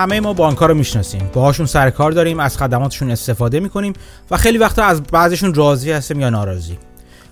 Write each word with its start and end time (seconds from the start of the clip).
همه 0.00 0.20
ما 0.20 0.32
بانک 0.32 0.58
ها 0.58 0.66
رو 0.66 0.74
می‌شناسیم. 0.74 1.30
باهاشون 1.32 1.66
سر 1.66 1.90
کار 1.90 2.12
داریم 2.12 2.40
از 2.40 2.58
خدماتشون 2.58 3.10
استفاده 3.10 3.60
می‌کنیم 3.60 3.92
و 4.30 4.36
خیلی 4.36 4.58
وقتا 4.58 4.84
از 4.84 5.02
بعضشون 5.02 5.54
راضی 5.54 5.92
هستیم 5.92 6.20
یا 6.20 6.30
ناراضی. 6.30 6.78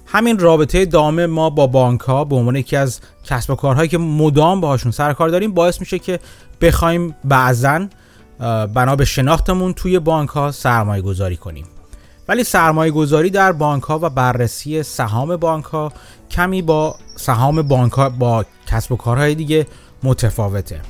همین 0.06 0.38
رابطه 0.38 0.84
دام 0.84 1.26
ما 1.26 1.50
با 1.50 1.66
بانک 1.66 2.00
ها 2.00 2.24
به 2.24 2.36
عنوان 2.36 2.56
یکی 2.56 2.76
از 2.76 3.00
کسب 3.24 3.50
و 3.50 3.54
کارهایی 3.54 3.88
که 3.88 3.98
مدام 3.98 4.60
باهاشون 4.60 4.92
سر 4.92 5.12
کار 5.12 5.28
داریم 5.28 5.54
باعث 5.54 5.80
میشه 5.80 5.98
که 5.98 6.20
بخوایم 6.60 7.16
بعضا 7.24 7.86
بنا 8.74 8.96
به 8.96 9.04
شناختمون 9.04 9.72
توی 9.72 9.98
بانک 9.98 10.28
ها 10.28 10.52
سرمایه 10.52 11.02
گذاری 11.02 11.36
کنیم. 11.36 11.66
ولی 12.28 12.44
سرمایه 12.44 12.90
گذاری 12.92 13.30
در 13.30 13.52
بانک 13.52 13.82
ها 13.82 13.98
و 14.02 14.10
بررسی 14.10 14.82
سهام 14.82 15.36
بانک 15.36 15.64
ها 15.64 15.92
کمی 16.30 16.62
با 16.62 16.96
سهام 17.16 17.62
بانک 17.62 17.92
ها 17.92 18.08
با 18.08 18.44
کسب 18.66 18.92
و 18.92 18.96
کارهای 18.96 19.34
دیگه 19.34 19.66
متفاوته. 20.02 20.80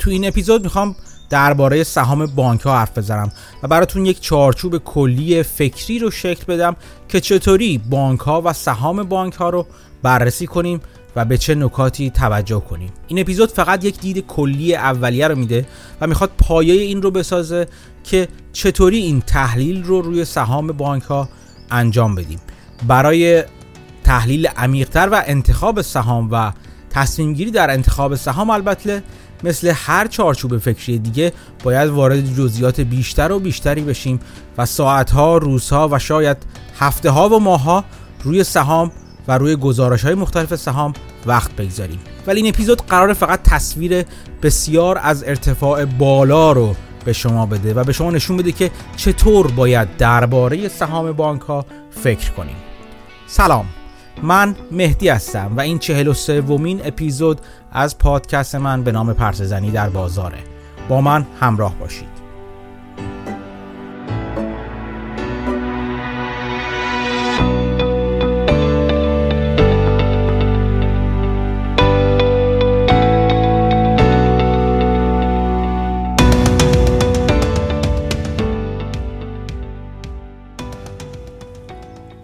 تو 0.00 0.10
این 0.10 0.28
اپیزود 0.28 0.64
می‌خوام 0.64 0.96
درباره 1.30 1.84
سهام 1.84 2.26
بانک 2.26 2.60
ها 2.60 2.78
حرف 2.78 2.98
بزنم 2.98 3.32
و 3.62 3.68
براتون 3.68 4.06
یک 4.06 4.20
چارچوب 4.20 4.78
کلی 4.78 5.42
فکری 5.42 5.98
رو 5.98 6.10
شکل 6.10 6.44
بدم 6.54 6.76
که 7.08 7.20
چطوری 7.20 7.78
بانک 7.78 8.20
ها 8.20 8.42
و 8.44 8.52
سهام 8.52 9.02
بانک 9.02 9.34
ها 9.34 9.50
رو 9.50 9.66
بررسی 10.02 10.46
کنیم 10.46 10.80
و 11.16 11.24
به 11.24 11.38
چه 11.38 11.54
نکاتی 11.54 12.10
توجه 12.10 12.60
کنیم. 12.60 12.92
این 13.08 13.18
اپیزود 13.18 13.48
فقط 13.48 13.84
یک 13.84 14.00
دید 14.00 14.26
کلی 14.26 14.74
اولیه 14.74 15.28
رو 15.28 15.38
میده 15.38 15.66
و 16.00 16.06
می‌خواد 16.06 16.30
پایه 16.38 16.74
این 16.74 17.02
رو 17.02 17.10
بسازه 17.10 17.66
که 18.04 18.28
چطوری 18.52 18.98
این 18.98 19.20
تحلیل 19.20 19.84
رو 19.84 20.02
روی 20.02 20.24
سهام 20.24 20.66
بانک 20.66 21.02
ها 21.02 21.28
انجام 21.70 22.14
بدیم. 22.14 22.40
برای 22.86 23.44
تحلیل 24.04 24.46
عمیقتر 24.46 25.08
و 25.12 25.22
انتخاب 25.26 25.82
سهام 25.82 26.28
و 26.32 26.52
تصمیم 26.90 27.32
گیری 27.34 27.50
در 27.50 27.70
انتخاب 27.70 28.14
سهام 28.14 28.50
البته 28.50 29.02
مثل 29.44 29.72
هر 29.74 30.06
چارچوب 30.06 30.58
فکری 30.58 30.98
دیگه 30.98 31.32
باید 31.64 31.90
وارد 31.90 32.34
جزئیات 32.34 32.80
بیشتر 32.80 33.32
و 33.32 33.38
بیشتری 33.38 33.80
بشیم 33.80 34.20
و 34.58 34.66
ساعتها، 34.66 35.38
روزها 35.38 35.88
و 35.92 35.98
شاید 35.98 36.36
هفته 36.78 37.10
ها 37.10 37.28
و 37.28 37.40
ماهها 37.40 37.84
روی 38.24 38.44
سهام 38.44 38.92
و 39.28 39.38
روی 39.38 39.56
گزارش 39.56 40.04
های 40.04 40.14
مختلف 40.14 40.54
سهام 40.54 40.92
وقت 41.26 41.56
بگذاریم. 41.56 41.98
ولی 42.26 42.40
این 42.40 42.48
اپیزود 42.54 42.82
قرار 42.86 43.12
فقط 43.12 43.42
تصویر 43.42 44.04
بسیار 44.42 45.00
از 45.02 45.24
ارتفاع 45.24 45.84
بالا 45.84 46.52
رو 46.52 46.74
به 47.04 47.12
شما 47.12 47.46
بده 47.46 47.74
و 47.74 47.84
به 47.84 47.92
شما 47.92 48.10
نشون 48.10 48.36
بده 48.36 48.52
که 48.52 48.70
چطور 48.96 49.50
باید 49.50 49.96
درباره 49.96 50.68
سهام 50.68 51.12
بانک 51.12 51.40
ها 51.40 51.66
فکر 51.90 52.30
کنیم. 52.30 52.56
سلام 53.26 53.66
من 54.22 54.56
مهدی 54.70 55.08
هستم 55.08 55.52
و 55.56 55.60
این 55.60 55.78
چهل 55.78 56.08
و 56.08 56.14
سومین 56.14 56.80
اپیزود 56.84 57.40
از 57.72 57.98
پادکست 57.98 58.54
من 58.54 58.82
به 58.82 58.92
نام 58.92 59.12
پرسزنی 59.12 59.70
در 59.70 59.88
بازاره. 59.88 60.38
با 60.88 61.00
من 61.00 61.26
همراه 61.40 61.74
باشید. 61.78 62.20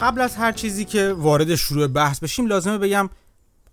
قبل 0.01 0.21
از 0.21 0.37
هر 0.37 0.53
چیزی 0.53 0.85
که 0.85 1.13
وارد 1.13 1.55
شروع 1.55 1.87
بحث 1.87 2.21
بشیم 2.21 2.47
لازمه 2.47 2.79
بگم 2.79 3.11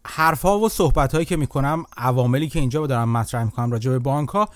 حرفها 0.07 0.59
و 0.59 0.69
صحبت 0.69 1.27
که 1.27 1.37
می‌کنم 1.37 1.85
عواملی 1.97 2.49
که 2.49 2.59
اینجا 2.59 2.87
دارم 2.87 3.09
مطرح 3.09 3.43
می‌کنم 3.43 3.71
راجع 3.71 3.91
به 3.91 3.99
بانک 3.99 4.29
ها 4.29 4.49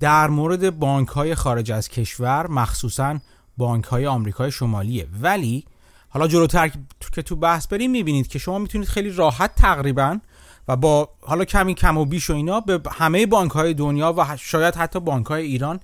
در 0.00 0.28
مورد 0.28 0.78
بانک 0.78 1.08
های 1.08 1.34
خارج 1.34 1.72
از 1.72 1.88
کشور 1.88 2.46
مخصوصا 2.46 3.18
بانک 3.56 3.84
های 3.84 4.06
آمریکای 4.06 4.50
شمالیه. 4.50 5.06
ولی 5.20 5.64
حالا 6.08 6.28
جلوتر 6.28 6.70
که 7.12 7.22
تو 7.22 7.36
بحث 7.36 7.66
بریم 7.66 7.90
می‌بینید 7.90 8.28
که 8.28 8.38
شما 8.38 8.58
می‌تونید 8.58 8.88
خیلی 8.88 9.10
راحت 9.10 9.54
تقریبا 9.54 10.18
و 10.68 10.76
با 10.76 11.08
حالا 11.20 11.44
کمی 11.44 11.74
کم 11.74 11.98
و 11.98 12.04
بیش 12.04 12.30
و 12.30 12.34
اینا 12.34 12.60
به 12.60 12.80
همه 12.90 13.26
بانک 13.26 13.50
های 13.50 13.74
دنیا 13.74 14.14
و 14.16 14.36
شاید 14.36 14.74
حتی 14.74 15.00
بانک 15.00 15.26
های 15.26 15.42
ایران 15.42 15.80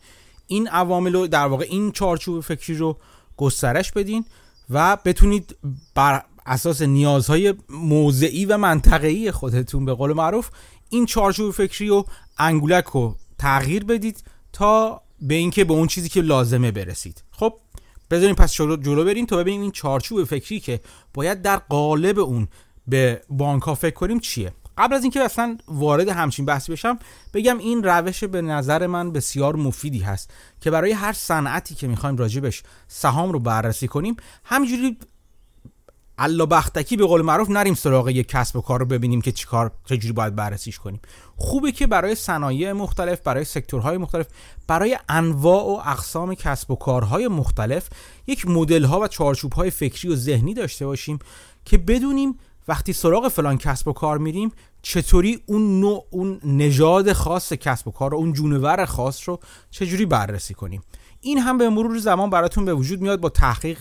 این 0.46 0.68
عوامل 0.68 1.12
رو 1.12 1.26
در 1.26 1.46
واقع 1.46 1.66
این 1.68 1.92
چارچوب 1.92 2.40
فکری 2.40 2.76
رو 2.76 2.96
گسترش 3.36 3.92
بدین 3.92 4.24
و 4.70 4.96
بتونید 5.04 5.56
بر 5.94 6.22
اساس 6.48 6.82
نیازهای 6.82 7.54
موضعی 7.68 8.44
و 8.44 8.56
منطقه‌ای 8.56 9.30
خودتون 9.30 9.84
به 9.84 9.94
قول 9.94 10.12
معروف 10.12 10.50
این 10.90 11.06
چارچوب 11.06 11.52
فکری 11.54 11.90
و 11.90 12.04
انگولک 12.38 12.84
رو 12.84 13.16
تغییر 13.38 13.84
بدید 13.84 14.24
تا 14.52 15.02
به 15.20 15.34
اینکه 15.34 15.64
به 15.64 15.72
اون 15.72 15.86
چیزی 15.86 16.08
که 16.08 16.20
لازمه 16.20 16.70
برسید. 16.70 17.22
خب 17.30 17.54
بذاریم 18.10 18.34
پس 18.34 18.52
جلو 18.52 19.04
بریم 19.04 19.26
تا 19.26 19.36
ببینیم 19.36 19.60
این 19.60 19.70
چارچوب 19.70 20.24
فکری 20.24 20.60
که 20.60 20.80
باید 21.14 21.42
در 21.42 21.56
قالب 21.56 22.18
اون 22.18 22.48
به 22.86 23.22
بانک 23.30 23.62
ها 23.62 23.74
فکر 23.74 23.94
کنیم 23.94 24.20
چیه. 24.20 24.52
قبل 24.78 24.94
از 24.94 25.02
اینکه 25.02 25.20
اصلا 25.20 25.58
وارد 25.68 26.08
همچین 26.08 26.44
بحثی 26.44 26.72
بشم 26.72 26.98
بگم 27.34 27.58
این 27.58 27.82
روش 27.82 28.24
به 28.24 28.42
نظر 28.42 28.86
من 28.86 29.12
بسیار 29.12 29.56
مفیدی 29.56 29.98
هست 29.98 30.30
که 30.60 30.70
برای 30.70 30.92
هر 30.92 31.12
صنعتی 31.12 31.74
که 31.74 31.86
می‌خوایم 31.86 32.16
راجبش 32.16 32.62
سهام 32.88 33.32
رو 33.32 33.38
بررسی 33.38 33.88
کنیم 33.88 34.16
همینجوری 34.44 34.98
الا 36.18 36.46
بختکی 36.46 36.96
به 36.96 37.06
قول 37.06 37.22
معروف 37.22 37.50
نریم 37.50 37.74
سراغ 37.74 38.08
یک 38.08 38.28
کسب 38.28 38.56
و 38.56 38.60
کار 38.60 38.80
رو 38.80 38.86
ببینیم 38.86 39.20
که 39.20 39.32
چیکار 39.32 39.72
چجوری 39.84 40.12
باید 40.12 40.36
بررسیش 40.36 40.78
کنیم. 40.78 41.00
خوبه 41.36 41.72
که 41.72 41.86
برای 41.86 42.14
صنایع 42.14 42.72
مختلف 42.72 43.20
برای 43.20 43.44
سکتورهای 43.44 43.96
مختلف 43.96 44.26
برای 44.66 44.98
انواع 45.08 45.64
و 45.64 45.80
اقسام 45.90 46.34
کسب 46.34 46.70
و 46.70 46.76
کارهای 46.76 47.28
مختلف 47.28 47.88
یک 48.26 48.46
مدل 48.46 48.84
ها 48.84 49.00
و 49.00 49.08
چارچوب 49.08 49.52
های 49.52 49.70
فکری 49.70 50.08
و 50.12 50.16
ذهنی 50.16 50.54
داشته 50.54 50.86
باشیم 50.86 51.18
که 51.64 51.78
بدونیم 51.78 52.38
وقتی 52.68 52.92
سراغ 52.92 53.28
فلان 53.28 53.58
کسب 53.58 53.88
و 53.88 53.92
کار 53.92 54.18
میریم 54.18 54.52
چطوری 54.82 55.42
اون 55.46 55.80
نوع 55.80 56.06
اون 56.10 56.40
نژاد 56.44 57.12
خاص 57.12 57.52
کسب 57.52 57.88
و 57.88 57.90
کار 57.90 58.14
اون 58.14 58.32
جونور 58.32 58.84
خاص 58.84 59.28
رو 59.28 59.40
چجوری 59.70 60.06
بررسی 60.06 60.54
کنیم. 60.54 60.82
این 61.20 61.38
هم 61.38 61.58
به 61.58 61.68
مرور 61.68 61.98
زمان 61.98 62.30
براتون 62.30 62.64
به 62.64 62.74
وجود 62.74 63.00
میاد 63.00 63.20
با 63.20 63.28
تحقیق 63.28 63.78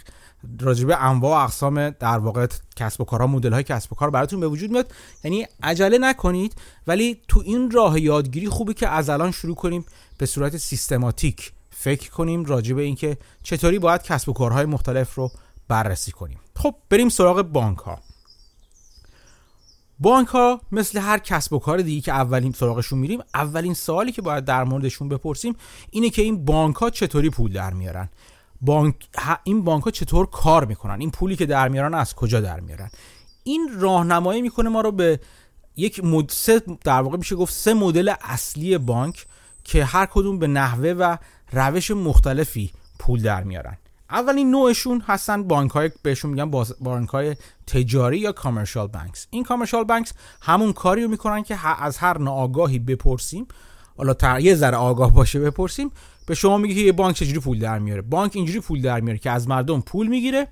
راجبه 0.59 1.03
انواع 1.03 1.39
و 1.39 1.43
اقسام 1.43 1.89
در 1.89 2.17
واقع 2.17 2.47
کسب 2.75 3.01
و 3.01 3.03
کارها 3.03 3.27
مدل 3.27 3.53
های 3.53 3.63
کسب 3.63 3.93
و 3.93 3.95
کار 3.95 4.09
براتون 4.09 4.39
به 4.39 4.47
وجود 4.47 4.71
میاد. 4.71 4.91
یعنی 5.23 5.47
عجله 5.63 5.97
نکنید 5.97 6.55
ولی 6.87 7.21
تو 7.27 7.39
این 7.45 7.71
راه 7.71 8.01
یادگیری 8.01 8.49
خوبه 8.49 8.73
که 8.73 8.87
از 8.87 9.09
الان 9.09 9.31
شروع 9.31 9.55
کنیم 9.55 9.85
به 10.17 10.25
صورت 10.25 10.57
سیستماتیک 10.57 11.51
فکر 11.69 12.11
کنیم 12.11 12.45
راجبه 12.45 12.81
اینکه 12.81 13.17
چطوری 13.43 13.79
باید 13.79 14.03
کسب 14.03 14.29
و 14.29 14.33
کارهای 14.33 14.65
مختلف 14.65 15.15
رو 15.15 15.31
بررسی 15.67 16.11
کنیم. 16.11 16.39
خب 16.55 16.75
بریم 16.89 17.09
سراغ 17.09 17.41
بانک 17.41 17.77
ها 17.77 17.99
بانک 19.99 20.27
ها 20.27 20.61
مثل 20.71 20.99
هر 20.99 21.17
کسب 21.17 21.53
و 21.53 21.59
کار 21.59 21.81
دیگه 21.81 22.01
که 22.01 22.11
اولین 22.11 22.51
سراغشون 22.51 22.99
میریم 22.99 23.19
اولین 23.33 23.73
سوالی 23.73 24.11
که 24.11 24.21
باید 24.21 24.45
در 24.45 24.63
موردشون 24.63 25.09
بپرسیم 25.09 25.55
اینه 25.91 26.09
که 26.09 26.21
این 26.21 26.45
بانک 26.45 26.75
ها 26.75 26.89
چطوری 26.89 27.29
پول 27.29 27.53
در 27.53 27.73
میارن؟ 27.73 28.09
بانک 28.61 28.95
این 29.43 29.63
بانک 29.63 29.83
ها 29.83 29.91
چطور 29.91 30.25
کار 30.25 30.65
می‌کنن؟ 30.65 30.99
این 30.99 31.11
پولی 31.11 31.35
که 31.35 31.45
در 31.45 31.67
میارن 31.67 31.93
از 31.93 32.15
کجا 32.15 32.41
در 32.41 32.59
میارن؟ 32.59 32.89
این 33.43 33.69
راهنمایی 33.79 34.41
می‌کنه 34.41 34.69
ما 34.69 34.81
رو 34.81 34.91
به 34.91 35.19
یک 35.75 36.03
مد... 36.03 36.31
در 36.83 37.01
واقع 37.01 37.17
میشه 37.17 37.35
گفت 37.35 37.53
سه 37.53 37.73
مدل 37.73 38.13
اصلی 38.21 38.77
بانک 38.77 39.25
که 39.63 39.85
هر 39.85 40.05
کدوم 40.05 40.39
به 40.39 40.47
نحوه 40.47 40.89
و 40.89 41.17
روش 41.51 41.91
مختلفی 41.91 42.71
پول 42.99 43.21
در 43.21 43.43
میارن. 43.43 43.77
اولین 44.09 44.51
نوعشون 44.51 45.03
هستن 45.07 45.43
بانک 45.43 45.71
های 45.71 45.91
بهشون 46.03 46.31
میگن 46.31 46.51
بانک 46.79 47.09
های 47.09 47.35
تجاری 47.67 48.17
یا 48.17 48.31
کامرشال 48.31 48.87
بانکس 48.87 49.27
این 49.29 49.43
کامرشال 49.43 49.83
بانکس 49.83 50.13
همون 50.41 50.73
کاری 50.73 51.03
رو 51.03 51.09
می‌کنن 51.09 51.43
که 51.43 51.83
از 51.83 51.97
هر 51.97 52.17
ناآگاهی 52.17 52.79
بپرسیم 52.79 53.47
حالا 53.97 54.13
تا 54.13 54.39
یه 54.39 54.55
ذره 54.55 54.77
آگاه 54.77 55.13
باشه 55.13 55.39
بپرسیم 55.39 55.91
به 56.27 56.35
شما 56.35 56.57
میگه 56.57 56.75
که 56.75 56.81
یه 56.81 56.91
بانک 56.91 57.15
چجوری 57.15 57.39
پول 57.39 57.59
در 57.59 57.79
میاره. 57.79 58.01
بانک 58.01 58.31
اینجوری 58.35 58.59
پول 58.59 58.81
در 58.81 58.99
میاره 58.99 59.19
که 59.19 59.31
از 59.31 59.47
مردم 59.47 59.81
پول 59.81 60.07
می‌گیره 60.07 60.47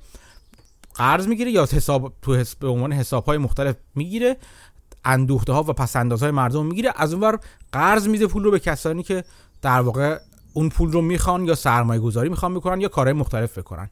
قرض 0.95 1.27
می‌گیره 1.27 1.51
یا 1.51 1.63
حساب 1.63 2.13
تو 2.21 2.43
به 2.59 2.67
عنوان 2.67 2.93
حساب 2.93 3.25
های 3.25 3.37
مختلف 3.37 3.75
می‌گیره 3.95 4.37
اندوخته 5.05 5.53
ها 5.53 5.63
و 5.63 5.73
پس 5.73 5.95
های 5.95 6.31
مردم 6.31 6.65
می‌گیره 6.65 6.93
از 6.95 7.13
اونور 7.13 7.39
قرض 7.71 8.07
میده 8.07 8.27
پول 8.27 8.43
رو 8.43 8.51
به 8.51 8.59
کسانی 8.59 9.03
که 9.03 9.23
در 9.61 9.81
واقع 9.81 10.19
اون 10.53 10.69
پول 10.69 10.91
رو 10.91 11.01
می‌خوان 11.01 11.45
یا 11.45 11.55
سرمایه 11.55 12.01
گذاری 12.01 12.29
می‌خوان 12.29 12.53
بکنن 12.53 12.81
یا 12.81 12.87
کارهای 12.87 13.13
مختلف 13.13 13.57
بکنن. 13.57 13.89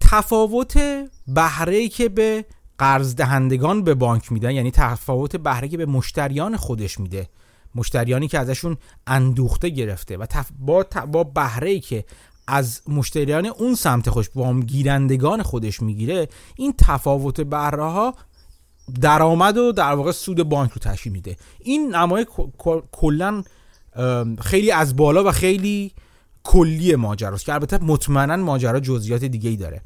تفاوت 0.00 0.78
بهره 1.26 1.88
که 1.88 2.08
به 2.08 2.44
قرض 2.78 3.14
دهندگان 3.14 3.82
به 3.82 3.94
بانک 3.94 4.32
میدن 4.32 4.50
یعنی 4.50 4.70
تفاوت 4.70 5.36
بهره 5.36 5.68
که 5.68 5.76
به 5.76 5.86
مشتریان 5.86 6.56
خودش 6.56 7.00
میده. 7.00 7.28
مشتریانی 7.74 8.28
که 8.28 8.38
ازشون 8.38 8.76
اندوخته 9.06 9.68
گرفته 9.68 10.16
و 10.16 10.26
با, 10.58 10.86
با 11.12 11.24
بهره 11.24 11.80
که 11.80 12.04
از 12.46 12.80
مشتریان 12.88 13.46
اون 13.46 13.74
سمت 13.74 14.10
خوش 14.10 14.30
وام 14.34 14.60
گیرندگان 14.60 15.42
خودش 15.42 15.82
می‌گیره 15.82 16.28
این 16.56 16.74
تفاوت 16.78 17.40
بهره 17.40 17.84
ها 17.84 18.14
درآمد 19.00 19.56
و 19.56 19.72
در 19.72 19.92
واقع 19.92 20.12
سود 20.12 20.42
بانک 20.42 20.70
رو 20.70 20.78
تشکیل 20.78 21.12
میده. 21.12 21.36
این 21.60 21.94
نمای 21.94 22.26
کلا 22.92 23.42
خیلی 24.40 24.70
از 24.70 24.96
بالا 24.96 25.24
و 25.24 25.30
خیلی 25.30 25.92
کلی 26.44 26.96
ماجراست 26.96 27.44
که 27.44 27.52
البته 27.52 27.78
مطمئنا 27.78 28.36
ماجرا 28.36 28.80
جزئیات 28.80 29.24
دیگه 29.24 29.50
ای 29.50 29.56
داره. 29.56 29.82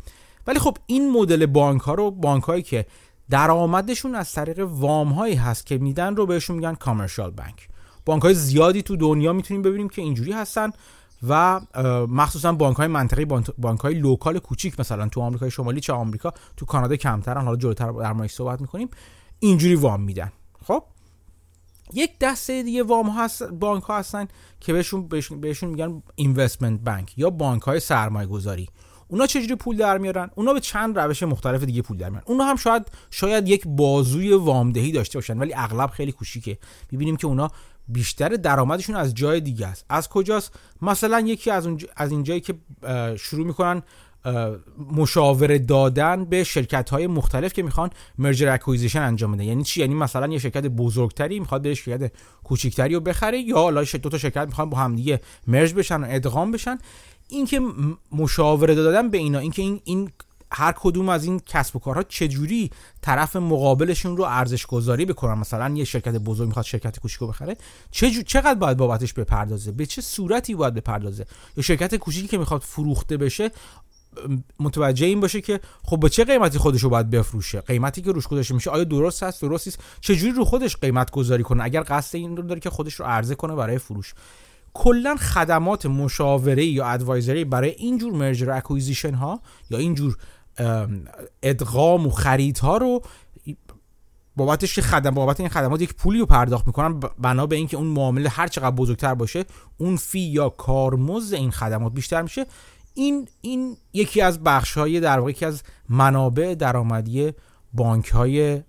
ولی 0.47 0.59
خب 0.59 0.77
این 0.87 1.13
مدل 1.13 1.47
بانک 1.47 1.83
ها 1.83 1.95
رو 1.95 2.11
بانک 2.11 2.43
هایی 2.45 2.63
که 2.63 2.87
درآمدشون 3.31 4.15
از 4.15 4.33
طریق 4.33 4.59
وام 4.59 5.13
هایی 5.13 5.35
هست 5.35 5.67
که 5.67 5.79
میدن 5.79 6.17
رو 6.17 6.27
بهشون 6.27 6.57
میگن 6.57 6.75
commercial 6.75 7.31
bank 7.31 7.69
بانک 8.07 8.23
های 8.23 8.35
زیادی 8.35 8.83
تو 8.83 8.97
دنیا 8.97 9.33
می‌تونیم 9.33 9.63
ببینیم 9.63 9.89
که 9.89 10.03
اینجوری 10.03 10.33
هستن 10.33 10.71
و 11.29 11.61
مخصوصا 12.09 12.53
بانک 12.53 12.77
های 12.77 12.87
منطقه 12.87 13.25
بانک 13.59 13.81
های 13.81 13.95
local 13.95 14.39
کوچیک 14.39 14.81
مثلا 14.81 15.09
تو 15.09 15.21
آمریکای 15.21 15.51
شمالی 15.51 15.81
چه 15.81 15.93
آمریکا 15.93 16.33
تو 16.57 16.67
کانادا 16.67 16.97
کمترن. 16.97 17.45
حالا 17.45 17.57
جلوتر 17.57 17.93
در 17.93 18.13
موردش 18.13 18.33
صحبت 18.33 18.61
می‌کنیم. 18.61 18.89
اینجوری 19.39 19.75
وام 19.75 20.03
میدن. 20.03 20.33
خب؟ 20.65 20.83
یک 21.95 22.19
دسته 22.21 22.63
دیگه 22.63 22.83
وام 22.83 23.11
هست 23.11 23.43
بانک 23.43 23.83
ها 23.83 23.99
هستن 23.99 24.29
که 24.61 24.73
بهشون 24.73 25.09
بهشون, 25.09 25.69
میگن 25.69 26.03
اینوستمنت 26.15 26.81
بانک 26.81 27.19
یا 27.19 27.31
بانک 27.31 27.63
های 27.63 27.81
سرمایه 27.81 28.27
گذاری 28.27 28.69
اونا 29.09 29.27
چجوری 29.27 29.55
پول 29.55 29.77
در 29.77 29.99
میارن؟ 29.99 30.31
اونا 30.35 30.53
به 30.53 30.61
چند 30.61 30.99
روش 30.99 31.23
مختلف 31.23 31.63
دیگه 31.63 31.83
پول 31.83 31.97
در 31.97 32.09
میارن. 32.09 32.25
اونا 32.27 32.45
هم 32.45 32.57
شاید 32.57 32.87
شاید 33.11 33.49
یک 33.49 33.63
بازوی 33.67 34.33
وامدهی 34.33 34.93
داشته 34.93 35.19
باشن 35.19 35.39
ولی 35.39 35.55
اغلب 35.55 35.91
خیلی 35.91 36.13
کوچیکه. 36.13 36.59
می‌بینیم 36.91 37.17
که 37.17 37.27
اونا 37.27 37.51
بیشتر 37.89 38.29
درآمدشون 38.29 38.97
از 38.97 39.15
جای 39.15 39.41
دیگه 39.41 39.67
است. 39.67 39.85
از 39.89 40.09
کجاست؟ 40.09 40.53
مثلا 40.83 41.21
یکی 41.21 41.51
از 41.51 41.67
اون 41.67 41.79
از 41.97 42.11
این 42.11 42.23
جایی 42.23 42.41
که 42.41 42.55
شروع 43.19 43.47
می‌کنن 43.47 43.83
مشاوره 44.93 45.59
دادن 45.59 46.25
به 46.25 46.45
شرکت 46.45 46.91
های 46.91 47.07
مختلف 47.07 47.53
که 47.53 47.63
می‌خوان 47.63 47.91
merger 48.19 48.49
acquisition 48.49 49.03
انجام 49.03 49.33
بده 49.33 49.45
یعنی 49.45 49.65
چی؟ 49.65 49.81
یعنی 49.81 49.95
مثلا 49.95 50.27
یه 50.27 50.39
شرکت 50.39 50.67
بزرگتری 50.67 51.41
می‌خواد 51.41 51.63
به 51.63 51.75
شرکت 51.75 52.13
کوچیکتری 52.45 52.95
رو 52.95 53.01
بخره 53.01 53.39
یا 53.39 53.57
حالا 53.57 53.85
دو 54.03 54.09
تا 54.09 54.19
شرکت 54.19 54.47
می‌خوان 54.47 54.71
با 54.71 54.79
همدیگه 54.79 55.21
merge 55.47 55.75
بشن 55.75 56.01
و 56.01 56.07
ادغام 56.09 56.53
بشن. 56.53 56.79
اینکه 57.29 57.61
مشاوره 58.13 58.75
دادن 58.75 59.11
به 59.11 59.19
اینا 59.19 59.39
اینکه 59.39 59.63
این 59.63 59.81
این 59.85 60.11
هر 60.53 60.73
کدوم 60.73 61.09
از 61.09 61.25
این 61.25 61.41
کسب 61.47 61.77
و 61.77 61.79
کارها 61.79 62.03
چجوری 62.03 62.71
طرف 63.03 63.37
مقابلشون 63.37 64.17
رو 64.17 64.25
ارزش 64.25 64.67
گذاری 64.67 65.05
بکنن؟ 65.05 65.39
مثلا 65.39 65.75
یه 65.75 65.85
شرکت 65.85 66.15
بزرگ 66.15 66.47
می‌خواد 66.47 66.65
شرکت 66.65 66.99
کوچیکو 66.99 67.27
بخره 67.27 67.57
چه 67.91 68.23
چقدر 68.23 68.55
باید 68.55 68.77
بابتش 68.77 69.13
بپردازه؟ 69.13 69.73
به 69.73 69.87
چه 69.87 70.03
صورتی 70.03 70.55
باید 70.55 70.75
بپردازه؟ 70.75 71.27
یا 71.57 71.63
شرکت 71.63 71.95
کوچیکی 71.95 72.29
که 72.29 72.39
می‌خواد 72.39 72.61
فروخته 72.61 73.17
بشه 73.17 73.51
متوجه 74.61 75.07
این 75.07 75.21
باشه 75.21 75.41
که 75.41 75.61
خب 75.83 76.01
به 76.01 76.09
چه 76.09 76.25
قیمتی 76.25 76.59
خودش 76.59 76.83
رو 76.83 76.91
باید 76.91 77.11
بفروشه؟ 77.11 77.61
قیمتی 77.61 78.03
که 78.03 78.13
روش 78.13 78.27
گذاشته 78.27 78.55
میشه 78.55 78.71
آیا 78.71 78.85
درست 78.85 79.23
هست 79.23 79.43
درست 79.43 79.67
نیست؟ 79.67 79.79
چجوری 80.01 80.33
رو 80.33 80.45
خودش 80.45 80.77
قیمت 80.77 81.11
گذاری 81.11 81.43
کنه؟ 81.43 81.65
اگر 81.65 81.85
قصد 81.89 82.17
این 82.17 82.37
رو 82.37 82.43
داره 82.43 82.61
که 82.61 82.71
خودش 82.71 82.95
رو 82.95 83.07
عرضه 83.07 83.35
کنه 83.35 83.55
برای 83.55 83.79
فروش. 83.79 84.15
کلا 84.75 85.17
خدمات 85.17 85.87
مشاوره 85.87 86.65
یا 86.65 86.87
advisory 86.87 87.45
برای 87.45 87.71
اینجور 87.71 88.13
merger 88.13 88.51
acquisition 88.51 89.15
ها 89.15 89.41
یا 89.71 89.79
اینجور 89.79 90.17
ادغام 91.43 92.07
و 92.07 92.11
خریدها 92.11 92.77
رو 92.77 93.03
بابتش 94.37 94.75
که 94.75 94.83
خدم 94.83 95.11
بابت 95.11 95.41
این 95.41 95.49
خدمات 95.49 95.81
یک 95.81 95.95
پولی 95.95 96.19
رو 96.19 96.27
پرداخت 96.27 96.67
می‌کنن 96.67 97.01
بنا 97.19 97.47
به 97.47 97.57
اینکه 97.57 97.77
اون 97.77 97.87
معامله 97.87 98.29
هر 98.29 98.49
چقدر 98.49 98.71
بزرگتر 98.71 99.15
باشه 99.15 99.45
اون 99.79 99.97
fee 99.97 100.21
یا 100.21 100.49
کارمزد 100.49 101.35
این 101.35 101.51
خدمات 101.51 101.93
بیشتر 101.93 102.23
میشه. 102.23 102.47
این 102.95 103.29
این 103.41 103.77
یکی 103.93 104.21
از 104.21 104.45
بخش 104.45 104.79
های 104.79 105.01
در 105.01 105.19
واقع 105.19 105.31
یکی 105.31 105.45
از 105.45 105.63
منابع 105.89 106.55
درآمدی 106.55 107.33
بانک 107.73 108.09
های 108.09 108.63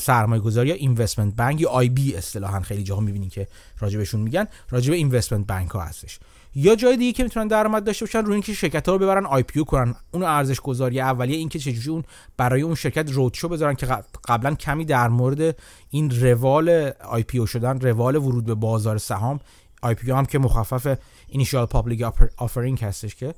سرمایه 0.00 0.42
گذاری 0.42 0.68
یا 0.68 0.74
investment 0.74 1.36
bank 1.36 1.60
یا 1.60 1.70
IB 1.70 2.16
اصطلاحا 2.16 2.60
خیلی 2.60 2.82
جاها 2.82 3.00
می‌بینین 3.00 3.30
که 3.30 3.48
راجبشون 3.78 4.20
میگن 4.20 4.46
راجب 4.70 4.92
investment 4.92 5.46
bank 5.46 5.70
ها 5.70 5.80
هستش. 5.80 6.18
یا 6.54 6.74
جای 6.74 6.96
دیگه 6.96 7.12
که 7.12 7.22
می‌تونن 7.22 7.48
درآمد 7.48 7.84
داشته 7.84 8.04
باشن 8.04 8.18
روی 8.18 8.32
اینکه 8.32 8.54
شرکت 8.54 8.88
ها 8.88 8.94
رو 8.94 8.98
ببرن 8.98 9.26
IPO 9.26 9.64
کنن. 9.64 9.94
اون 10.10 10.22
ارزش 10.22 10.60
گذاری 10.60 11.00
اولیه 11.00 11.36
اینکه 11.36 11.58
چجوری 11.58 11.90
اون 11.90 12.04
برای 12.36 12.62
اون 12.62 12.74
شرکت 12.74 13.10
roadshow 13.10 13.48
بذارن 13.48 13.74
که 13.74 13.86
قبلا 14.28 14.54
کمی 14.54 14.84
در 14.84 15.08
مورد 15.08 15.56
این 15.90 16.20
روال 16.20 16.92
IPO 17.08 17.46
شدن 17.46 17.80
روال 17.80 18.16
ورود 18.16 18.44
به 18.44 18.54
بازار 18.54 18.98
سهام. 18.98 19.40
IPO 19.82 20.10
هم 20.10 20.26
که 20.26 20.38
مخفف 20.38 20.98
initial 21.28 21.66
public 21.66 22.02
offering 22.36 22.84
هستش 22.84 23.14
که 23.14 23.34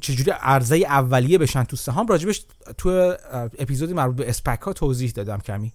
چجوری 0.00 0.30
عرضه 0.30 0.76
اولیه 0.76 1.38
بشن 1.38 1.64
تو 1.64 1.76
سهام. 1.76 2.06
راجبش 2.06 2.44
تو 2.78 3.14
اپیزودی 3.58 3.92
مربوط 3.92 4.16
به 4.16 4.28
SPAC 4.28 4.60
ها 4.60 4.72
توضیح 4.72 5.10
دادم 5.10 5.38
کمی. 5.38 5.72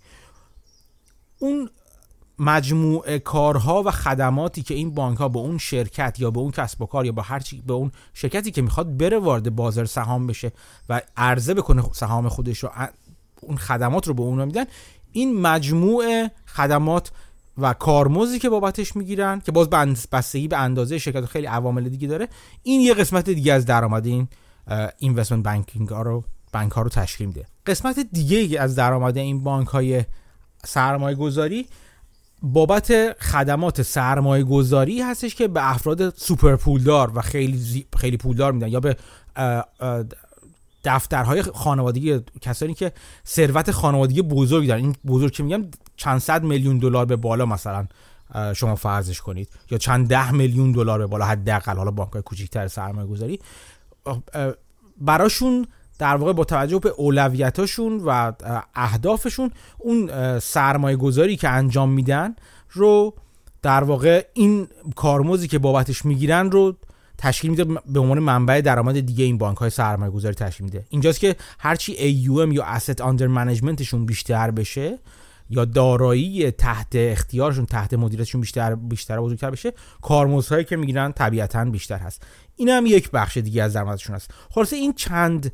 اون 1.39 1.69
مجموعه 2.39 3.19
کارها 3.19 3.83
و 3.85 3.91
خدماتی 3.91 4.61
که 4.61 4.73
این 4.73 4.93
بانک 4.93 5.17
ها 5.17 5.29
به 5.29 5.39
اون 5.39 5.57
شرکت 5.57 6.19
یا 6.19 6.31
به 6.31 6.39
اون 6.39 6.51
کسب 6.51 6.81
و 6.81 6.85
کار 6.85 7.05
یا 7.05 7.11
به 7.11 7.21
هر 7.21 7.39
چی 7.39 7.61
به 7.61 7.73
اون 7.73 7.91
شرکتی 8.13 8.51
که 8.51 8.61
می‌خواد 8.61 8.97
بره 8.97 9.19
وارد 9.19 9.55
بازار 9.55 9.85
سهام 9.85 10.27
بشه 10.27 10.51
و 10.89 11.01
عرضه 11.17 11.53
بکنه 11.53 11.83
سهام 11.93 12.29
خودش 12.29 12.59
رو 12.59 12.69
اون 13.41 13.57
خدمات 13.57 14.07
رو 14.07 14.13
به 14.13 14.21
اون 14.21 14.45
میدن 14.45 14.65
این 15.11 15.41
مجموعه 15.41 16.31
خدمات 16.45 17.11
و 17.57 17.73
کارمزدی 17.73 18.39
که 18.39 18.49
بابتش 18.49 18.95
می‌گیرن 18.95 19.39
که 19.39 19.51
باز 19.51 19.69
بستگی 20.11 20.47
به 20.47 20.57
اندازه 20.57 20.97
شرکت 20.97 21.25
خیلی 21.25 21.47
عوامل 21.47 21.89
دیگه 21.89 22.07
داره 22.07 22.27
این 22.63 22.81
یه 22.81 22.93
قسمت 22.93 23.29
دیگه 23.29 23.53
از 23.53 23.65
درآمد 23.65 24.05
این 24.05 24.27
اینوستمنت 24.97 25.43
بانکینگ 25.43 25.89
ها 25.89 26.01
رو 26.01 26.23
بانک 26.53 26.71
ها 26.71 26.81
رو 26.81 26.89
تشکیل 26.89 27.27
میده. 27.27 27.45
قسمت 27.65 27.99
دیگه 27.99 28.61
از 28.61 28.75
درآمد 28.75 29.17
این 29.17 29.43
بانک 29.43 29.67
های 29.67 30.03
سرمایه 30.65 31.15
گذاری 31.15 31.67
بابت 32.53 33.21
خدمات 33.21 33.81
سرمایه 33.81 34.43
گذاری 34.43 35.01
هستش 35.01 35.35
که 35.35 35.47
به 35.47 35.71
افراد 35.71 36.17
سوپر 36.17 36.55
پولدار 36.55 37.11
و 37.15 37.21
خیلی 37.21 37.85
خیلی 37.97 38.17
پولدار 38.17 38.51
میدن 38.51 38.67
یا 38.67 38.79
به 38.79 38.97
دفترهای 40.83 41.41
خانوادگی 41.41 42.19
کسانی 42.41 42.73
که 42.73 42.91
ثروت 43.27 43.71
خانوادگی 43.71 44.21
بزرگی 44.21 44.67
دارن. 44.67 44.81
این 44.81 44.95
بزرگ 45.07 45.31
که 45.31 45.43
میگم 45.43 45.65
چند 45.95 46.19
صد 46.19 46.43
میلیون 46.43 46.77
دلار 46.77 47.05
به 47.05 47.15
بالا 47.15 47.45
مثلا 47.45 47.87
شما 48.55 48.75
فرضش 48.75 49.21
کنید. 49.21 49.49
یا 49.71 49.77
چند 49.77 50.07
ده 50.07 50.31
میلیون 50.31 50.71
دلار 50.71 50.99
به 50.99 51.07
بالا 51.07 51.25
حداقل. 51.25 51.77
حالا 51.77 51.91
بانک‌های 51.91 52.21
کوچیک‌تر 52.21 52.67
سرمایه 52.67 53.07
گذاری 53.07 53.39
براشون 54.97 55.67
در 55.99 56.15
واقع 56.15 56.33
با 56.33 56.43
توجه 56.43 56.79
به 56.79 56.89
اولویتاشون 56.89 58.01
و 58.05 58.31
اهدافشون 58.75 59.51
اون 59.77 60.09
سرمایه 60.39 60.97
گذاری 60.97 61.35
که 61.35 61.49
انجام 61.49 61.91
میدن 61.91 62.35
رو 62.71 63.13
در 63.61 63.83
واقع 63.83 64.25
این 64.33 64.67
کارمزدی 64.95 65.47
که 65.47 65.59
بابتش 65.59 66.05
می‌گیرن 66.05 66.51
رو 66.51 66.75
تشکیل 67.17 67.51
میده 67.51 67.63
به 67.85 67.99
عنوان 67.99 68.19
منبع 68.19 68.61
درآمد 68.61 68.99
دیگه 68.99 69.25
این 69.25 69.37
بانک 69.37 69.57
های 69.57 69.69
سرمایه 69.69 70.11
گذاری 70.11 70.35
تشکیل 70.35 70.65
میده. 70.65 70.85
اینجاست 70.89 71.19
که 71.19 71.35
هرچی 71.59 71.95
AUM 71.95 72.53
یا 72.53 72.65
asset 72.77 72.97
under 72.99 73.27
managementشون 73.27 74.05
بیشتر 74.05 74.51
بشه 74.51 74.99
یا 75.49 75.65
دارایی 75.65 76.51
تحت 76.51 76.87
اختیارشون 76.93 77.65
تحت 77.65 77.93
مدیریتشون 77.93 78.41
بیشتر 78.41 78.75
بیشتر 78.75 79.19
بزرگتر 79.19 79.51
بشه 79.51 79.73
کارمزدهایی 80.01 80.65
که 80.65 80.75
می‌گیرن 80.75 81.11
طبیعتا 81.11 81.65
بیشتر 81.65 81.97
هست. 81.97 82.23
این 82.55 82.69
هم 82.69 82.85
یک 82.85 83.11
بخش 83.11 83.37
دیگه 83.37 83.63
از 83.63 83.73
درآمدشون 83.73 84.15
هست. 84.15 84.31
خلاصه 84.49 84.75
این 84.75 84.93
چند 84.93 85.51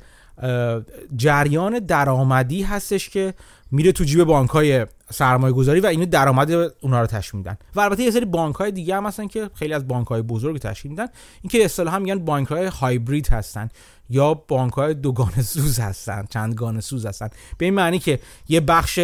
جریان 1.16 1.80
درآمدی 1.80 2.64
هستش 2.64 3.10
که 3.10 3.34
میره 3.72 3.92
تو 3.92 4.04
جیب 4.04 4.24
بانک 4.24 4.50
های 4.50 4.86
سرمایه 5.10 5.54
گذاری 5.54 5.80
و 5.80 5.86
اینو 5.86 6.06
درآمد 6.06 6.52
اونها 6.52 7.02
رو 7.02 7.08
تشکیل 7.08 7.38
میدن. 7.38 7.58
و 7.76 7.80
البته 7.80 8.04
یه 8.04 8.12
سری 8.12 8.26
بانک 8.26 8.56
های 8.56 8.72
دیگه 8.72 8.96
هم 8.96 9.06
هستن 9.06 9.28
که 9.28 9.50
خیلی 9.54 9.74
از 9.74 9.88
بانک 9.88 10.08
های 10.08 10.22
بزرگ 10.22 10.58
تشکیل 10.58 10.92
میدن. 10.92 11.08
اینکه 11.42 11.66
اصطلاحا 11.66 12.00
میگن 12.00 12.20
بانک 12.20 12.48
های 12.48 12.66
هایبرید 12.66 13.28
هستن. 13.28 13.70
یا 14.12 14.34
بانک 14.34 14.74
های 14.74 14.94
دوگانه 14.94 15.41
سوز 15.41 15.80
هستن 15.80 16.25
چندگانه 16.30 16.82
سوز 16.82 17.06
هستن. 17.06 17.30
به 17.58 17.65
این 17.65 17.74
معنی 17.74 18.00
که 18.00 18.20
یه 18.50 18.60
بخش 18.60 18.96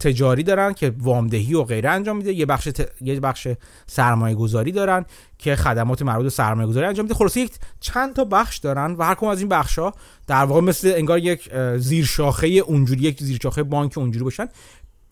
تجاری 0.00 0.42
دارن 0.42 0.72
که 0.72 0.92
وامدهی 0.98 1.54
و 1.54 1.62
غیره 1.62 1.90
انجام 1.90 2.16
میده 2.16 2.32
یه 2.32 2.46
بخش 2.46 2.68
یه 3.00 3.20
بخش 3.20 3.48
سرمایه 3.86 4.34
گذاری 4.34 4.72
دارن 4.72 5.04
که 5.38 5.56
خدمات 5.56 6.02
مربوط 6.02 6.24
به 6.24 6.30
سرمایه 6.30 6.68
گذاری 6.68 6.86
انجام 6.86 7.04
میده. 7.04 7.14
خلاصه 7.14 7.40
یک 7.40 7.52
چند 7.80 8.14
تا 8.14 8.24
بخش 8.24 8.58
دارن 8.58 8.92
و 8.92 9.02
هر 9.02 9.14
کدوم 9.14 9.28
از 9.28 9.40
این 9.40 9.48
بخش 9.48 9.78
ها 9.78 9.94
در 10.26 10.44
واقع 10.44 10.60
مثل 10.60 10.92
انگار 10.96 11.18
یک 11.18 11.50
زیرشاخه 11.76 12.46
اونجوری 12.46 13.02
یک 13.02 13.22
زیرشاخه 13.22 13.62
بانک 13.62 13.98
اونجوری 13.98 14.24
باشن. 14.24 14.48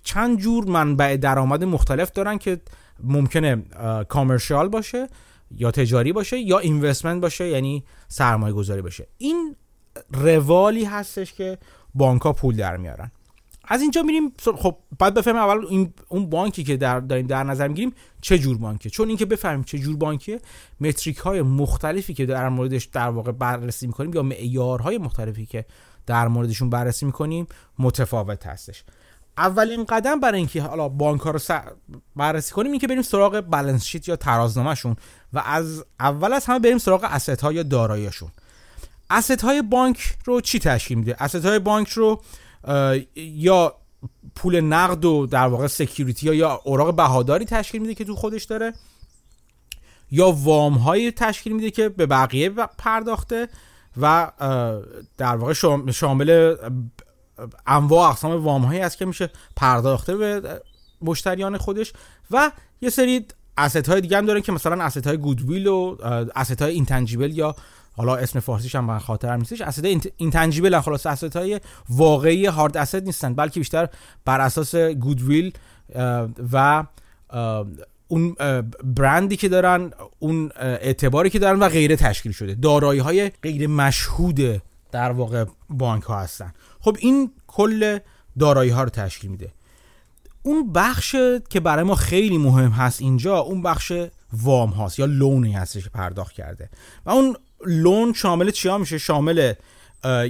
چند 0.04 0.38
جور 0.38 0.64
منبع 0.64 1.16
درآمد 1.16 1.64
مختلف 1.64 2.12
دارن 2.12 2.38
که 2.38 2.60
ممکنه 3.04 3.62
کامرشال 4.08 4.68
باشه. 4.68 5.08
یا 5.56 5.70
تجاری 5.70 6.12
باشه 6.12 6.38
یا 6.38 6.58
اینوستمنت 6.58 7.22
باشه 7.22 7.48
یعنی 7.48 7.84
سرمایه 8.08 8.54
گذاری 8.54 8.82
باشه. 8.82 9.06
این 9.18 9.56
روالی 10.10 10.84
هستش 10.84 11.32
که 11.32 11.58
بانک 11.94 12.22
ها 12.22 12.32
پول 12.32 12.56
در 12.56 12.76
میارن. 12.76 13.10
از 13.64 13.80
اینجا 13.82 14.02
میریم 14.02 14.32
خب 14.56 14.76
بعد 14.98 15.14
بفهمیم 15.14 15.40
اول 15.40 15.66
این 15.66 15.92
اون 16.08 16.30
بانکی 16.30 16.64
که 16.64 16.76
در 16.76 17.00
داریم 17.00 17.26
در 17.26 17.44
نظر 17.44 17.68
می‌گیریم 17.68 17.92
چه 18.20 18.38
جور 18.38 18.58
بانکه 18.58 18.90
چون 18.90 19.08
اینکه 19.08 19.26
بفهمیم 19.26 19.62
چه 19.64 19.78
جور 19.78 19.96
بانکه 19.96 20.40
متریک 20.80 21.16
های 21.16 21.42
مختلفی 21.42 22.14
که 22.14 22.26
در 22.26 22.48
موردش 22.48 22.84
در 22.84 23.08
واقع 23.08 23.32
بررسی 23.32 23.86
می‌کنیم 23.86 24.14
یا 24.14 24.22
معیارهای 24.22 24.98
مختلفی 24.98 25.46
که 25.46 25.64
در 26.06 26.28
موردشون 26.28 26.70
بررسی 26.70 27.06
می‌کنیم 27.06 27.46
متفاوت 27.78 28.46
هستش. 28.46 28.84
اولین 29.38 29.84
قدم 29.84 30.20
برای 30.20 30.38
اینکه 30.38 30.62
حالا 30.62 30.88
بانک 30.88 31.20
ها 31.20 31.30
رو 31.30 31.40
بررسی 32.16 32.54
کنیم 32.54 32.72
این 32.72 32.80
که 32.80 32.86
بریم 32.86 33.02
سراغ 33.02 33.40
balance 33.40 33.84
sheet 33.84 34.08
یا 34.08 34.16
ترازنامهشون 34.16 34.96
و 35.32 35.42
از 35.46 35.84
اول 36.00 36.32
از 36.32 36.46
همه 36.46 36.58
بریم 36.58 36.78
سراغ 36.78 37.04
asset 37.04 37.40
ها 37.40 37.52
یا 37.52 37.62
داراییشون 37.62 38.30
asset 39.10 39.44
های 39.44 39.62
بانک 39.62 40.16
رو 40.24 40.40
چی 40.40 40.58
تشکیل 40.58 40.98
میده؟ 40.98 41.16
asset 41.18 41.46
های 41.46 41.58
بانک 41.58 41.88
رو 41.88 42.22
یا 43.16 43.74
پول 44.34 44.60
نقد 44.60 45.04
و 45.04 45.26
در 45.26 45.46
واقع 45.46 45.66
security 45.66 46.34
یا 46.34 46.60
اوراق 46.64 46.96
بهاداری 46.96 47.44
تشکیل 47.44 47.82
میده 47.82 47.94
که 47.94 48.04
تو 48.04 48.14
خودش 48.14 48.44
داره 48.44 48.72
یا 50.10 50.30
وام 50.30 50.74
های 50.74 51.12
تشکیل 51.12 51.52
میده 51.52 51.70
که 51.70 51.88
به 51.88 52.06
بقیه 52.06 52.50
پرداخته 52.50 53.48
و 54.00 54.32
در 55.18 55.36
واقع 55.36 55.52
شامل 55.92 56.56
انواع 57.66 58.10
اقسام 58.10 58.44
وام 58.44 58.64
هایی 58.64 58.80
است 58.80 58.98
که 58.98 59.04
میشه 59.04 59.30
پرداخته 59.56 60.16
به 60.16 60.60
مشتریان 61.02 61.58
خودش 61.58 61.92
و 62.30 62.50
یه 62.80 62.90
سری 62.90 63.26
asset 63.58 63.88
های 63.88 64.00
دیگه 64.00 64.16
هم 64.16 64.26
داره 64.26 64.40
که 64.40 64.52
مثلا 64.52 64.84
asset 64.84 65.06
های 65.06 65.16
goodwill 65.16 65.66
و 65.66 65.96
asset 66.36 66.62
های 66.62 66.74
intangible 66.74 67.38
یا 67.38 67.54
حالا 67.96 68.16
اسم 68.16 68.40
فارسیش 68.40 68.74
هم 68.74 68.98
خاطرم 68.98 69.38
نیستش 69.38 69.60
asset 69.60 69.84
intangible 70.16 70.80
خلاص 70.80 71.06
asset 71.06 71.36
های 71.36 71.60
واقعی 71.88 72.46
hard 72.46 72.76
asset 72.76 73.02
نیستن 73.02 73.34
بلکه 73.34 73.60
بیشتر 73.60 73.88
بر 74.24 74.40
اساس 74.40 74.74
goodwill 74.74 75.52
و 76.52 76.84
اون 78.08 78.36
برندی 78.84 79.36
که 79.36 79.48
دارن 79.48 79.90
اون 80.18 80.50
اعتباری 80.56 81.30
که 81.30 81.38
دارن 81.38 81.58
و 81.58 81.68
غیره 81.68 81.96
تشکیل 81.96 82.32
شده. 82.32 82.54
دارایی 82.54 83.00
های 83.00 83.30
غیر 83.42 83.66
مشهود 83.66 84.62
در 84.92 85.12
واقع 85.12 85.44
بانک 85.70 86.02
ها 86.02 86.20
هستن. 86.20 86.52
خب 86.80 86.96
این 87.00 87.30
کل 87.46 87.98
دارایی 88.38 88.70
ها 88.70 88.82
رو 88.82 88.90
تشکیل 88.90 89.30
میده. 89.30 89.52
اون 90.42 90.72
بخش 90.72 91.16
که 91.50 91.60
برای 91.60 91.84
ما 91.84 91.94
خیلی 91.94 92.38
مهم 92.38 92.70
هست 92.70 93.00
اینجا 93.00 93.38
اون 93.38 93.62
بخش 93.62 93.92
وام 94.32 94.70
هاست 94.70 94.98
یا 94.98 95.04
لونی 95.04 95.52
هستش 95.52 95.88
پرداخت 95.88 96.32
کرده. 96.32 96.70
و 97.06 97.10
اون 97.10 97.36
لون 97.66 98.12
شامل 98.12 98.50
چیا 98.50 98.78
میشه؟ 98.78 98.98
شامل 98.98 99.52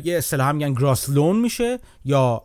یه 0.04 0.18
اصطلاح 0.18 0.52
میگن 0.52 0.74
گراس 0.74 1.10
لون 1.10 1.36
میشه 1.36 1.78
یا 2.04 2.42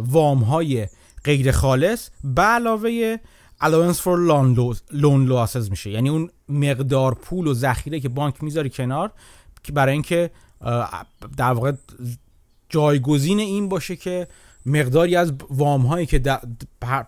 وام 0.00 0.38
های 0.38 0.88
غیر 1.24 1.52
خالص 1.52 2.10
به 2.24 2.42
علاوه 2.42 3.16
allowance 3.62 3.96
for 3.96 4.16
loan 4.92 5.28
losses 5.28 5.70
میشه. 5.70 5.90
یعنی 5.90 6.08
اون 6.08 6.30
مقدار 6.48 7.14
پول 7.14 7.46
و 7.46 7.54
ذخیره 7.54 8.00
که 8.00 8.08
بانک 8.08 8.42
می‌ذاره 8.42 8.68
کنار 8.68 9.12
که 9.62 9.72
برای 9.72 9.92
اینکه 9.92 10.30
در 11.36 11.52
واقع 11.52 11.72
جایگزین 12.68 13.38
این 13.38 13.68
باشه 13.68 13.96
که 13.96 14.28
مقداری 14.66 15.16
از 15.16 15.32
وام 15.50 15.86
هایی 15.86 16.06
که 16.06 16.22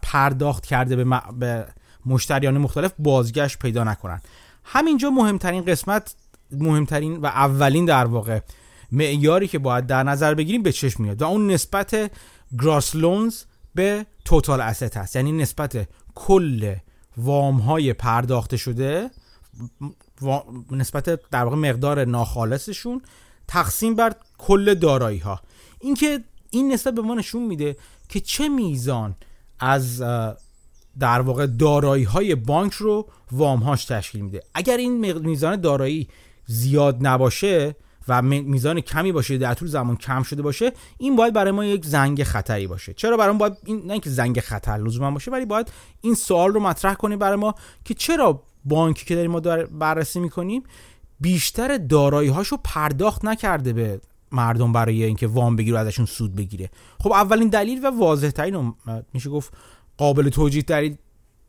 پرداخت 0.03 0.67
کرده 0.67 1.05
به, 1.39 1.67
مشتریان 2.07 2.59
مختلف 2.59 2.93
بازگشت 2.99 3.59
پیدا 3.59 3.85
نکنن. 3.85 4.21
همینجا 4.65 5.11
مهمترین 5.11 5.65
قسمت 5.65 6.15
مهمترین 6.51 7.17
و 7.17 7.27
اولین 7.27 7.85
در 7.85 8.05
واقع 8.05 8.41
معیاری 8.93 9.49
که 9.49 9.59
باید 9.59 9.87
در 9.87 10.03
نظر 10.03 10.35
بگیریم 10.35 10.63
به 10.63 10.73
چشم 10.73 11.03
میاد 11.03 11.23
و 11.23 11.25
اون 11.25 11.51
نسبت 11.51 12.11
گراس 12.63 12.97
لونز 12.97 13.43
به 13.75 14.07
توتال 14.25 14.61
اسست 14.61 14.97
هست. 14.97 15.17
یعنی 15.17 15.33
نسبت 15.33 15.89
کل 16.15 16.75
وام 17.17 17.57
های 17.57 17.93
پرداخته 17.93 18.57
شده 18.57 19.11
نسبت 20.71 21.31
در 21.31 21.45
واقع 21.45 21.57
مقدار 21.57 22.05
ناخالصشون 22.05 23.03
تقسیم 23.49 23.95
بر 23.95 24.15
کل 24.39 24.75
دارایی 24.75 25.19
ها 25.19 25.41
اینکه 25.81 26.21
این 26.51 26.73
نسبت 26.73 26.95
به 26.95 27.03
ما 27.03 27.15
نشون 27.15 27.43
میده 27.43 27.77
که 28.09 28.21
چه 28.21 28.49
میزان 28.49 29.17
از 29.61 30.03
در 30.99 31.21
واقع 31.21 31.47
دارایی 31.47 32.05
های 32.05 32.35
بانک 32.35 32.73
رو 32.73 33.09
وام 33.33 33.61
هاش 33.61 33.85
تشکیل 33.85 34.21
میده. 34.21 34.43
اگر 34.55 34.77
این 34.77 35.19
میزان 35.19 35.61
دارایی 35.61 36.09
زیاد 36.47 37.07
نباشه 37.07 37.77
و 38.09 38.23
میزان 38.23 38.81
کمی 38.81 39.13
باشه 39.13 39.39
در 39.39 39.55
طول 39.55 39.69
زمان 39.69 39.97
کم 39.97 40.23
شده 40.23 40.43
باشه 40.43 40.73
این 40.99 41.17
باید 41.17 41.35
برای 41.35 41.53
ما 41.53 41.65
یک 41.65 41.87
زنگ 41.87 42.23
خطری 42.23 42.67
باشه. 42.67 42.95
چرا 42.95 43.17
برای 43.17 43.33
ما 43.33 43.39
باید 43.39 43.57
این 43.65 43.83
نه 43.87 43.93
اینکه 43.93 44.11
زنگ 44.11 44.41
خطر 44.41 44.77
لزوما 44.77 45.11
باشه 45.11 45.31
ولی 45.31 45.45
باید 45.45 45.73
این 46.01 46.15
سوال 46.15 46.53
رو 46.53 46.61
مطرح 46.61 46.95
کنیم 46.95 47.19
برای 47.19 47.37
ما 47.37 47.55
که 47.85 47.95
چرا 47.95 48.43
بانکی 48.65 49.05
که 49.05 49.15
داریم 49.15 49.31
ما 49.31 49.41
بررسی 49.71 50.21
می‌کنیم 50.21 50.63
بیشتر 51.25 51.77
دارایی 51.77 52.29
هاشو 52.29 52.57
پرداخت 52.65 53.25
نکرده 53.25 53.73
به 53.73 54.01
مردم 54.33 54.73
برای 54.73 55.05
اینکه 55.05 55.27
وام 55.27 55.57
بگیره 55.57 55.79
ازشون 55.79 56.07
سود 56.07 56.37
بگیره. 56.37 56.71
خب 57.01 57.13
اولین 57.13 57.49
دلیل 57.49 57.87
و 57.87 57.91
واضح 57.99 58.31
ترین 58.31 58.75
میشه 59.13 59.31
گفت 59.31 59.53
قابل 59.97 60.29
توجیه 60.29 60.97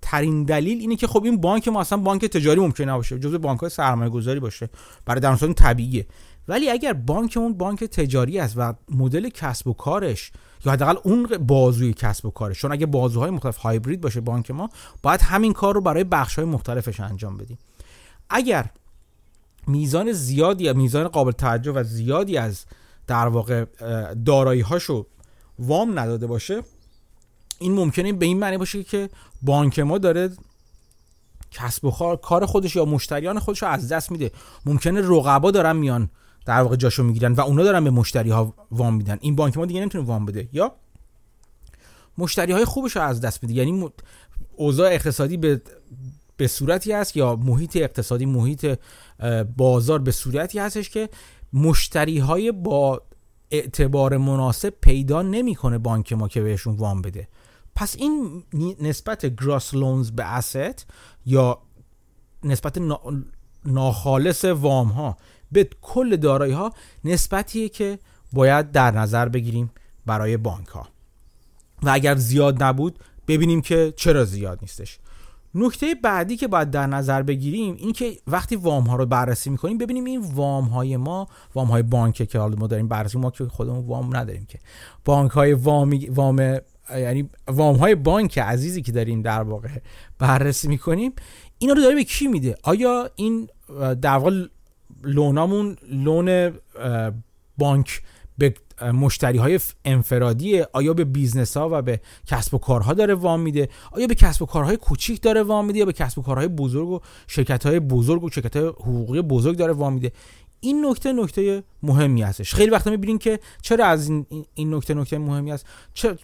ترین 0.01 0.43
دلیل 0.43 0.79
اینه 0.79 0.95
که 0.95 1.07
خب 1.07 1.23
این 1.23 1.41
بانک 1.41 1.67
ما 1.67 1.81
اصلا 1.81 1.97
بانک 1.97 2.25
تجاری 2.25 2.61
ممکنه 2.61 2.91
نباشه 2.91 3.19
جزو 3.19 3.39
بانک 3.39 3.59
های 3.59 3.69
سرمایه 3.69 4.09
گذاری 4.09 4.39
باشه 4.39 4.69
برای 5.05 5.21
در 5.21 5.35
طبیعیه. 5.35 6.05
ولی 6.47 6.69
اگر 6.69 6.93
بانکمون 6.93 7.53
بانک 7.53 7.83
تجاری 7.83 8.39
است 8.39 8.53
و 8.57 8.73
مدل 8.91 9.29
کسب 9.29 9.67
و 9.67 9.73
کارش 9.73 10.31
یا 10.65 10.71
حداقل 10.71 10.95
اون 11.03 11.25
بازوی 11.25 11.93
کسب 11.93 12.25
و 12.25 12.29
کارش 12.29 12.59
چون 12.59 12.71
اگه 12.71 12.85
بازوهای 12.85 13.29
مختلف 13.29 13.57
هایبرید 13.57 14.01
باشه 14.01 14.21
بانک 14.21 14.51
ما 14.51 14.69
باید 15.03 15.21
همین 15.21 15.53
کار 15.53 15.73
رو 15.75 15.81
برای 15.81 16.03
بخش 16.03 16.35
های 16.35 16.45
مختلفش 16.45 16.99
انجام 16.99 17.37
بدیم. 17.37 17.57
اگر 18.29 18.65
میزان 19.67 20.11
زیادی 20.11 20.63
یا 20.63 20.73
میزان 20.73 21.07
قابل 21.07 21.31
توجه 21.31 21.71
و 21.71 21.83
زیادی 21.83 22.37
از 22.37 22.65
در 23.07 23.27
واقع 23.27 23.65
دارایی 24.25 24.61
هاشو 24.61 25.05
وام 25.59 25.99
نداده 25.99 26.27
باشه 26.27 26.61
این 27.59 27.73
ممکنه 27.73 28.13
به 28.13 28.25
این 28.25 28.39
معنی 28.39 28.57
باشه 28.57 28.83
که 28.83 29.09
بانک 29.41 29.79
ما 29.79 29.97
داره 29.97 30.29
کسب 31.51 31.85
و 31.85 32.15
کار 32.15 32.45
خودش 32.45 32.75
یا 32.75 32.85
مشتریان 32.85 33.39
خودش 33.39 33.61
رو 33.61 33.67
از 33.67 33.87
دست 33.87 34.11
میده. 34.11 34.31
ممکنه 34.65 35.01
رقبا 35.01 35.51
دارن 35.51 35.75
میان 35.75 36.09
در 36.45 36.61
واقع 36.61 36.75
جاشو 36.75 37.03
می‌گیرن 37.03 37.33
و 37.33 37.41
اونا 37.41 37.63
دارن 37.63 37.83
به 37.83 37.89
مشتری 37.89 38.29
ها 38.29 38.53
وام 38.71 38.95
میدن. 38.95 39.17
این 39.21 39.35
بانک 39.35 39.57
ما 39.57 39.65
دیگه 39.65 39.79
نمی‌تونه 39.79 40.03
وام 40.03 40.25
بده. 40.25 40.49
یا 40.53 40.75
مشتری 42.17 42.51
های 42.51 42.65
خوبش 42.65 42.95
رو 42.95 43.01
از 43.01 43.21
دست 43.21 43.43
میده. 43.43 43.55
یعنی 43.55 43.89
اوضاع 44.55 44.91
اقتصادی 44.91 45.37
به 45.37 45.61
به 46.37 46.47
صورتی 46.47 46.91
هست 46.91 47.17
یا 47.17 47.35
محیط 47.35 47.75
اقتصادی 47.75 48.25
محیط 48.25 48.79
بازار 49.57 49.99
به 49.99 50.11
صورتی 50.11 50.59
هستش 50.59 50.89
که 50.89 51.09
مشتری 51.53 52.17
های 52.17 52.51
با 52.51 53.01
اعتبار 53.51 54.17
مناسب 54.17 54.69
پیدا 54.69 55.21
نمی‌کنه 55.21 55.77
بانک 55.77 56.13
ما 56.13 56.27
که 56.27 56.41
بهشون 56.41 56.75
وام 56.75 57.01
بده. 57.01 57.27
پس 57.75 57.95
این 57.95 58.43
نسبت 58.81 59.25
گراس 59.25 59.73
لونز 59.73 60.11
به 60.11 60.23
اسست 60.23 60.87
یا 61.25 61.61
نسبت 62.43 62.77
ناخالص 63.65 64.45
وام 64.45 64.87
ها 64.87 65.17
به 65.51 65.69
کل 65.81 66.15
دارایی 66.15 66.53
ها 66.53 66.73
نسبتیه 67.03 67.69
که 67.69 67.99
باید 68.33 68.71
در 68.71 68.91
نظر 68.91 69.29
بگیریم 69.29 69.71
برای 70.05 70.37
بانک 70.37 70.67
ها 70.67 70.87
و 71.83 71.89
اگر 71.89 72.15
زیاد 72.15 72.63
نبود 72.63 72.99
ببینیم 73.27 73.61
که 73.61 73.93
چرا 73.97 74.25
زیاد 74.25 74.59
نیستش. 74.61 74.99
نکته 75.55 75.95
بعدی 76.03 76.37
که 76.37 76.47
باید 76.47 76.71
در 76.71 76.87
نظر 76.87 77.23
بگیریم 77.23 77.75
این 77.79 77.93
که 77.93 78.17
وقتی 78.27 78.55
وام 78.55 78.83
ها 78.83 78.95
رو 78.95 79.05
بررسی 79.05 79.49
می‌کنیم 79.49 79.77
ببینیم 79.77 80.05
این 80.05 80.21
وام 80.21 80.65
های 80.65 80.97
ما 80.97 81.27
وام 81.55 81.67
های 81.67 81.83
بانک 81.83 82.29
که 82.29 82.39
حالا 82.39 82.55
ما 82.55 82.67
داریم 82.67 82.87
بررسی 82.87 83.17
ما 83.17 83.31
که 83.31 83.45
خودمون 83.45 83.85
وام 83.85 84.15
نداریم 84.15 84.45
که. 84.45 84.59
بانک 85.05 85.31
های 85.31 85.53
وام 85.53 85.99
وام 86.09 86.59
یعنی 86.89 87.29
وام 87.47 87.75
های 87.75 87.95
بانک 87.95 88.37
عزیزی 88.37 88.81
که 88.81 88.91
داریم 88.91 89.21
در 89.21 89.43
واقع 89.43 89.69
بررسی 90.19 90.67
می‌کنیم 90.67 91.13
اینا 91.57 91.73
رو 91.73 91.81
داره 91.81 91.95
به 91.95 92.03
کی 92.03 92.27
میده؟ 92.27 92.55
آیا 92.63 93.09
این 93.15 93.47
در 94.01 94.17
واقع 94.17 94.45
loan 95.03 95.44
امون 95.44 95.75
loan 95.91 96.51
بانک 97.57 98.01
به 98.37 98.53
مشتری 98.81 99.37
های 99.37 99.59
انفرادی 99.85 100.61
آیا 100.61 100.93
به 100.93 101.03
business 101.03 101.57
ها 101.57 101.69
و 101.71 101.81
به 101.81 101.99
کسب 102.27 102.53
و 102.53 102.57
کارها 102.57 102.93
داره 102.93 103.13
وام 103.13 103.39
میده؟ 103.39 103.69
آیا 103.91 104.07
به 104.07 104.15
کسب 104.15 104.41
و 104.41 104.45
کارهای 104.45 104.77
کوچیک 104.77 105.21
داره 105.21 105.43
وام 105.43 105.65
میده 105.65 105.79
یا 105.79 105.85
به 105.85 105.93
کسب 105.93 106.19
و 106.19 106.21
کارهای 106.21 106.47
بزرگ 106.47 106.89
و 106.89 106.99
شرکت 107.27 107.65
های 107.65 107.79
بزرگ 107.79 108.23
و 108.23 108.29
شرکت 108.29 108.57
های 108.57 108.65
حقوقی 108.65 109.21
بزرگ 109.21 109.57
داره 109.57 109.73
وام 109.73 109.93
میده؟ 109.93 110.11
این 110.59 110.85
نکته 110.85 111.13
نکته 111.13 111.63
مهمی 111.85 112.21
هستش. 112.21 112.55
خیلی 112.55 112.71
وقتا 112.71 112.91
می‌بینین 112.91 113.17
که 113.17 113.39
چرا 113.61 113.85
از 113.85 114.09
این, 114.09 114.25
این 114.53 114.73
نکته 114.73 114.93
نکته 114.93 115.17
مهمی 115.17 115.51
است 115.51 115.65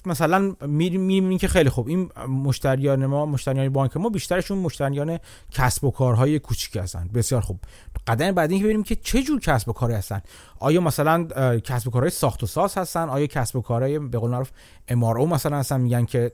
مثلا 0.06 0.56
می‌بینین 0.62 1.38
که 1.38 1.48
خیلی 1.48 1.70
خوب 1.70 1.88
این 1.88 2.10
مشتریان 2.27 3.06
ما 3.06 3.25
مشتریان 3.25 3.70
بانک 3.70 3.98
ما 3.98 4.10
بیشترشون 4.10 4.58
مشتریان 4.58 5.20
کسب 5.51 5.84
و 5.84 5.91
کارهای 5.91 6.39
کوچیک 6.39 6.75
هستن. 6.75 7.10
بسیار 7.13 7.41
خوب. 7.41 7.60
قدم 8.08 8.32
بعدی 8.32 8.58
که 8.58 8.63
ببینیم 8.63 8.84
که 8.84 8.96
چه 8.96 9.24
جور 9.24 9.39
کسب 9.39 9.70
و 9.70 9.74
کاری 9.74 9.94
هستن. 9.94 10.22
آیا 10.60 10.82
مثلا 10.82 11.27
کسب 11.60 11.88
و 11.88 11.91
کارهای 11.91 12.10
ساخت 12.10 12.44
و 12.44 12.48
ساز 12.48 12.77
هستن؟ 12.77 13.10
آیا 13.10 13.27
کسب 13.27 13.56
و 13.56 13.62
کارهای 13.62 14.00
به 14.00 14.18
قول 14.18 14.44
معروف 14.91 15.27
ام 15.27 15.34
مثلا 15.34 15.58
هستن؟ 15.58 15.82
میگن 15.82 16.06
که 16.06 16.32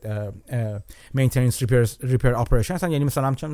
maintenance 1.13 1.63
repair 2.01 2.33
operation 2.33 2.73
هستن. 2.73 2.91
یعنی 2.91 3.05
مثلا 3.05 3.33
چه 3.33 3.47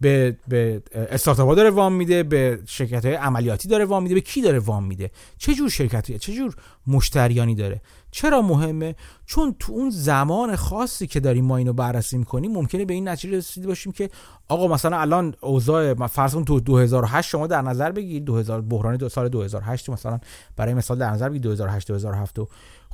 به 0.00 0.36
به 0.48 0.82
استارتاپ 0.94 1.56
داره 1.56 1.70
وام 1.70 1.92
میده 1.92 2.22
به 2.22 2.58
شرکت 2.66 3.04
های 3.04 3.14
عملیاتی 3.14 3.68
داره 3.68 3.84
وام 3.84 4.02
میده 4.02 4.14
به 4.14 4.20
کی 4.20 4.42
داره 4.42 4.58
وام 4.58 4.84
میده؟ 4.84 5.10
چه 5.38 5.54
جور 5.54 5.68
شرکتیه؟ 5.68 6.18
چه 6.18 6.32
جور 6.32 6.54
مشتریانی 6.86 7.54
داره؟ 7.54 7.80
چرا 8.10 8.42
مهمه؟ 8.42 8.94
چون 9.26 9.56
تو 9.58 9.72
اون 9.72 9.90
زمان 9.90 10.56
خاصی 10.56 11.06
که 11.06 11.20
داریم 11.20 11.44
ما 11.44 11.56
اینو 11.56 11.72
بررسی 11.72 12.18
می‌کنیم 12.18 12.52
ممکنه 12.52 12.84
به 12.84 12.94
این 12.94 13.08
نتیجه 13.08 13.36
رسیده 13.36 13.66
باشیم 13.66 13.92
که 13.92 14.10
آقا 14.48 14.68
مثلا 14.68 15.00
الان 15.00 15.34
اوضاع 15.40 16.06
فرض 16.06 16.34
تو 16.34 16.60
2008 16.60 17.28
شما 17.28 17.46
در 17.46 17.62
نظر 17.62 17.92
بگیرید 17.92 18.24
2000 18.24 18.60
بحران 18.60 18.96
دو 18.96 19.08
سال 19.08 19.28
2008 19.28 19.90
مثلا 19.90 20.20
برای 20.56 20.74
مثال 20.74 20.98
در 20.98 21.10
نظر 21.10 21.28
بگیرید 21.28 21.42
2008 21.42 21.88
2007 21.88 22.38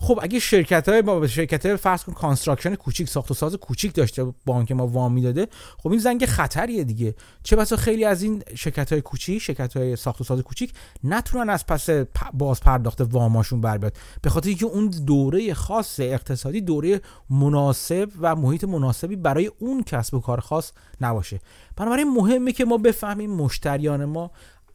خب 0.02 0.18
اگه 0.22 0.38
شرکت 0.38 0.88
های 0.88 1.02
ما 1.02 1.26
شرکت 1.26 1.66
های 1.66 1.76
فرض 1.76 2.04
کن 2.04 2.12
construction 2.12 2.74
کوچیک 2.74 3.08
ساخت 3.08 3.30
و 3.30 3.34
ساز 3.34 3.54
کوچیک 3.54 3.94
داشته 3.94 4.24
بانک 4.46 4.72
ما 4.72 4.86
وام 4.86 5.12
می‌داده 5.12 5.46
خب 5.78 5.90
این 5.90 5.98
زنگ 5.98 6.26
خطریه 6.26 6.84
دیگه. 6.84 7.14
چه 7.42 7.56
بسا 7.56 7.76
خیلی 7.76 8.04
از 8.04 8.22
این 8.22 8.42
شرکت 8.54 8.92
های 8.92 9.02
کوچیک 9.02 9.42
شرکت 9.42 9.76
های 9.76 9.96
ساخت 9.96 10.20
و 10.20 10.24
ساز 10.24 10.40
کوچیک 10.40 10.72
نتونن 11.04 11.50
از 11.50 11.66
پس 11.66 11.90
باز 12.32 12.60
پرداخت 12.60 13.00
واماشون 13.00 13.60
بر 13.60 13.78
بیاد. 13.78 13.96
به 14.22 14.30
خاطر 14.30 14.48
اینکه 14.48 14.66
اون 14.66 14.86
دوره 14.86 15.54
خاص 15.54 16.00
اقتصادی 16.00 16.60
دوره 16.60 17.00
مناسب 17.30 18.08
و 18.20 18.36
محیط 18.36 18.64
مناسبی 18.64 19.16
برای 19.16 19.50
اون 19.58 19.82
کسب 19.82 20.14
و 20.14 20.20
کار 20.20 20.40
خاص 20.40 20.72
نباشه. 21.00 21.40
بنابراین 21.76 22.08
مهمه 22.14 22.52
که 22.52 22.64
ما 22.64 22.76
بفهمیم 22.76 23.30
مشتریان 23.30 24.04
ما 24.04 24.30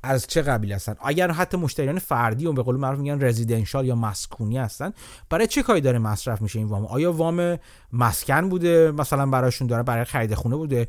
از 0.05 0.27
چه 0.27 0.41
قبیل 0.41 0.73
هستن؟ 0.73 0.95
اگر 1.03 1.31
حتی 1.31 1.57
مشتریان 1.57 1.99
فردی 1.99 2.45
و 2.45 2.53
به 2.53 2.63
قول 2.63 2.75
معروف 2.75 2.99
میگن 2.99 3.23
رزیدنشال 3.23 3.85
یا 3.85 3.95
مسکونی 3.95 4.57
هستن 4.57 4.93
برای 5.29 5.47
چه 5.47 5.63
کاری 5.63 5.81
داره 5.81 5.99
مصرف 5.99 6.41
میشه 6.41 6.59
این 6.59 6.67
وام؟ 6.67 6.85
آیا 6.85 7.11
وام 7.11 7.57
مسکن 7.93 8.49
بوده؟ 8.49 8.91
مثلا 8.91 9.25
براشون 9.25 9.67
داره 9.67 9.83
برای 9.83 10.03
خرید 10.03 10.33
خونه 10.33 10.55
بوده؟ 10.55 10.87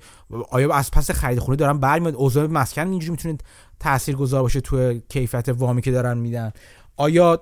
آیا 0.50 0.74
از 0.74 0.90
پس 0.90 1.10
خرید 1.10 1.38
خونه 1.38 1.56
دارن 1.56 1.78
برمیاد؟ 1.78 2.14
اوضاع 2.14 2.46
مسکن 2.46 2.88
اینجوری 2.88 3.10
می‌تونه 3.10 3.38
تاثیرگذار 3.80 4.42
باشه 4.42 4.60
تو 4.60 4.94
کیفیت 5.08 5.48
وامی 5.48 5.82
که 5.82 5.90
دارن 5.90 6.18
میدن؟ 6.18 6.52
آیا 6.96 7.36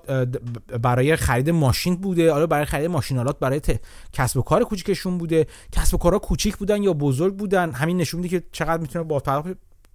برای 0.81 1.15
خرید 1.15 1.49
ماشین 1.49 1.95
بوده؟ 1.95 2.31
آیا 2.31 2.47
برای 2.47 2.65
خرید 2.65 2.89
ماشینالات 2.89 3.39
برای 3.39 3.61
کسب 4.13 4.37
و 4.37 4.41
کار 4.41 4.63
کوچیکشون 4.63 5.17
بوده؟ 5.17 5.47
کسب 5.71 5.95
و 5.95 5.97
کارها 5.97 6.19
کوچیک 6.19 6.57
بودن 6.57 6.83
یا 6.83 6.93
بزرگ 6.93 7.35
بودن؟ 7.35 7.71
همین 7.71 7.97
نشون 7.97 8.21
میده 8.21 8.39
که 8.39 8.47
چقدر 8.51 8.81
می‌تونه 8.81 9.05
با 9.05 9.19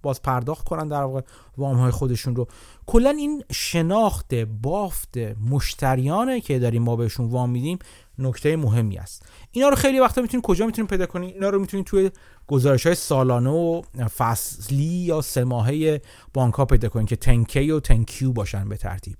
باز 0.01 0.21
پرداخت 0.21 0.65
کنن 0.65 0.87
در 0.87 1.03
واقع 1.03 1.21
وام 1.57 1.77
های 1.77 1.91
خودشون 1.91 2.35
رو. 2.35 2.47
کلا 2.85 3.09
این 3.09 3.43
شناخت 3.51 4.35
بافت 4.35 5.17
مشتریانه 5.49 6.41
که 6.41 6.59
داریم 6.59 6.83
ما 6.83 6.95
بهشون 6.95 7.29
وام 7.29 7.49
میدیم 7.49 7.79
نکته 8.19 8.55
مهمی 8.55 8.97
است. 8.97 9.25
اینا 9.51 9.69
رو 9.69 9.75
خیلی 9.75 9.99
وقتا 9.99 10.21
می‌تونید 10.21 10.45
کجا 10.45 10.65
می‌تونید 10.65 10.89
پیدا 10.89 11.05
کنید 11.05 11.33
اینا 11.33 11.49
رو 11.49 11.59
می‌تونید 11.59 11.85
توی 11.85 12.11
گزارش 12.47 12.85
های 12.85 12.95
سالانه 12.95 13.49
و 13.49 13.81
فصلی 14.17 14.83
یا 14.83 15.21
سه 15.21 15.43
ماهه 15.43 16.01
بانک 16.33 16.53
ها 16.53 16.65
پیدا 16.65 16.89
کنید 16.89 17.07
که 17.07 17.15
تنکی 17.15 17.71
و 17.71 17.79
تنکیو 17.79 18.31
باشن 18.31 18.69
به 18.69 18.77
ترتیب. 18.77 19.17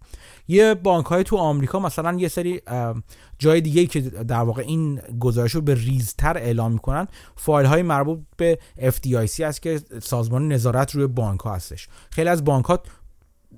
یه 0.51 0.73
بانک 0.73 1.05
های 1.05 1.23
تو 1.23 1.37
آمریکا 1.37 1.79
مثلا 1.79 2.19
یه 2.19 2.27
سری 2.27 2.61
جای 3.39 3.61
دیگه 3.61 3.85
که 3.85 4.01
در 4.01 4.41
واقع 4.41 4.61
این 4.61 5.01
گزارش 5.19 5.55
رو 5.55 5.61
به 5.61 5.75
ریزتر 5.75 6.37
اعلام 6.37 6.71
می‌کنن 6.71 7.07
فایل 7.35 7.65
های 7.67 7.81
مربوط 7.81 8.19
به 8.37 8.59
FDIC 8.77 9.39
هست 9.39 9.61
که 9.61 9.81
سازمان 10.01 10.47
نظارت 10.47 10.95
روی 10.95 11.07
بانک 11.07 11.39
ها 11.39 11.55
هستش. 11.55 11.87
خیلی 12.09 12.29
از 12.29 12.43
بانک 12.43 12.65
ها 12.65 12.79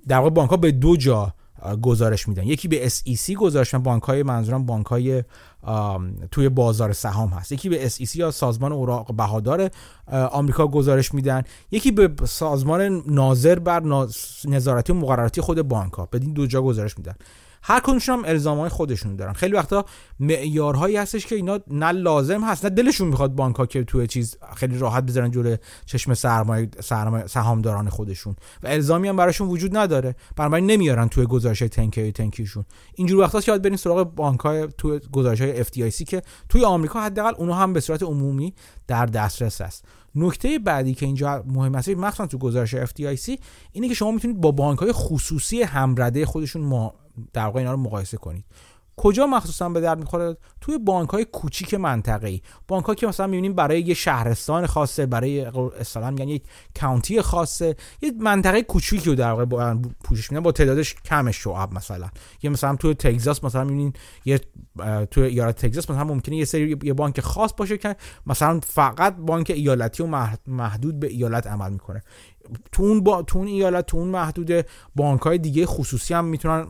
در 0.07 0.17
واقع 0.17 0.29
بانک 0.29 0.49
ها 0.49 0.57
به 0.57 0.71
دو 0.71 0.97
جا 0.97 1.33
گزارش 1.81 2.27
میدن. 2.27 2.43
یکی 2.43 2.67
به 2.67 2.89
SEC 2.89 3.31
گزارش 3.31 3.75
بانک 3.75 4.03
های 4.03 4.23
منظورم 4.23 4.65
بانک 4.65 4.85
های 4.85 5.23
توی 6.31 6.49
بازار 6.49 6.93
سهام 6.93 7.29
هست. 7.29 7.51
یکی 7.51 7.69
به 7.69 7.89
SEC 7.89 8.15
یا 8.15 8.31
سازمان 8.31 8.71
اوراق 8.71 9.15
بهادار 9.15 9.69
آمریکا 10.31 10.67
گزارش 10.67 11.13
میدن. 11.13 11.43
یکی 11.71 11.91
به 11.91 12.25
سازمان 12.25 13.03
ناظر 13.07 13.59
بر 13.59 14.05
نظارتی 14.45 14.91
و 14.91 14.95
مقرراتی 14.95 15.41
خود 15.41 15.61
بانک 15.61 15.93
ها 15.93 16.05
بدین 16.05 16.33
دو 16.33 16.47
جا 16.47 16.61
گزارش 16.61 16.97
میدن. 16.97 17.15
هر 17.63 17.79
کدومشون 17.79 18.17
هم 18.17 18.25
الزامای 18.25 18.69
خودشون 18.69 19.15
دارن. 19.15 19.33
خیلی 19.33 19.55
وقتا 19.55 19.85
معیارهایی 20.19 20.97
هستش 20.97 21.25
که 21.25 21.35
اینا 21.35 21.59
نه 21.67 21.91
لازم 21.91 22.43
هست 22.43 22.65
نه 22.65 22.69
دلشون 22.69 23.07
می‌خواد 23.07 23.35
بانک 23.35 23.55
ها 23.55 23.65
که 23.65 23.83
توی 23.83 24.07
چیز 24.07 24.37
خیلی 24.55 24.77
راحت 24.77 25.03
بذارن 25.03 25.31
جلوی 25.31 25.57
چشم 25.85 26.13
سرمایه 26.13 26.69
سهامداران 27.27 27.89
خودشون. 27.89 28.35
و 28.63 28.67
الزامی 28.67 29.07
هم 29.07 29.15
براشون 29.15 29.47
وجود 29.47 29.77
نداره. 29.77 30.15
بنابراین 30.35 30.65
نمیارن 30.65 31.07
توی 31.07 31.25
گزارش 31.25 31.59
تنکی 31.59 32.11
تنکیشون. 32.11 32.65
اینجور 32.95 33.23
وقتا 33.23 33.41
یاد 33.47 33.61
برین 33.61 33.77
سراغ 33.77 34.03
بانک 34.03 34.39
های 34.39 34.67
توی 34.77 34.99
گزارش 35.11 35.41
های 35.41 35.63
FDIC 35.63 36.03
که 36.03 36.21
توی 36.49 36.65
آمریکا 36.65 37.01
حداقل 37.01 37.33
اونها 37.37 37.55
هم 37.55 37.73
به 37.73 37.79
صورت 37.79 38.03
عمومی 38.03 38.53
در 38.87 39.05
دسترس 39.05 39.61
است 39.61 39.85
نکته 40.15 40.59
بعدی 40.59 40.93
که 40.93 41.05
اینجا 41.05 41.43
مهم 41.47 41.75
است 41.75 41.89
مخصوصا 41.89 42.27
تو 42.27 42.37
گزارش 42.37 42.75
FDIC 42.75 43.39
اینه 43.71 43.87
که 43.87 43.93
شما 43.93 44.11
می‌تونید 44.11 44.41
با 44.41 44.51
بانک 44.51 44.79
های 44.79 44.91
خصوصی 44.91 45.61
همرده 45.61 46.25
خودشون 46.25 46.61
در 47.33 47.45
واقع 47.45 47.59
اینا 47.59 47.71
رو 47.71 47.77
مقایسه 47.77 48.17
کنید. 48.17 48.45
کجا 48.97 49.27
مخصوصا 49.27 49.69
به 49.69 49.81
درد 49.81 49.99
می‌خوره؟ 49.99 50.37
توی 50.61 50.77
بانک 50.77 51.09
های 51.09 51.25
کوچیک 51.25 51.73
منطقه 51.73 52.27
ای 52.27 52.41
بانک 52.67 52.95
که 52.95 53.07
مثلا 53.07 53.27
می‌بینیم 53.27 53.53
برای 53.53 53.81
یه 53.81 53.93
شهرستان 53.93 54.65
خاصه 54.65 55.05
برای 55.05 55.41
اصطلاحا 55.79 56.11
میگن 56.11 56.27
یک 56.27 56.43
کانتی 56.79 57.21
خاصه 57.21 57.75
یه 58.01 58.11
منطقه 58.19 58.61
کوچیکی 58.61 59.09
رو 59.09 59.15
در 59.15 59.31
واقع 59.31 59.75
پوشش 60.03 60.31
میدن 60.31 60.43
با 60.43 60.51
تعدادش 60.51 60.95
کم 60.95 61.31
شعب 61.31 61.73
مثلا. 61.73 62.09
یه 62.41 62.49
مثلا 62.49 62.75
توی 62.75 62.93
تگزاس 62.93 63.43
مثلا 63.43 63.63
می‌بینین 63.63 63.93
یه 64.25 64.41
توی 65.11 65.23
ایالت 65.23 65.65
تگزاس 65.65 65.89
مثلا 65.89 66.03
ممکنه 66.03 66.35
یه 66.35 66.45
سری 66.45 66.77
یه 66.83 66.93
بانک 66.93 67.19
خاص 67.19 67.53
باشه 67.57 67.77
که 67.77 67.95
مثلا 68.25 68.59
فقط 68.59 69.15
بانک 69.15 69.51
ایالتی 69.55 70.03
و 70.03 70.27
محدود 70.47 70.99
به 70.99 71.07
ایالت 71.07 71.47
عمل 71.47 71.71
می‌کنه. 71.71 72.03
تو 72.71 72.83
اون 72.83 73.03
با 73.03 73.21
تو 73.21 73.39
اون 73.39 73.47
ایالت 73.47 73.85
تو 73.85 73.97
اون 73.97 74.07
محدود 74.07 74.65
بانک 74.95 75.21
های 75.21 75.37
دیگه 75.37 75.65
خصوصی 75.65 76.13
هم 76.13 76.25
می‌تونن 76.25 76.67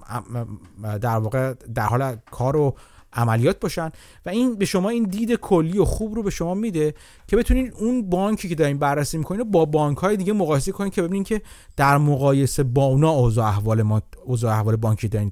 در 1.02 1.18
واقع 1.18 1.54
در 1.54 1.86
حال 1.86 2.16
کار 2.32 2.56
و 2.56 2.76
عملیات 3.14 3.60
باشن. 3.60 3.92
و 4.26 4.30
این 4.30 4.56
به 4.56 4.66
شما 4.66 4.90
این 4.90 5.04
دید 5.04 5.34
کلی 5.34 5.78
و 5.78 5.86
خوب 5.86 6.16
رو 6.16 6.24
به 6.24 6.30
شما 6.30 6.54
میده 6.54 6.94
که 7.28 7.38
بتونید 7.38 7.74
اون 7.74 8.10
بانکی 8.10 8.50
که 8.50 8.56
دارین 8.56 8.78
بررسی 8.78 9.18
می‌کنید 9.18 9.52
با 9.52 9.66
بانک 9.66 9.98
های 9.98 10.18
دیگه 10.18 10.34
مقایسه 10.34 10.72
کنید 10.72 10.94
که 10.94 11.02
ببینید 11.02 11.28
که 11.28 11.42
در 11.78 11.98
مقایسه 11.98 12.64
با 12.64 12.86
اونا 12.86 13.10
اوضاع 13.10 13.48
احوال 13.48 13.82
ما 13.82 14.02
اوضاع 14.26 14.58
احوال 14.58 14.76
بانکی 14.76 15.08
دارین 15.08 15.32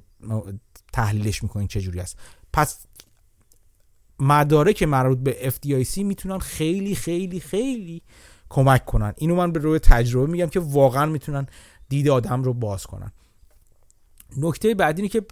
تحلیلش 0.92 1.42
می‌کنید 1.42 1.68
چجوری 1.68 2.00
است. 2.00 2.18
پس 2.52 2.86
مدارک 4.20 4.82
مربوط 4.82 5.18
به 5.18 5.52
FDIC 5.56 5.98
می‌تونن 5.98 6.38
خیلی 6.38 6.94
خیلی 6.94 7.40
خیلی 7.40 8.02
کمک 8.52 8.84
کنن. 8.84 9.12
اینو 9.16 9.34
من 9.34 9.52
به 9.52 9.60
روی 9.60 9.78
تجربه 9.78 10.32
میگم 10.32 10.46
که 10.46 10.60
واقعا 10.60 11.06
می‌تونن 11.06 11.46
دید 11.88 12.08
آدم 12.08 12.42
رو 12.42 12.54
باز 12.54 12.86
کنن. 12.86 13.12
نکته 14.36 14.74
بعدی 14.74 15.02
اینه 15.02 15.08
که 15.08 15.24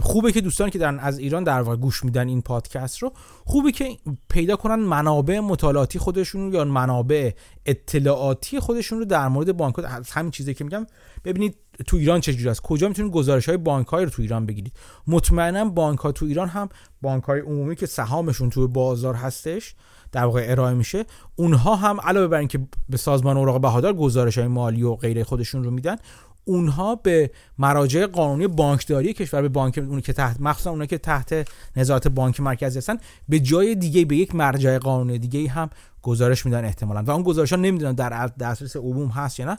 خوبه 0.00 0.32
که 0.32 0.40
دوستان 0.40 0.70
که 0.70 0.78
دارن 0.78 0.98
از 0.98 1.18
ایران 1.18 1.44
در 1.44 1.62
واقع 1.62 1.76
گوش 1.76 2.04
میدن 2.04 2.28
این 2.28 2.42
پادکست 2.42 2.98
رو 2.98 3.12
خوبه 3.44 3.72
که 3.72 3.98
پیدا 4.28 4.56
کنن 4.56 4.74
منابع 4.74 5.40
مطالعاتی 5.40 5.98
خودشون 5.98 6.42
رو 6.42 6.54
یا 6.54 6.64
منابع 6.64 7.30
اطلاعاتی 7.66 8.60
خودشون 8.60 8.98
رو 8.98 9.04
در 9.04 9.28
مورد 9.28 9.56
بانک. 9.56 9.78
از 9.78 10.10
همین 10.10 10.30
چیزی 10.30 10.54
که 10.54 10.64
میگم 10.64 10.86
ببینید 11.24 11.56
تو 11.86 11.96
ایران 11.96 12.20
چجوری 12.20 12.48
است؟ 12.48 12.60
کجا 12.60 12.88
می‌تونید 12.88 13.12
گزارش 13.12 13.48
های 13.48 13.58
بانک 13.58 13.86
های 13.86 14.04
رو 14.04 14.10
تو 14.10 14.22
ایران 14.22 14.46
بگیرید؟ 14.46 14.72
مطمئنا 15.06 15.64
بانک 15.64 15.98
ها 15.98 16.12
تو 16.12 16.26
ایران 16.26 16.48
هم 16.48 16.68
بانک 17.02 17.24
های 17.24 17.40
عمومی 17.40 17.76
که 17.76 17.86
سهامشون 17.86 18.50
تو 18.50 18.68
بازار 18.68 19.14
هستش 19.14 19.74
در 20.12 20.24
واقع 20.24 20.44
ارائه 20.48 20.74
میشه 20.74 21.04
اونها 21.36 21.76
هم 21.76 22.00
علاوه 22.00 22.26
بر 22.26 22.38
اینکه 22.38 22.58
به 22.88 22.96
سازمان 22.96 23.36
اوراق 23.36 23.60
بهادار 23.60 23.92
گزارش 23.92 24.38
های 24.38 24.46
مالی 24.46 24.82
و 24.82 24.94
غیره 24.94 25.24
خودشون 25.24 25.64
رو 25.64 25.70
میدن 25.70 25.96
اونها 26.44 26.94
به 26.94 27.30
مراجع 27.58 28.06
قانونی 28.06 28.46
بانکداری 28.46 29.12
کشور 29.12 29.42
به 29.42 29.48
بانک 29.48 29.78
اون 29.78 30.00
که 30.00 30.12
تحت 30.12 30.40
مخصوصا 30.40 30.70
اونها 30.70 30.86
که 30.86 30.98
تحت 30.98 31.48
نظارت 31.76 32.08
بانک 32.08 32.40
مرکزی 32.40 32.78
هستن 32.78 32.96
به 33.28 33.40
جای 33.40 33.74
دیگه 33.74 34.04
به 34.04 34.16
یک 34.16 34.34
مرجع 34.34 34.78
قانونی 34.78 35.18
دیگه 35.18 35.50
هم 35.50 35.70
گزارش 36.02 36.46
میدن 36.46 36.64
احتمالا. 36.64 37.02
و 37.02 37.10
اون 37.10 37.22
گزارش 37.22 37.52
ها 37.52 37.58
نمی‌دونن 37.58 37.92
در 37.92 38.26
دسترس 38.26 38.76
عموم 38.76 39.08
هست 39.08 39.40
یا 39.40 39.46
نه. 39.46 39.58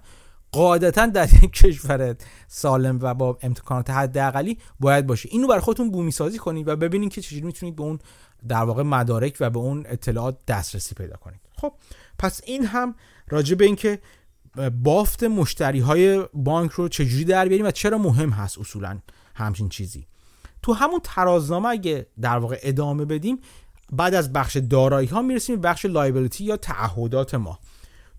قاعدتا 0.52 1.06
در 1.06 1.30
یک 1.44 1.52
کشور 1.64 2.16
سالم 2.48 3.00
و 3.02 3.14
با 3.14 3.38
امکانات 3.42 3.90
حداقلی 3.90 4.58
باید 4.80 5.08
باشه. 5.08 5.30
اینو 5.32 5.48
برای 5.48 5.62
خودتون 5.62 5.92
بومی 5.92 6.12
سازی 6.12 6.38
کنید 6.38 6.68
و 6.68 6.76
ببینید 6.76 7.14
که 7.14 7.22
چجوری 7.22 7.42
می‌تونید 7.42 7.76
به 7.76 7.84
اون 7.84 8.00
در 8.48 8.64
واقع 8.64 8.84
مدارک 8.84 9.38
و 9.40 9.50
به 9.50 9.60
اون 9.60 9.86
اطلاعات 9.88 10.38
دسترسی 10.48 10.96
پیدا 10.96 11.16
کنید. 11.16 11.40
خب 11.58 11.74
پس 12.20 12.42
این 12.46 12.66
هم 12.66 12.96
راجع 13.30 13.56
به 13.56 13.66
اینکه 13.66 14.00
بافت 14.84 15.24
مشتری 15.24 15.80
های 15.80 16.26
بانک 16.34 16.72
رو 16.72 16.88
چجوری 16.88 17.26
در 17.26 17.48
بیاریم 17.48 17.66
و 17.66 17.72
چرا 17.72 17.98
مهم 17.98 18.30
هست 18.30 18.60
اصولا 18.60 19.00
همچین 19.36 19.70
چیزی. 19.70 20.08
تو 20.62 20.74
همون 20.74 21.00
ترازنامه 21.04 21.70
اگه 21.70 22.08
در 22.22 22.38
واقع 22.38 22.60
ادامه 22.64 23.06
بدیم 23.06 23.40
بعد 23.92 24.14
از 24.14 24.34
بخش 24.34 24.58
دارایی 24.58 25.08
ها 25.08 25.22
می‌رسیم 25.22 25.62
بخش 25.62 25.86
لایبلیتی 25.86 26.44
یا 26.44 26.58
تعهدات 26.58 27.36
ما. 27.36 27.60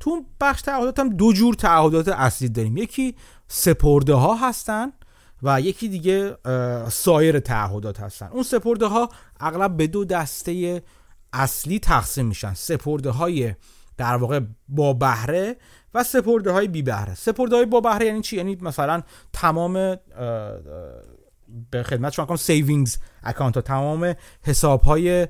تو 0.01 0.11
اون 0.11 0.27
بخش 0.41 0.63
تعهدات 0.63 0.99
هم 0.99 1.09
دو 1.09 1.33
جور 1.33 1.55
تعهدات 1.55 2.09
اصلی 2.09 2.49
داریم. 2.49 2.77
یکی 2.77 3.17
سپرده 3.49 4.15
ها 4.15 4.35
هستن 4.35 4.93
و 5.45 5.61
یکی 5.61 5.89
دیگه 5.89 6.37
سایر 6.91 7.39
تعهدات 7.39 8.01
هستن. 8.01 8.27
اون 8.27 8.43
سپرده 8.43 8.87
ها 8.87 9.09
اغلب 9.41 9.77
به 9.77 9.87
دو 9.87 10.05
دسته 10.05 10.83
اصلی 11.33 11.79
تقسیم 11.79 12.27
میشن. 12.27 12.55
سپرده 12.55 13.11
های 13.11 13.55
در 13.97 14.17
واقع 14.17 14.41
با 14.69 14.93
بهره 14.93 15.57
و 15.95 16.05
سپرده 16.05 16.53
های 16.53 16.69
بی 16.69 16.83
بهره. 16.83 17.15
سپرده 17.15 17.57
های 17.57 17.67
با 17.67 17.81
بهره 17.81 18.07
یعنی 18.07 18.21
چی؟ 18.21 18.37
یعنی 18.37 18.59
مثلا 18.61 19.03
تمام 19.33 19.73
به 21.71 21.83
خدمت 21.83 22.13
شما 22.13 22.27
کنم 22.27 22.37
savings 22.37 22.99
account 23.23 23.55
ها. 23.55 23.61
تمام 23.61 24.15
حساب 24.43 24.83
های 24.83 25.29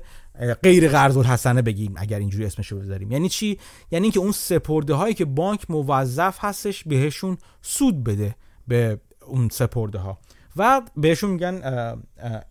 غیر 0.63 0.89
قرض 0.89 1.17
الحسنه 1.17 1.61
بگیم 1.61 1.93
اگر 1.97 2.19
اینجوری 2.19 2.45
اسمش 2.45 2.67
رو 2.67 2.79
بذاریم. 2.79 3.11
یعنی 3.11 3.29
چی؟ 3.29 3.59
یعنی 3.91 4.05
اینکه 4.05 4.19
اون 4.19 4.31
سپرده 4.31 4.93
هایی 4.93 5.13
که 5.13 5.25
بانک 5.25 5.71
موظف 5.71 6.37
هستش 6.39 6.83
بهشون 6.83 7.37
سود 7.61 8.03
بده. 8.03 8.35
به 8.67 8.99
اون 9.27 9.49
سپرده 9.49 9.99
ها 9.99 10.17
و 10.57 10.81
بهشون 10.97 11.29
میگن 11.29 11.61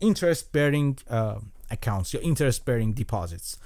interest 0.05 0.45
bearing 0.57 0.95
accounts 1.73 2.15
یا 2.15 2.21
interest 2.21 2.59
bearing 2.59 3.01
deposits. 3.01 3.57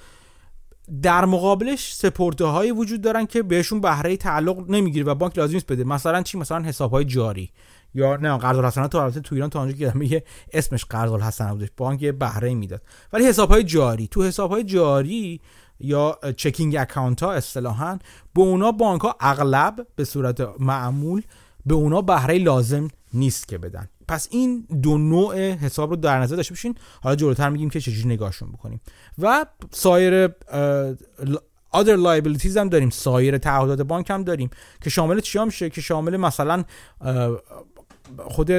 در 1.02 1.24
مقابلش 1.24 1.94
سپرده 1.94 2.44
هایی 2.44 2.70
وجود 2.70 3.00
دارن 3.00 3.26
که 3.26 3.42
بهشون 3.42 3.80
بهره 3.80 4.16
تعلق 4.16 4.70
نمی‌گیره 4.70 5.04
و 5.04 5.14
بانک 5.14 5.38
لازم 5.38 5.54
نیست 5.54 5.72
بده. 5.72 5.84
مثلا 5.84 6.22
چی؟ 6.22 6.38
مثلا 6.38 6.64
حساب 6.64 6.90
های 6.90 7.04
جاری. 7.04 7.50
یا 7.94 8.16
نه 8.16 8.36
قرض 8.36 8.58
الحسنات 8.58 8.92
تو 8.92 8.98
البته 8.98 9.20
تو 9.20 9.34
ایران 9.34 9.50
تا 9.50 9.60
اونجا 9.60 9.76
که 9.76 9.98
میگه 9.98 10.24
اسمش 10.52 10.84
قرض 10.84 11.12
الحسنات 11.12 11.52
بودش 11.52 11.68
بانک 11.76 12.02
یه 12.02 12.12
بهره 12.12 12.54
می‌داد. 12.54 12.82
ولی 13.12 13.26
حساب 13.26 13.50
های 13.50 13.64
جاری. 13.64 14.08
تو 14.08 14.24
حساب 14.24 14.50
های 14.50 14.64
جاری 14.64 15.40
یا 15.80 16.18
چکینگ 16.36 16.76
اکانت 16.76 17.22
ها 17.22 17.32
اصطلاحا 17.32 17.98
به 18.34 18.40
اونا 18.40 18.72
بانک 18.72 19.00
ها 19.00 19.16
اغلب 19.20 19.86
به 19.96 20.04
صورت 20.04 20.48
معمول 20.60 21.22
به 21.66 21.74
اونا 21.74 22.02
بهره 22.02 22.38
لازم 22.38 22.88
نیست 23.14 23.48
که 23.48 23.58
بدن. 23.58 23.88
پس 24.08 24.28
این 24.30 24.66
دو 24.82 24.98
نوع 24.98 25.50
حساب 25.50 25.90
رو 25.90 25.96
در 25.96 26.20
نظر 26.20 26.36
داشته 26.36 26.54
باشین. 26.54 26.74
حالا 27.02 27.16
جلوتر 27.16 27.48
میگیم 27.48 27.70
که 27.70 27.80
چجوری 27.80 28.08
نگاهشون 28.08 28.52
بکنیم. 28.52 28.80
و 29.18 29.46
سایر 29.70 30.28
other 31.74 31.96
liabilities 31.96 32.56
هم 32.56 32.68
داریم. 32.68 32.90
سایر 32.90 33.38
تعهدات 33.38 33.80
بانک 33.80 34.10
هم 34.10 34.24
داریم. 34.24 34.50
که 34.80 34.90
شامل 34.90 35.20
چیا 35.20 35.44
میشه؟ 35.44 35.70
که 35.70 35.80
شامل 35.80 36.16
مثلا 36.16 36.64
خود 38.18 38.50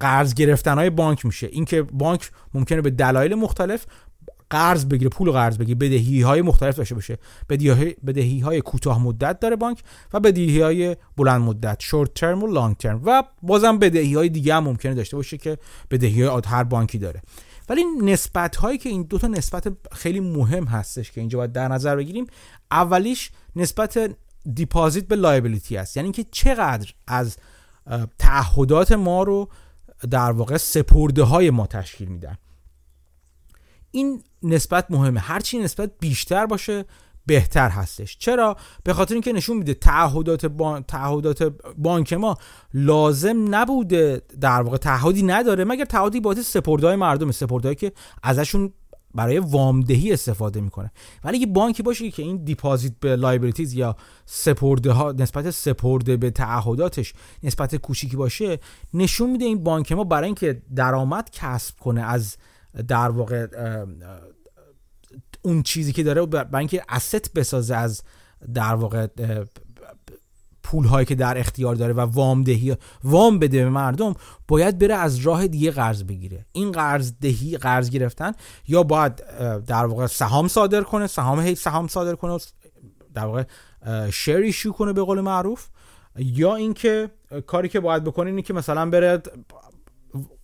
قرض 0.00 0.34
گرفتن 0.34 0.78
های 0.78 0.90
بانک 0.90 1.26
میشه. 1.26 1.46
اینکه 1.46 1.82
بانک 1.82 2.30
ممکنه 2.54 2.80
به 2.80 2.90
دلایل 2.90 3.34
مختلف 3.34 3.86
قرض 4.50 4.84
بگیره 4.84 5.10
پول 5.10 5.30
قرض 5.30 5.58
بگیره 5.58 5.78
بدهی 5.78 6.22
های 6.22 6.42
مختلف 6.42 6.76
داشته 6.76 6.94
باشه. 6.94 7.18
بدهی 8.06 8.40
های 8.40 8.60
کوتاه 8.60 9.02
مدت 9.02 9.40
داره 9.40 9.56
بانک 9.56 9.82
و 10.12 10.20
بدهی 10.20 10.60
های 10.60 10.96
بلند 11.16 11.40
مدت 11.40 11.76
شورت 11.80 12.14
ترم 12.14 12.42
و 12.42 12.46
لانگ 12.46 12.76
ترم 12.76 13.00
و 13.04 13.22
بازم 13.42 13.78
بدهی 13.78 14.14
های 14.14 14.28
دیگه 14.28 14.54
هم 14.54 14.64
ممکنه 14.64 14.94
داشته 14.94 15.16
باشه 15.16 15.38
که 15.38 15.58
بدهی 15.90 16.22
های 16.22 16.42
هر 16.46 16.64
بانکی 16.64 16.98
داره. 16.98 17.22
ولی 17.68 17.84
نسبت 18.02 18.56
هایی 18.56 18.78
که 18.78 18.88
این 18.88 19.02
دو 19.02 19.18
تا 19.18 19.26
نسبت 19.26 19.72
خیلی 19.92 20.20
مهم 20.20 20.64
هستش 20.64 21.12
که 21.12 21.20
اینجا 21.20 21.38
باید 21.38 21.52
در 21.52 21.68
نظر 21.68 21.96
بگیریم 21.96 22.26
اولیش 22.70 23.30
نسبت 23.56 24.16
دیپازیت 24.54 25.08
به 25.08 25.16
لایبیلیتی 25.16 25.76
است. 25.76 25.96
یعنی 25.96 26.12
که 26.12 26.24
چقدر 26.30 26.92
از 27.06 27.36
تعهدات 28.18 28.92
ما 28.92 29.22
رو 29.22 29.48
در 30.10 30.32
واقع 30.32 30.56
سپرده 30.56 31.22
های 31.22 31.50
ما 31.50 31.66
تشکیل 31.66 32.08
میدن. 32.08 32.36
این 33.94 34.22
نسبت 34.42 34.90
مهمه. 34.90 35.20
هرچی 35.20 35.58
نسبت 35.58 35.90
بیشتر 36.00 36.46
باشه 36.46 36.84
بهتر 37.26 37.68
هستش. 37.68 38.18
چرا؟ 38.18 38.56
به 38.84 38.92
خاطر 38.92 39.14
اینکه 39.14 39.32
نشون 39.32 39.56
میده 39.56 39.74
تعهدات 39.74 40.46
بان... 40.46 40.82
تعهدات 40.82 41.42
بانک 41.78 42.12
ما 42.12 42.36
لازم 42.74 43.54
نبوده. 43.54 44.22
در 44.40 44.62
واقع 44.62 44.76
تعهدی 44.76 45.22
نداره 45.22 45.64
مگر 45.64 45.84
تعهدی 45.84 46.20
بابت 46.20 46.42
سپردهای 46.42 46.96
مردم 46.96 47.30
سپردهایی 47.30 47.76
که 47.76 47.92
ازشون 48.22 48.72
برای 49.14 49.38
وامدهی 49.38 50.12
استفاده 50.12 50.60
می‌کنه. 50.60 50.92
ولی 51.24 51.36
اگه 51.36 51.46
بانکی 51.46 51.82
باشه 51.82 52.10
که 52.10 52.22
این 52.22 52.44
deposit 52.44 52.92
به 53.00 53.16
liabilities 53.16 53.74
یا 53.74 53.96
سپرده 54.26 54.92
ها 54.92 55.12
نسبت 55.12 55.50
سپرده 55.50 56.16
به 56.16 56.30
تعهداتش 56.30 57.14
نسبت 57.42 57.76
کوچیکی 57.76 58.16
باشه 58.16 58.58
نشون 58.94 59.30
میده 59.30 59.44
این 59.44 59.64
بانک 59.64 59.92
ما 59.92 60.04
برای 60.04 60.26
اینکه 60.26 60.62
درآمد 60.76 61.30
کسب 61.30 61.78
کنه 61.78 62.02
از 62.02 62.36
در 62.88 63.10
واقع 63.10 63.46
اون 65.42 65.62
چیزی 65.62 65.92
که 65.92 66.02
داره 66.02 66.26
برای 66.26 66.48
اینکه 66.58 66.82
اسست 66.88 67.32
بسازه 67.32 67.74
از 67.74 68.02
در 68.54 68.74
واقع 68.74 69.06
پول 70.62 70.86
هایی 70.86 71.06
که 71.06 71.14
در 71.14 71.38
اختیار 71.38 71.74
داره 71.74 71.92
و 71.92 72.00
وام 72.00 72.42
دهی 72.42 72.76
وام 73.04 73.38
بده 73.38 73.64
به 73.64 73.70
مردم 73.70 74.14
باید 74.48 74.78
بره 74.78 74.94
از 74.94 75.18
راه 75.18 75.46
دیگه 75.46 75.70
قرض 75.70 76.02
بگیره. 76.02 76.46
این 76.52 76.72
قرض 76.72 77.12
دهی 77.20 77.56
قرض 77.56 77.90
گرفتن 77.90 78.32
یا 78.68 78.82
باید 78.82 79.16
در 79.66 79.86
واقع 79.86 80.06
سهام 80.06 80.48
صادر 80.48 80.82
کنه 80.82 81.06
سهام 81.06 81.40
هی 81.40 81.54
سهام 81.54 81.88
صادر 81.88 82.14
کنه 82.14 82.38
در 83.14 83.24
واقع 83.24 83.44
شیر 84.10 84.36
ایشو 84.36 84.72
کنه 84.72 84.92
به 84.92 85.02
قول 85.02 85.20
معروف 85.20 85.68
یا 86.16 86.54
اینکه 86.54 87.10
کاری 87.46 87.68
که 87.68 87.80
باید 87.80 88.04
بکنه 88.04 88.30
اینه 88.30 88.42
که 88.42 88.52
مثلا 88.52 88.90
بره 88.90 89.22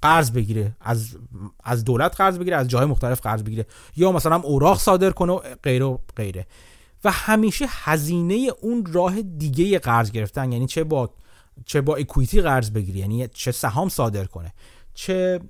قرض 0.02 0.30
بگیره 0.30 0.76
از 0.80 1.16
از 1.64 1.84
دولت 1.84 2.16
قرض 2.16 2.38
بگیره 2.38 2.56
از 2.56 2.68
جاهای 2.68 2.88
مختلف 2.88 3.20
قرض 3.20 3.42
بگیره. 3.42 3.66
یا 3.96 4.12
مثلا 4.12 4.36
اوراق 4.36 4.78
صادر 4.78 5.10
کنه 5.10 5.32
و 5.32 5.40
غیره 5.62 5.84
و 5.84 5.98
غیره. 6.16 6.46
و 7.04 7.10
همیشه 7.10 7.66
هزینه 7.68 8.48
اون 8.60 8.86
راه 8.92 9.22
دیگه 9.22 9.78
قرض 9.78 10.10
گرفتن 10.10 10.52
یعنی 10.52 10.66
چه 10.66 10.84
با 10.84 11.10
چه 11.66 11.80
با 11.80 11.96
اکویتی 11.96 12.40
قرض 12.40 12.70
بگیره 12.70 12.98
یعنی 12.98 13.28
چه 13.28 13.52
سهام 13.52 13.88
صادر 13.88 14.24
کنه 14.24 14.52
چه 14.94 15.40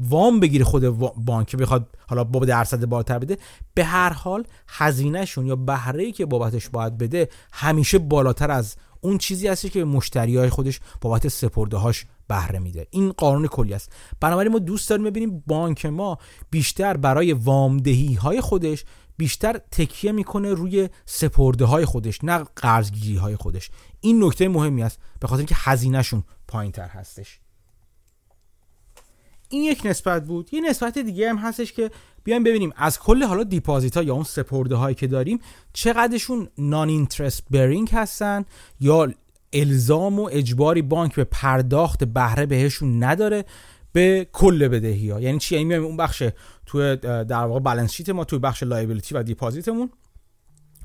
وام 0.00 0.40
بگیره 0.40 0.64
خود 0.64 0.84
بانک 1.24 1.56
بخواد 1.56 1.86
حالا 2.08 2.24
با 2.24 2.44
درصد 2.44 2.84
بالاتر 2.84 3.18
بده 3.18 3.38
به 3.74 3.84
هر 3.84 4.12
حال 4.12 4.44
هزینهشون 4.68 5.46
یا 5.46 5.56
بهره 5.56 6.12
که 6.12 6.26
بابتش 6.26 6.68
باید 6.68 6.98
بده 6.98 7.28
همیشه 7.52 7.98
بالاتر 7.98 8.50
از 8.50 8.76
اون 9.00 9.18
چیزی 9.18 9.48
هستی 9.48 9.68
که 9.68 9.84
مشتری 9.84 10.36
های 10.36 10.48
خودش 10.48 10.80
بابت 11.00 11.28
سپرده 11.28 11.76
هاش 11.76 12.06
بهره 12.28 12.58
میده. 12.58 12.86
این 12.90 13.12
قانون 13.12 13.46
کلی 13.46 13.74
است. 13.74 13.92
بنابراین 14.20 14.52
ما 14.52 14.58
دوست 14.58 14.90
داریم 14.90 15.04
ببینیم 15.04 15.44
بانک 15.46 15.86
ما 15.86 16.18
بیشتر 16.50 16.96
برای 16.96 17.32
وامدهی 17.32 18.14
های 18.14 18.40
خودش 18.40 18.84
بیشتر 19.16 19.58
تکیه 19.70 20.12
می‌کنه 20.12 20.54
روی 20.54 20.88
سپرده 21.06 21.64
های 21.64 21.84
خودش 21.84 22.24
نه 22.24 22.44
قرضگیری 22.56 23.16
های 23.16 23.36
خودش. 23.36 23.70
این 24.00 24.24
نکته 24.24 24.48
مهمی 24.48 24.82
است. 24.82 24.98
به 25.20 25.28
خاطر 25.28 25.38
اینکه 25.38 25.54
هزینهشون 25.58 26.24
پایین 26.48 26.72
تر 26.72 26.88
هستش. 26.88 27.40
این 29.48 29.62
یک 29.62 29.80
نسبت 29.84 30.24
بود. 30.24 30.54
یه 30.54 30.60
نسبت 30.60 30.98
دیگه 30.98 31.30
هم 31.30 31.36
هستش 31.36 31.72
که 31.72 31.90
بیایم 32.24 32.44
ببینیم 32.44 32.72
از 32.76 32.98
کل 32.98 33.22
حالا 33.22 33.44
deposit 33.44 33.96
ها 33.96 34.02
یا 34.02 34.14
اون 34.14 34.24
سپرده 34.24 34.76
هایی 34.76 34.94
که 34.94 35.06
داریم 35.06 35.38
چقدرشون 35.72 36.48
non-interest 36.58 37.42
bearing 37.50 37.90
هستن 37.92 38.44
یا 38.80 39.12
الزام 39.52 40.20
و 40.20 40.28
اجباری 40.32 40.82
بانک 40.82 41.14
به 41.14 41.24
پرداخت 41.24 42.04
بهره 42.04 42.46
بهشون 42.46 43.04
نداره 43.04 43.44
به 43.92 44.28
کل 44.32 44.68
بدهی 44.68 45.10
ها. 45.10 45.20
یعنی 45.20 45.38
چی؟ 45.38 45.56
یعنی 45.56 45.74
اون 45.74 45.96
بخش 45.96 46.22
تو 46.66 46.96
در 47.24 47.44
واقع 47.44 47.60
balance 47.60 47.92
sheet 47.92 48.08
ما 48.08 48.24
توی 48.24 48.38
بخش 48.38 48.62
liability 48.62 49.14
و 49.14 49.22
deposit 49.22 49.70
مون 49.70 49.90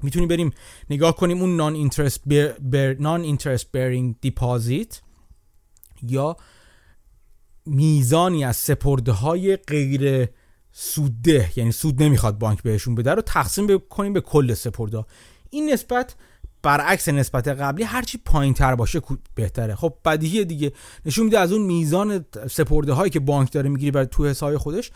می‌تونیم 0.04 0.28
بریم 0.28 0.52
نگاه 0.90 1.16
کنیم 1.16 1.42
اون 1.42 1.56
non-interest 1.56 2.22
bear 2.62 2.94
non-interest 2.94 3.72
bearing 3.72 4.16
deposit 4.22 5.02
یا 6.02 6.38
میزانی 7.66 8.46
از 8.46 8.58
سپرده 8.58 9.12
های 9.12 9.56
غیر 9.56 10.28
سودده 10.72 11.52
یعنی 11.56 11.72
سود 11.72 12.04
نمی‌خواد 12.04 12.38
بانک 12.38 12.64
بهشون 12.64 12.96
بده 12.96 13.12
رو 13.12 13.22
تقسیم 13.22 13.80
کنیم 13.80 14.14
به 14.14 14.22
کل 14.22 14.54
سپرده 14.54 15.06
این 15.50 15.74
نسبت 15.74 16.16
برعکس 16.64 17.10
نسبت 17.10 17.48
قبلی 17.48 17.84
هرچی 17.84 18.18
پایین 18.26 18.54
تر 18.54 18.76
باشه 18.76 19.02
بهتره. 19.36 19.76
خب 19.76 19.94
بدیهی 20.06 20.46
دیگه 20.46 20.72
نشون 21.06 21.26
میده 21.26 21.40
از 21.40 21.52
اون 21.52 21.62
میزان 21.62 22.26
سپرده 22.52 22.94
هایی 22.94 23.10
که 23.10 23.20
بانک 23.20 23.52
داره 23.52 23.70
می‌گیری 23.70 23.92
برای 23.92 24.08
تو 24.08 24.26
حساب 24.26 24.58
خودش 24.58 24.92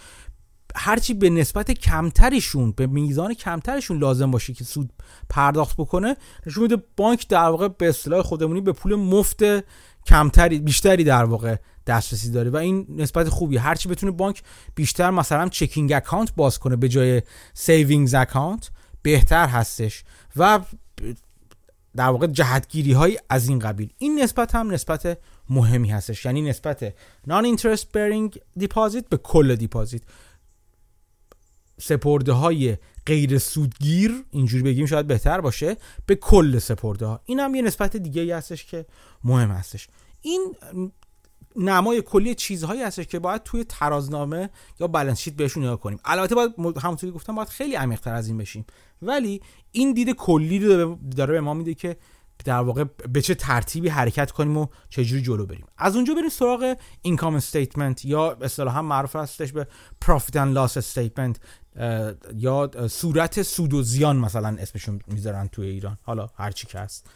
هرچی 0.75 1.13
به 1.13 1.29
نسبت 1.29 1.71
کمتریشون 1.71 2.71
به 2.71 2.87
میزان 2.87 3.33
کمترشون 3.33 3.97
لازم 3.97 4.31
باشه 4.31 4.53
که 4.53 4.63
سود 4.63 4.93
پرداخت 5.29 5.77
بکنه 5.77 6.15
نشون 6.45 6.63
میده 6.63 6.77
بانک 6.97 7.27
در 7.27 7.49
واقع 7.49 7.67
به 7.67 7.89
اصطلاح 7.89 8.21
خودمونی 8.21 8.61
به 8.61 8.71
پول 8.71 8.95
مفت 8.95 9.43
کمتری 10.05 10.59
بیشتری 10.59 11.03
در 11.03 11.23
واقع 11.23 11.55
دسترسی 11.87 12.31
داره 12.31 12.49
و 12.49 12.57
این 12.57 12.87
نسبت 12.89 13.29
خوبی 13.29 13.57
هرچی 13.57 13.89
بتونه 13.89 14.11
بانک 14.11 14.43
بیشتر 14.75 15.11
مثلا 15.11 15.49
checking 15.49 15.93
account 15.93 16.35
باز 16.35 16.59
کنه 16.59 16.75
به 16.75 16.89
جای 16.89 17.21
savings 17.53 18.13
account 18.13 18.69
بهتر 19.01 19.47
هستش. 19.47 20.03
و 20.35 20.59
در 21.97 22.09
واقع 22.09 22.27
جهتگیری 22.27 22.91
های 22.91 23.19
از 23.29 23.49
این 23.49 23.59
قبیل. 23.59 23.93
این 23.97 24.19
نسبت 24.19 24.55
هم 24.55 24.71
نسبت 24.71 25.17
مهمی 25.49 25.89
هستش. 25.89 26.25
یعنی 26.25 26.41
نسبت 26.41 26.93
non-interest 27.27 27.97
bearing 27.97 28.39
deposit 28.57 29.09
به 29.09 29.17
کل 29.17 29.55
deposit 29.55 30.01
سپرده 31.79 32.31
های 32.31 32.77
غیر 33.05 33.37
سودگیر 33.37 34.25
اینجوری 34.31 34.63
بگیم 34.63 34.85
شاید 34.85 35.07
بهتر 35.07 35.41
باشه 35.41 35.77
به 36.05 36.15
کل 36.15 36.59
سپرده 36.59 37.05
ها 37.05 37.21
این 37.25 37.39
هم 37.39 37.55
یه 37.55 37.61
نسبت 37.61 37.97
دیگه 37.97 38.21
ای 38.21 38.31
هستش 38.31 38.65
که 38.65 38.85
مهم 39.23 39.51
هستش. 39.51 39.87
این 40.21 40.55
نمای 41.57 42.01
کلی 42.01 42.35
چیزهایی 42.35 42.81
هستش 42.81 43.05
که 43.05 43.19
باید 43.19 43.43
توی 43.43 43.63
ترازنامه 43.63 44.49
یا 44.79 44.87
بالانس 44.87 45.19
شیت 45.19 45.33
بهشون 45.33 45.63
نگاه 45.63 45.79
کنیم. 45.79 45.99
البته 46.05 46.35
باید 46.35 46.53
همونطوری 46.81 47.11
گفتم 47.11 47.35
باید 47.35 47.49
خیلی 47.49 47.75
عمیق‌تر 47.75 48.13
از 48.13 48.27
این 48.27 48.37
بشیم. 48.37 48.65
ولی 49.01 49.41
این 49.71 49.93
دید 49.93 50.11
کلی 50.11 50.59
رو 50.59 50.99
داره 51.15 51.33
به 51.33 51.41
ما 51.41 51.53
میده 51.53 51.73
که 51.73 51.97
در 52.45 52.59
واقع 52.59 52.83
به 52.83 53.21
چه 53.21 53.35
ترتیبی 53.35 53.89
حرکت 53.89 54.31
کنیم 54.31 54.57
و 54.57 54.67
چجوری 54.89 55.21
جلو 55.21 55.45
بریم. 55.45 55.65
از 55.77 55.95
اونجا 55.95 56.13
بریم 56.13 56.29
سراغ 56.29 56.75
income 57.01 57.35
statement 57.35 58.05
یا 58.05 58.37
اصطلاحا 58.41 58.81
معروف 58.81 59.15
هستش 59.15 59.51
به 59.51 59.67
profit 60.01 60.35
and 60.35 60.53
loss 60.53 60.77
statement 60.77 61.39
یا 62.35 62.71
صورت 62.89 63.41
سود 63.41 63.73
و 63.73 63.83
زیان 63.83 64.17
مثلا 64.17 64.57
اسمشون 64.59 64.99
می‌ذارن 65.07 65.47
توی 65.47 65.67
ایران. 65.67 65.97
حالا 66.01 66.29
هرچی 66.35 66.67
که 66.67 66.79
هست. 66.79 67.09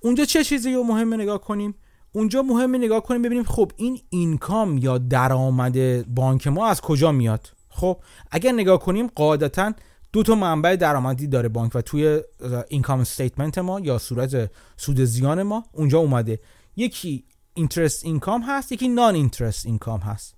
اونجا 0.00 0.24
چه 0.24 0.44
چیزی 0.44 0.74
رو 0.74 0.82
مهمه 0.82 1.16
نگاه 1.16 1.40
کنیم؟ 1.40 1.74
اونجا 2.12 2.42
مهمه 2.42 2.78
نگاه 2.78 3.02
کنیم 3.02 3.22
ببینیم 3.22 3.44
خب 3.44 3.72
این 3.76 4.00
income 4.10 4.78
یا 4.78 4.98
درآمد 4.98 6.06
بانک 6.14 6.46
ما 6.46 6.66
از 6.66 6.80
کجا 6.80 7.12
میاد؟ 7.12 7.48
خب 7.68 8.00
اگر 8.30 8.52
نگاه 8.52 8.78
کنیم 8.78 9.06
قاعدتا 9.06 9.72
دو 10.12 10.22
تا 10.22 10.34
منبع 10.34 10.76
درآمدی 10.76 11.26
داره 11.26 11.48
بانک 11.48 11.74
و 11.74 11.80
توی 11.80 12.20
income 12.68 13.00
statement 13.00 13.58
ما 13.58 13.80
یا 13.80 13.98
صورت 13.98 14.50
سود 14.76 15.00
زیان 15.00 15.42
ما 15.42 15.64
اونجا 15.72 15.98
اومده. 15.98 16.40
یکی 16.76 17.24
interest 17.54 18.04
income 18.04 18.42
هست 18.42 18.72
یکی 18.72 18.88
non-interest 18.88 19.66
income 19.66 20.00
هست. 20.00 20.34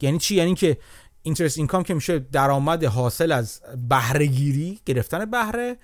یعنی 0.00 0.18
چی؟ 0.18 0.34
یعنی 0.34 0.54
که 0.54 0.78
interest 1.22 1.58
income 1.58 1.82
که 1.82 1.94
میشه 1.94 2.18
درآمد 2.18 2.84
حاصل 2.84 3.32
از 3.32 3.60
بهره 3.88 4.26
گیری 4.26 4.80
گرفتن 4.86 5.24
بهره 5.24 5.76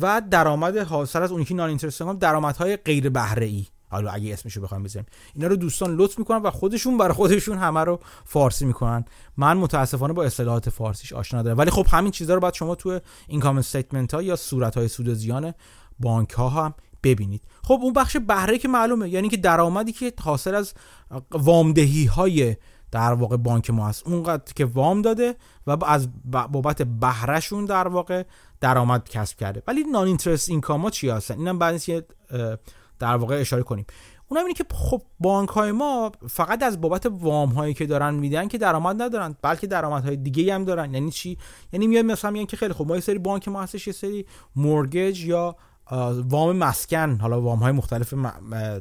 و 0.00 0.22
درآمد 0.30 0.76
حاصل 0.76 1.22
از 1.22 1.32
اون 1.32 1.42
یکی 1.42 1.54
non-interest 1.54 2.00
income 2.00 2.18
درآمدهای 2.18 2.76
غیر 2.76 3.08
بهره 3.08 3.46
ای 3.46 3.66
حالا 3.96 4.10
اگه 4.10 4.32
اسمشو 4.32 4.60
بخوام 4.60 4.82
بزنیم 4.82 5.06
اینا 5.34 5.48
رو 5.48 5.56
دوستان 5.56 5.96
لطف 5.96 6.18
می‌کنن 6.18 6.38
و 6.38 6.50
خودشون 6.50 6.98
برای 6.98 7.14
خودشون 7.14 7.58
همه 7.58 7.80
رو 7.80 8.00
فارسی 8.24 8.64
می‌کنن. 8.64 9.04
من 9.36 9.56
متاسفانه 9.56 10.12
با 10.12 10.24
اصطلاحات 10.24 10.70
فارسیش 10.70 11.12
آشنا 11.12 11.40
ندارم 11.40 11.58
ولی 11.58 11.70
خب 11.70 11.86
همین 11.90 12.12
چیزها 12.12 12.34
رو 12.34 12.40
باید 12.40 12.54
شما 12.54 12.74
تو 12.74 13.00
income 13.28 13.58
statement 13.58 14.14
ها 14.14 14.22
یا 14.22 14.36
صورت 14.36 14.76
های 14.76 14.88
سود 14.88 15.08
و 15.08 15.14
زیان 15.14 15.54
بانک 16.00 16.30
ها 16.30 16.48
هم 16.48 16.74
ببینید. 17.02 17.42
خب 17.64 17.78
اون 17.82 17.92
بخش 17.92 18.16
بهره 18.16 18.58
که 18.58 18.68
معلومه 18.68 19.08
یعنی 19.08 19.28
که 19.28 19.36
درآمدی 19.36 19.92
که 19.92 20.12
حاصل 20.20 20.54
از 20.54 20.74
وامدهی 21.30 22.04
های 22.04 22.56
در 22.90 23.12
واقع 23.12 23.36
بانک 23.36 23.70
ما 23.70 23.88
هست 23.88 24.06
اونقدر 24.06 24.52
که 24.52 24.64
وام 24.64 25.02
داده 25.02 25.34
و 25.66 25.84
از 25.84 26.08
بابت 26.24 26.82
بهرهشون 26.82 27.64
در 27.64 27.88
واقع 27.88 28.24
درآمد 28.60 29.08
کسب 29.08 29.38
کرده. 29.38 29.62
ولی 29.66 29.84
non-interest 29.84 30.48
income 30.48 30.82
ها 30.82 30.90
چی 30.90 31.08
هستن؟ 31.08 31.38
اینم 31.38 31.58
بعد 31.58 31.82
در 32.98 33.16
واقع 33.16 33.40
اشاره 33.40 33.62
کنیم. 33.62 33.86
اونم 34.28 34.44
اینه 34.44 34.54
که 34.54 34.64
خب 34.74 35.02
بانک 35.20 35.48
های 35.48 35.72
ما 35.72 36.12
فقط 36.28 36.62
از 36.62 36.80
بابت 36.80 37.06
وام 37.10 37.48
هایی 37.48 37.74
که 37.74 37.86
دارن 37.86 38.14
میدن 38.14 38.48
که 38.48 38.58
درآمد 38.58 39.02
ندارن 39.02 39.36
بلکه 39.42 39.76
های 39.76 40.16
دیگه 40.16 40.54
هم 40.54 40.64
دارن. 40.64 40.94
یعنی 40.94 41.10
چی؟ 41.10 41.38
یعنی 41.72 41.86
میاد 41.86 42.04
مثلا 42.04 42.30
میگن 42.30 42.46
که 42.46 42.56
خیلی 42.56 42.74
خب 42.74 42.86
ما 42.86 42.94
یه 42.94 43.00
سری 43.00 43.18
بانک 43.18 43.48
ما 43.48 43.62
هستش 43.62 43.86
یه 43.86 43.92
سری 43.92 44.26
مورگج 44.56 45.24
یا 45.24 45.56
وام 46.28 46.56
مسکن 46.56 47.18
حالا 47.20 47.40
وام 47.40 47.58
های 47.58 47.72
مختلف 47.72 48.14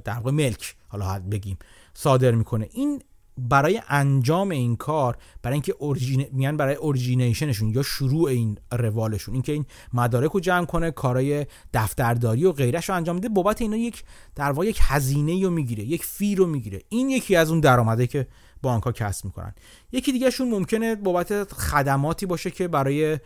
در 0.04 0.14
واقع 0.14 0.32
ملک 0.32 0.76
حالا 0.88 1.20
بگیم 1.32 1.58
صادر 1.94 2.32
می‌کنه. 2.32 2.70
این 2.72 3.02
برای 3.38 3.82
انجام 3.90 4.50
این 4.50 4.76
کار 4.76 5.18
برای 5.42 5.54
اینکه 5.54 5.76
اورجین 5.80 6.26
میان 6.32 6.58
برای 6.58 6.76
اورجینیشنشون 6.76 7.70
یا 7.70 7.84
شروع 7.84 8.30
این 8.30 8.58
روالشون. 8.72 9.34
اینکه 9.34 9.52
این 9.52 9.66
مدارک 9.94 10.32
رو 10.32 10.40
جمع 10.40 10.66
کنه 10.66 10.92
کارای 10.92 11.46
دفترداری 11.74 12.46
و 12.46 12.52
غیرش 12.52 12.90
رو 12.90 12.96
انجام 12.96 13.16
میده. 13.16 13.30
بابت 13.30 13.62
اینا 13.62 13.78
یک 13.78 14.04
در 14.36 14.52
واقع 14.52 14.68
یک 14.68 14.80
هزینه 14.82 15.44
رو 15.44 15.50
می‌گیره 15.50 15.84
یک 15.84 16.06
فی 16.06 16.36
رو 16.36 16.46
می‌گیره. 16.46 16.82
این 16.90 17.10
یکی 17.10 17.36
از 17.36 17.50
اون 17.50 17.60
درآمده 17.60 18.08
که 18.08 18.28
بانک 18.62 18.84
ها 18.84 18.92
کسب 18.92 19.26
می‌کنن. 19.26 19.54
یکی 19.92 20.12
دیگهشون 20.12 20.50
ممکنه 20.50 20.96
بابت 20.96 21.54
خدماتی 21.54 22.26
باشه 22.26 22.52
که 22.52 22.68
برای 22.68 23.20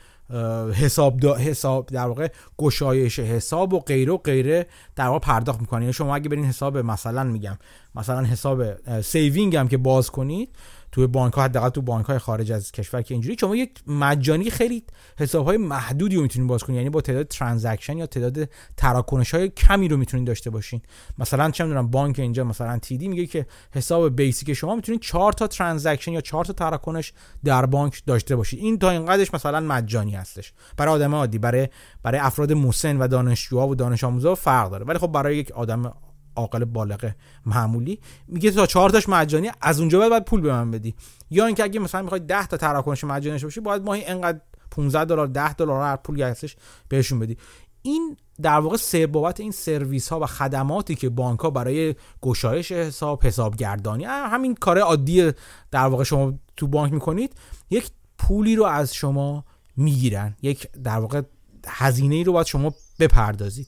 حساب 0.74 1.26
حساب 1.26 1.86
در 1.86 2.06
واقع 2.06 2.28
گشایش 2.58 3.20
حساب 3.20 3.74
و 3.74 3.80
غیره 3.80 4.13
و 4.13 4.18
غیره 4.18 4.68
در 4.96 5.08
واقع 5.08 5.20
پرداخت 5.20 5.62
می‌کنه. 5.62 5.82
یعنی 5.82 5.94
شما 5.94 6.15
اگه 6.15 6.30
برین 6.30 6.46
حساب 6.46 6.78
مثلا 6.78 7.24
میگم 7.24 7.58
مثلا 7.96 8.22
حساب 8.22 8.63
saving 9.02 9.56
هم 9.56 9.68
که 9.68 9.78
باز 9.78 10.10
کنید 10.10 10.50
توی 10.91 11.08
بانک 11.08 11.34
ها 11.34 11.43
حداقل 11.43 11.69
تو 11.69 11.82
بانک 11.82 12.06
های 12.06 12.17
خارج 12.17 12.52
از 12.52 12.71
کشور 12.71 13.02
که 13.02 13.13
اینجوری 13.13 13.38
شما 13.39 13.56
یک 13.56 13.71
مجانی 13.88 14.49
خیلی 14.49 14.84
حساب 15.17 15.45
های 15.45 15.58
محدودی 15.58 16.15
رو 16.15 16.21
می‌تونید 16.21 16.49
باز 16.49 16.63
کنید. 16.63 16.78
یعنی 16.78 16.89
با 16.89 17.02
تعداد 17.02 17.28
transaction 17.28 17.98
یا 17.97 18.06
تعداد 18.06 18.49
تراکنش 18.78 19.34
های 19.34 19.49
کمی 19.49 19.88
رو 19.88 19.97
می‌تونید 19.97 20.28
داشته 20.28 20.49
باشین. 20.49 20.82
مثلا 21.17 21.52
چه 21.52 21.63
می‌دونم 21.63 21.88
بانک 21.88 22.19
اینجا 22.19 22.43
مثلا 22.43 22.80
TD 22.80 23.08
میگه 23.08 23.25
که 23.25 23.45
حساب 23.71 24.15
basic 24.15 24.54
شما 24.54 24.75
می‌تونید 24.75 25.02
4 25.02 25.34
تا 25.34 25.47
transaction 25.48 26.12
یا 26.12 26.21
4 26.21 26.45
تا 26.45 26.54
تراکنش 26.54 27.13
در 27.43 27.65
بانک 27.65 28.04
داشته 28.06 28.36
باشید. 28.36 28.60
این 28.60 28.80
تا 28.80 28.89
اینقدرش 28.89 29.34
مثلا 29.34 29.60
مجانی 29.60 30.15
هستش. 30.15 30.54
برای 30.78 30.93
آدم 30.93 31.15
عادی 31.15 31.38
برای 31.38 31.67
برای 32.04 32.19
افراد 32.19 32.54
مسن 32.54 32.97
و 32.97 33.08
دانشجوها 33.08 33.67
و 33.67 33.75
دانش 33.75 34.04
آموزا 34.04 34.36
فرق 34.36 34.71
داره. 34.71 34.86
ولی 34.86 34.97
خب 34.97 35.12
برای 35.12 35.38
یک 35.38 35.52
آدم 35.52 35.93
عاقل 36.39 36.65
بالغ 36.65 37.12
معمولی. 37.45 37.99
میگه 38.28 38.52
تا 38.52 38.65
چهار 38.65 38.89
تاش 38.89 39.10
مجانی 39.10 39.52
از 39.62 39.80
اونجا 39.80 39.99
باید, 39.99 40.10
باید 40.10 40.25
پول 40.25 40.41
به 40.41 40.52
من 40.52 40.71
بدی. 40.71 40.95
یا 41.30 41.45
اینکه 41.45 41.63
اگه 41.63 41.80
مثلا 41.80 42.02
می‌خوای 42.02 42.19
10 42.19 42.47
تا 42.47 42.58
تراکنش 42.58 43.04
مجانی 43.04 43.39
باشی 43.39 43.60
باید 43.60 43.84
ماهی 43.84 44.06
انقدر 44.06 44.39
15 44.71 45.06
دلار 45.06 45.28
10 45.28 45.54
دلار 45.54 45.82
هر 45.82 45.95
پول 45.95 46.21
هستش 46.21 46.56
بهشون 46.89 47.19
بدی. 47.19 47.38
این 47.82 48.17
در 48.41 48.60
واقع 48.60 48.78
سه 48.78 49.08
بابت 49.08 49.39
این 49.39 49.52
سرویس 49.52 50.10
ها 50.10 50.19
و 50.19 50.25
خدماتی 50.25 50.95
که 50.95 51.10
بانک 51.10 51.39
ها 51.39 51.49
برای 51.49 51.95
گشایش 52.21 52.71
حساب 52.71 53.23
حسابگردانی 53.23 54.04
همین 54.06 54.56
کار 54.56 54.80
عادی 54.80 55.32
در 55.71 55.86
واقع 55.86 56.04
شما 56.04 56.34
تو 56.58 56.67
بانک 56.67 56.93
می‌کنید 56.93 57.36
یک 57.69 57.91
پولی 58.17 58.56
رو 58.56 58.63
از 58.63 58.93
شما 58.93 59.45
می‌گیرن. 59.78 60.36
یک 60.41 60.71
در 60.71 60.99
واقع 60.99 61.21
هزینه 61.67 62.15
ای 62.15 62.23
رو 62.23 62.34
باید 62.34 62.47
شما 62.47 62.73
بپردازید. 62.99 63.67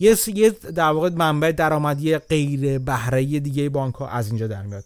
یه 0.00 0.16
یه 0.26 0.50
در 0.50 0.90
واقع 0.90 1.10
منبع 1.10 1.52
درآمدی 1.52 2.18
غیر 2.18 2.78
بهره 2.78 3.24
دیگه 3.24 3.68
بانک 3.68 3.94
ها 3.94 4.08
از 4.08 4.28
اینجا 4.28 4.46
در 4.46 4.62
میاد. 4.62 4.84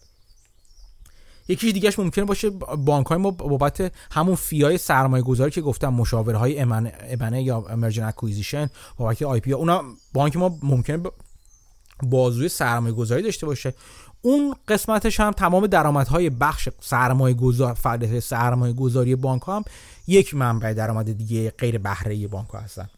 یکی 1.47 1.71
دیگهش 1.71 1.99
ممکنه 1.99 2.25
باشه 2.25 2.49
بانک 2.49 3.05
های 3.05 3.17
ما 3.17 3.31
بابت 3.31 3.91
همون 4.11 4.35
فیای 4.35 4.77
سرمایه 4.77 5.23
گذاری 5.23 5.51
که 5.51 5.61
گفتم 5.61 5.89
مشاوره 5.89 6.37
های 6.37 6.59
امنه 6.59 7.43
یا 7.43 7.65
امرجن 7.69 8.03
اکویزیشن 8.03 8.69
بابت 8.97 9.21
IPO 9.21 9.39
و 9.39 9.53
اینا 9.53 9.83
بانک 10.13 10.37
ما 10.37 10.59
ممکنه 10.63 11.03
بازوی 12.03 12.49
سرمایه 12.49 12.93
گذاری 12.93 13.23
داشته 13.23 13.45
باشه. 13.45 13.73
اون 14.21 14.55
قسمتش 14.67 15.19
هم 15.19 15.31
تمام 15.31 15.67
درآمدهای 15.67 16.29
بخش 16.29 16.69
سرمایه 16.81 17.33
گذار 17.33 17.73
فعالیت 17.73 18.19
سرمایه 18.19 18.73
گذاری 18.73 19.15
بانک 19.15 19.41
ها 19.41 19.55
هم 19.55 19.63
یک 20.07 20.33
منبع 20.33 20.73
درآمد 20.73 21.17
دیگه 21.17 21.49
غیر 21.49 21.77
بهره 21.77 22.27
بانک 22.27 22.49
ها 22.49 22.59
هستن. 22.59 22.89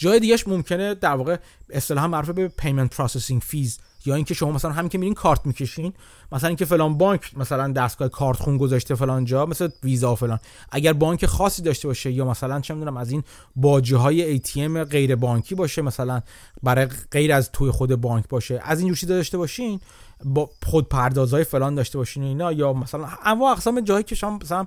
جای 0.00 0.20
دیگهش 0.20 0.48
ممکنه 0.48 0.94
در 0.94 1.14
واقع 1.14 1.36
اصطلاحا 1.70 2.08
معروف 2.08 2.30
به 2.30 2.48
payment 2.48 2.96
processing 2.96 3.42
fees 3.42 3.78
یا 4.06 4.14
اینکه 4.14 4.34
شما 4.34 4.52
مثلا 4.52 4.72
همین 4.72 4.88
که 4.88 4.98
میرین 4.98 5.14
کارت 5.14 5.46
می‌کشین 5.46 5.92
مثلا 6.32 6.48
اینکه 6.48 6.64
فلان 6.64 6.98
بانک 6.98 7.38
مثلا 7.38 7.72
دستگاه 7.72 8.08
کارت 8.08 8.38
خون 8.38 8.58
گذاشته 8.58 8.94
فلان 8.94 9.24
جا 9.24 9.46
مثل 9.46 9.68
ویزا 9.84 10.12
و 10.12 10.14
فلان. 10.14 10.40
اگر 10.70 10.92
بانک 10.92 11.26
خاصی 11.26 11.62
داشته 11.62 11.88
باشه 11.88 12.12
یا 12.12 12.24
مثلا 12.24 12.60
چه 12.60 12.74
می‌دونم 12.74 12.96
از 12.96 13.10
این 13.10 13.22
باجه 13.56 13.96
های 13.96 14.38
ATM 14.38 14.78
غیر 14.78 15.16
بانکی 15.16 15.54
باشه 15.54 15.82
مثلا 15.82 16.22
برای 16.62 16.86
غیر 17.10 17.32
از 17.32 17.52
توی 17.52 17.70
خود 17.70 17.94
بانک 18.00 18.28
باشه 18.28 18.60
از 18.64 18.80
این 18.80 18.94
جور 18.94 19.08
داشته 19.08 19.38
باشین 19.38 19.80
با 20.24 20.50
خود 20.66 20.88
پردازهای 20.88 21.44
فلان 21.44 21.74
داشته 21.74 21.98
باشین 21.98 22.22
اینا 22.22 22.52
یا 22.52 22.72
مثلا 22.72 23.08
انواع 23.24 23.52
اقسام 23.52 23.80
جایی 23.80 24.04
که 24.04 24.14
شما 24.14 24.38
مثلا 24.42 24.66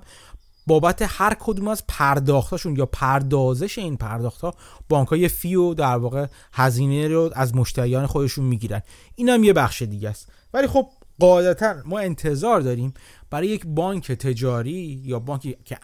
بابت 0.66 1.04
هر 1.08 1.36
کدوم 1.40 1.68
از 1.68 1.86
پرداختاشون 1.88 2.76
یا 2.76 2.86
پردازش 2.86 3.78
این 3.78 3.96
پرداخت 3.96 4.40
ها 4.40 4.54
بانک 4.88 5.08
های 5.08 5.28
فی 5.28 5.54
و 5.54 5.74
در 5.74 5.96
واقع 5.96 6.26
هزینه 6.52 7.08
رو 7.08 7.30
از 7.34 7.54
مشتریان 7.54 8.06
خودشون 8.06 8.44
می‌گیرن. 8.44 8.82
این 9.14 9.28
هم 9.28 9.44
یه 9.44 9.52
بخش 9.52 9.82
دیگه 9.82 10.08
است. 10.08 10.28
ولی 10.54 10.66
خب 10.66 10.88
قاعدتا 11.20 11.74
ما 11.84 11.98
انتظار 11.98 12.60
داریم 12.60 12.94
برای 13.30 13.48
یک 13.48 13.66
بانک 13.66 14.12
تجاری 14.12 15.02
یا 15.04 15.18
بانکی 15.18 15.56
که 15.64 15.78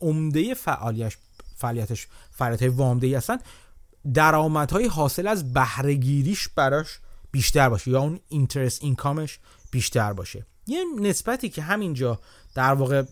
عمده 0.00 0.54
فعالیتش 0.54 1.18
فعالیتش 1.56 2.06
فعالیت 2.30 2.62
های 2.62 2.68
وامدهی 2.68 3.14
هستن 3.14 3.38
درآمدهای 4.14 4.86
حاصل 4.86 5.26
از 5.26 5.52
بهرهگیریش 5.52 6.48
براش 6.48 6.98
بیشتر 7.30 7.68
باشه 7.68 7.90
یا 7.90 8.00
اون 8.00 8.20
interest 8.28 8.84
income 8.84 9.24
ش 9.24 9.38
بیشتر 9.70 10.12
باشه. 10.12 10.46
یه 10.66 10.84
نسبتی 11.00 11.48
که 11.48 11.62
همینجا 11.62 12.20
در 12.58 12.74
واقع 12.74 13.02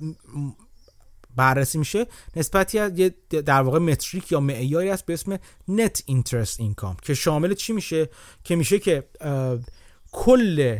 بررسی 1.36 1.78
میشه. 1.78 2.06
نسبتی 2.36 2.78
از 2.78 2.98
یه 2.98 3.14
در 3.30 3.62
واقع 3.62 3.78
metric 3.78 4.32
یا 4.32 4.40
معیاری 4.40 4.90
است 4.90 5.06
به 5.06 5.12
اسم 5.12 5.38
net 5.68 6.02
interest 6.06 6.60
income 6.60 6.96
که 7.02 7.14
شامل 7.14 7.54
چی 7.54 7.72
میشه؟ 7.72 8.08
که 8.44 8.56
میشه 8.56 8.78
که 8.78 9.08
کل 10.12 10.78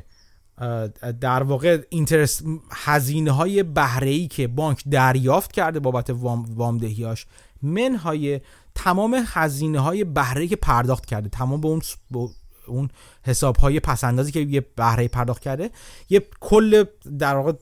در 1.20 1.42
واقع 1.42 1.82
اینترست 1.88 2.44
هزینه 2.70 3.30
های 3.30 3.62
بهره 3.62 4.26
که 4.26 4.48
بانک 4.48 4.82
دریافت 4.90 5.52
کرده 5.52 5.80
بابت 5.80 6.10
وام 6.10 6.44
وامدهیاش 6.54 7.26
منهای 7.62 8.40
تمام 8.74 9.24
هزینه 9.26 9.80
های 9.80 10.04
بهره 10.04 10.46
که 10.46 10.56
پرداخت 10.56 11.06
کرده 11.06 11.28
تمام 11.28 11.60
به 11.60 11.68
اون 11.68 11.82
اون 12.66 12.88
حساب 13.22 13.56
های 13.56 13.80
پسندازی 13.80 14.32
که 14.32 14.40
یه 14.40 14.60
بهره 14.76 15.08
پرداخت 15.08 15.42
کرده 15.42 15.70
یه 16.08 16.26
کل 16.40 16.84
در 17.18 17.36
واقع 17.36 17.52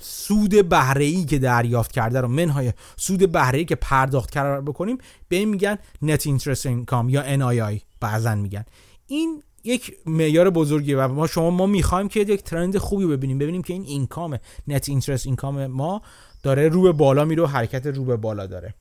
سود 0.00 0.68
بهره 0.68 1.04
ای 1.04 1.24
که 1.24 1.38
دریافت 1.38 1.92
کرده 1.92 2.20
رو 2.20 2.28
منهای 2.28 2.72
سود 2.96 3.32
بهره 3.32 3.58
ای 3.58 3.64
که 3.64 3.74
پرداخت 3.74 4.30
کرده 4.30 4.70
بکنیم 4.70 4.98
به 5.28 5.36
این 5.36 5.48
میگن 5.48 5.78
net 6.02 6.26
interest 6.26 6.66
income 6.66 7.08
یا 7.08 7.22
NII 7.36 7.80
بعضا 8.00 8.34
میگن. 8.34 8.64
این 9.06 9.42
یک 9.64 9.96
معیار 10.06 10.50
بزرگی 10.50 10.94
و 10.94 11.08
ما 11.08 11.26
شما 11.26 11.50
ما 11.50 11.66
می‌خوایم 11.66 12.08
که 12.08 12.20
یک 12.20 12.42
trend 12.42 12.78
خوبی 12.78 13.06
ببینیم 13.06 13.38
ببینیم 13.38 13.62
که 13.62 13.72
این 13.72 13.82
income 13.82 14.38
net 14.68 14.88
interest 14.88 15.26
income 15.26 15.66
ما 15.66 16.02
داره 16.42 16.68
رو 16.68 16.82
به 16.82 16.92
بالا 16.92 17.24
میره 17.24 17.42
و 17.42 17.46
حرکت 17.46 17.86
رو 17.86 18.04
به 18.04 18.16
بالا 18.16 18.46
داره. 18.46 18.74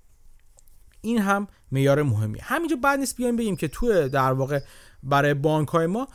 این 1.02 1.20
هم 1.20 1.48
معیار 1.72 2.04
مهمی 2.04 2.40
همینجا 2.42 2.76
بد 2.76 3.00
نیست 3.00 3.18
بیایم 3.18 3.36
بگیم 3.36 3.56
که 3.56 3.68
تو 3.68 4.10
در 4.10 4.34
واقع 4.34 4.60
برای 5.04 5.34
بانک 5.34 5.68
های 5.68 5.88
ما 5.88 6.08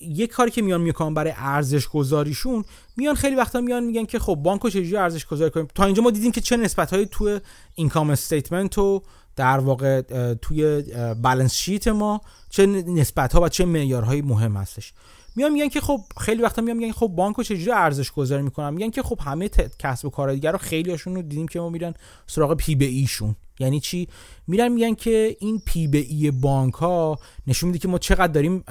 یک 0.00 0.30
کاری 0.30 0.50
که 0.50 0.62
میان 0.62 0.80
می‌کنن 0.80 1.14
برای 1.14 1.32
ارزش 1.36 1.88
گذاریشون 1.88 2.64
میان 2.96 3.14
خیلی 3.14 3.36
وقتا 3.36 3.60
میان 3.60 3.84
میگن 3.84 4.04
که 4.04 4.18
خب 4.18 4.34
بانکو 4.34 4.70
چجوری 4.70 4.96
ارزش 4.96 5.26
گذاری 5.26 5.50
کنیم؟ 5.50 5.68
تا 5.74 5.84
اینجا 5.84 6.02
ما 6.02 6.10
دیدیم 6.10 6.32
که 6.32 6.40
چه 6.40 6.56
نسبت 6.56 6.92
هایی 6.92 7.06
تو 7.06 7.38
income 7.74 8.10
statement 8.10 8.78
و 8.78 9.02
در 9.36 9.58
واقع 9.58 10.02
توی 10.34 10.84
balance 11.22 11.54
sheet 11.54 11.88
ما 11.88 12.20
چه 12.50 12.66
نسبت 12.66 13.32
ها 13.32 13.40
و 13.40 13.48
چه 13.48 13.64
معیارهایی 13.64 14.22
مهم 14.22 14.56
هستش. 14.56 14.92
میان 15.36 15.52
میگن 15.52 15.68
که 15.68 15.80
خب 15.80 16.00
خیلی 16.20 16.42
وقتا 16.42 16.62
میان 16.62 16.76
میگن 16.76 16.92
خب 16.92 17.06
بانکو 17.06 17.42
چجوری 17.42 17.72
ارزش 17.72 18.12
گذاری 18.12 18.42
می‌کنن 18.42 18.70
میگن 18.70 18.90
که 18.90 19.02
خب 19.02 19.18
همه 19.24 19.48
کسب 19.78 20.06
و 20.06 20.10
کار 20.10 20.32
دیگر 20.32 20.52
رو 20.52 20.58
خیلی 20.58 20.90
هاشون 20.90 21.14
رو 21.14 21.22
دیدیم 21.22 21.48
که 21.48 21.60
ما 21.60 21.70
میرن 21.70 21.94
سراغ 22.26 22.56
P 22.56 22.74
به 22.74 22.84
E 22.84 22.94
شون 22.94 23.36
یعنی 23.58 23.80
چی؟ 23.80 24.08
میرن 24.46 24.68
میگن 24.68 24.94
که 24.94 25.36
این 25.40 25.62
P 25.66 25.86
به 25.86 25.98
E 25.98 26.30
بانک 26.30 26.74
ها 26.74 27.18
نشون 27.46 27.66
میده 27.66 27.78
که 27.78 27.88
ما 27.88 27.98
چقدر 27.98 28.32
داریم 28.32 28.64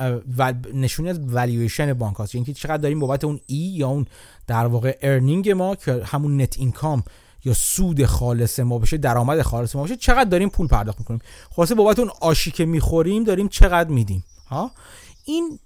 نشونی 0.73 1.09
از 1.09 1.19
والویشن 1.19 1.93
بانک 1.93 2.15
هاست 2.15 2.35
یعنی 2.35 2.53
چقدر 2.53 2.77
داریم 2.77 2.99
بابت 2.99 3.23
اون 3.23 3.39
E 3.47 3.57
یا 3.57 3.87
اون 3.87 4.05
در 4.47 4.65
واقع 4.65 4.97
earning 5.01 5.49
ما 5.49 5.75
که 5.75 6.03
همون 6.05 6.41
net 6.41 6.59
income 6.59 7.03
یا 7.45 7.53
سود 7.53 8.05
خالص 8.05 8.59
ما 8.59 8.79
بشه 8.79 8.97
درآمد 8.97 9.41
خالص 9.41 9.75
ما 9.75 9.81
باشه 9.81 9.95
چقدر 9.95 10.29
داریم 10.29 10.49
پول 10.49 10.67
پرداخت 10.67 10.99
می‌کنیم. 10.99 11.19
خلاصه 11.49 11.75
بابت 11.75 11.99
اون 11.99 12.11
آشی 12.21 12.51
که 12.51 12.65
می‌خوریم 12.65 13.23
داریم 13.23 13.47
چقدر 13.47 13.89
میدیم. 13.89 14.23
ها؟ 14.47 14.71
این 15.25 15.59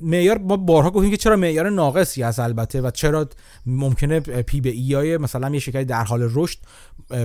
معیار 0.00 0.38
ما 0.38 0.56
بارها 0.56 0.90
گفتیم 0.90 1.10
که 1.10 1.16
چرا 1.16 1.36
معیار 1.36 1.70
ناقصی 1.70 2.22
است 2.22 2.38
البته 2.38 2.80
و 2.80 2.90
چرا 2.90 3.28
ممکنه 3.66 4.20
P 4.20 4.60
به 4.60 4.70
E 4.70 5.16
مثلا 5.16 5.50
یه 5.50 5.58
شرکتی 5.58 5.84
در 5.84 6.04
حال 6.04 6.30
رشد 6.34 6.58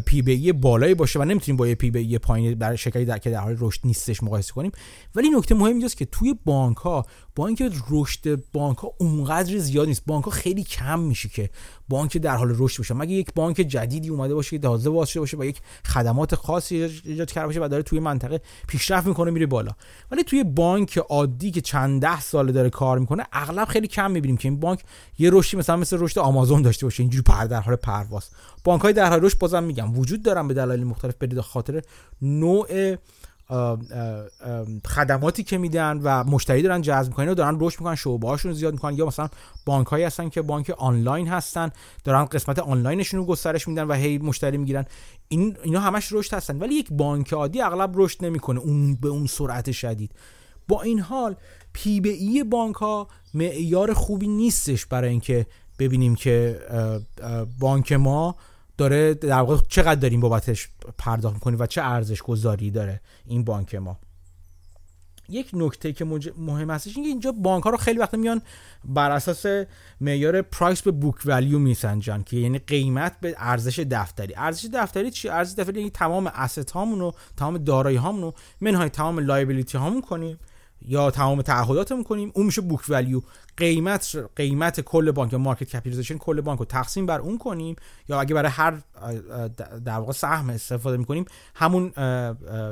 P 0.05 0.21
به 0.21 0.31
E 0.31 0.53
بالایی 0.53 0.93
باشه 0.93 1.19
و 1.19 1.25
نمی‌تونیم 1.25 1.57
با 1.57 1.67
یه 1.67 1.75
P 1.75 1.91
به 1.91 1.99
E 1.99 2.17
پایین 2.17 2.55
برای 2.55 2.77
شرکتی 2.77 3.05
در 3.05 3.17
که 3.17 3.29
در 3.29 3.39
حال 3.39 3.55
رشد 3.59 3.79
نیستش 3.83 4.23
مقایسه 4.23 4.53
کنیم. 4.53 4.71
ولی 5.15 5.29
نکته 5.29 5.55
مهم 5.55 5.71
اینجاست 5.71 5.97
که 5.97 6.05
توی 6.05 6.35
بانک 6.45 6.77
ها 6.77 7.05
با 7.35 7.47
اینکه 7.47 7.71
رشد 7.89 8.43
بانک 8.53 8.77
ها 8.77 8.93
اونقدر 8.97 9.57
زیاد 9.57 9.87
نیست 9.87 10.03
بانک 10.05 10.25
ها 10.25 10.31
خیلی 10.31 10.63
کم 10.63 10.99
میشه 10.99 11.29
که 11.29 11.49
بانک 11.89 12.17
در 12.17 12.35
حال 12.35 12.55
رشد 12.57 12.77
باشه 12.77 12.93
مگه 12.93 13.11
یک 13.11 13.33
بانک 13.35 13.55
جدیدی 13.55 14.09
اومده 14.09 14.33
باشه 14.33 14.49
که 14.49 14.59
تازه 14.59 14.89
واسه 14.89 15.19
باشه 15.19 15.37
با 15.37 15.45
یک 15.45 15.61
خدمات 15.85 16.35
خاصی 16.35 17.01
ایجاد 17.05 17.31
کرده 17.31 17.47
باشه 17.47 17.59
و 17.65 17.67
داره 17.67 17.83
توی 17.83 17.99
منطقه 17.99 18.41
پیشرفت 18.67 19.07
می‌کنه 19.07 19.31
میره 19.31 19.45
بالا. 19.45 19.71
ولی 20.11 20.23
توی 20.23 20.43
بانک 20.43 20.97
عادی 20.97 21.51
که 21.51 21.61
چند 21.61 22.01
ده 22.01 22.21
ساله 22.21 22.51
داره 22.51 22.69
کار 22.69 22.99
می‌کنه 22.99 23.23
اغلب 23.33 23.67
خیلی 23.67 23.87
کم 23.87 24.11
می‌بینیم 24.11 24.37
که 24.37 24.49
این 24.49 24.59
بانک 24.59 24.83
یه 25.19 25.29
رشدی 25.33 25.57
مثلا 25.57 25.77
مثل 25.77 25.97
رشد 25.99 26.19
آمازون 26.19 26.61
داشته 26.61 26.85
باشه 26.85 27.03
اینجوری 27.03 27.23
پر 27.23 27.45
در 27.45 27.61
حال 27.61 27.75
پرواز. 27.75 28.29
بانک 28.63 28.81
های 28.81 28.93
در 28.93 29.09
حال 29.09 29.21
رشد 29.21 29.37
بازم 29.37 29.63
میگم 29.63 29.99
وجود 29.99 30.23
دارن 30.23 30.47
به 30.47 30.53
دلایل 30.53 30.83
مختلف 30.83 31.15
به 31.15 31.41
خاطر 31.41 31.81
نوع 32.21 32.95
خدماتی 34.85 35.43
که 35.43 35.57
میدن 35.57 35.99
و 36.03 36.23
مشتری 36.23 36.61
دارن 36.61 36.81
جذب 36.81 37.09
می‌کنن 37.09 37.29
و 37.29 37.33
دارن 37.33 37.57
رشد 37.59 37.79
می‌کنن 37.79 37.95
شعبه 37.95 38.27
هاشون 38.27 38.53
زیاد 38.53 38.73
می‌کنن. 38.73 38.97
یا 38.97 39.05
مثلا 39.05 39.29
بانک 39.65 39.87
هایی 39.87 40.03
هستن 40.03 40.29
که 40.29 40.41
بانک 40.41 40.69
آنلاین 40.77 41.27
هستن 41.27 41.71
دارن 42.03 42.25
قسمت 42.25 42.59
آنلاینشون 42.59 43.19
رو 43.19 43.25
گسترش 43.25 43.67
میدن 43.67 43.83
و 43.83 43.93
هی 43.93 44.17
مشتری 44.17 44.57
می‌گیرن. 44.57 44.85
این 45.27 45.57
اینا 45.63 45.79
همش 45.79 46.11
رشد 46.11 46.33
هستن. 46.33 46.59
ولی 46.59 46.75
یک 46.75 46.87
بانک 46.91 47.33
عادی 47.33 47.61
اغلب 47.61 47.91
رشد 47.95 48.25
نمی‌کنه. 48.25 48.59
اون 48.59 48.95
به 48.95 49.07
اون 49.07 49.25
سرعت 49.25 49.71
شدید. 49.71 50.11
با 50.67 50.81
این 50.81 50.99
حال 50.99 51.35
پی 51.73 51.99
به 51.99 52.09
ای 52.09 52.43
بانک 52.43 52.75
ها 52.75 53.07
معیار 53.33 53.93
خوبی 53.93 54.27
نیستش 54.27 54.85
برای 54.85 55.09
اینکه 55.09 55.45
ببینیم 55.79 56.15
که 56.15 56.59
بانک 57.59 57.91
ما 57.91 58.35
داره 58.81 59.13
در 59.13 59.39
واقع 59.39 59.57
چقدر 59.67 59.95
داریم 59.95 60.19
بابتش 60.19 60.69
پرداخت 60.97 61.33
می‌کنیم 61.33 61.59
و 61.59 61.65
چه 61.65 61.81
ارزش 61.81 62.21
گذاری 62.21 62.71
داره 62.71 63.01
این 63.25 63.43
بانک 63.43 63.75
ما. 63.75 63.99
یک 65.29 65.49
نکته 65.53 65.93
که 65.93 66.05
مهم 66.37 66.69
هستش 66.69 66.95
اینکه 66.95 67.09
اینجا 67.09 67.31
بانک 67.31 67.63
ها 67.63 67.69
رو 67.69 67.77
خیلی 67.77 67.99
وقت 67.99 68.13
میان 68.13 68.41
بر 68.85 69.11
اساس 69.11 69.45
معیار 70.01 70.41
price 70.41 70.81
به 70.81 70.91
book 70.91 71.15
value 71.25 71.59
میسنجن 71.59 72.23
که 72.23 72.37
یعنی 72.37 72.59
قیمت 72.59 73.19
به 73.21 73.35
ارزش 73.37 73.79
دفتری. 73.79 74.33
ارزش 74.37 74.65
دفتری 74.73 75.11
چی؟ 75.11 75.29
ارزش 75.29 75.59
دفتری 75.59 75.79
یعنی 75.79 75.89
تمام 75.89 76.27
asset 76.27 76.71
هامون 76.71 76.99
رو 76.99 77.13
تمام 77.37 77.57
دارایی 77.57 77.97
هامون 77.97 78.21
رو 78.21 78.33
منهای 78.61 78.89
تمام 78.89 79.19
liability 79.19 79.77
هامون 79.77 80.01
کنیم. 80.01 80.37
یا 80.85 81.11
تمام 81.11 81.41
تعهداتمون 81.41 82.03
کنیم 82.03 82.31
اون 82.35 82.45
میشه 82.45 82.61
book 82.61 82.81
value 82.89 83.21
قیمت 83.57 84.81
کل 84.81 84.81
کل 84.81 85.11
بانک 85.11 85.33
market 85.33 85.63
capitalization 85.63 86.17
کل 86.17 86.41
بانک 86.41 86.59
رو 86.59 86.65
تقسیم 86.65 87.05
بر 87.05 87.19
اون 87.19 87.37
کنیم. 87.37 87.75
یا 88.09 88.21
اگه 88.21 88.35
برای 88.35 88.51
هر 88.51 88.81
در 89.85 89.97
واقع 89.97 90.11
سهم 90.11 90.49
استفاده 90.49 90.97
می‌کنیم 90.97 91.25
همون 91.55 91.89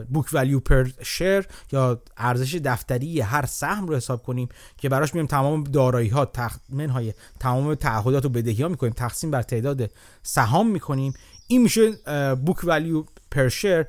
بوک 0.10 0.26
ولیو 0.34 0.60
پر 0.60 0.88
شیر 1.04 1.48
یا 1.72 2.02
ارزش 2.18 2.56
دفتری 2.56 3.22
هر 3.22 3.46
سهم 3.46 3.88
رو 3.88 3.96
حساب 3.96 4.24
کنیم 4.24 4.50
که 4.78 4.90
براش 4.90 5.14
میایم 5.14 5.28
تمام 5.28 5.64
دارایی 5.64 6.10
ها 6.10 6.32
های 6.90 7.14
تمام 7.40 7.76
تعهدات 7.76 8.26
و 8.26 8.30
بدهی 8.30 8.64
ها 8.64 8.70
می‌کنیم 8.70 8.94
تقسیم 8.94 9.32
بر 9.32 9.42
تعداد 9.42 9.92
سهام 10.24 10.70
می‌کنیم. 10.70 11.14
این 11.48 11.62
میشه 11.62 11.92
بوک 12.36 12.58
ولیو 12.64 13.04
پر 13.32 13.50
شیر 13.50 13.86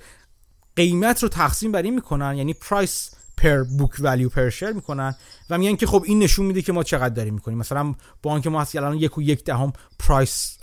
قیمت 0.77 1.23
رو 1.23 1.29
تقسیم 1.29 1.73
بر 1.73 1.83
این 1.83 1.95
می‌کنن 1.95 2.37
یعنی 2.37 2.55
پرایس 2.55 3.11
پر 3.41 3.63
بوک 3.63 3.91
ولیو 4.01 4.29
پر 4.29 4.51
شیر 4.51 4.73
می‌کنن 4.73 5.15
و 5.51 5.59
میگن 5.59 5.77
که 5.77 5.87
خب 5.87 6.03
این 6.07 6.19
نشون 6.19 6.47
میده 6.47 6.63
که 6.63 6.73
ما 6.73 6.83
چقدر 6.83 7.15
داریم 7.15 7.35
می‌کنیم. 7.35 7.59
مثلا 7.59 7.95
بانک 8.23 8.47
ما 8.47 8.61
هست 8.61 8.77
الان 8.77 8.97
یک 8.97 9.19
و 9.19 9.23
یک 9.23 9.45
دهم 9.45 9.73
price 9.99 10.59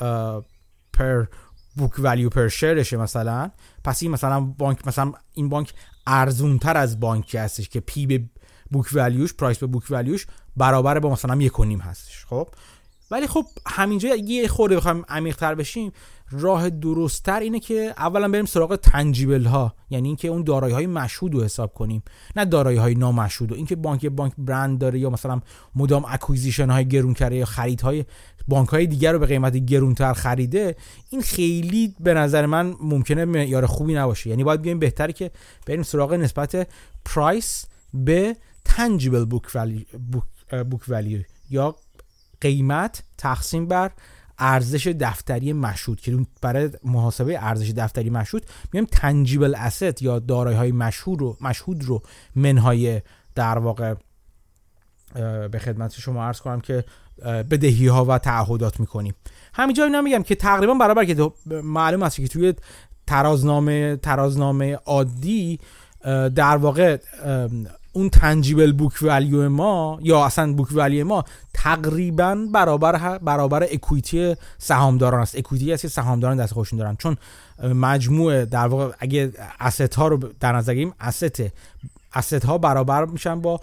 per 0.93 1.25
book 1.75 1.91
value 1.99 2.29
per 2.29 2.47
share 2.47 2.78
شه 2.78 2.97
مثلا. 2.97 3.51
پس 3.83 4.03
این 4.03 4.11
مثلا 4.11 4.39
بانک 4.39 4.87
مثلا 4.87 5.13
این 5.33 5.49
بانک 5.49 5.73
ارزون 6.07 6.59
تر 6.59 6.77
از 6.77 6.99
بانکی 6.99 7.37
هستش 7.37 7.69
که 7.69 7.79
P 7.79 8.05
به 8.05 8.23
book 8.71 8.87
value 8.93 9.22
ش 9.22 9.33
price 9.33 9.57
به 9.57 9.67
book 9.67 9.83
value 9.89 10.16
ش 10.16 10.27
برابر 10.57 10.99
با 10.99 11.09
مثلا 11.09 11.35
یک 11.35 11.59
و 11.59 11.63
نیم 11.63 11.79
هستش 11.79 12.25
خب؟ 12.25 12.47
ولی 13.11 13.27
خب 13.27 13.45
همینجا 13.65 14.15
یه 14.15 14.47
خورده 14.47 14.75
بخوایم 14.75 15.05
عمیق 15.09 15.35
تر 15.35 15.55
بشیم 15.55 15.91
راه 16.31 16.69
درستتر 16.69 17.39
اینه 17.39 17.59
که 17.59 17.93
اولا 17.97 18.27
بریم 18.27 18.45
سراغ 18.45 18.75
tangible 18.75 19.43
ها 19.43 19.75
یعنی 19.89 20.07
اینکه 20.07 20.27
اون 20.27 20.43
دارایی 20.43 20.73
های 20.73 20.87
مشهود 20.87 21.35
رو 21.35 21.43
حساب 21.43 21.73
کنیم. 21.73 22.03
نه 22.35 22.45
دارایی 22.45 22.77
های 22.77 22.95
نامشهود 22.95 23.51
و 23.51 23.55
اینکه 23.55 23.75
بانک 23.75 24.05
بانک 24.05 24.33
برند 24.37 24.79
داره 24.79 24.99
یا 24.99 25.09
مثلا 25.09 25.41
مدام 25.75 26.05
acquisition 26.07 26.69
های 26.69 26.87
گرون 26.87 27.13
کرده 27.13 27.35
یا 27.35 27.45
خرید 27.45 27.81
های 27.81 28.05
بانک 28.47 28.69
های 28.69 28.87
دیگر 28.87 29.11
رو 29.11 29.19
به 29.19 29.25
قیمت 29.25 29.57
گرونتر 29.57 30.13
خریده 30.13 30.75
این 31.09 31.21
خیلی 31.21 31.95
به 31.99 32.13
نظر 32.13 32.45
من 32.45 32.75
ممکنه 32.81 33.25
معیار 33.25 33.65
خوبی 33.65 33.93
نباشه. 33.93 34.29
یعنی 34.29 34.43
باید 34.43 34.61
بیایم 34.61 34.79
بهتره 34.79 35.13
که 35.13 35.31
بریم 35.65 35.83
سراغ 35.83 36.13
نسبت 36.13 36.67
price 37.05 37.65
به 37.93 38.35
tangible 38.65 39.25
book 39.25 40.83
value 40.87 41.21
یا 41.49 41.75
قیمت 42.41 43.03
تقسیم 43.17 43.67
بر 43.67 43.91
ارزش 44.39 44.87
دفتری 44.87 45.53
مشهود 45.53 46.01
که 46.01 46.17
برای 46.41 46.69
محاسبه 46.83 47.43
ارزش 47.43 47.69
دفتری 47.69 48.09
مشهود 48.09 48.45
میگم 48.73 48.87
tangible 48.91 49.55
asset 49.55 50.01
یا 50.01 50.19
دارایی 50.19 50.57
های 50.57 50.71
مشهود 50.71 51.19
رو 51.19 51.37
مشهود 51.41 51.83
رو 51.83 52.01
منهای 52.35 53.01
در 53.35 53.57
واقع 53.57 53.95
به 55.51 55.59
خدمت 55.59 55.93
شما 55.93 56.23
عرض 56.23 56.41
کنم 56.41 56.61
که 56.61 56.83
بدهی 57.25 57.87
ها 57.87 58.05
و 58.05 58.17
تعهدات 58.17 58.79
می‌کنیم. 58.79 59.13
همینجا 59.53 59.83
اینا 59.83 60.01
میگم 60.01 60.23
که 60.23 60.35
تقریبا 60.35 60.73
برابر 60.73 61.05
که 61.05 61.31
معلوم 61.63 62.03
است 62.03 62.15
که 62.15 62.27
توی 62.27 62.53
ترازنامه 63.07 63.95
ترازنامه 63.95 64.75
عادی 64.75 65.59
در 66.35 66.57
واقع 66.57 66.97
اون 67.97 68.09
تنجیبل 68.09 68.71
بوک 68.71 68.93
ولیو 69.01 69.49
ما 69.49 69.99
یا 70.01 70.25
اصلا 70.25 70.53
بوک 70.53 70.67
ولیو 70.73 71.05
ما 71.05 71.23
تقریبا 71.53 72.47
برابر 72.53 73.17
برابر 73.17 73.63
اکویتی 73.63 74.35
سهامداران 74.57 75.21
است. 75.21 75.35
اکویتی 75.35 75.73
است 75.73 75.81
که 75.81 75.87
سهامداران 75.87 76.37
دست 76.37 76.53
خودشون 76.53 76.79
دارن. 76.79 76.95
چون 76.95 77.17
مجموع 77.63 78.45
در 78.45 78.67
واقع 78.67 78.95
اگه 78.99 79.31
asset 79.59 79.95
ها 79.95 80.07
رو 80.07 80.19
در 80.39 80.53
نظر 80.55 80.71
بگیریم 80.71 80.93
asset 82.13 82.45
ها 82.45 82.57
برابر 82.57 83.05
میشن 83.05 83.41
با 83.41 83.59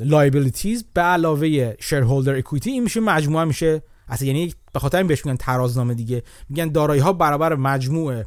liabilities 0.00 0.84
به 0.94 1.00
علاوه 1.00 1.74
shareholder 1.80 2.36
equity 2.36 2.70
این 2.70 2.82
میشه 2.82 3.00
مجموعه 3.00 3.44
میشه 3.44 3.82
اصلا 4.08 4.28
یعنی 4.28 4.54
به 4.72 4.78
خاطر 4.78 4.98
این 4.98 5.06
بهش 5.06 5.26
میگن 5.26 5.36
ترازنامه 5.36 5.94
دیگه. 5.94 6.22
میگن 6.48 6.68
دارایی 6.68 7.00
ها 7.00 7.12
برابر 7.12 7.54
مجموع 7.54 8.22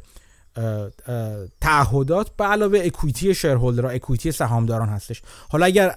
تعهدات 1.60 2.36
به 2.36 2.44
علاوه 2.44 2.80
equity 2.84 3.34
shareholderها 3.34 3.90
equity 3.90 4.32
سهامداران 4.32 4.88
هستش. 4.88 5.22
حالا 5.48 5.66
اگر 5.66 5.96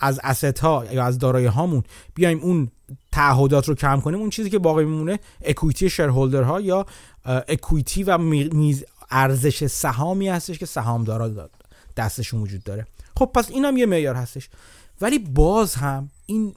از 0.00 0.20
asset 0.22 0.58
ها 0.58 0.84
یا 0.92 1.04
از 1.04 1.18
دارایی 1.18 1.46
هامون 1.46 1.82
بیایم 2.14 2.40
اون 2.40 2.70
تعهدات 3.12 3.68
رو 3.68 3.74
کم 3.74 4.00
کنیم 4.00 4.20
اون 4.20 4.30
چیزی 4.30 4.50
که 4.50 4.58
باقی 4.58 4.84
میمونه 4.84 5.18
equity 5.42 5.90
shareholderها 5.90 6.60
یا 6.60 6.86
equity 7.24 8.02
و 8.02 8.18
میز 8.18 8.84
ارزش 9.10 9.66
سهامی 9.66 10.28
هستش 10.28 10.58
که 10.58 10.66
سهامدارا 10.66 11.50
دستشون 11.96 12.40
وجود 12.40 12.64
داره. 12.64 12.86
خب 13.16 13.30
پس 13.34 13.50
این 13.50 13.64
هم 13.64 13.76
یه 13.76 13.86
معیار 13.86 14.14
هستش. 14.14 14.48
ولی 15.00 15.18
باز 15.18 15.74
هم 15.74 16.10
این 16.26 16.54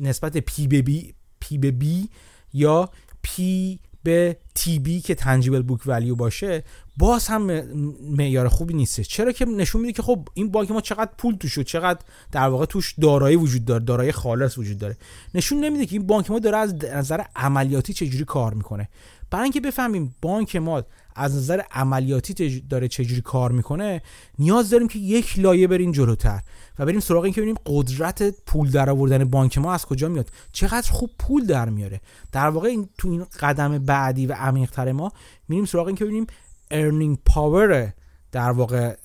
نسبت 0.00 0.36
P 0.36 0.66
به 0.66 0.82
B 0.82 1.14
P 1.40 1.58
به 1.58 1.70
B 1.70 2.08
یا 2.52 2.90
P 3.22 3.78
به 4.04 4.36
TB 4.54 5.00
که 5.00 5.14
tangible 5.14 5.62
book 5.62 5.80
value 5.86 6.14
باشه 6.14 6.64
باز 6.96 7.26
هم 7.26 7.42
معیار 8.16 8.48
خوبی 8.48 8.74
نیست 8.74 9.04
چرا 9.04 9.32
که 9.32 9.44
نشون 9.44 9.80
میده 9.80 9.92
که 9.92 10.02
خب 10.02 10.28
این 10.34 10.50
بانک 10.50 10.70
ما 10.70 10.80
چقدر 10.80 11.10
پول 11.18 11.36
توش 11.36 11.58
چقدر 11.58 12.00
در 12.32 12.48
واقع 12.48 12.66
توش 12.66 12.94
دارایی 13.00 13.36
وجود 13.36 13.64
داره 13.64 13.84
دارایی 13.84 14.12
خالص 14.12 14.58
وجود 14.58 14.78
داره. 14.78 14.96
نشون 15.34 15.64
نمیده 15.64 15.86
که 15.86 15.96
این 15.96 16.06
بانک 16.06 16.30
ما 16.30 16.38
داره 16.38 16.56
از 16.56 16.74
نظر 16.84 17.20
عملیاتی 17.36 17.92
چجوری 17.92 18.24
کار 18.24 18.54
می‌کنه. 18.54 18.88
برای 19.30 19.42
اینکه 19.42 19.60
بفهمیم 19.60 20.14
بانک 20.22 20.56
ما 20.56 20.82
از 21.16 21.36
نظر 21.36 21.60
عملیاتی 21.70 22.60
داره 22.60 22.88
چجوری 22.88 23.20
کار 23.20 23.52
می‌کنه 23.52 24.02
نیاز 24.38 24.70
داریم 24.70 24.88
که 24.88 24.98
یک 24.98 25.38
لایه 25.38 25.66
بریم 25.66 25.92
جلوتر. 25.92 26.40
و 26.78 26.86
بریم 26.86 27.00
سراغ 27.00 27.24
این 27.24 27.32
که 27.32 27.40
ببینیم 27.40 27.56
قدرت 27.66 28.34
پول 28.46 28.70
در 28.70 28.90
آوردن 28.90 29.24
بانک 29.24 29.58
ما 29.58 29.74
از 29.74 29.86
کجا 29.86 30.08
میاد. 30.08 30.30
چقدر 30.52 30.92
خوب 30.92 31.10
پول 31.18 31.46
در 31.46 31.68
میاره. 31.68 32.00
در 32.32 32.48
واقع 32.48 32.68
این 32.68 32.88
تو 32.98 33.08
این 33.08 33.26
قدم 33.40 33.78
بعدی 33.78 34.26
و 34.26 34.32
عمیقتر 34.32 34.92
ما 34.92 35.12
میریم 35.48 35.64
سراغ 35.64 35.86
این 35.86 35.96
که 35.96 36.04
ببینیم 36.04 36.26
earning 36.70 37.18
power 37.26 37.92
در 38.32 38.50
واقع 38.50 38.96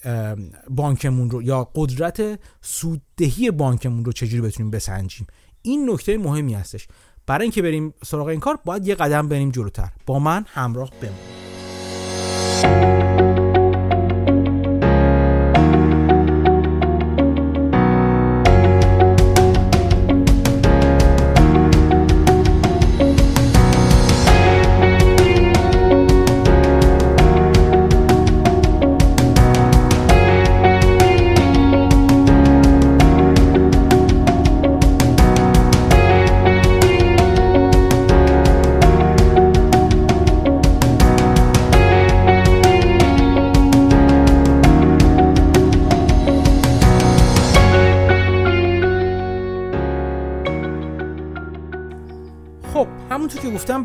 بانکمون 0.69 1.29
رو 1.29 1.41
یا 1.41 1.71
قدرت 1.75 2.39
سوددهی 2.61 3.51
بانکمون 3.51 4.05
رو 4.05 4.11
چجوری 4.11 4.41
بتونیم 4.41 4.71
بسنجیم. 4.71 5.27
این 5.61 5.89
نکته 5.89 6.17
مهمی 6.17 6.53
هستش. 6.53 6.87
برای 7.27 7.43
اینکه 7.43 7.61
بریم 7.61 7.93
سراغ 8.05 8.27
این 8.27 8.39
کار 8.39 8.59
باید 8.65 8.87
یه 8.87 8.95
قدم 8.95 9.27
بریم 9.27 9.51
جلوتر. 9.51 9.89
با 10.05 10.19
من 10.19 10.45
همراه 10.47 10.91
بمونید 11.01 11.39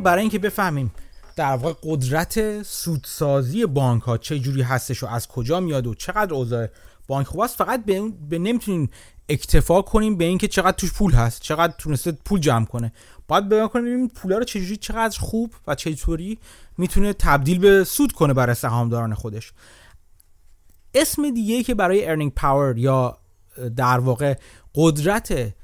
برای 0.04 0.20
اینکه 0.20 0.38
بفهمیم 0.38 0.92
در 1.36 1.56
واقع 1.56 1.74
قدرت 1.82 2.62
سودسازی 2.62 3.66
بانک 3.66 4.02
ها 4.02 4.18
چه 4.18 4.38
جوری 4.38 4.62
هستش 4.62 5.02
و 5.02 5.06
از 5.06 5.28
کجا 5.28 5.60
میاد 5.60 5.86
و 5.86 5.94
چقدر 5.94 6.34
اوضاع 6.34 6.68
بانک 7.08 7.26
خوب 7.26 7.40
است 7.40 7.56
فقط 7.56 7.84
به, 7.84 8.02
به 8.28 8.38
نمی‌تونیم 8.38 8.90
اکتفا 9.28 9.82
کنیم 9.82 10.16
به 10.16 10.24
اینکه 10.24 10.48
چقدر 10.48 10.76
توش 10.76 10.92
پول 10.92 11.12
هست 11.12 11.42
چقدر 11.42 11.74
تونسته 11.78 12.12
پول 12.12 12.40
جمع 12.40 12.64
کنه. 12.64 12.92
باید 13.28 13.48
بیایم 13.48 13.68
ببینیم 13.68 14.08
پولا 14.08 14.38
رو 14.38 14.44
چجوری 14.44 14.76
چقدر 14.76 15.18
خوب 15.18 15.54
و 15.66 15.74
چطوری 15.74 16.38
می‌تونه 16.78 17.12
تبدیل 17.12 17.58
به 17.58 17.84
سود 17.84 18.12
کنه 18.12 18.34
برای 18.34 18.54
سهامداران 18.54 19.14
خودش. 19.14 19.52
اسم 20.94 21.30
دیگه 21.30 21.62
که 21.62 21.74
برای 21.74 22.08
earning 22.08 22.32
power 22.34 22.78
یا 22.78 23.18
در 23.76 23.98
واقع 23.98 24.34
قدرت 24.74 25.54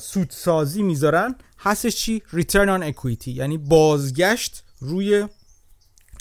سودسازی 0.00 0.82
می‌ذارن 0.82 1.34
هستش 1.62 1.96
چی؟ 1.96 2.22
ریترن 2.32 2.68
آن 2.68 2.82
اکویتی 2.82 3.32
یعنی 3.32 3.58
بازگشت 3.58 4.64
روی 4.80 5.28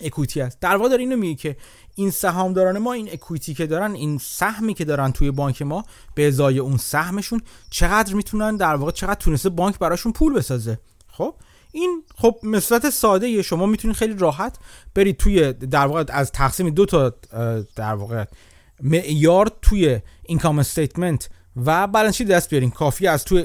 اکویتی 0.02 0.42
است. 0.42 0.60
در 0.60 0.76
واقع 0.76 0.90
داره 0.90 1.02
اینو 1.02 1.18
میگه 1.18 1.36
که 1.36 1.58
این 1.96 2.12
سهامداران 2.12 2.80
ما 2.80 2.94
این 2.94 3.10
اکویتی 3.12 3.54
که 3.54 3.66
دارن 3.68 3.92
این 3.92 4.18
سهمی 4.18 4.74
که 4.74 4.86
دارن 4.86 5.12
توی 5.12 5.32
بانک 5.32 5.62
ما 5.62 5.86
به 6.16 6.28
ازای 6.28 6.60
اون 6.60 6.78
سهمشون 6.78 7.42
چقدر 7.70 8.14
می‌تونن 8.14 8.56
در 8.56 8.76
واقع 8.76 8.92
چقدر 8.92 9.20
تونسته 9.20 9.50
بانک 9.50 9.80
براشون 9.80 10.12
پول 10.12 10.34
بسازه. 10.34 10.80
خب؟ 11.08 11.36
این 11.72 12.04
خب 12.16 12.36
مثلت 12.44 12.90
ساده 12.90 13.42
شما 13.42 13.66
می‌تونید 13.66 13.98
خیلی 13.98 14.14
راحت 14.18 14.58
برید 14.96 15.18
توی 15.18 15.54
در 15.54 15.88
واقع 15.88 16.04
از 16.10 16.32
تقسیم 16.32 16.70
دو 16.70 16.86
تا 16.86 17.14
در 17.76 17.94
واقع 17.94 18.26
معیار 18.84 19.52
توی 19.62 20.00
income 20.24 20.60
statement 20.60 21.30
و 21.56 21.88
بالانس 21.88 22.22
دست 22.22 22.50
بیارین. 22.50 22.72
کافیه 22.72 23.08
از 23.08 23.24
توی 23.24 23.42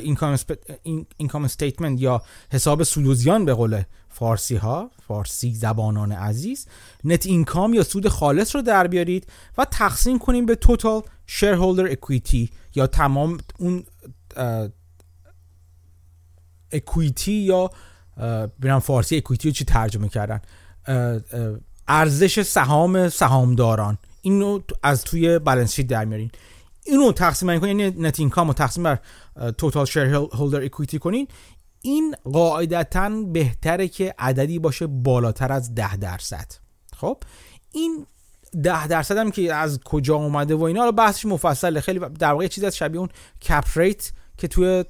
income 1.17 1.45
statement 1.45 2.01
یا 2.01 2.23
حساب 2.53 2.83
سودوزیان 2.83 3.45
به 3.45 3.55
قول 3.55 3.83
فارسی 4.09 4.57
ها 4.57 4.91
فارسی 5.09 5.55
زبانان 5.55 6.13
عزیز 6.13 6.67
net 7.05 7.27
income 7.27 7.75
یا 7.75 7.83
سود 7.83 8.09
خالص 8.09 8.57
رو 8.57 8.63
در 8.63 8.87
بیارید 8.87 9.27
و 9.59 9.65
تقسیم 9.65 10.19
کنیم 10.19 10.47
به 10.47 10.55
total 10.55 11.03
shareholder 11.27 11.93
equity 11.93 12.51
یا 12.75 12.87
تمام 12.87 13.39
اون 13.59 13.85
equity 16.73 17.33
یا 17.33 17.71
ببینم 18.61 18.79
فارسی 18.79 19.17
equity 19.17 19.49
رو 19.49 19.55
چی 19.55 19.65
ترجمه 19.65 20.09
کردن. 20.09 20.41
ارزش 21.89 22.43
سهام 22.43 23.09
سهامداران. 23.09 23.99
اینو 24.23 24.61
از 24.83 25.05
توی 25.05 25.39
balance 25.39 25.75
sheet 25.75 25.87
در 25.87 26.05
میارین. 26.05 26.31
اینو 26.87 27.13
تقسیم 27.13 27.59
کنین 27.59 27.81
یعنی 27.81 28.03
net 28.03 28.21
income 28.21 28.47
رو 28.47 28.53
تقسیم 28.53 28.83
بر 28.83 28.99
total 29.59 29.87
shareholder 29.87 30.65
equity 30.65 30.99
کنین 30.99 31.29
این 31.83 32.15
قاعدتا 32.33 33.09
بهتره 33.09 33.89
که 33.89 34.15
عددی 34.19 34.59
باشه 34.59 34.87
بالاتر 34.87 35.53
از 35.53 35.75
ده 35.75 35.97
درصد. 35.97 36.53
خب؟ 36.97 37.19
این 37.73 38.07
ده 38.63 38.87
درصد 38.87 39.17
هم 39.17 39.31
که 39.31 39.55
از 39.55 39.81
کجا 39.85 40.15
اومده 40.15 40.55
و 40.55 40.63
اینا 40.63 40.85
رو 40.85 40.93
بحثش 40.93 41.25
مفصله. 41.25 41.81
خیلی 41.81 41.99
در 41.99 42.33
واقع 42.33 42.47
چیزی 42.47 42.67
از 42.67 42.77
شبیه 42.77 43.01
اون 43.01 43.09
cap 43.43 43.65
rate 43.77 44.13
که 44.39 44.49
توی 44.49 44.85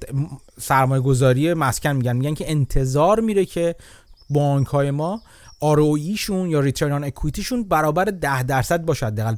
سرمایه 0.59 1.01
گذاری 1.01 1.53
مسکن 1.53 1.89
میگن. 1.89 2.15
میگن 2.15 2.33
که 2.33 2.51
انتظار 2.51 3.19
میره 3.19 3.45
که 3.45 3.75
بانک 4.29 4.67
های 4.67 4.91
ما 4.91 5.21
ROE 5.61 6.29
یا 6.29 6.59
ریترن 6.59 6.91
آن 6.91 7.03
اکویتیشون 7.03 7.63
برابر 7.63 8.05
ده 8.05 8.43
درصد 8.43 8.85
باشه 8.85 9.05
حداقل. 9.05 9.35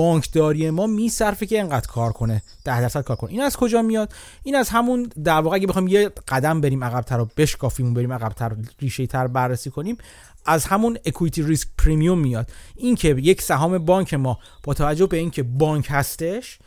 بانکداری 0.00 0.70
ما 0.70 0.86
میصرفه 0.86 1.46
که 1.46 1.56
اینقدر 1.56 1.86
کار 1.86 2.12
کنه 2.12 2.42
ده 2.64 2.80
درصد 2.80 3.04
کار 3.04 3.16
کنه. 3.16 3.30
این 3.30 3.40
از 3.40 3.56
کجا 3.56 3.82
میاد؟ 3.82 4.12
این 4.42 4.54
از 4.54 4.68
همون 4.68 5.02
در 5.24 5.40
واقع 5.40 5.56
اگه 5.56 5.66
بخوایم 5.66 5.88
یه 5.88 6.08
قدم 6.28 6.60
بریم 6.60 6.84
عقبتر 6.84 7.20
و 7.20 7.28
بشکافیم 7.36 7.94
بریم 7.94 8.12
عقبتر 8.12 8.56
ریشه 8.80 9.06
تر 9.06 9.26
بررسی 9.26 9.70
کنیم 9.70 9.98
از 10.44 10.64
همون 10.64 10.98
اکویتی 11.04 11.42
ریسک 11.42 11.68
پریمیوم 11.78 12.18
میاد. 12.18 12.50
اینکه 12.76 13.08
یک 13.08 13.42
سهام 13.42 13.78
بانک 13.78 14.14
ما 14.14 14.38
با 14.62 14.74
توجه 14.74 15.06
به 15.06 15.16
اینکه 15.16 15.42
بانک 15.42 15.86
هستش 15.90 16.58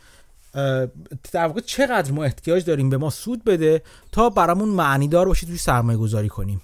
در 1.32 1.46
واقع 1.46 1.60
چقدر 1.60 2.12
ما 2.12 2.24
احتیاج 2.24 2.64
داریم 2.64 2.90
به 2.90 2.96
ما 2.96 3.10
سود 3.10 3.44
بده 3.44 3.82
تا 4.12 4.30
برامون 4.30 4.68
معنیدار 4.68 5.28
باشه 5.28 5.46
توی 5.46 5.56
سرمایه 5.56 5.98
گذاری 5.98 6.28
کنیم. 6.28 6.62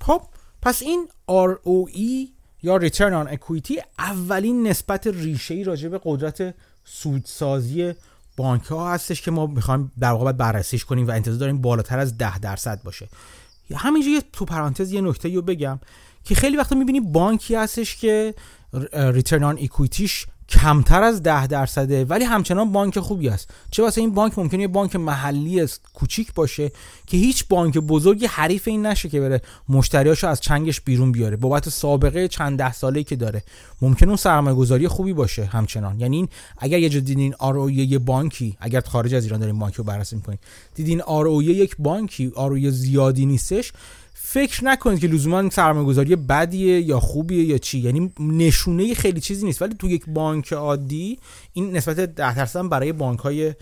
خب 0.00 0.22
پس 0.62 0.82
این 0.82 1.08
ROE 1.30 2.33
یا 2.64 2.76
return 2.76 3.14
on 3.14 3.28
equity 3.28 3.80
اولین 3.98 4.66
نسبت 4.66 5.06
ریشه 5.06 5.54
ای 5.54 5.64
راجع 5.64 5.88
به 5.88 6.00
قدرت 6.04 6.54
سودسازی 6.84 7.94
بانک 8.36 8.64
ها 8.64 8.92
هستش 8.92 9.22
که 9.22 9.30
ما 9.30 9.46
می‌خوایم 9.46 9.92
در 10.00 10.10
واقع 10.10 10.32
بررسیش 10.32 10.84
کنیم 10.84 11.08
و 11.08 11.10
انتظار 11.10 11.38
داریم 11.38 11.62
بالاتر 11.62 11.98
از 11.98 12.18
ده 12.18 12.38
درصد 12.38 12.82
باشه. 12.82 13.08
همینجا 13.74 14.08
یه 14.08 14.22
تو 14.32 14.44
پرانتز 14.44 14.92
یه 14.92 15.00
نکته 15.00 15.34
رو 15.34 15.42
بگم 15.42 15.80
که 16.24 16.34
خیلی 16.34 16.56
وقتا 16.56 16.76
می‌بینی 16.76 17.00
بانکی 17.00 17.54
هستش 17.54 17.96
که 17.96 18.34
return 18.92 19.44
on 19.44 19.58
equity 19.60 20.10
ش 20.10 20.26
کمتر 20.48 21.02
از 21.02 21.22
ده 21.22 21.46
درصده 21.46 22.04
ولی 22.04 22.24
همچنان 22.24 22.72
بانک 22.72 22.98
خوبی 22.98 23.28
است. 23.28 23.50
چه 23.70 23.82
بسا 23.82 24.00
این 24.00 24.14
بانک 24.14 24.38
ممکنه 24.38 24.60
یه 24.60 24.68
بانک 24.68 24.96
محلی 24.96 25.60
است 25.60 25.80
کوچیک 25.94 26.34
باشه 26.34 26.72
که 27.06 27.16
هیچ 27.16 27.44
بانک 27.48 27.78
بزرگی 27.78 28.26
حریف 28.26 28.68
این 28.68 28.86
نشه 28.86 29.08
که 29.08 29.20
بره 29.20 29.42
مشتریاشو 29.68 30.26
از 30.26 30.40
چنگش 30.40 30.80
بیرون 30.80 31.12
بیاره. 31.12 31.36
بابت 31.36 31.68
سابقه 31.68 32.28
چند 32.28 32.58
ده 32.58 32.72
ساله 32.72 33.02
که 33.02 33.16
داره 33.16 33.42
ممکن 33.82 34.06
اون 34.06 34.16
سرمایه 34.16 34.56
گذاری 34.56 34.88
خوبی 34.88 35.12
باشه 35.12 35.44
همچنان. 35.44 36.00
یعنی 36.00 36.16
این 36.16 36.28
اگر 36.58 36.78
یه 36.78 36.88
دیدین 36.88 37.34
آر 37.38 37.70
یه 37.70 37.98
بانکی 37.98 38.56
اگر 38.60 38.80
خارج 38.80 39.14
از 39.14 39.24
ایران 39.24 39.40
دارین 39.40 39.58
بانک 39.58 39.74
رو 39.74 39.84
بررسی 39.84 40.16
می‌کنین 40.16 40.38
دیدین 40.74 41.02
آر 41.02 41.42
یک 41.42 41.76
بانکی 41.78 42.32
آر 42.36 42.70
زیادی 42.70 43.26
نیستش 43.26 43.72
فکر 44.34 44.64
نکنید 44.64 44.98
که 44.98 45.06
لزوما 45.06 45.50
سرمایه‌گذاری 45.50 46.16
بدیه 46.16 46.80
یا 46.80 47.00
خوبیه 47.00 47.44
یا 47.44 47.58
چی. 47.58 47.78
یعنی 47.78 48.12
نشونه 48.20 48.94
خیلی 48.94 49.20
چیزی 49.20 49.46
نیست. 49.46 49.62
ولی 49.62 49.74
تو 49.74 49.88
یک 49.88 50.04
بانک 50.08 50.52
عادی 50.52 51.18
این 51.52 51.76
نسبت 51.76 51.96
10 51.96 52.34
درصد 52.34 52.68
برای 52.68 52.92
بانک 52.92 53.18
های 53.18 53.54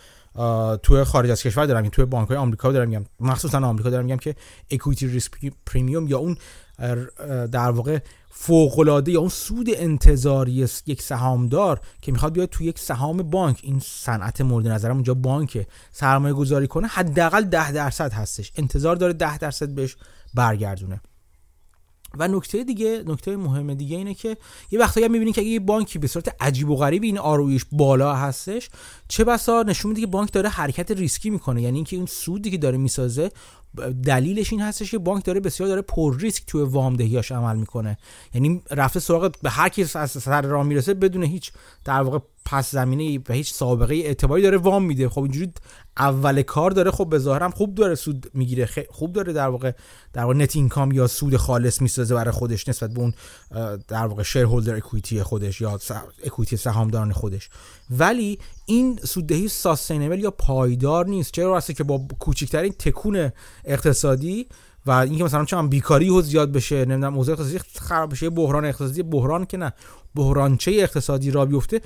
تو 0.82 1.04
خارج 1.04 1.30
از 1.30 1.42
کشور 1.42 1.66
دارم. 1.66 1.88
تو 1.88 2.06
بانک 2.06 2.28
های 2.28 2.36
آمریکا 2.36 2.72
دارم 2.72 2.88
میگم. 2.88 3.04
مخصوصا 3.20 3.58
آمریکا 3.58 3.90
دارم 3.90 4.04
میگم 4.04 4.16
که 4.16 4.34
اکویتی 4.70 5.06
ریسک 5.06 5.32
پریمیوم 5.66 6.08
یا 6.08 6.18
اون 6.18 6.36
در 7.46 7.70
واقع 7.70 7.98
فوق 8.30 9.02
یا 9.08 9.20
اون 9.20 9.28
سود 9.28 9.68
انتظاری 9.76 10.68
یک 10.86 11.02
سهامدار 11.02 11.80
که 12.02 12.12
می‌خواد 12.12 12.32
بیاد 12.32 12.48
تو 12.48 12.64
یک 12.64 12.78
سهام 12.78 13.16
بانک. 13.16 13.60
این 13.62 13.80
صنعت 13.84 14.40
مورد 14.40 14.68
نظرم 14.68 14.94
اونجا 14.94 15.14
بانک 15.14 15.66
سرمایه 15.90 16.34
گذاری 16.34 16.66
کنه 16.66 16.86
حداقل 16.86 17.42
10 17.42 17.72
درصد 17.72 18.12
هستش. 18.12 18.52
انتظار 18.56 18.96
داره 18.96 19.12
10 19.12 19.38
درصد 19.38 19.68
بهش 19.68 19.96
برگردونه. 20.34 21.00
و 22.18 22.28
نکته 22.28 22.64
دیگه 22.64 23.04
نکته 23.06 23.36
مهم 23.36 23.74
دیگه 23.74 23.96
اینه 23.96 24.14
که 24.14 24.36
یه 24.70 24.78
وقتایی 24.78 25.06
هم 25.06 25.12
می‌بینید 25.12 25.34
که 25.34 25.40
اگه 25.40 25.50
یه 25.50 25.60
بانکی 25.60 25.98
به 25.98 26.06
صورت 26.06 26.36
عجیب 26.40 26.70
و 26.70 26.76
غریب 26.76 27.02
این 27.02 27.18
آرویش 27.18 27.64
بالا 27.72 28.14
هستش 28.14 28.70
چه 29.08 29.24
بسا 29.24 29.62
نشون 29.62 29.88
میده 29.88 30.00
که 30.00 30.06
بانک 30.06 30.32
داره 30.32 30.48
حرکت 30.48 30.90
ریسکی 30.90 31.30
می‌کنه. 31.30 31.62
یعنی 31.62 31.76
اینکه 31.76 31.96
اون 31.96 32.06
سودی 32.06 32.50
که 32.50 32.58
داره 32.58 32.78
می‌سازه 32.78 33.30
دلیلش 34.04 34.52
این 34.52 34.60
هستش 34.60 34.90
که 34.90 34.98
بانک 34.98 35.24
داره 35.24 35.40
بسیار 35.40 35.68
داره 35.68 35.82
پر 35.82 36.18
ریسک 36.20 36.42
توی 36.46 36.62
وام 36.62 36.96
دهیاش 36.96 37.32
عمل 37.32 37.56
می‌کنه. 37.56 37.98
یعنی 38.34 38.62
رفته 38.70 39.00
سراغ 39.00 39.32
به 39.42 39.50
هر 39.50 39.68
کی 39.68 39.82
از 39.94 40.10
سر 40.10 40.42
راه 40.42 40.62
می‌رسه 40.66 40.94
بدون 40.94 41.22
هیچ 41.22 41.52
در 41.84 42.02
واقع 42.02 42.18
پس 42.44 42.70
زمینه 42.70 43.24
و 43.28 43.32
هیچ 43.32 43.52
سابقه 43.52 43.94
اعتباری 43.94 44.42
داره 44.42 44.58
وام 44.58 44.84
میده. 44.84 45.08
خب 45.08 45.22
اینجوری 45.22 45.52
اول 45.96 46.42
کار 46.42 46.70
داره 46.70 46.90
خب 46.90 47.08
به 47.08 47.18
ظاهرم 47.18 47.50
خوب 47.50 47.74
داره 47.74 47.94
سود 47.94 48.30
می‌گیره 48.34 48.68
خوب 48.90 49.12
داره 49.12 49.32
در 49.32 49.48
واقع 49.48 49.72
در 50.12 50.22
واقع 50.22 50.34
net 50.34 50.56
income 50.56 50.92
یا 50.92 51.06
سود 51.06 51.36
خالص 51.36 51.82
می‌سازه 51.82 52.14
برای 52.14 52.30
خودش 52.30 52.68
نسبت 52.68 52.90
به 52.90 53.00
اون 53.00 53.14
در 53.88 54.06
واقع 54.06 54.22
shareholder 54.22 54.74
equity 54.74 55.22
خودش 55.22 55.60
یا 55.60 55.78
اکویتی 56.24 56.56
سهامداران 56.56 57.12
خودش. 57.12 57.50
ولی 57.90 58.38
این 58.66 58.98
سوددهی 59.04 59.48
ساستینبل 59.48 60.18
یا 60.20 60.30
پایدار 60.30 61.06
نیست. 61.06 61.32
چرا 61.32 61.50
واسه 61.50 61.74
که 61.74 61.84
با 61.84 62.06
کوچکترین 62.18 62.72
تکون 62.72 63.32
اقتصادی 63.64 64.46
و 64.86 64.90
اینکه 64.90 65.24
مثلا 65.24 65.44
چون 65.44 65.68
بیکاری 65.68 66.08
ها 66.08 66.20
زیاد 66.20 66.52
بشه 66.52 66.84
نمی‌دونم 66.84 67.16
اوضاع 67.16 67.32
اقتصادی 67.32 67.58
خراب 67.58 68.10
بشه 68.10 68.30
بحران 68.30 68.64
اقتصادی 68.64 69.02
بحران 69.02 69.46
که 69.46 69.56
نه 69.56 69.72
بحرانچه 70.14 70.70
اقتصادی 70.70 71.30
را 71.30 71.46
بیفته 71.46 71.80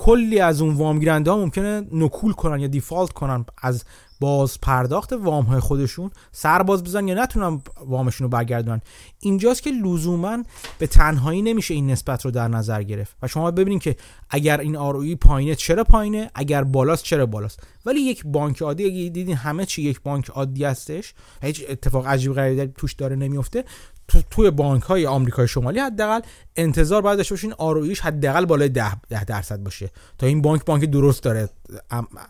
کلی 0.00 0.40
از 0.40 0.60
اون 0.60 0.74
وام 0.74 0.98
گیرنده 0.98 1.30
ها 1.30 1.36
ممکنه 1.36 1.82
نکول 1.92 2.32
کنن 2.32 2.60
یا 2.60 2.66
دیفالت 2.66 3.12
کنن 3.12 3.44
از 3.62 3.84
باز 4.20 4.60
پرداخت 4.60 5.12
وام 5.12 5.44
های 5.44 5.60
خودشون 5.60 6.10
سر 6.32 6.62
باز 6.62 6.84
بزن 6.84 7.08
یا 7.08 7.22
نتونن 7.22 7.62
وامشون 7.86 8.24
رو 8.24 8.28
برگردونن. 8.28 8.80
اینجاست 9.20 9.62
که 9.62 9.70
لزوما 9.70 10.38
به 10.78 10.86
تنهایی 10.86 11.42
نمیشه 11.42 11.74
این 11.74 11.90
نسبت 11.90 12.24
رو 12.24 12.30
در 12.30 12.48
نظر 12.48 12.82
گرفت. 12.82 13.16
و 13.22 13.26
شما 13.26 13.50
ببینید 13.50 13.82
که 13.82 13.96
اگر 14.30 14.60
این 14.60 14.76
آروی 14.76 15.14
پایینه 15.14 15.54
چرا 15.54 15.84
پایینه 15.84 16.30
اگر 16.34 16.64
بالاست 16.64 17.04
چرا 17.04 17.26
بالاست. 17.26 17.60
ولی 17.86 18.00
یک 18.00 18.22
بانک 18.26 18.62
عادی 18.62 18.84
اگه 18.84 19.08
دیدین 19.08 19.36
همه 19.36 19.66
چی 19.66 19.82
یک 19.82 20.00
بانک 20.00 20.30
عادی 20.30 20.64
هستش 20.64 21.14
هیچ 21.42 21.64
اتفاق 21.68 22.06
عجیب 22.06 22.34
غریبی 22.34 22.72
توش 22.76 22.92
داره 22.92 23.16
نمیفته 23.16 23.64
تو 24.10 24.22
توی 24.30 24.50
بانک 24.50 24.82
های 24.82 25.06
آمریکای 25.06 25.48
شمالی 25.48 25.80
حداقل 25.80 26.20
انتظار 26.56 27.02
باید 27.02 27.16
داشته 27.16 27.34
باشین 27.34 27.52
آرویش 27.58 28.00
حداقل 28.00 28.44
بالای 28.44 28.68
10 28.68 29.00
ده 29.00 29.24
درصد 29.24 29.62
باشه. 29.62 29.90
تا 30.18 30.26
این 30.26 30.42
بانک 30.42 30.64
بانک 30.64 30.84
درست 30.84 31.22
داره 31.22 31.48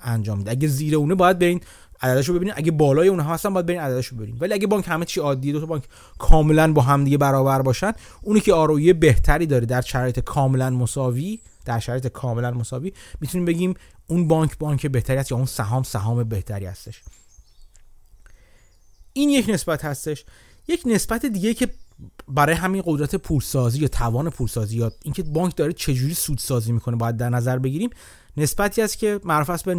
انجام 0.02 0.38
میده. 0.38 0.50
اگه 0.50 0.68
زیر 0.68 0.96
اونه 0.96 1.14
باید 1.14 1.38
برین 1.38 1.60
عددشو 2.02 2.34
ببینین. 2.34 2.54
اگه 2.56 2.70
بالای 2.70 3.08
اون 3.08 3.20
هستن 3.20 3.54
باید 3.54 3.66
برین 3.66 3.80
عددشو 3.80 4.16
ببینین. 4.16 4.36
ولی 4.40 4.54
اگه 4.54 4.66
بانک 4.66 4.84
همه 4.88 5.04
چی 5.04 5.20
عادیه 5.20 5.52
دو 5.52 5.60
تا 5.60 5.66
بانک 5.66 5.84
کاملا 6.18 6.72
با 6.72 6.82
هم 6.82 7.04
دیگه 7.04 7.18
برابر 7.18 7.62
باشن 7.62 7.92
اونی 8.22 8.40
که 8.40 8.54
آرویه 8.54 8.92
بهتری 8.92 9.46
داره 9.46 9.66
در 9.66 9.80
شرایط 9.80 10.20
کاملا 10.20 10.70
مساوی 10.70 11.40
در 11.64 11.78
شرایط 11.78 12.06
کاملا 12.06 12.50
مساوی 12.50 12.92
می‌تونیم 13.20 13.44
بگیم 13.44 13.74
اون 14.06 14.28
بانک 14.28 14.58
بانک 14.58 14.86
بهتری 14.86 15.16
است 15.16 15.30
یا 15.30 15.36
اون 15.36 15.46
سهام 15.46 15.82
سهام 15.82 16.24
بهتری 16.24 16.66
هستش. 16.66 17.02
این 19.12 19.30
یک 19.30 19.48
نسبت 19.48 19.84
هستش. 19.84 20.24
یک 20.68 20.82
نسبت 20.86 21.26
دیگه 21.26 21.54
که 21.54 21.68
برای 22.28 22.54
همین 22.54 22.82
قدرت 22.86 23.16
پولسازی 23.16 23.78
یا 23.78 23.88
توان 23.88 24.30
پولسازی 24.30 24.76
یا 24.76 24.92
اینکه 25.04 25.22
بانک 25.22 25.56
داره 25.56 25.72
چجوری 25.72 26.14
سودسازی 26.14 26.72
می‌کنه 26.72 26.96
باید 26.96 27.16
در 27.16 27.28
نظر 27.28 27.58
بگیریم 27.58 27.90
نسبتی 28.36 28.82
است 28.82 28.98
که 28.98 29.20
معروف 29.24 29.50
است 29.50 29.64
به 29.64 29.74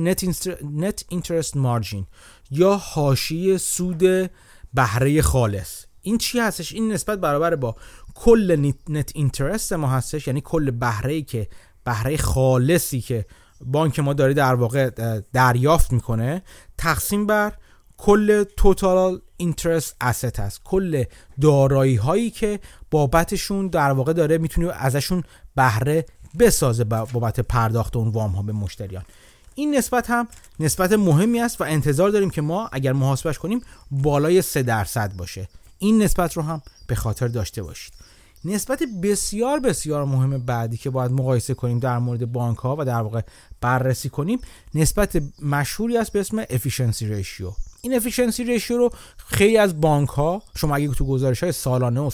net 0.64 1.06
interest 1.10 1.58
margin 1.58 2.06
یا 2.52 2.76
حاشیه 2.76 3.58
سود 3.58 4.32
بهره 4.74 5.22
خالص. 5.22 5.86
این 6.02 6.18
چی 6.18 6.40
هستش؟ 6.40 6.74
این 6.74 6.92
نسبت 6.94 7.20
برابر 7.20 7.56
با 7.56 7.76
کل 8.16 8.74
net 8.90 9.12
interest 9.16 9.74
ما 9.74 9.88
هستش 9.88 10.28
یعنی 10.28 10.42
کل 10.42 10.72
بهره 10.72 11.22
که 11.22 11.48
بهره 11.84 12.18
خالصی 12.18 13.02
که 13.02 13.26
بانک 13.66 14.00
ما 14.00 14.14
داره 14.14 14.34
در 14.34 14.54
واقع 14.54 14.90
دریافت 15.34 15.94
می‌کنه. 15.94 16.44
تقسیم 16.78 17.26
بر 17.26 17.54
کل 18.04 18.44
total 18.44 19.22
interest 19.38 19.96
asset 20.04 20.40
هست 20.40 20.62
کل 20.64 21.04
دارایی 21.42 21.96
هایی 21.96 22.32
که 22.32 22.60
بابتشون 22.92 23.68
در 23.68 23.92
واقع 23.92 24.14
داره 24.14 24.38
می‌تونی 24.38 24.68
ازشون 24.68 25.24
بهره 25.56 26.06
بسازه 26.40 26.84
بابت 26.84 27.40
پرداخت 27.40 27.96
اون 27.96 28.08
وام 28.08 28.32
ها 28.32 28.42
به 28.42 28.54
مشتریان. 28.54 29.04
این 29.56 29.76
نسبت 29.76 30.10
هم 30.10 30.28
نسبت 30.60 30.92
مهمی 30.92 31.42
است 31.42 31.62
و 31.62 31.64
انتظار 31.64 32.10
داریم 32.10 32.30
که 32.30 32.42
ما 32.42 32.70
اگر 32.72 32.94
محاسبش 32.94 33.40
کنیم 33.40 33.62
بالای 33.92 34.42
3 34.42 34.64
درصد 34.64 35.14
باشه. 35.16 35.48
این 35.80 36.04
نسبت 36.04 36.34
رو 36.34 36.44
هم 36.44 36.62
به 36.88 36.96
خاطر 36.96 37.28
داشته 37.28 37.64
باشید. 37.64 37.94
نسبت 38.46 38.84
بسیار 39.04 39.60
بسیار 39.60 40.06
مهم 40.06 40.46
بعدی 40.46 40.78
که 40.78 40.90
باید 40.90 41.12
مقایسه 41.12 41.54
کنیم 41.54 41.80
در 41.80 42.00
مورد 42.00 42.32
بانک 42.32 42.58
ها 42.58 42.76
و 42.80 42.86
در 42.86 43.02
واقع 43.02 43.22
بررسی 43.62 44.10
کنیم 44.10 44.40
نسبت 44.76 45.24
مشهوری 45.42 45.98
است 45.98 46.12
به 46.12 46.20
اسم 46.20 46.44
efficiency 46.44 47.02
ratio. 47.02 47.71
این 47.82 47.96
افیشنسی 47.96 48.44
ریشیو 48.44 48.78
رو 48.78 48.90
خیلی 49.18 49.58
از 49.58 49.82
بانک 49.82 50.10
ها 50.10 50.44
شما 50.56 50.76
اگه 50.76 50.88
تو 50.88 51.06
گزارش 51.06 51.44
های 51.44 51.52
سالانه 51.52 52.02
و 52.02 52.10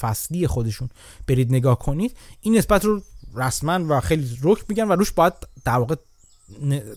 فصلی 0.00 0.46
خودشون 0.46 0.88
برید 1.26 1.52
نگاه 1.52 1.78
کنید 1.78 2.16
این 2.40 2.56
نسبت 2.56 2.84
رو 2.84 3.02
رسما 3.34 3.80
و 3.88 4.00
خیلی 4.00 4.38
رک 4.42 4.58
میگن 4.68 4.88
و 4.88 4.92
روش 4.92 5.12
باید 5.12 5.32
در 5.64 5.78
واقع 5.78 5.94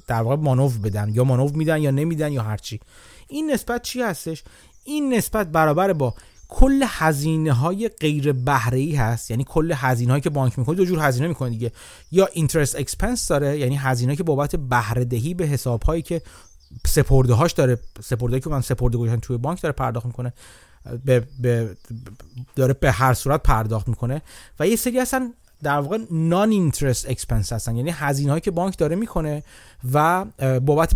در 0.08 0.22
واقع 0.22 0.36
مانور 0.36 0.78
بدن 0.84 1.10
یا 1.14 1.24
مانور 1.24 1.52
میدن 1.52 1.82
یا 1.82 1.91
نمیدن 1.91 2.32
یا 2.32 2.44
هرچی 2.44 2.80
این 3.28 3.52
نسبت 3.52 3.82
چی 3.82 4.02
هستش؟ 4.02 4.44
این 4.84 5.14
نسبت 5.14 5.48
برابر 5.48 5.94
با 5.94 6.14
کل 6.50 6.84
هزینه 6.88 7.54
های 7.54 7.89
غیر 7.89 8.34
بهره 8.34 8.78
ای 8.78 8.96
هست 8.96 9.32
یعنی 9.32 9.46
کل 9.48 9.74
هزینه 9.76 10.12
هایی 10.12 10.22
که 10.22 10.30
بانک 10.30 10.60
می‌کنه 10.60 10.76
دو 10.76 10.86
جور 10.86 11.00
هزینه 11.00 11.28
می‌کنه 11.28 11.50
دیگه. 11.50 11.72
یا 12.12 12.30
interest 12.34 12.76
expense 12.76 13.28
داره 13.28 13.60
یعنی 13.60 13.76
هزینه 13.76 14.16
که 14.16 14.24
بابت 14.24 14.56
بهره 14.56 15.06
دهی 15.06 15.34
به 15.34 15.46
حساب 15.46 15.84
هایی 15.84 16.02
که 16.02 16.22
سپرده 16.88 17.34
هاش 17.34 17.51
داره 17.51 17.78
سپرده 18.01 18.39
که 18.39 18.49
من 18.49 18.61
سپرده 18.61 18.97
گذاشتن 18.97 19.19
توی 19.19 19.38
بانک 19.38 19.61
داره 19.61 19.74
پرداخت 19.74 20.05
می‌کنه 20.05 20.34
به, 21.05 21.24
به 21.39 21.78
داره 22.55 22.74
به 22.74 22.91
هر 22.91 23.13
صورت 23.13 23.43
پرداخت 23.43 23.88
می‌کنه 23.88 24.21
و 24.59 24.67
یه 24.67 24.76
سری 24.76 24.99
هستن 24.99 25.34
در 25.63 25.80
واقع 25.80 25.97
non-interest 26.11 27.09
expense 27.09 27.53
هستن 27.53 27.76
یعنی 27.76 27.89
هزینه 27.89 28.32
هایی 28.32 28.41
که 28.41 28.51
بانک 28.51 28.78
داره 28.78 28.95
می‌کنه 28.95 29.43
و 29.93 30.26
بابت 30.59 30.93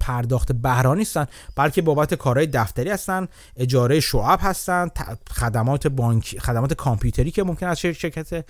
پرداخت 0.00 0.52
بهره 0.52 0.98
نیستن 0.98 1.26
بلکه 1.56 1.82
بابت 1.82 2.14
کارهای 2.14 2.46
دفتری 2.46 2.90
هستن 2.90 3.28
اجاره 3.56 4.00
شعب 4.00 4.38
هستن 4.42 4.88
خدمات 5.30 5.86
بانک 5.86 6.38
خدمات 6.38 6.72
کامپیوتری 6.72 7.30
که 7.30 7.42
ممکنه 7.42 7.66
از 7.66 7.80
شرکت 7.80 8.44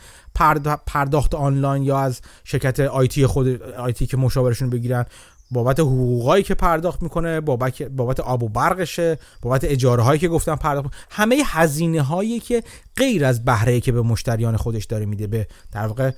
پرداخت 0.86 1.34
آنلاین 1.34 1.82
یا 1.82 1.98
از 1.98 2.20
شرکت 2.44 2.80
IT 2.80 3.26
خود 3.26 3.62
IT 3.62 4.06
که 4.06 4.16
مشاورشون 4.16 4.70
بگیرن 4.70 5.06
بابت 5.50 5.80
حقوقایی 5.80 6.42
که 6.42 6.54
پرداخت 6.54 7.02
می‌کنه 7.02 7.40
بابت 7.40 7.82
بابت 7.82 8.20
آب 8.20 8.42
و 8.42 8.48
برقشه 8.48 9.18
بابت 9.42 9.64
اجاره 9.64 10.02
هایی 10.02 10.20
که 10.20 10.28
گفتم 10.28 10.56
پرداخت 10.56 10.90
همه 11.10 11.42
هزینه 11.44 12.02
هایی 12.02 12.40
که 12.40 12.62
غیر 12.96 13.24
از 13.24 13.44
بهره 13.44 13.80
که 13.80 13.92
به 13.92 14.02
مشتریان 14.02 14.56
خودش 14.56 14.84
داره 14.84 15.06
میده 15.06 15.26
به 15.26 15.46
در 15.72 15.86
واقع 15.86 16.10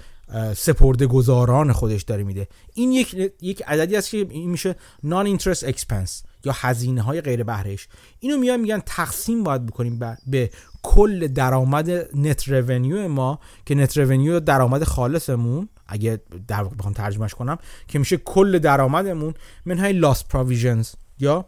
سپرده 0.57 1.07
گذاران 1.07 1.73
خودش 1.73 2.03
داره 2.03 2.25
میده. 2.25 2.49
این 2.75 2.93
یک 2.93 3.33
یک 3.41 3.63
عددی 3.67 3.97
است 3.97 4.11
که 4.11 4.27
این 4.31 4.51
میشه 4.51 4.75
non-interest 5.03 5.65
expense 5.65 6.23
یا 6.45 6.53
هزینه 6.57 7.03
های 7.03 7.21
غیر 7.21 7.43
بهرهش 7.43 7.89
اینو 8.21 8.39
میان 8.39 8.61
میگن 8.61 8.83
تقسیم 8.87 9.43
باید 9.43 9.67
بکنیم 9.67 10.17
به 10.27 10.51
کل 10.87 11.27
درآمد 11.27 11.91
net 12.17 12.49
revenue 12.49 13.09
ما 13.09 13.39
که 13.67 13.75
net 13.75 13.99
revenue 13.99 14.41
درآمد 14.41 14.85
خالصمون 14.85 15.69
اگه 15.87 16.21
در 16.49 16.63
واقع 16.63 16.77
بخوام 16.77 16.95
ترجمهش 16.95 17.35
کنم 17.35 17.59
که 17.89 17.99
میشه 17.99 18.17
کل 18.17 18.59
درآمدمون 18.59 19.35
منهای 19.65 19.93
loss 19.93 20.25
provisions 20.25 20.91
یا 21.19 21.45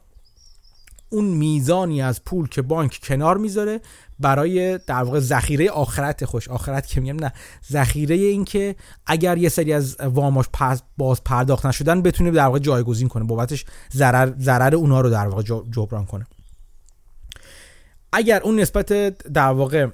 اون 1.11 1.25
میزانی 1.25 2.03
از 2.03 2.25
پول 2.25 2.49
که 2.49 2.63
بانک 2.63 3.01
کنار 3.03 3.37
می‌ذاره 3.37 3.81
برای 4.21 4.79
در 4.79 5.03
واقع 5.03 5.19
ذخیره 5.19 5.71
آخرت 5.71 6.25
خودش. 6.25 6.49
آخرت 6.49 6.87
که 6.87 7.01
میگم 7.01 7.25
نه 7.25 7.33
ذخیره 7.73 8.15
این 8.15 8.45
که 8.45 8.77
اگر 9.07 9.39
یه 9.39 9.49
سری 9.49 9.73
از 9.73 9.97
واماش 10.01 10.47
باز 10.97 11.25
پرداخت 11.25 11.67
نشدن 11.67 12.03
بتونه 12.03 12.31
در 12.31 12.47
واقع 12.47 12.59
جایگزین 12.59 13.09
کنه 13.09 13.25
بابتش 13.25 13.65
ضرر 13.93 14.33
ضرر 14.39 14.75
اونا 14.75 15.01
رو 15.01 15.11
در 15.11 15.29
واقع 15.29 15.43
جبران 15.71 16.07
کنه. 16.07 16.27
اگر 18.13 18.41
اون 18.43 18.61
نسبت 18.61 18.93
در 19.33 19.51
واقع 19.51 19.87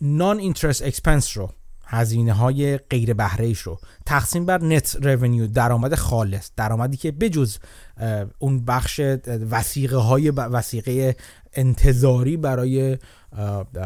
non-interest 0.00 0.82
expense 0.82 1.36
رو 1.36 1.50
هزینه 1.86 2.32
های 2.32 2.78
غیر 2.78 3.14
بهره 3.14 3.54
رو 3.64 3.78
تقسیم 4.06 4.46
بر 4.46 4.62
net 4.62 4.96
revenue 5.02 5.46
درآمد 5.46 5.94
خالص 5.94 6.50
درآمدی 6.56 6.96
که 6.96 7.12
بجز 7.12 7.58
اون 8.38 8.64
بخش 8.64 9.00
وسیقه 9.50 9.96
های 9.96 10.30
وسیقه 10.30 11.16
انتظاری 11.52 12.36
برای 12.36 12.98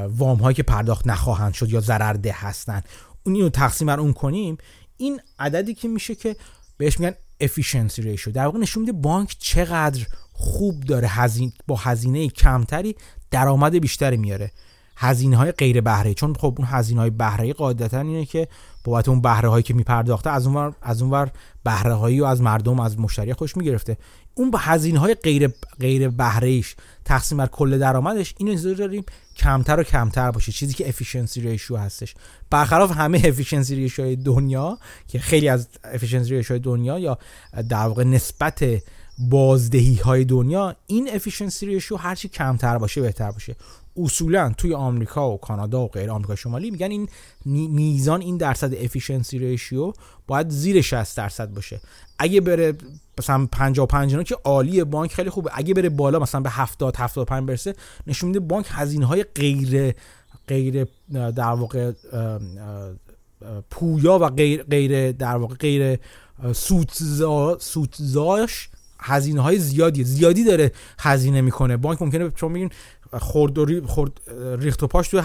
وام 0.08 0.38
هایی 0.38 0.54
که 0.54 0.62
پرداخت 0.62 1.06
نخواهند 1.06 1.54
شد 1.54 1.70
یا 1.70 1.80
ضررده 1.80 2.32
هستند 2.32 2.84
اون 3.22 3.40
رو 3.40 3.48
تقسیم 3.48 3.86
بر 3.86 4.00
اون 4.00 4.12
کنیم 4.12 4.58
این 4.96 5.20
عددی 5.38 5.74
که 5.74 5.88
میشه 5.88 6.14
که 6.14 6.36
بهش 6.76 7.00
میگن 7.00 7.14
efficiency 7.42 8.02
ratio. 8.02 8.28
در 8.28 8.44
واقع 8.44 8.58
نشون 8.58 8.80
میده 8.80 8.92
بانک 8.92 9.36
چقدر 9.38 10.06
خوب 10.32 10.80
داره 10.80 11.08
هزین 11.08 11.52
با 11.66 11.76
هزینه 11.76 12.28
کمتری 12.28 12.96
درآمد 13.30 13.78
بیشتری 13.78 14.16
میاره. 14.16 14.50
هزینه 14.96 15.36
های 15.36 15.52
غیر 15.52 15.80
بهره. 15.80 16.14
چون 16.14 16.34
خب 16.34 16.54
اون 16.58 16.68
هزینه 16.70 17.00
های 17.00 17.10
بهره 17.10 17.52
قاعدتا 17.52 18.00
اینه 18.00 18.24
که 18.24 18.48
بابت 18.84 19.08
اون 19.08 19.20
بهره 19.20 19.48
هایی 19.48 19.62
که 19.62 19.74
میپرداخته 19.74 20.30
از 20.30 20.46
اونور 20.46 20.72
از 20.82 21.02
اونور 21.02 21.30
بهره 21.64 21.94
هایی 21.94 22.20
و 22.20 22.24
از 22.24 22.42
مردم 22.42 22.80
از 22.80 22.98
مشتری 23.00 23.32
خودش 23.32 23.56
می‌گرفته. 23.56 23.96
اون 24.34 24.50
به 24.50 24.58
هزینه 24.58 24.98
های 24.98 25.14
غیر 25.14 25.50
غیر 25.80 26.08
بهرهش 26.08 26.76
تقسیم 27.04 27.38
بر 27.38 27.46
کل 27.46 27.78
درآمدش 27.78 28.34
اینو 28.38 28.50
انتظار 28.50 28.74
داریم 28.74 29.04
کمتر 29.36 29.80
و 29.80 29.82
کمتر 29.82 30.30
باشه. 30.30 30.52
چیزی 30.52 30.74
که 30.74 30.88
efficiency 30.88 31.40
ratio 31.40 31.76
هستش. 31.76 32.14
برخلاف 32.50 32.92
همه 32.92 33.22
efficiency 33.24 33.74
ratio 33.74 34.16
دنیا 34.24 34.78
که 35.08 35.18
خیلی 35.18 35.48
از 35.48 35.68
efficiency 35.84 36.34
ratio 36.34 36.58
دنیا 36.58 36.98
یا 36.98 37.18
در 37.68 37.86
واقع 37.86 38.04
نسبت 38.04 38.64
بازدهی 39.20 39.94
های 39.94 40.24
دنیا 40.24 40.76
این 40.86 41.14
efficiency 41.14 41.66
ratio 41.66 41.96
هرچی 41.96 42.28
کمتر 42.28 42.78
باشه 42.78 43.00
بهتر 43.00 43.30
باشه. 43.30 43.56
اصولا 43.96 44.52
توی 44.56 44.74
آمریکا 44.74 45.30
و 45.30 45.38
کانادا 45.38 45.80
و 45.80 45.88
غیر 45.88 46.10
آمریکا 46.10 46.34
شمالی 46.34 46.70
میگن 46.70 46.90
این 46.90 47.08
میزان 47.44 48.20
این 48.20 48.36
درصد 48.36 48.74
افیشنسی 48.74 49.38
ریشیو 49.38 49.92
باید 50.26 50.48
زیر 50.48 50.80
60 50.80 51.16
درصد 51.16 51.54
باشه. 51.54 51.80
اگه 52.18 52.40
بره 52.40 52.74
مثلا 53.18 53.46
55 53.46 54.22
که 54.22 54.36
عالی 54.44 54.84
بانک 54.84 55.12
خیلی 55.12 55.30
خوبه. 55.30 55.50
اگه 55.54 55.74
بره 55.74 55.88
بالا 55.88 56.18
مثلا 56.18 56.40
به 56.40 56.50
70 56.50 56.96
75 56.96 57.48
برسه 57.48 57.74
نشون 58.06 58.28
میده 58.28 58.40
بانک 58.40 58.66
هزینه 58.68 59.06
های 59.06 59.24
غیر 59.34 59.94
غیر 60.48 60.86
در 61.10 61.52
واقع 61.52 61.92
پویا 63.70 64.18
و 64.18 64.28
غیر 64.28 64.62
غیر 64.62 65.12
در 65.12 65.36
واقع 65.36 65.54
غیر 65.54 65.98
سودزا 66.52 67.58
سودزاش 67.58 68.68
هزینه 69.02 69.40
های 69.40 69.58
زیادی 69.58 70.04
زیادی 70.04 70.44
داره 70.44 70.72
هزینه 70.98 71.40
می‌کنه. 71.40 71.76
بانک 71.76 72.02
ممکنه 72.02 72.30
چون 72.30 72.52
میگین 72.52 72.70
خورد, 73.18 73.86
خورد 73.86 74.12
ریخت 74.58 74.82
و 74.82 74.86
پاش 74.86 75.08
توی 75.08 75.22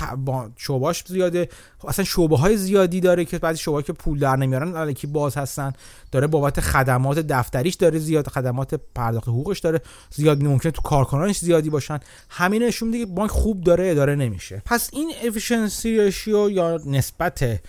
شعباش 0.57 1.03
زیاده. 1.07 1.49
اصلا 1.87 2.05
شعبه 2.05 2.37
های 2.37 2.57
زیادی 2.57 2.99
داره 2.99 3.25
که 3.25 3.39
بعضی 3.39 3.57
شعبه 3.57 3.83
که 3.83 3.93
پول 3.93 4.19
در 4.19 4.35
نمیارن 4.35 4.75
الکی 4.75 5.07
باز 5.07 5.37
هستن 5.37 5.73
داره 6.11 6.27
بابت 6.27 6.59
خدمات 6.59 7.19
دفتریش 7.19 7.75
داره 7.75 7.99
زیاد 7.99 8.27
خدمات 8.27 8.79
پرداخت 8.95 9.27
حقوقش 9.27 9.59
داره 9.59 9.81
زیاد 10.11 10.43
ممکنه 10.43 10.71
تو 10.71 10.81
کارکنانش 10.81 11.39
زیادی 11.39 11.69
باشن. 11.69 11.99
همین 12.29 12.63
نشون 12.63 12.89
میده 12.89 13.05
بانک 13.05 13.31
خوب 13.31 13.63
داره 13.63 13.91
اداره 13.91 14.15
نمیشه. 14.15 14.61
پس 14.65 14.89
این 14.93 15.11
افیشنسی 15.27 16.01
ریشیو 16.01 16.49
یا 16.49 16.79
نسبت 16.85 17.59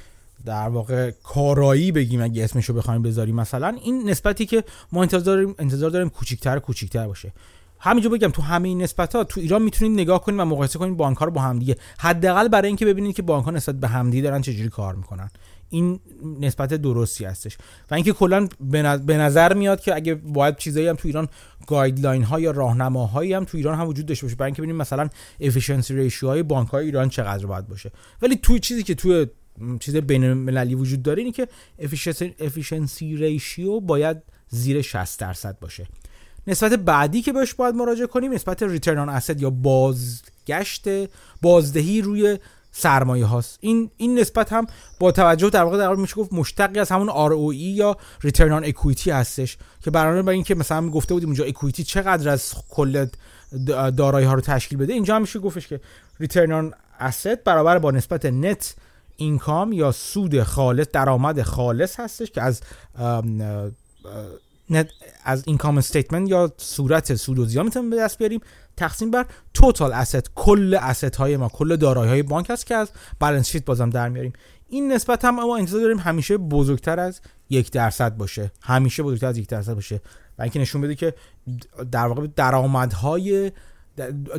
در 0.47 0.69
واقع 0.69 1.11
کارایی 1.11 1.93
بگیم 1.93 2.23
اگه 2.23 2.45
اسمشو 2.45 2.73
بخوایم 2.73 3.03
بذاریم 3.03 3.35
مثلا 3.35 3.77
این 3.83 4.11
نسبتی 4.11 4.47
که 4.47 4.65
ما 4.93 5.03
انتظار 5.03 5.37
داریم 5.37 5.55
انتظار 5.59 5.91
داریم 5.91 6.09
کوچیک‌تر 6.09 6.59
کوچیک‌تر 6.59 7.07
باشه. 7.07 7.33
همینجا 7.79 8.11
بگم 8.11 8.31
تو 8.31 8.43
همه 8.43 8.69
این 8.69 8.83
نسبت 8.83 9.15
ها 9.15 9.25
تو 9.25 9.41
ایران 9.41 9.63
می‌تونید 9.63 10.01
نگاه 10.01 10.23
کنید 10.23 10.41
و 10.41 10.45
مقایسه 10.45 10.79
کنید 10.79 10.97
بانک 10.97 11.17
ها 11.17 11.25
رو 11.25 11.31
با 11.31 11.41
همدیگه. 11.41 11.77
حداقل 11.99 12.49
برای 12.49 12.69
اینکه 12.69 12.87
ببینید 12.87 13.17
که 13.17 13.23
بانک 13.23 13.45
ها 13.45 13.51
نسبت 13.51 13.75
به 13.75 13.89
همدیگه 13.89 14.23
دارن 14.23 14.43
چجوری 14.43 14.69
کار 14.69 14.95
می‌کنن. 14.95 15.31
این 15.71 16.01
نسبت 16.41 16.75
درستی 16.75 17.25
هستش. 17.25 17.59
و 17.91 17.95
اینکه 17.95 18.13
کلا 18.13 18.49
به 19.07 19.17
نظر 19.17 19.53
میاد 19.55 19.81
که 19.81 19.95
اگه 19.95 20.15
باید 20.15 20.57
چیزایی 20.57 20.89
هم 20.89 20.97
تو 20.97 21.09
ایران 21.09 21.29
guideline 21.67 22.23
ها 22.23 22.41
یا 22.41 22.51
راهنماهایی 22.51 23.33
هم 23.33 23.45
تو 23.45 23.57
ایران 23.57 23.79
هم 23.79 23.89
وجود 23.89 24.07
داشته 24.07 24.27
باشه 24.27 24.37
برای 24.37 24.49
اینکه 24.49 24.63
ببینیم 24.63 24.77
مثلا 24.77 25.09
efficiency 25.41 25.95
ratio 25.95 26.29
های 26.29 26.43
بانک 26.43 26.69
های 26.69 26.85
ایران 26.85 27.09
چقدر 27.09 27.47
باید 27.47 27.69
باشه. 27.69 27.93
ولی 28.23 28.37
توی 28.37 28.61
چیزی 28.61 28.83
که 28.83 28.95
توی 28.95 29.27
چیز 29.81 29.97
بین 29.97 30.25
المللی 30.25 30.75
وجود 30.75 31.03
داره 31.03 31.23
اینه 31.23 31.33
که 31.33 31.49
efficiency 32.41 33.17
ratio 33.17 33.81
باید 33.81 34.17
زیر 34.49 34.83
60 34.83 35.21
درصد 35.21 35.59
باشه. 35.59 35.87
نسبت 36.47 36.73
بعدی 36.73 37.23
که 37.23 37.33
بهش 37.33 37.55
باید 37.55 37.75
مراجعه 37.75 38.07
کنیم 38.07 38.33
نسبت 38.33 38.63
return 38.63 38.99
on 38.99 39.09
asset 39.09 39.41
یا 39.41 39.51
بازگشت 39.51 40.85
بازدهی 41.43 42.03
روی 42.03 42.39
سرمایه 42.73 43.25
هاست. 43.25 43.59
این 43.61 43.91
این 43.97 44.19
نسبت 44.19 44.53
هم 44.53 44.67
با 45.01 45.13
توجه 45.13 45.51
در 45.51 45.63
واقع 45.63 45.79
در 45.79 45.89
واقع 45.89 46.01
میشه 46.01 46.15
گفت 46.15 46.33
مشتقی 46.33 46.81
از 46.81 46.91
همون 46.91 47.09
ROE 47.09 47.55
یا 47.55 47.97
return 48.23 48.53
on 48.53 48.65
equity 48.65 49.11
هستش 49.11 49.59
که 49.81 49.91
برای 49.91 50.23
بر 50.23 50.33
اینکه 50.33 50.55
مثلا 50.55 50.89
گفته 50.89 51.15
بودیم 51.15 51.29
اونجا 51.29 51.45
equity 51.45 51.85
چقدر 51.85 52.29
از 52.29 52.55
کل 52.71 53.07
دارایی 53.97 54.27
ها 54.27 54.35
رو 54.35 54.41
تشکیل 54.41 54.79
بده 54.79 54.93
اینجا 54.93 55.17
هم 55.17 55.21
میشه 55.21 55.39
گفتش 55.39 55.69
که 55.69 55.81
return 56.21 56.53
on 56.53 56.75
asset 57.01 57.45
برابر 57.45 57.79
با 57.79 57.91
نسبت 57.91 58.27
net 58.27 58.75
income 59.17 59.73
یا 59.73 59.93
سود 59.93 60.43
خالص 60.43 60.87
درآمد 60.93 61.43
خالص 61.43 62.01
هستش 62.01 62.31
که 62.31 62.43
از 62.43 62.61
از 65.25 65.43
income 65.47 65.79
statement 65.79 66.31
یا 66.31 66.53
صورت 66.57 67.15
سود 67.15 67.39
و 67.39 67.45
زیان 67.45 67.65
می‌تونیم 67.65 67.91
به 67.91 67.97
دست 67.97 68.19
بیاریم. 68.19 68.41
تقسیم 68.77 69.11
بر 69.11 69.27
total 69.55 69.93
asset 69.93 70.31
کل 70.35 70.79
asset 70.81 71.17
های 71.17 71.37
ما 71.37 71.49
کل 71.49 71.77
دارایی 71.77 72.11
های 72.11 72.23
بانک 72.23 72.51
هست 72.51 72.67
که 72.67 72.75
از 72.75 72.91
balance 73.21 73.49
sheet 73.49 73.65
بازم 73.65 73.91
در 73.91 74.09
میاریم. 74.09 74.33
این 74.69 74.93
نسبت 74.93 75.25
هم 75.25 75.35
ما 75.35 75.57
انتظار 75.57 75.81
داریم 75.81 75.99
همیشه 75.99 76.37
بزرگتر 76.37 77.01
از 77.01 77.21
یک 77.51 77.71
درصد 77.71 78.17
باشه. 78.17 78.53
همیشه 78.63 79.03
بزرگتر 79.03 79.27
از 79.27 79.39
یک 79.39 79.49
درصد 79.49 79.75
باشه. 79.75 80.01
و 80.39 80.43
اینکه 80.43 80.61
نشون 80.61 80.81
بده 80.81 80.95
که 80.95 81.15
در 81.93 82.07
واقع 82.07 82.27
درآمدهای 82.37 83.53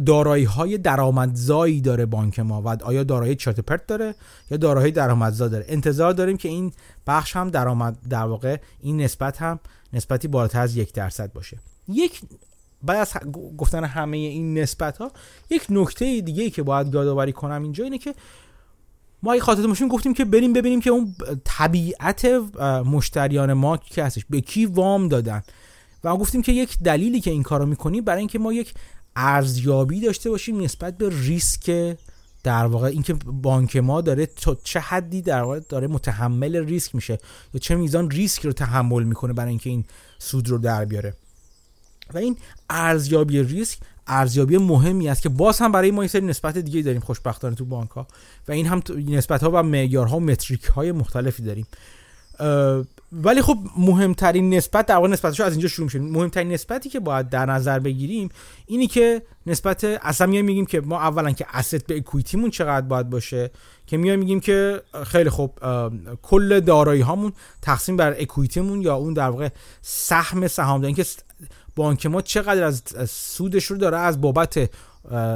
دارایی 0.05 0.43
های 0.43 0.77
درآمدزایی 0.77 1.81
داره 1.81 2.05
بانک 2.05 2.39
ما 2.39 2.61
و 2.61 2.77
آیا 2.83 3.03
دارایی 3.03 3.35
چرت 3.35 3.59
پرت 3.59 3.87
داره 3.87 4.15
یا 4.51 4.57
دارایی 4.57 4.91
درآمدزا 4.91 5.47
داره. 5.47 5.65
انتظار 5.67 6.13
داریم 6.13 6.37
که 6.37 6.49
این 6.49 6.73
بخش 7.07 7.35
هم 7.35 7.49
درآمد 7.49 7.97
در 8.09 8.23
واقع 8.23 8.57
این 8.81 9.01
نسبت 9.01 9.41
هم 9.41 9.59
نسبتی 9.93 10.27
بالاتر 10.27 10.61
از 10.61 10.75
یک 10.75 10.93
درصد 10.93 11.33
باشه. 11.33 11.57
یک 11.87 12.21
بعد 12.83 12.97
از 12.97 13.13
گفتن 13.57 13.83
همه 13.83 14.17
این 14.17 14.57
نسبت 14.57 14.97
ها 14.97 15.11
یک 15.49 15.65
نکته 15.69 16.21
دیگه 16.21 16.49
که 16.49 16.63
باید 16.63 16.93
یادآوری 16.93 17.31
کنم 17.31 17.63
اینجا 17.63 17.83
اینه 17.83 17.97
که 17.97 18.15
ما 19.23 19.33
اگه 19.33 19.41
خاطرتون 19.41 19.69
ماشین 19.69 19.87
گفتیم 19.87 20.13
که 20.13 20.25
بریم 20.25 20.53
ببینیم 20.53 20.81
که 20.81 20.89
اون 20.89 21.15
طبیعت 21.43 22.25
مشتریان 22.85 23.53
ما 23.53 23.77
که 23.77 24.03
هستش 24.03 24.25
به 24.29 24.41
کی 24.41 24.65
وام 24.65 25.07
دادن. 25.07 25.43
و 26.03 26.09
ما 26.09 26.17
گفتیم 26.17 26.41
که 26.41 26.51
یک 26.51 26.79
دلیلی 26.79 27.21
که 27.21 27.31
این 27.31 27.43
کارو 27.43 27.65
می‌کنیم 27.65 28.03
برای 28.03 28.19
اینکه 28.19 28.39
ما 28.39 28.53
یک 28.53 28.73
ارزیابی 29.19 30.01
داشته 30.01 30.29
باشیم 30.29 30.61
نسبت 30.61 30.97
به 30.97 31.09
ریسک 31.09 31.97
در 32.43 32.65
واقع 32.65 32.87
اینکه 32.87 33.13
بانک 33.13 33.77
ما 33.77 34.01
داره 34.01 34.25
تا 34.25 34.57
چه 34.63 34.79
حدی 34.79 35.21
در 35.21 35.41
واقع 35.41 35.59
داره 35.59 35.87
متحمل 35.87 36.55
ریسک 36.55 36.95
میشه 36.95 37.17
یا 37.53 37.59
چه 37.59 37.75
میزان 37.75 38.11
ریسک 38.11 38.45
رو 38.45 38.53
تحمل 38.53 39.03
می‌کنه 39.03 39.33
برای 39.33 39.49
اینکه 39.49 39.69
این 39.69 39.85
سود 40.19 40.49
رو 40.49 40.57
در 40.57 40.85
بیاره. 40.85 41.13
و 42.13 42.17
این 42.17 42.37
ارزیابی 42.69 43.43
ریسک 43.43 43.79
ارزیابی 44.07 44.57
مهمی 44.57 45.09
است 45.09 45.21
که 45.21 45.29
باز 45.29 45.59
هم 45.59 45.71
برای 45.71 45.91
ما 45.91 46.01
این 46.01 46.09
سری 46.09 46.25
نسبت 46.25 46.57
دیگه 46.57 46.81
داریم 46.81 47.01
خوشبختانه 47.01 47.55
تو 47.55 47.65
بانک 47.65 47.89
ها 47.89 48.07
و 48.47 48.51
این 48.51 48.65
هم 48.65 48.81
نسبت 49.07 49.43
ها 49.43 49.51
و 49.53 49.63
معیارها 49.63 50.17
و 50.17 50.19
متریک 50.19 50.63
های 50.63 50.91
مختلفی 50.91 51.43
داریم. 51.43 51.67
ولی 53.11 53.41
خب 53.41 53.57
مهمترین 53.77 54.53
نسبت 54.53 54.85
در 54.85 54.95
واقع 54.95 55.07
نسبتش 55.07 55.39
از 55.39 55.51
اینجا 55.51 55.67
شروع 55.67 55.85
میشه. 55.85 55.99
مهمترین 55.99 56.51
نسبتی 56.51 56.89
که 56.89 56.99
باید 56.99 57.29
در 57.29 57.45
نظر 57.45 57.79
بگیریم 57.79 58.29
اینی 58.65 58.87
که 58.87 59.21
نسبت 59.45 59.83
اصلا 59.83 60.27
میایم 60.27 60.45
میگیم 60.45 60.65
که 60.65 60.81
ما 60.81 60.99
اولا 60.99 61.31
که 61.31 61.45
اسست 61.53 61.87
به 61.87 61.97
اکویتیمون 61.97 62.49
چقدر 62.49 62.85
باید 62.85 63.09
باشه 63.09 63.51
که 63.87 63.97
میایم 63.97 64.19
میگیم 64.19 64.39
که 64.39 64.81
خیلی 65.05 65.29
خب 65.29 65.51
کل 66.21 66.59
دارایی 66.59 67.01
هامون 67.01 67.33
تقسیم 67.61 67.97
بر 67.97 68.15
اکویتیمون 68.19 68.81
یا 68.81 68.95
اون 68.95 69.13
در 69.13 69.29
واقع 69.29 69.49
سهم 69.81 70.47
سهامداری 70.47 70.93
که 70.93 71.05
بانک 71.75 72.05
ما 72.05 72.21
چقدر 72.21 72.63
از 72.63 72.83
سودش 73.09 73.65
رو 73.65 73.77
داره 73.77 73.97
از 73.97 74.21
بابت 74.21 74.69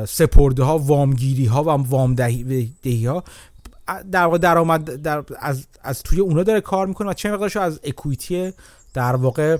سپرده 0.07 0.63
ها 0.63 0.77
وامگیری 0.77 1.45
ها 1.45 1.63
و 1.63 1.67
وام 1.67 2.15
دهی 2.15 3.05
ها 3.05 3.23
در 4.11 4.25
واقع 4.25 4.37
درآمد 4.37 4.95
در 4.95 5.23
از 5.39 5.67
از 5.83 6.03
توی 6.03 6.19
اونا 6.19 6.43
داره 6.43 6.61
کار 6.61 6.87
می‌کنه 6.87 7.09
و 7.09 7.13
چه 7.13 7.31
مقدارش 7.31 7.57
از 7.57 7.79
اکویتی 7.83 8.53
در 8.93 9.15
واقع 9.15 9.57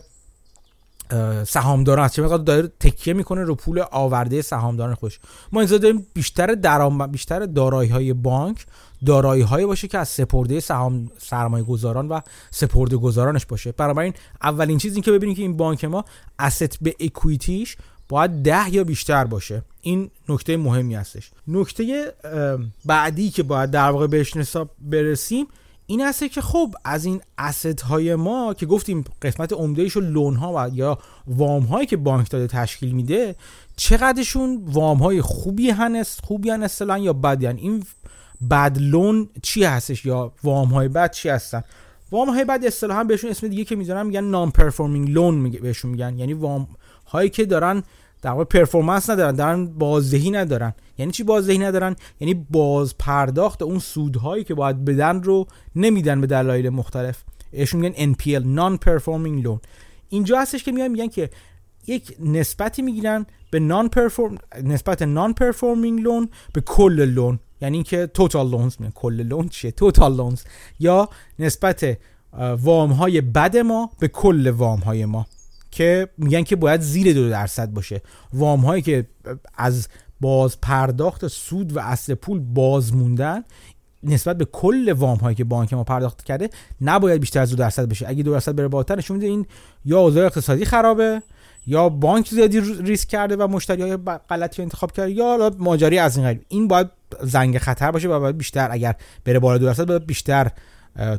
سهامداران 1.47 2.05
از 2.05 2.13
چه 2.13 2.21
مقدار 2.21 2.37
داره 2.37 2.67
تکیه 2.79 3.13
می‌کنه 3.13 3.43
رو 3.43 3.55
پول 3.55 3.83
آورده 3.91 4.41
سهامداران 4.41 4.95
خوش 4.95 5.19
ما 5.51 5.59
اینجا 5.59 5.77
داریم 5.77 6.07
بیشتر 6.13 6.47
درآمد 6.47 7.11
بیشتر 7.11 7.45
دارایی 7.45 7.89
های 7.89 8.13
بانک 8.13 8.65
دارایی 9.05 9.41
های 9.41 9.65
باشه 9.65 9.87
که 9.87 9.97
از 9.97 10.09
سپرده 10.09 10.59
سهام 10.59 11.11
سرمایه 11.17 11.63
گذاران 11.63 12.07
و 12.07 12.19
سپرده 12.51 12.97
گذارانش 12.97 13.45
باشه. 13.45 13.73
این 13.79 14.13
اولین 14.41 14.77
چیزی 14.77 15.01
که 15.01 15.11
ببینیم 15.11 15.35
که 15.35 15.41
این 15.41 15.57
بانک 15.57 15.85
ما 15.85 16.05
asset 16.41 16.77
به 16.81 16.95
اکویتیش 16.99 17.77
باید 18.09 18.31
ده 18.31 18.73
یا 18.73 18.83
بیشتر 18.83 19.23
باشه. 19.25 19.63
این 19.81 20.09
نکته 20.29 20.57
مهمی 20.57 20.95
هستش 20.95 21.31
نکته 21.47 22.13
بعدی 22.85 23.29
که 23.29 23.43
باید 23.43 23.71
در 23.71 23.89
واقع 23.89 24.07
بهش 24.07 24.37
حساب 24.37 24.69
برسیم 24.79 25.47
این 25.91 26.01
هسته 26.01 26.29
که 26.29 26.41
خب 26.41 26.75
از 26.85 27.05
این 27.05 27.21
asset 27.37 27.81
های 27.81 28.15
ما 28.15 28.53
که 28.53 28.65
گفتیم 28.65 29.03
قسمت 29.21 29.53
عمدهش 29.53 29.91
رو 29.91 30.01
loan 30.01 30.35
ها 30.35 30.53
و 30.55 30.69
یا 30.73 30.97
وام 31.27 31.63
هایی 31.63 31.87
که 31.87 31.97
بانک 31.97 32.29
داده 32.29 32.47
تشکیل 32.47 32.91
میده 32.91 33.35
چقدرشون 33.75 34.63
وام 34.65 34.97
های 34.97 35.21
خوبی 35.21 35.69
هست 35.69 36.21
خوبی 36.25 36.49
هست 36.49 36.81
یا 36.81 37.13
بدی 37.13 37.45
هن. 37.45 37.57
این 37.57 37.83
bad 38.49 38.77
loan 38.79 39.29
چی 39.41 39.63
هستش 39.63 40.05
یا 40.05 40.33
وام 40.43 40.67
های 40.67 40.87
بد 40.87 41.11
چی 41.11 41.29
هستن 41.29 41.63
وام 42.11 42.29
های 42.29 42.45
بد 42.45 42.65
اصطلاحا 42.65 43.03
بهشون 43.03 43.29
اسم 43.29 43.47
دیگه 43.47 43.63
که 43.63 43.75
می‌ذارن 43.75 44.07
میگن 44.07 44.23
non-performing 44.23 45.09
loan 45.09 45.49
بهشون 45.49 45.91
میگن 45.91 46.17
یعنی 46.17 46.33
وام 46.33 46.67
هایی 47.07 47.29
که 47.29 47.45
دارن 47.45 47.83
در 48.21 48.31
واقع 48.31 48.43
performance 48.43 49.09
ندارن 49.09 49.35
دارن 49.35 49.65
بازدهی 49.65 50.31
ندارن. 50.31 50.73
یعنی 50.97 51.11
چی 51.11 51.23
بازدهی 51.23 51.57
ندارن؟ 51.57 51.95
یعنی 52.19 52.33
باز 52.33 52.97
پرداخت 52.97 53.61
اون 53.61 53.79
سودهایی 53.79 54.43
که 54.43 54.53
باید 54.53 54.85
بدن 54.85 55.23
رو 55.23 55.47
نمیدن 55.75 56.21
به 56.21 56.27
دلایل 56.27 56.69
مختلف. 56.69 57.23
بهشون 57.51 57.81
میگن 57.81 58.13
NPL 58.13 58.43
non 58.43 58.79
performing 58.85 59.45
loan. 59.45 59.59
اینجا 60.09 60.39
هستش 60.39 60.63
که 60.63 60.71
میگن 60.71 60.87
میگن 60.87 61.07
که 61.07 61.29
یک 61.87 62.15
نسبتی 62.19 62.81
می‌گیرن 62.81 63.25
به 63.51 63.59
non-perform 63.59 64.37
نسبت 64.63 65.01
non-performing 65.01 66.01
loan 66.01 66.29
به 66.53 66.61
کل 66.61 67.05
loan 67.05 67.39
یعنی 67.61 67.77
اینکه 67.77 68.07
total 68.07 68.49
loans 68.49 68.75
میگن. 68.79 68.91
کل 68.95 69.21
loan 69.21 69.49
چیه؟ 69.49 69.71
total 69.71 70.15
loans 70.15 70.43
یا 70.79 71.09
نسبت 71.39 71.97
وام 72.61 72.91
های 72.91 73.21
بد 73.21 73.57
ما 73.57 73.89
به 73.99 74.07
کل 74.07 74.47
وام 74.47 74.79
های 74.79 75.05
ما. 75.05 75.25
که 75.71 76.07
میگن 76.17 76.43
که 76.43 76.55
باید 76.55 76.81
زیر 76.81 77.13
دو 77.13 77.29
درصد 77.29 77.69
باشه. 77.69 78.01
وام 78.33 78.59
هایی 78.59 78.81
که 78.81 79.07
از 79.57 79.87
باز 80.21 80.61
پرداخت 80.61 81.27
سود 81.27 81.75
و 81.75 81.79
اصل 81.79 82.13
پول 82.13 82.39
باز 82.39 82.95
موندن 82.95 83.43
نسبت 84.03 84.37
به 84.37 84.45
کل 84.45 84.91
وام 84.91 85.17
هایی 85.17 85.35
که 85.35 85.43
بانک 85.43 85.73
ما 85.73 85.83
پرداخت 85.83 86.23
کرده 86.23 86.49
نباید 86.81 87.21
بیشتر 87.21 87.39
از 87.39 87.49
دو 87.49 87.55
درصد 87.55 87.89
بشه. 87.89 88.09
اگه 88.09 88.23
دو 88.23 88.31
درصد 88.31 88.55
بره 88.55 88.67
بالاتر 88.67 88.97
نشون 88.97 89.17
میده 89.17 89.27
این 89.27 89.45
یا 89.85 89.99
اوضاع 89.99 90.25
اقتصادی 90.25 90.65
خرابه 90.65 91.21
یا 91.67 91.89
بانک 91.89 92.29
زیادی 92.29 92.59
ریسک 92.59 93.07
کرده 93.07 93.35
و 93.35 93.47
مشتری 93.47 93.81
های 93.81 93.97
غلطی 94.29 94.61
انتخاب 94.61 94.91
کرده 94.91 95.11
یا 95.11 95.51
ماجری 95.59 95.99
از 95.99 96.17
این 96.17 96.27
قبیل 96.27 96.45
این 96.47 96.67
باید 96.67 96.87
زنگ 97.21 97.57
خطر 97.57 97.91
باشه 97.91 98.07
و 98.07 98.19
باید 98.19 98.37
بیشتر 98.37 98.67
اگر 98.71 98.95
بره 99.25 99.39
بالا 99.39 99.57
دو 99.57 99.65
درصد 99.65 99.87
باید 99.87 100.05
بیشتر 100.05 100.51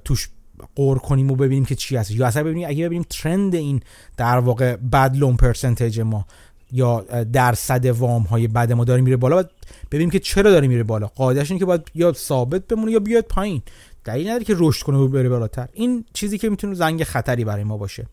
توش 0.04 0.28
قور 0.74 0.98
کنیم 0.98 1.30
و 1.30 1.36
ببینیم 1.36 1.64
که 1.64 1.74
چی 1.74 1.96
هست. 1.96 2.10
یا 2.10 2.26
اصلا 2.26 2.42
ببینیم 2.42 2.68
اگه 2.68 2.86
ببینیم 2.86 3.06
ترند 3.10 3.54
این 3.54 3.80
در 4.16 4.38
واقع 4.38 4.76
بد 4.76 5.16
لون 5.16 5.36
پرسنتیج 5.36 6.00
ما 6.00 6.26
یا 6.72 7.00
درصد 7.32 7.86
وام 7.86 8.22
های 8.22 8.48
بد 8.48 8.72
ما 8.72 8.84
داره 8.84 9.00
میره 9.00 9.16
بالا 9.16 9.44
ببینیم 9.90 10.10
که 10.10 10.18
چرا 10.18 10.50
داره 10.50 10.68
میره 10.68 10.82
بالا. 10.82 11.06
قاعدش 11.06 11.50
اینه 11.50 11.58
که 11.58 11.64
باید 11.64 11.90
یا 11.94 12.12
ثابت 12.12 12.66
بمونه 12.66 12.92
یا 12.92 13.00
بیاد 13.00 13.24
پایین. 13.24 13.62
دلیل 14.04 14.28
نداره 14.28 14.44
که 14.44 14.54
رشد 14.58 14.86
کنه 14.86 14.98
و 14.98 15.08
بره 15.08 15.28
بالاتر. 15.28 15.68
این 15.72 16.04
چیزی 16.12 16.38
که 16.38 16.50
می‌تونه 16.50 16.74
زنگ 16.74 17.04
خطری 17.04 17.44
برای 17.44 17.64
ما 17.64 17.76
باشه. 17.76 18.06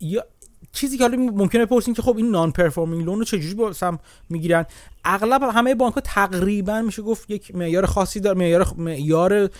یا 0.00 0.24
چیزی 0.74 0.98
که 0.98 1.04
حالا 1.04 1.16
ممکنه 1.16 1.66
بپرسین 1.66 1.94
که 1.94 2.02
خب 2.02 2.16
این 2.16 2.30
نان 2.30 2.52
پرفورمینگ 2.52 3.04
لون 3.04 3.18
رو 3.18 3.24
چجوری 3.24 3.54
باسم 3.54 3.98
می‌گیرن؟ 4.28 4.66
اغلب 5.04 5.42
همه 5.42 5.74
بانک 5.74 5.94
ها 5.94 6.00
تقریبا 6.00 6.82
میشه 6.82 7.02
گفت 7.02 7.30
یک 7.30 7.54
معیار 7.54 7.86
خاصی 7.86 8.20
داره 8.20 8.38
معیار 8.38 8.74
معیار 8.76 9.50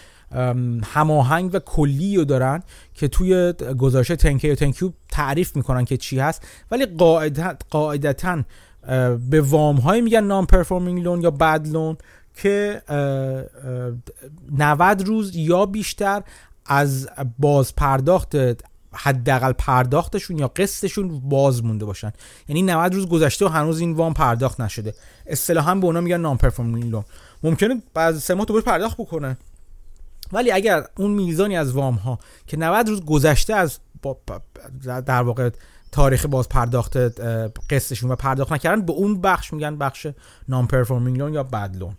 هماهنگ 0.84 1.50
و 1.52 1.58
کلی 1.58 2.16
رو 2.16 2.24
دارن 2.24 2.62
که 2.94 3.08
توی 3.08 3.52
گزارش 3.78 4.08
تنکی 4.08 4.50
و 4.50 4.54
تنکیو 4.54 4.90
تعریف 5.08 5.56
می‌کنن 5.56 5.84
که 5.84 5.96
چی 5.96 6.18
هست. 6.18 6.46
ولی 6.70 6.86
قاعدتا 7.70 8.42
به 9.30 9.40
وام 9.40 9.76
های 9.76 10.00
میگن 10.00 10.24
non-performing 10.24 11.02
loan 11.02 11.22
یا 11.22 11.30
bad 11.30 11.68
loan 11.68 11.96
که 12.36 12.82
90 14.58 15.02
روز 15.02 15.36
یا 15.36 15.66
بیشتر 15.66 16.22
از 16.66 17.08
باز 17.38 17.74
پرداخت 17.74 18.36
حداقل 18.94 19.52
پرداختشون 19.52 20.38
یا 20.38 20.48
قسطشون 20.48 21.20
باز 21.20 21.64
مونده 21.64 21.84
باشن. 21.84 22.12
یعنی 22.48 22.62
90 22.62 22.94
روز 22.94 23.08
گذشته 23.08 23.46
و 23.46 23.48
هنوز 23.48 23.80
این 23.80 23.92
وام 23.92 24.14
پرداخت 24.14 24.60
نشده. 24.60 24.94
اصطلاحا 25.26 25.74
به 25.74 25.86
اونا 25.86 26.00
میگن 26.00 26.20
non-performing 26.20 26.90
loan 26.90 27.04
ممکنه 27.42 27.82
بعد 27.94 28.16
سه 28.16 28.34
ماه 28.34 28.46
دوباره 28.46 28.64
پرداخت 28.64 28.96
بکنه 28.96 29.36
ولی 30.32 30.50
اگر 30.50 30.86
اون 30.96 31.10
میزانی 31.10 31.56
از 31.56 31.72
وام 31.72 31.94
ها 31.94 32.18
که 32.46 32.56
90 32.56 32.88
روز 32.88 33.04
گذشته 33.04 33.54
از 33.54 33.78
در 34.82 35.22
واقع 35.22 35.50
تاریخ 35.92 36.26
باز 36.26 36.48
پرداخت 36.48 36.96
قسطشون 37.70 38.10
و 38.10 38.16
پرداخت 38.16 38.52
نکردن 38.52 38.82
به 38.82 38.92
اون 38.92 39.20
بخش 39.20 39.52
میگن 39.52 39.78
بخش 39.78 40.06
نان 40.48 40.66
پرفورمینگ 40.66 41.18
لون 41.18 41.34
یا 41.34 41.42
بد 41.42 41.76
لون 41.76 41.96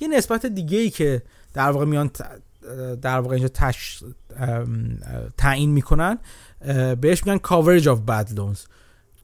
یه 0.00 0.08
نسبت 0.08 0.46
دیگه 0.46 0.78
ای 0.78 0.90
که 0.90 1.22
در 1.54 1.70
واقع 1.70 1.84
میان 1.84 2.10
در 3.02 3.20
واقع 3.20 3.34
اینجا 3.34 3.48
تش 3.48 4.04
تعیین 5.36 5.70
می‌کنن 5.70 6.18
بهش 7.00 7.26
میگن 7.26 7.38
coverage 7.38 7.84
of 7.84 7.98
bad 8.10 8.36
loans 8.36 8.58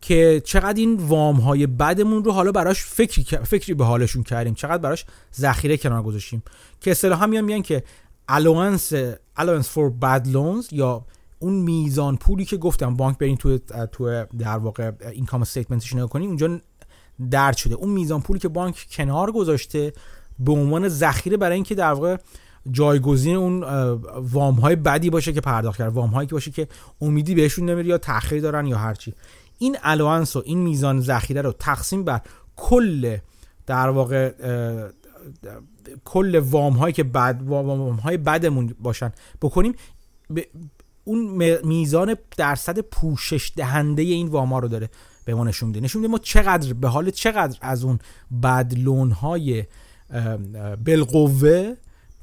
که 0.01 0.43
چقدر 0.45 0.81
این 0.81 0.97
وام 0.97 1.37
های 1.37 1.67
بدمون 1.67 2.25
رو 2.25 2.33
حالا 2.33 2.53
براش 2.53 2.85
فکری 2.85 3.25
فکری 3.45 3.75
به 3.75 3.85
حالشون 3.85 4.23
کردیم 4.23 4.55
چقدر 4.55 4.79
براش 4.79 5.05
ذخیره 5.37 5.77
کنار 5.77 6.03
گذاشتیم. 6.03 6.43
که 6.81 6.91
اصطلاحا 6.91 7.27
میان 7.27 7.45
میگن 7.45 7.63
که 7.63 7.83
allowance 8.31 8.95
allowance 9.39 9.67
for 9.67 9.91
bad 10.03 10.27
loans 10.33 10.73
یا 10.73 11.05
اون 11.39 11.55
میزان 11.55 12.17
پولی 12.17 12.45
که 12.45 12.57
گفتم 12.57 12.97
بانک 12.97 13.19
برین 13.19 13.37
تو 13.37 13.59
تو 13.93 14.25
در 14.39 14.59
واقع 14.59 14.93
اینکام 15.11 15.43
استیتمنتش 15.43 15.95
نگاه 15.95 16.09
کنیم 16.09 16.29
اونجا 16.29 16.61
درد 17.31 17.57
شده. 17.57 17.75
اون 17.75 17.91
میزان 17.91 18.21
پولی 18.21 18.41
که 18.41 18.49
بانک 18.49 18.87
کنار 18.91 19.33
گذاشته 19.33 19.93
به 20.39 20.53
عنوان 20.53 20.89
ذخیره 20.89 21.37
برای 21.37 21.55
اینکه 21.55 21.75
در 21.75 21.93
واقع 21.93 22.17
جایگزین 22.71 23.37
اون 23.37 23.63
وام 24.33 24.55
های 24.55 24.77
بدی 24.77 25.11
باشه 25.11 25.33
که 25.33 25.41
پرداخت 25.41 25.79
کرد 25.79 25.93
وام 25.93 26.11
هایی 26.11 26.29
که 26.29 26.35
باشه 26.35 26.51
که 26.51 26.69
امیدی 27.01 27.35
بهشون 27.35 27.71
نمیره 27.71 27.89
یا 27.89 27.99
تاخیر 27.99 28.43
دارن 28.43 28.67
یا 28.67 28.79
هرچی 28.79 29.15
این 29.59 29.77
الوانس 29.83 30.37
و 30.37 30.43
این 30.45 30.59
میزان 30.59 31.01
ذخیره 31.01 31.43
رو 31.43 31.53
تقسیم 31.53 32.05
بر 32.05 32.21
کل 32.57 33.17
در 33.67 33.89
واقع 33.89 34.33
کل 36.05 36.39
وام 36.39 36.73
هایی 36.73 36.93
که 36.93 37.05
بعد 37.05 37.43
وام 37.43 37.97
های 37.97 38.17
بدمون 38.17 38.75
باشن 38.81 39.13
بکنیم 39.43 39.75
اون 41.05 41.59
میزان 41.65 42.17
درصد 42.37 42.79
پوشش 42.79 43.53
دهنده 43.57 44.03
این 44.03 44.29
وام 44.29 44.53
ها 44.53 44.59
رو 44.59 44.69
داره 44.69 44.91
به 45.25 45.35
ما 45.35 45.45
نشون 45.45 45.69
میده. 45.69 45.81
نشون 45.81 46.03
میده 46.03 46.13
ما 46.13 46.19
چقدر 46.19 46.73
به 46.73 46.89
حال 46.89 47.11
چقدر 47.11 47.59
از 47.61 47.85
اون 47.85 47.99
بد 48.43 48.75
لون 48.77 49.11
های 49.11 49.65
بالقوه 50.85 51.77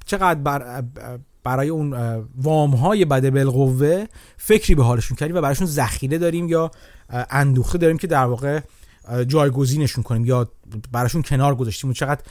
چقدر 0.06 0.40
بر 0.40 0.84
برای 1.44 1.70
اون 1.70 1.94
وام 2.36 2.72
های 2.72 3.06
بد 3.06 3.30
بالقوه 3.30 4.06
فکری 4.38 4.76
به 4.76 4.84
حالشون 4.84 5.18
کردیم 5.18 5.36
و 5.36 5.42
براشون 5.42 5.68
ذخیره 5.68 6.18
داریم 6.18 6.48
یا 6.48 6.72
اندوخته 7.10 7.78
داریم 7.78 7.98
که 7.98 8.08
در 8.08 8.26
واقع 8.26 8.60
جایگزینشون 9.28 10.04
کنیم 10.04 10.26
یا 10.26 10.52
براشون 10.92 11.22
کنار 11.22 11.56
گذاشتیم. 11.56 11.90
و 11.90 11.94
چقدر 11.94 12.22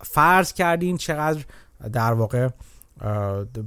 فرض 0.00 0.52
کردیم 0.52 0.96
چقدر 0.96 1.44
در 1.92 2.12
واقع 2.12 2.48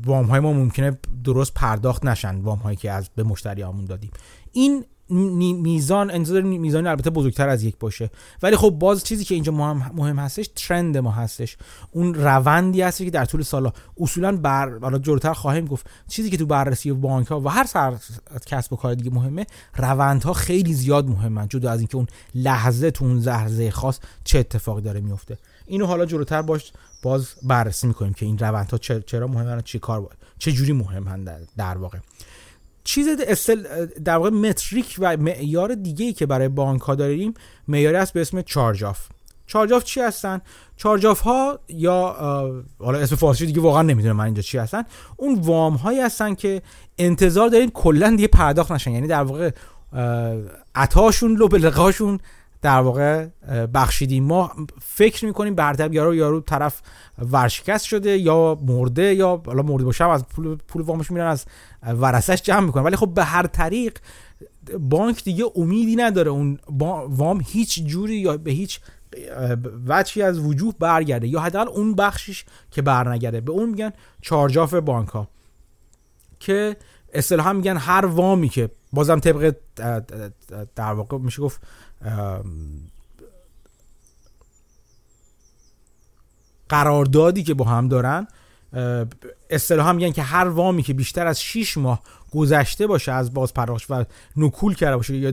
وام 0.06 0.26
های 0.26 0.40
ما 0.40 0.54
ممکنه 0.54 0.98
درست 1.24 1.54
پرداخت 1.54 2.06
نشن 2.06 2.36
وام 2.36 2.60
هایی 2.60 2.78
که 2.78 2.92
از 2.92 3.10
به 3.16 3.24
مشتریامون 3.24 3.86
دادیم. 3.86 4.12
این 4.52 4.86
میزان 5.10 6.12
انتظار 6.12 6.42
میزان 6.42 6.88
البته 6.88 7.10
بزرگتر 7.10 7.50
از 7.50 7.64
یک 7.64 7.78
باشه. 7.80 8.10
ولی 8.42 8.56
خب 8.56 8.70
باز 8.70 9.04
چیزی 9.04 9.24
که 9.24 9.36
اینجا 9.36 9.52
مهم, 9.52 9.92
مهم 9.96 10.20
هستش 10.20 10.50
ترند 10.56 10.98
ما 10.98 11.12
هستش. 11.12 11.58
اون 11.92 12.14
روندی 12.14 12.82
هست 12.82 12.98
که 12.98 13.10
در 13.10 13.26
طول 13.26 13.42
سالا 13.42 13.74
اصولا 13.98 14.38
بر 14.38 14.80
حالا 14.80 14.98
جلوتر 14.98 15.34
خواهیم 15.34 15.66
گفت. 15.66 15.88
چیزی 16.08 16.30
که 16.30 16.38
تو 16.38 16.46
بررسی 16.46 16.92
بانک 16.92 17.28
ها 17.28 17.42
و 17.42 17.50
هر 17.50 17.66
سر 17.66 17.98
کسب 18.46 18.74
و 18.74 18.76
کار 18.76 18.96
دیگه 18.96 19.12
مهمه 19.12 19.46
روندها 19.78 20.34
خیلی 20.34 20.74
زیاد 20.74 21.08
مهمن 21.08 21.48
جدا 21.48 21.72
از 21.72 21.80
اینکه 21.80 21.96
اون 21.96 22.08
لحظه 22.36 22.92
تو 22.92 23.06
اون 23.06 23.20
لحظه 23.20 23.72
خاص 23.72 24.00
چه 24.24 24.40
اتفاقی 24.40 24.82
داره 24.82 25.00
میفته. 25.00 25.38
اینو 25.68 25.86
حالا 25.86 26.06
جلوتر 26.06 26.42
باش 26.42 26.72
باز 27.04 27.30
بررسی 27.44 27.88
می‌کنیم 27.88 28.14
که 28.14 28.26
این 28.26 28.38
روندها 28.38 28.78
چرا 28.78 29.28
مهمن 29.28 29.62
چه 29.62 29.80
کار 29.80 30.10
چه 30.40 30.52
جوری 30.52 30.74
مهمن 30.74 31.24
در 31.58 31.78
واقع. 31.78 31.98
چیز 32.84 33.08
استل 33.28 33.86
در 33.86 34.18
واقع 34.18 34.30
metric 34.30 34.96
و 35.00 35.18
معیار 35.18 35.76
دیگه 35.76 36.06
ای 36.06 36.14
که 36.14 36.26
برای 36.26 36.48
بانک 36.48 36.82
ها 36.82 36.96
داریم 36.96 37.34
معیاری 37.68 37.98
است 37.98 38.14
به 38.14 38.22
اسم 38.22 38.42
charge-off. 38.42 39.00
charge-off 39.48 39.84
چی 39.84 40.00
هستن؟ 40.00 40.42
charge-off 40.78 41.20
ها 41.20 41.60
یا 41.70 42.16
حالا 42.80 43.00
اسم 43.00 43.16
فارسی 43.16 43.46
دیگه 43.46 43.62
واقعا 43.62 43.82
نمی‌دونم 43.82 44.16
من 44.16 44.26
اینجا 44.26 44.42
چی 44.42 44.58
هستن. 44.58 44.84
اون 45.18 45.40
وام 45.40 45.74
هایی 45.76 46.00
هستن 46.00 46.36
که 46.36 46.62
انتظار 46.98 47.50
داریم 47.50 47.70
کلا 47.70 48.10
دیگه 48.10 48.28
پرداخت 48.28 48.72
نشن. 48.72 48.92
یعنی 48.92 49.08
در 49.08 49.24
واقع 49.24 49.52
عطاشون 50.76 51.36
لو 51.36 51.48
بلقاشون 51.48 52.20
در 52.64 52.80
واقع 52.80 53.28
بخشیدیم. 53.74 54.24
ما 54.24 54.52
فکر 54.82 55.26
می‌کنیم 55.26 55.56
برتب 55.56 55.94
یارو 55.94 56.16
یارو 56.16 56.42
طرف 56.42 56.82
ورشکست 57.18 57.86
شده 57.86 58.18
یا 58.18 58.60
مرده 58.62 59.16
یا 59.16 59.42
حالا 59.46 59.64
مرده 59.64 59.86
باشه 59.86 60.10
از 60.10 60.28
پول 60.28 60.56
پول 60.56 60.82
وامش 60.82 61.12
میرن 61.12 61.28
از 61.28 61.46
ورثش 61.86 62.42
جمع 62.42 62.66
می‌کنن. 62.66 62.84
ولی 62.84 62.96
خب 62.96 63.14
به 63.14 63.24
هر 63.24 63.48
طریق 63.48 63.98
بانک 64.80 65.24
دیگه 65.24 65.46
امیدی 65.56 65.96
نداره 65.96 66.32
اون 66.32 66.60
وام 67.08 67.42
هیچ 67.46 67.84
جوری 67.84 68.16
یا 68.16 68.38
به 68.38 68.52
هیچ 68.52 68.80
وجهی 69.88 70.22
از 70.22 70.40
وجود 70.40 70.80
برگرده 70.80 71.28
یا 71.28 71.40
حداقل 71.40 71.70
اون 71.70 71.96
بخشش 71.96 72.46
که 72.72 72.82
برنگرده. 72.82 73.42
به 73.42 73.52
اون 73.52 73.70
میگن 73.70 73.92
charge-off 74.22 74.74
بانک 74.74 75.10
ها 75.10 75.28
که 76.40 76.76
اصطلاحا 77.14 77.54
میگن 77.54 77.78
هر 77.78 78.06
وامی 78.06 78.50
که 78.50 78.70
بازم 78.94 79.20
طبق 79.20 79.56
در 80.76 80.94
واقع 80.94 81.18
میشه 81.18 81.42
گفت 81.42 81.62
قراردادی 86.70 87.44
که 87.44 87.54
با 87.54 87.66
هم 87.66 87.88
دارن 87.88 88.28
اصطلاحا 89.50 89.94
میگن 89.94 90.12
که 90.12 90.22
هر 90.22 90.48
وامی 90.48 90.84
که 90.84 90.94
بیشتر 90.94 91.28
از 91.28 91.42
6 91.42 91.78
ماه 91.78 92.02
گذشته 92.32 92.88
باشه 92.88 93.12
از 93.12 93.34
باز 93.34 93.54
پرداخت 93.54 93.92
و 93.92 94.06
نکول 94.38 94.76
کرده 94.76 94.98
باشه 94.98 95.18
یا 95.18 95.32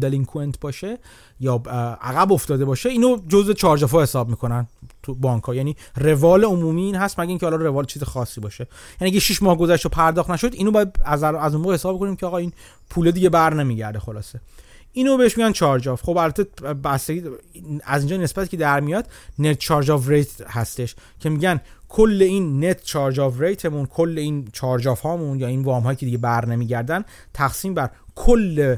delinquent 0.00 0.60
باشه 0.60 0.98
یا 1.40 1.54
عقب 2.00 2.32
افتاده 2.32 2.64
باشه 2.64 2.88
اینو 2.88 3.18
جزء 3.28 3.52
charge 3.52 3.84
حساب 3.84 4.28
می‌کنن 4.28 4.66
تو 5.02 5.14
بانک 5.14 5.44
ها 5.44 5.54
یعنی 5.54 5.76
روال 5.96 6.44
عمومی 6.44 6.82
این 6.82 6.94
هست 6.94 7.20
مگه 7.20 7.28
اینکه 7.28 7.46
حالا 7.46 7.56
روال 7.56 7.84
چیز 7.84 8.02
خاصی 8.02 8.40
باشه. 8.40 8.66
یعنی 9.00 9.10
اگه 9.10 9.20
6 9.20 9.42
ماه 9.42 9.56
گذشت 9.56 9.86
و 9.86 9.88
پرداخت 9.88 10.30
نشد 10.30 10.54
اینو 10.54 10.70
باید 10.70 10.88
از 11.04 11.22
از 11.22 11.54
اون 11.54 11.62
موقع 11.62 11.74
حساب 11.74 11.98
کنیم 11.98 12.16
که 12.16 12.26
آقا 12.26 12.36
این 12.36 12.52
پول 12.90 13.10
دیگه 13.10 13.28
بر 13.28 13.54
نمیگرده 13.54 13.98
خلاصه. 13.98 14.40
اینو 14.94 15.16
بهش 15.16 15.38
میگن 15.38 15.52
charge-off 15.52 16.02
خب 16.02 16.16
البته 16.16 16.44
بستگی 16.74 17.22
از 17.84 18.02
اینجا 18.02 18.16
نسبت 18.16 18.50
که 18.50 18.56
در 18.56 18.80
میاد 18.80 19.08
net 19.38 19.58
charge-off 19.58 20.08
rate 20.08 20.40
هستش 20.40 20.96
که 21.20 21.30
میگن 21.30 21.60
کل 21.88 22.22
این 22.22 22.64
net 22.64 22.82
charge-off 22.82 23.20
rate 23.20 23.40
مون 23.40 23.86
کل 23.86 24.18
این 24.18 24.48
charge-off 24.52 25.00
هامون 25.00 25.40
یا 25.40 25.46
این 25.46 25.62
وام 25.62 25.82
هایی 25.82 25.96
که 25.96 26.06
دیگه 26.06 26.18
بر 26.18 26.46
نمیگردن 26.46 27.04
تقسیم 27.34 27.74
بر 27.74 27.90
کل 28.14 28.76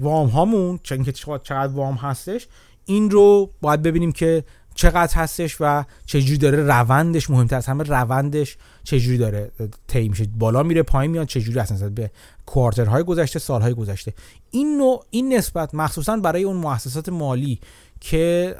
وام 0.00 0.28
هامون 0.28 0.80
چون 0.82 1.04
چقدر 1.04 1.72
وام 1.72 1.94
هستش 1.94 2.48
این 2.84 3.10
رو 3.10 3.50
باید 3.60 3.82
ببینیم 3.82 4.12
که 4.12 4.44
چقدر 4.74 5.14
هستش 5.14 5.56
و 5.60 5.84
چجوری 6.06 6.38
داره 6.38 6.62
روندش 6.62 7.30
مهمتر 7.30 7.56
از 7.56 7.66
همه 7.66 7.84
روندش 7.84 8.56
چجوری 8.84 9.18
داره 9.18 9.50
طی 9.86 10.08
میشه. 10.08 10.24
بالا 10.38 10.62
میره 10.62 10.82
پایین 10.82 11.10
میاد 11.10 11.26
چجوری 11.26 11.58
اصلا 11.58 11.88
به 11.88 12.10
کوارترهای 12.46 13.02
گذشته 13.02 13.38
سالهای 13.38 13.74
گذشته. 13.74 14.12
این 14.50 14.78
نوع 14.78 15.04
این 15.10 15.34
نسبت 15.34 15.74
مخصوصا 15.74 16.16
برای 16.16 16.42
اون 16.44 16.56
مؤسسات 16.56 17.08
مالی 17.08 17.60
که 18.00 18.54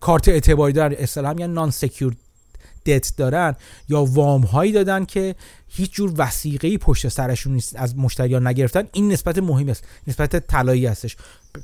کارت 0.00 0.28
اعتباری 0.28 0.72
دارن 0.72 0.94
اصطلاحا 0.98 1.34
میگن 1.34 1.50
نان 1.50 1.70
سکیور 1.70 2.14
دت 2.86 3.12
دارن 3.16 3.56
یا 3.88 4.04
وام 4.04 4.42
هایی 4.42 4.72
دادن 4.72 5.04
که 5.04 5.34
هیچ 5.68 5.92
جور 5.92 6.12
وسیقه 6.16 6.78
پشت 6.78 7.08
سرشون 7.08 7.52
نیست 7.52 7.76
از 7.76 7.98
مشتریان 7.98 8.46
نگرفتن 8.46 8.82
این 8.92 9.12
نسبت 9.12 9.38
مهمی 9.38 9.70
است 9.70 9.84
نسبت 10.06 10.46
طلایی 10.46 10.86
هستش. 10.86 11.16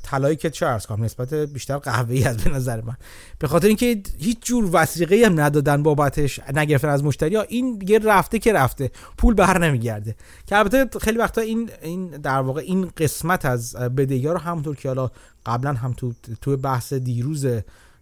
طلایی 0.03 0.35
که 0.35 0.49
چه 0.49 0.65
ارز 0.65 0.85
کنم 0.85 1.03
نسبت 1.03 1.33
بیشتر 1.33 1.77
قهوه‌ای 1.77 2.23
از 2.23 2.37
به 2.37 2.49
نظر 2.49 2.81
من. 2.81 2.97
به 3.39 3.47
خاطر 3.47 3.67
اینکه 3.67 4.01
هیچ 4.17 4.45
جور 4.45 4.69
وسیقه 4.73 5.23
هم 5.25 5.39
ندادن 5.39 5.83
بابتش 5.83 6.39
نگرفتن 6.53 6.89
از 6.89 7.03
مشتری. 7.03 7.35
ها 7.35 7.41
این 7.41 7.83
یه 7.87 7.99
رفته 7.99 8.39
که 8.39 8.53
رفته. 8.53 8.91
پول 9.17 9.33
بر 9.33 9.57
نمیگرده. 9.57 10.15
که 10.47 10.57
البته 10.57 10.99
خیلی 10.99 11.17
وقتا 11.17 11.41
این 11.41 11.69
این 11.81 12.07
در 12.07 12.41
واقع 12.41 12.61
این 12.61 12.91
قسمت 12.97 13.45
از 13.45 13.75
بدهی 13.75 14.27
ها 14.27 14.33
رو 14.33 14.39
همونطور 14.39 14.75
که 14.75 14.89
حالا 14.89 15.11
قبلا 15.45 15.73
هم 15.73 15.93
تو 15.93 16.13
تو 16.41 16.57
بحث 16.57 16.93
دیروز 16.93 17.45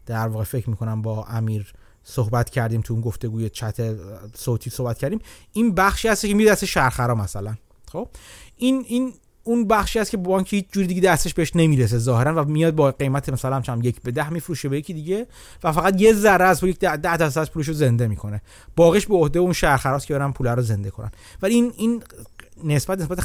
در 0.06 0.28
واقع 0.28 0.44
فکر 0.44 0.70
می‌کنم 0.70 1.02
با 1.02 1.26
امیر 1.26 1.74
صحبت 2.04 2.50
کردیم 2.50 2.82
تو 2.82 2.94
اون 2.94 3.02
گفتگوی 3.02 3.50
چت 3.50 3.96
صوتی 4.36 4.70
صحبت 4.70 4.98
کردیم. 4.98 5.20
این 5.54 5.76
بخشی 5.76 6.08
هست 6.08 6.26
که 6.26 6.34
میره 6.34 6.52
دست 6.52 6.66
شهرخرا 6.66 7.16
مثلا. 7.16 7.56
خب؟ 7.92 8.08
این 8.58 8.86
این 8.88 9.14
اون 9.44 9.68
بخشی 9.68 10.00
هست 10.00 10.12
که 10.12 10.18
بانک 10.18 10.54
هیچ 10.54 10.66
جوری 10.72 10.88
دیگه 10.88 11.02
دستش 11.02 11.34
بهش 11.34 11.52
نمی‌رسه 11.56 11.98
ظاهرا 11.98 12.44
و 12.44 12.48
میاد 12.48 12.76
با 12.76 12.92
قیمت 12.92 13.30
مثلا 13.30 13.62
چم 13.62 13.80
یک 13.84 14.02
به 14.02 14.12
ده 14.12 14.30
میفروشه 14.30 14.70
به 14.70 14.78
یکی 14.78 14.94
دیگه 14.94 15.28
و 15.64 15.72
فقط 15.72 16.02
یه 16.02 16.14
ذره 16.14 16.46
از 16.46 16.64
یک 16.64 16.80
ده, 16.80 16.98
ده 16.98 17.18
درصد 17.18 17.50
پولش 17.50 17.68
رو 17.68 17.74
زنده 17.74 18.08
می‌کنه. 18.08 18.42
باقیش 18.76 19.08
به 19.08 19.16
عهده 19.16 19.40
اون 19.40 19.54
شهرخراست 19.54 20.08
که 20.08 20.14
برن 20.14 20.32
پول 20.32 20.48
رو 20.48 20.62
زنده 20.62 20.90
کنن. 20.90 21.12
ولی 21.42 21.56
این 21.56 21.74
این 21.78 22.04
نسبت 22.64 23.00
نسبت 23.00 23.20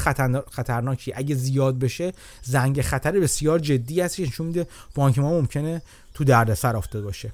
خطرناکی. 0.51 1.13
اگه 1.15 1.35
زیاد 1.35 1.79
بشه 1.79 2.13
زنگ 2.43 2.81
خطر 2.81 3.11
بسیار 3.19 3.59
جدی 3.59 4.01
هست 4.01 4.15
که 4.15 4.23
نشون 4.23 4.47
میده 4.47 4.67
بانک 4.95 5.19
ما 5.19 5.31
ممکنه 5.31 5.81
تو 6.13 6.23
دردسر 6.23 6.75
افتاده 6.75 7.05
باشه. 7.05 7.33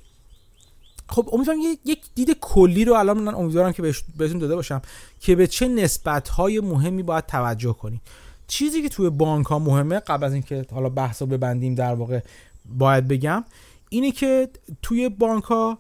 خب 1.09 1.29
امیدوارم 1.33 1.59
یک 1.85 1.99
دید 2.15 2.37
کلی 2.41 2.85
رو 2.85 2.93
الان 2.93 3.17
من 3.19 3.35
امیدوارم 3.35 3.71
که 3.71 3.93
بهتون 4.17 4.39
داده 4.39 4.55
باشم 4.55 4.81
که 5.19 5.35
به 5.35 5.47
چه 5.47 5.67
نسبت 5.67 6.29
های 6.29 6.59
مهمی 6.59 7.03
باید 7.03 7.25
توجه 7.25 7.73
کنید 7.73 8.01
چیزی 8.47 8.81
که 8.81 8.89
توی 8.89 9.09
بانک 9.09 9.45
ها 9.45 9.59
مهمه 9.59 9.99
قبل 9.99 10.23
از 10.23 10.33
اینکه 10.33 10.65
حالا 10.71 10.89
بحث 10.89 11.21
رو 11.21 11.27
ببندیم 11.27 11.75
در 11.75 11.93
واقع 11.93 12.19
باید 12.65 13.07
بگم 13.07 13.43
اینه 13.89 14.11
که 14.11 14.49
توی 14.81 15.09
بانک 15.09 15.43
ها 15.43 15.77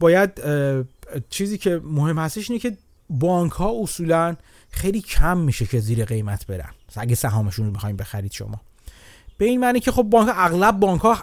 باید 0.00 0.30
چیزی 1.30 1.58
که 1.58 1.80
مهم 1.84 2.18
هستش 2.18 2.50
اینه 2.50 2.60
که 2.60 2.76
بانک 3.10 3.52
ها 3.52 3.72
اصولا 3.82 4.36
خیلی 4.70 5.00
کم 5.00 5.38
میشه 5.38 5.66
که 5.66 5.80
زیر 5.80 6.04
قیمت 6.04 6.46
برن. 6.46 6.70
اگه 6.96 7.14
سهامشون 7.14 7.66
رو 7.66 7.72
می‌خوایم 7.72 7.96
بخرید 7.96 8.32
شما. 8.32 8.60
به 9.38 9.44
این 9.44 9.60
معنی 9.60 9.80
که 9.80 9.92
خب 9.92 10.02
بانک 10.02 10.30
اغلب 10.34 10.80
بانک 10.80 11.00
ها 11.00 11.18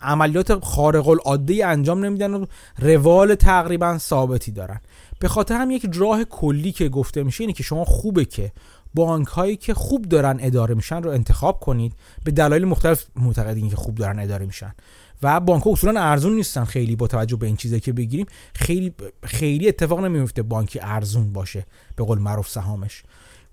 عملیات 0.00 0.64
خارق 0.64 1.08
العاده 1.08 1.66
انجام 1.66 2.04
نمیدن 2.04 2.34
و 2.34 2.46
روال 2.78 3.34
تقریبا 3.34 3.98
ثابتی 3.98 4.52
دارن. 4.52 4.80
به 5.18 5.28
خاطر 5.28 5.54
هم 5.54 5.70
یک 5.70 5.86
راه 5.94 6.24
کلی 6.24 6.72
که 6.72 6.88
گفته 6.88 7.22
میشه 7.22 7.40
اینه 7.40 7.52
که 7.52 7.62
شما 7.62 7.84
خوبه 7.84 8.24
که 8.24 8.52
بانک 8.94 9.26
هایی 9.26 9.56
که 9.56 9.74
خوب 9.74 10.04
دارن 10.04 10.38
اداره 10.40 10.74
میشن 10.74 11.02
رو 11.02 11.10
انتخاب 11.10 11.60
کنید. 11.60 11.92
به 12.24 12.30
دلایل 12.30 12.64
مختلف 12.64 13.06
معتقدین 13.16 13.70
که 13.70 13.76
خوب 13.76 13.94
دارن 13.94 14.18
اداره 14.18 14.46
میشن. 14.46 14.74
و 15.22 15.40
بانک 15.40 15.62
ها 15.62 15.70
اصولا 15.70 16.00
ارزون 16.00 16.34
نیستن 16.34 16.64
خیلی 16.64 16.96
با 16.96 17.06
توجه 17.06 17.36
به 17.36 17.46
این 17.46 17.56
چیزی 17.56 17.80
که 17.80 17.92
بگیریم. 17.92 18.26
خیلی 18.54 18.94
خیلی 19.22 19.68
اتفاق 19.68 20.00
نمیفته 20.00 20.42
بانکی 20.42 20.80
ارزون 20.82 21.32
باشه 21.32 21.66
به 21.96 22.04
قول 22.04 22.18
معروف 22.18 22.48
سهامش. 22.48 23.02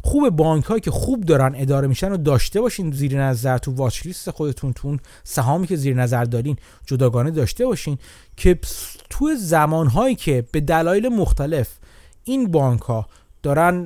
خوب 0.06 0.30
بانک 0.30 0.64
هایی 0.64 0.82
که 0.82 0.92
خوب 0.92 1.24
دارن 1.24 1.54
اداره 1.56 1.88
میشن 1.88 2.10
رو 2.10 2.18
داشته 2.18 2.62
باشین 2.62 2.92
زیر 2.92 3.22
نظر 3.22 3.58
تو 3.58 3.72
واچ 3.72 4.06
لیست 4.06 4.32
خودتون 4.32 4.74
تو 4.74 4.98
سهامی 5.24 5.68
که 5.68 5.76
زیر 5.76 5.96
نظر 5.96 6.24
دارین 6.24 6.58
جداگانه 6.86 7.32
داشته 7.32 7.66
باشین 7.66 7.98
که 8.38 8.60
تو 9.10 9.36
زمان 9.38 9.88
هایی 9.88 10.16
که 10.16 10.46
به 10.52 10.60
دلایل 10.60 11.10
مختلف 11.10 11.70
این 12.24 12.52
بانک 12.52 12.82
ها 12.82 13.08
دارن 13.46 13.84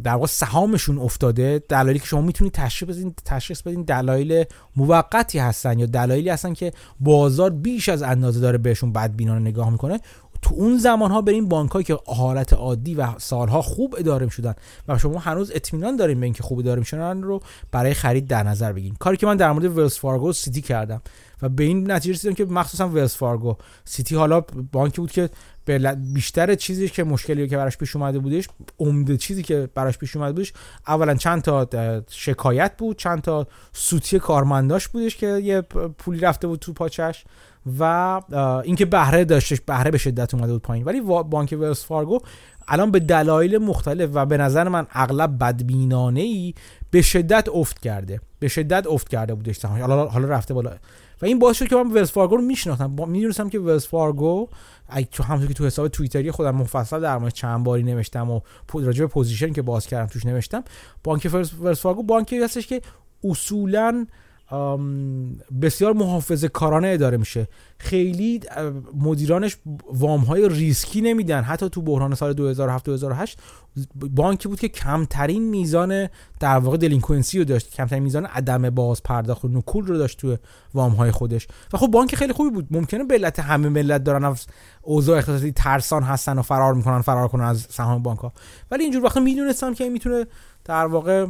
در 0.00 0.12
واقع 0.12 0.26
سهامشون 0.26 0.98
افتاده 0.98 1.62
دلایلی 1.68 1.98
که 1.98 2.06
شما 2.06 2.20
می‌تونید 2.20 2.52
تشخیص 2.52 2.88
بدین 2.88 3.14
تشخیص 3.24 3.62
بدین 3.62 3.82
دلایل 3.82 4.44
موقتی 4.76 5.38
هستن 5.38 5.78
یا 5.78 5.86
دلایلی 5.86 6.28
هستن 6.28 6.52
که 6.54 6.72
بازار 7.00 7.50
بیش 7.50 7.88
از 7.88 8.02
اندازه 8.02 8.40
داره 8.40 8.58
بهشون 8.58 8.92
بدبینانه 8.92 9.40
نگاه 9.40 9.70
می‌کنه. 9.70 10.00
تو 10.42 10.54
اون 10.54 10.78
زمان 10.78 11.10
ها 11.10 11.20
بریم 11.20 11.48
بانک 11.48 11.70
هایی 11.70 11.84
که 11.84 11.98
حالت 12.06 12.52
عادی 12.52 12.94
و 12.94 13.18
سالها 13.18 13.62
خوب 13.62 13.94
اداره 13.98 14.28
شدن 14.28 14.54
و 14.88 14.98
شما 14.98 15.18
هنوز 15.18 15.52
اطمینان 15.54 15.96
داریم 15.96 16.20
به 16.20 16.26
اینکه 16.26 16.42
خوب 16.42 16.58
اداره 16.58 16.82
شدن 16.82 17.22
رو 17.22 17.40
برای 17.72 17.94
خرید 17.94 18.26
در 18.26 18.42
نظر 18.42 18.72
بگیریم 18.72 18.96
کاری 18.98 19.16
که 19.16 19.26
من 19.26 19.36
در 19.36 19.52
مورد 19.52 19.78
ولز 19.78 19.98
فارگو 19.98 20.32
سیتی 20.32 20.62
کردم 20.62 21.02
و 21.42 21.48
به 21.48 21.64
این 21.64 21.90
نتیجه 21.90 22.14
رسیدم 22.14 22.34
که 22.34 22.44
مخصوصا 22.44 22.88
ولز 22.88 23.14
فارگو. 23.14 23.56
سیتی 23.84 24.16
حالا 24.16 24.40
بانکی 24.72 25.00
بود 25.00 25.10
که 25.10 25.30
بیشتر 25.78 26.54
چیزی 26.54 26.88
که 26.88 27.04
مشکلی 27.04 27.48
که 27.48 27.56
براش 27.56 27.78
پیش 27.78 27.96
اومده 27.96 28.18
بودش 28.18 28.48
عمده 28.78 29.16
چیزی 29.16 29.42
که 29.42 29.68
براش 29.74 29.98
پیش 29.98 30.16
اومده 30.16 30.32
بودش 30.32 30.52
اولا 30.86 31.14
چند 31.14 31.42
تا 31.42 31.68
شکایت 32.10 32.72
بود 32.78 32.98
چند 32.98 33.22
تا 33.22 33.46
سوتی 33.72 34.18
کارمنداش 34.18 34.88
بودش 34.88 35.16
که 35.16 35.26
یه 35.26 35.60
پولی 35.98 36.20
رفته 36.20 36.46
بود 36.46 36.58
تو 36.58 36.72
پاچش 36.72 37.24
و 37.78 37.84
اینکه 38.64 38.84
بهره 38.84 39.24
داشتش 39.24 39.60
بهره 39.60 39.90
به 39.90 39.98
شدت 39.98 40.34
اومده 40.34 40.52
بود 40.52 40.62
پایین. 40.62 40.84
ولی 40.84 41.00
بانک 41.00 41.56
ولز 41.60 41.80
فارگو 41.80 42.20
الان 42.68 42.90
به 42.90 43.00
دلایل 43.00 43.58
مختلف 43.58 44.10
و 44.14 44.26
به 44.26 44.36
نظر 44.36 44.68
من 44.68 44.86
اغلب 44.92 45.38
بدبینانه 45.38 46.20
ای 46.20 46.54
به 46.90 47.02
شدت 47.02 47.48
افت 47.48 47.78
کرده 47.78 48.20
به 48.38 48.48
شدت 48.48 48.86
افت 48.86 49.08
کرده 49.08 49.34
بودش 49.34 49.64
حالا 49.64 50.06
حالا 50.06 50.28
رفته 50.28 50.54
بالا. 50.54 50.70
و 51.22 51.26
این 51.26 51.38
باعث 51.38 51.56
شد 51.56 51.68
که 51.68 51.76
من 51.76 51.90
ولز 51.90 52.10
فارگو 52.10 52.36
رو 52.36 52.42
میشناختم. 52.42 53.08
می‌دونستم 53.08 53.48
که 53.48 53.58
ولز 53.58 53.86
فارگو 53.86 54.48
تو 55.12 55.22
همونطور 55.22 55.48
که 55.48 55.54
تو 55.54 55.66
حساب 55.66 55.88
توییتری 55.88 56.30
خودم 56.30 56.56
مفصل 56.56 57.00
در 57.00 57.18
مورد 57.18 57.32
چند 57.32 57.64
باری 57.64 57.82
نوشتم 57.82 58.30
و 58.30 58.40
راجع 58.74 59.00
به 59.00 59.06
position 59.06 59.52
که 59.52 59.62
باز 59.62 59.86
کردم 59.86 60.06
توش 60.06 60.26
نوشتم 60.26 60.64
بانک 61.04 61.30
ولز 61.60 61.80
فارگو 61.80 62.02
بانکی 62.02 62.42
هستش 62.42 62.66
که 62.66 62.82
اصولا 63.24 64.06
بسیار 65.62 65.92
محافظه 65.92 66.48
کارانه 66.48 66.88
اداره 66.88 67.16
میشه. 67.16 67.48
خیلی 67.78 68.40
مدیرانش 68.94 69.56
وام 69.92 70.20
های 70.20 70.48
ریسکی 70.48 71.00
نمیدن. 71.00 71.42
حتی 71.42 71.68
تو 71.68 71.82
بحران 71.82 72.14
سال 72.14 72.32
2007 72.32 72.84
2008 72.84 73.38
بانکی 73.94 74.48
بود 74.48 74.60
که 74.60 74.68
کمترین 74.68 75.48
میزان 75.48 76.08
در 76.40 76.58
واقع 76.58 76.76
delinquency 76.76 77.38
رو 77.38 77.44
داشت. 77.44 77.70
کمترین 77.70 78.02
میزان 78.02 78.26
عدم 78.26 78.70
باز 78.70 79.02
پرداخت 79.02 79.44
و 79.44 79.48
نکول 79.48 79.86
رو 79.86 79.98
داشت 79.98 80.18
تو 80.18 80.36
وام 80.74 80.92
های 80.92 81.10
خودش. 81.10 81.48
و 81.72 81.78
خب 81.78 81.86
بانک 81.86 82.14
خیلی 82.14 82.32
خوبی 82.32 82.50
بود. 82.50 82.66
ممکنه 82.70 83.04
ملت 83.04 83.40
همه 83.40 83.68
ملت 83.68 84.04
دارن 84.04 84.36
اوضاع 84.82 85.18
اقتصادی 85.18 85.52
ترسان 85.52 86.02
هستن 86.02 86.38
و 86.38 86.42
فرار 86.42 86.74
می‌کنن 86.74 87.00
فرار 87.00 87.28
کنن 87.28 87.44
از 87.44 87.66
سهام 87.70 88.02
بانک 88.02 88.18
ها 88.18 88.32
ولی 88.70 88.82
اینجور 88.82 89.04
وقتا 89.04 89.20
می‌دونستم 89.20 89.74
که 89.74 89.88
می‌تونه 89.88 90.26
در 90.64 90.86
واقع 90.86 91.26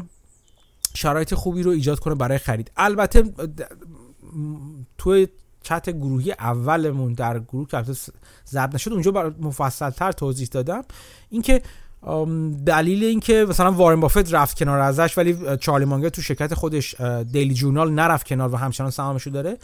شرایط 0.95 1.35
خوبی 1.35 1.63
رو 1.63 1.71
ایجاد 1.71 1.99
کنه 1.99 2.15
برای 2.15 2.39
خرید. 2.39 2.71
البته 2.77 3.25
توی 4.99 5.29
چت 5.63 5.91
گروهی 5.91 6.33
اولمون 6.33 7.13
در 7.13 7.39
گروه 7.39 7.69
که 7.69 7.85
ضبط 8.47 8.75
نشد 8.75 8.93
اونجا 8.93 9.35
مفصل 9.41 9.91
تر 9.91 10.13
توضیح 10.13 10.49
دادم. 10.51 10.83
اینکه 11.29 11.63
دلیل 12.67 13.05
اینکه 13.05 13.47
مثلا 13.49 13.73
وارن 13.73 14.01
بافت 14.01 14.35
رفت 14.35 14.59
کنار 14.59 14.79
ازش 14.79 15.19
ولی 15.19 15.57
چارلی 15.57 15.85
مانگر 15.85 16.09
تو 16.09 16.23
شرکت 16.23 16.55
خودش 16.55 17.01
دیلی 17.33 17.55
جورنال 17.55 17.93
نرفت 17.93 18.27
کنار 18.27 18.55
و 18.55 18.57
همچنان 18.57 18.91
سهامشو 18.91 19.31
داره. 19.31 19.59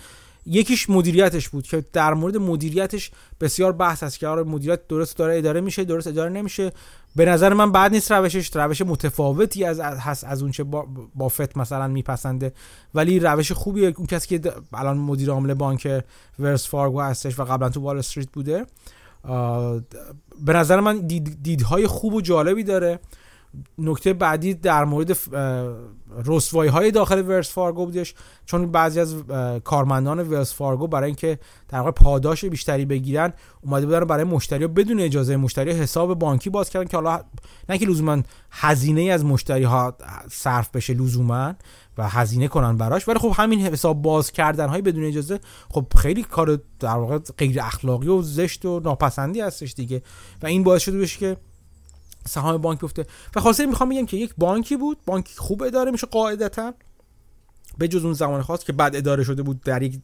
یکیش 0.47 0.91
مدیریتش 0.91 1.49
بود 1.49 1.67
که 1.67 1.85
در 1.93 2.15
مورد 2.15 2.37
مدیریتش 2.37 3.11
بسیار 3.41 3.73
بحث 3.73 4.03
هست 4.03 4.19
که 4.19 4.29
آره 4.29 4.43
مدیریت 4.43 4.89
درست 4.89 5.17
داره 5.17 5.39
اداره 5.39 5.61
میشه 5.61 5.85
درست 5.85 6.07
اداره 6.07 6.31
نمیشه. 6.31 6.73
به 7.17 7.25
نظر 7.25 7.53
من 7.55 7.73
بعد 7.73 7.93
نیست 7.93 8.13
روشش 8.13 8.57
روش 8.57 8.83
متفاوتی 8.83 9.65
از 9.65 9.81
هست 9.81 10.25
از 10.25 10.43
اونچه 10.43 10.65
با 10.65 10.87
بافت 11.15 11.57
مثلا 11.57 11.89
میپسنده. 11.89 12.53
ولی 12.95 13.21
روش 13.21 13.53
خوبیه 13.53 13.95
اون 13.97 14.07
کسی 14.07 14.39
که 14.39 14.53
الان 14.73 14.99
مدیر 14.99 15.31
عامل 15.31 15.55
بانک 15.55 16.05
ورس 16.39 16.69
فارگو 16.69 17.01
هستش 17.01 17.39
و 17.39 17.45
قبلا 17.45 17.69
تو 17.69 17.81
وال 17.81 17.99
استریت 17.99 18.29
بوده. 18.33 18.67
به 20.45 20.53
نظر 20.53 20.81
من 20.81 20.99
دید 20.99 21.43
دیدهای 21.43 21.87
خوب 21.87 22.15
و 22.15 22.21
جالبی 22.21 22.65
داره. 22.65 22.99
نکته 23.79 24.13
بعدی 24.13 24.55
در 24.55 24.85
مورد 24.85 25.17
رسوایی 26.27 26.71
های 26.71 26.91
داخل 26.91 27.29
ولز 27.29 27.53
فارگو 27.53 27.85
بودش 27.85 28.15
چون 28.47 28.71
بعضی 28.71 29.01
از 29.01 29.15
کارمندان 29.65 30.29
ولز 30.29 30.55
فارگو 30.55 30.87
برای 30.87 31.07
اینکه 31.07 31.39
در 31.69 31.79
واقع 31.79 31.91
پاداش 31.91 32.45
بیشتری 32.45 32.85
بگیرن 32.85 33.33
اومده 33.63 33.87
بودن 33.87 34.05
برای 34.05 34.25
مشتری 34.25 34.67
بدون 34.67 35.01
اجازه 35.01 35.37
مشتری 35.37 35.71
حساب 35.71 36.19
بانکی 36.19 36.51
باز 36.51 36.71
کردن 36.71 36.87
که 36.87 36.97
حالا 36.97 37.21
نه 37.69 37.79
که 37.79 37.87
لزوما 37.87 38.23
هزینه 38.51 39.03
از 39.03 39.25
مشتری 39.25 39.65
ها 39.65 39.97
صرف 40.31 40.71
بشه 40.71 40.95
لزوما 40.95 41.55
و 41.99 42.09
هزینه 42.09 42.49
کنن 42.49 42.77
براش 42.77 43.09
ولی 43.09 43.19
خب 43.19 43.33
همین 43.37 43.61
حساب 43.61 44.03
باز 44.03 44.33
کردن 44.33 44.69
های 44.69 44.83
بدون 44.83 45.05
اجازه 45.05 45.41
خب 45.71 45.87
خیلی 45.97 46.23
کار 46.23 46.61
در 46.81 46.97
واقع 46.97 47.19
غیر 47.19 47.61
اخلاقی 47.61 48.09
و 48.09 48.23
زشت 48.23 48.65
و 48.65 48.81
ناپسندی 48.81 49.41
هستش 49.41 49.75
دیگه. 49.75 50.03
و 50.43 50.47
این 50.47 50.63
باعث 50.63 50.83
شده 50.83 50.99
بشه 50.99 51.19
که 51.19 51.37
سهام 52.27 52.57
بانک 52.57 52.81
بفته 52.81 53.07
و 53.37 53.41
خاصه 53.41 53.67
می‌خوام 53.67 53.89
بگم 53.89 54.07
که 54.07 54.17
یک 54.17 54.35
بانکی 54.39 54.77
بود 54.77 54.99
بانک 55.07 55.35
خوب 55.37 55.63
اداره 55.63 55.91
میشه 55.91 56.07
قاعدتا. 56.07 56.75
به 57.79 57.89
جز 57.89 58.05
اون 58.05 58.15
زمان 58.15 58.43
خاص 58.43 58.65
که 58.65 58.73
بعد 58.73 58.97
اداره 58.97 59.25
شده 59.25 59.43
بود 59.43 59.61
در 59.61 59.83
یک 59.83 60.01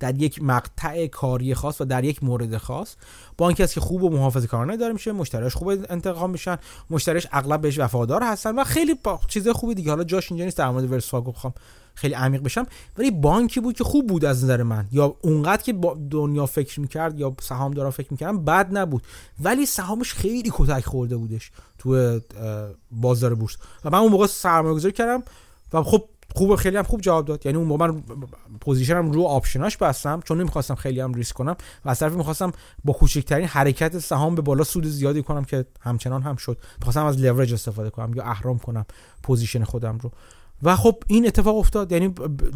در 0.00 0.22
یک 0.22 0.42
مقطع 0.42 1.06
کاری 1.06 1.54
خاص 1.54 1.80
و 1.80 1.84
در 1.84 2.04
یک 2.04 2.24
مورد 2.24 2.56
خاص. 2.56 2.94
بانکی 3.38 3.62
است 3.62 3.74
که 3.74 3.80
خوب 3.80 4.02
و 4.02 4.10
محافظه 4.10 4.46
کارانه 4.46 4.76
داره 4.76 4.92
میشه 4.92 5.12
مشتریش 5.12 5.54
خوب 5.54 5.68
انتقام 5.68 6.30
میشن 6.30 6.58
مشتریش 6.90 7.26
اغلب 7.32 7.60
بهش 7.60 7.78
وفادار 7.78 8.22
هستن 8.22 8.58
و 8.58 8.64
خیلی 8.64 8.94
چیز 9.28 9.48
خوبی 9.48 9.74
دیگه. 9.74 9.90
حالا 9.90 10.04
جاش 10.04 10.32
اینجا 10.32 10.44
نیست 10.44 10.58
در 10.58 10.70
مورد 10.70 10.92
ورسفاگو 10.92 11.32
بخوام 11.32 11.54
خیلی 11.94 12.14
عمیق 12.14 12.42
بشم. 12.42 12.66
ولی 12.98 13.10
بانکی 13.10 13.60
بود 13.60 13.76
که 13.76 13.84
خوب 13.84 14.06
بود 14.06 14.24
از 14.24 14.44
نظر 14.44 14.62
من. 14.62 14.86
یا 14.92 15.16
اونقدر 15.22 15.62
که 15.62 15.72
دنیا 16.10 16.46
فکر 16.46 16.80
می‌کرد 16.80 17.20
یا 17.20 17.34
سهام 17.40 17.72
دارا 17.72 17.90
فکر 17.90 18.08
می‌کردم 18.10 18.44
بد 18.44 18.76
نبود. 18.76 19.02
ولی 19.40 19.66
سهامش 19.66 20.12
خیلی 20.12 20.52
کتک 20.54 20.84
خورده 20.84 21.16
بودش 21.16 21.50
تو 21.78 22.20
بازار 22.90 23.34
بورس. 23.34 23.56
و 23.84 23.90
من 23.90 23.98
اون 23.98 24.12
موقع 24.12 24.26
سرمایه 24.26 24.74
گذاری 24.74 24.92
کردم 24.92 25.22
و 25.72 25.82
خب 25.82 26.04
خوب 26.34 26.56
خیلی 26.56 26.76
هم 26.76 26.82
خوب 26.82 27.00
جواب 27.00 27.24
داد. 27.24 27.46
یعنی 27.46 27.58
اون 27.58 27.66
موقع 27.66 27.86
من 27.86 28.02
position 28.60 29.06
م 29.06 29.12
رو 29.12 29.22
options 29.22 29.64
اش 29.64 29.76
بستم 29.76 30.20
چون 30.24 30.40
نمی‌خواستم 30.40 30.74
خیلی 30.74 31.00
هم 31.00 31.14
ریسک 31.14 31.34
کنم 31.34 31.56
و 31.84 31.90
از 31.90 31.98
طرفی 31.98 32.16
می‌خواستم 32.16 32.52
با 32.84 32.92
کوچکترین 32.92 33.46
حرکت 33.46 33.98
سهام 33.98 34.34
به 34.34 34.42
بالا 34.42 34.64
سود 34.64 34.86
زیادی 34.86 35.22
کنم 35.22 35.44
که 35.44 35.66
همچنان 35.80 36.22
هم 36.22 36.36
شد. 36.36 36.58
می‌خواستم 36.78 37.04
از 37.04 37.18
لورج 37.18 37.52
استفاده 37.52 37.90
کنم 37.90 38.14
یا 38.14 38.22
اهرم 38.22 38.58
کنم 38.58 38.86
position 39.22 39.64
خودم 39.64 39.98
رو. 39.98 40.10
و 40.62 40.76
خب 40.76 41.02
این 41.06 41.26
اتفاق 41.26 41.56
افتاد. 41.56 41.92
یعنی 41.92 42.14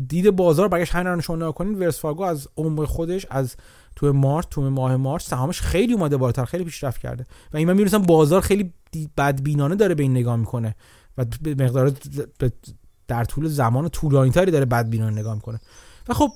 دید 0.08 0.30
بازار 0.30 0.68
برگشت 0.68 0.94
همین 0.94 1.06
رو 1.06 1.16
نشون 1.16 1.52
کنین 1.52 1.78
ولز 1.78 2.00
فارگو 2.00 2.22
از 2.22 2.48
عمر 2.56 2.84
خودش 2.84 3.26
از 3.30 3.56
تو 3.96 4.12
مارس 4.12 4.46
تو 4.50 4.70
ماه 4.70 4.96
مارس 4.96 5.28
سهامش 5.28 5.60
خیلی 5.60 5.92
اومده 5.92 6.16
بالاتر 6.16 6.44
خیلی 6.44 6.64
پیشرفت 6.64 7.00
کرده. 7.00 7.26
و 7.52 7.56
این 7.56 7.72
من 7.72 8.02
بازار 8.02 8.40
خیلی 8.40 8.72
بدبینانه 9.16 9.74
داره 9.74 9.94
به 9.94 10.02
این 10.02 10.12
نگاه 10.12 10.36
می‌کنه 10.36 10.76
و 11.18 11.24
به 11.42 11.64
مقدار 11.64 11.92
در 13.08 13.24
طول 13.24 13.48
زمان 13.48 13.88
طولانی 13.88 14.30
تری 14.30 14.50
داره 14.50 14.64
بدبینانه 14.64 15.20
نگاه 15.20 15.34
می‌کنه. 15.34 15.60
و 16.08 16.14
خب 16.14 16.30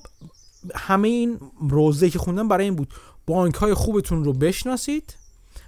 همه 0.75 1.07
این 1.07 1.39
روزه 1.69 2.09
که 2.09 2.19
خوندم 2.19 2.47
برای 2.47 2.65
این 2.65 2.75
بود. 2.75 2.93
بانک 3.27 3.55
های 3.55 3.73
خوبتون 3.73 4.23
رو 4.23 4.33
بشناسید 4.33 5.15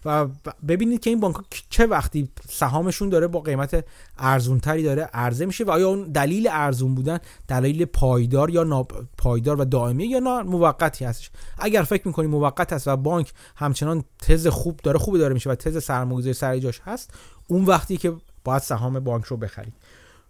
و 0.05 0.27
ببینید 0.67 0.99
که 0.99 1.09
این 1.09 1.19
بانک 1.19 1.35
چه 1.69 1.85
وقتی 1.85 2.29
سهامشون 2.49 3.09
داره 3.09 3.27
با 3.27 3.39
قیمت 3.39 3.85
ارزونتری 4.17 4.83
داره 4.83 5.01
عرضه 5.13 5.45
میشه 5.45 5.63
و 5.63 5.71
آیا 5.71 5.89
اون 5.89 6.03
دلیل 6.03 6.49
ارزون 6.51 6.95
بودن 6.95 7.19
دلیل 7.47 7.85
پایدار 7.85 8.49
یا 8.49 8.87
پایدار 9.17 9.61
و 9.61 9.65
دائمی 9.65 10.05
یا 10.05 10.19
نه 10.19 10.41
موقتی 10.41 11.05
هستش. 11.05 11.31
اگر 11.59 11.83
فکر 11.83 12.07
می‌کنید 12.07 12.29
موقت 12.29 12.73
هست 12.73 12.87
و 12.87 12.97
بانک 12.97 13.33
همچنان 13.55 14.03
تز 14.19 14.47
خوب 14.47 14.79
داره 14.83 14.99
خوبی 14.99 15.19
داره 15.19 15.33
میشه 15.33 15.49
و 15.49 15.55
تز 15.55 15.83
سرمایه‌گذاری 15.83 16.33
سر 16.33 16.59
جاش 16.59 16.81
هست 16.85 17.13
اون 17.47 17.65
وقتی 17.65 17.97
که 17.97 18.13
باید 18.43 18.61
سهام 18.61 18.99
بانک 18.99 19.25
رو 19.25 19.37
بخرید. 19.37 19.73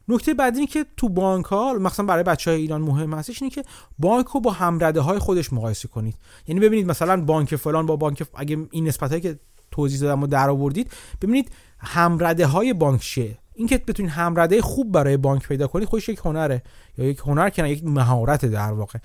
نکته 0.08 0.34
بعدی 0.34 0.60
اینه 0.60 0.72
که 0.72 0.86
تو 0.97 1.10
بانک 1.10 1.45
ها 1.45 1.74
مثلا 1.74 2.06
برای 2.06 2.24
بچه 2.24 2.51
های 2.51 2.62
ایران 2.62 2.82
مهم 2.82 3.14
هستش 3.14 3.41
اینه 3.41 3.56
که 3.56 3.64
بانک 3.99 4.28
رو 4.28 4.39
با 4.39 4.51
همرده 4.51 5.01
های 5.01 5.20
خودش 5.20 5.54
مقایسه 5.54 5.88
کنید. 5.88 6.16
یعنی 6.47 6.62
ببینید 6.62 6.88
مثلا 6.88 7.22
بانک 7.22 7.56
فلان 7.56 7.86
با 7.86 7.95
بانک 7.95 8.24
اگه 8.36 8.58
این 8.72 8.88
نسبت 8.88 9.10
هایی 9.10 9.22
که 9.22 9.39
توضیح 9.72 9.99
دادم 9.99 10.24
و 10.24 10.28
در 10.28 10.49
آوردید 10.49 10.91
ببینید 11.22 11.51
همرده 11.80 12.45
های 12.45 12.74
بانک 12.74 13.01
چیه؟ 13.01 13.38
اینکه 13.56 13.78
بتونید 13.78 14.12
همرده 14.12 14.62
خوب 14.62 14.91
برای 14.91 15.18
بانک 15.18 15.47
پیدا 15.47 15.68
کنید 15.68 15.88
خودش 15.88 16.10
یک 16.10 16.20
هنره 16.26 16.64
یا 16.97 17.06
یک 17.06 17.20
هنر 17.20 17.49
که 17.49 17.68
یک 17.68 17.84
مهارت 17.84 18.45
در 18.45 18.72
واقع. 18.72 18.99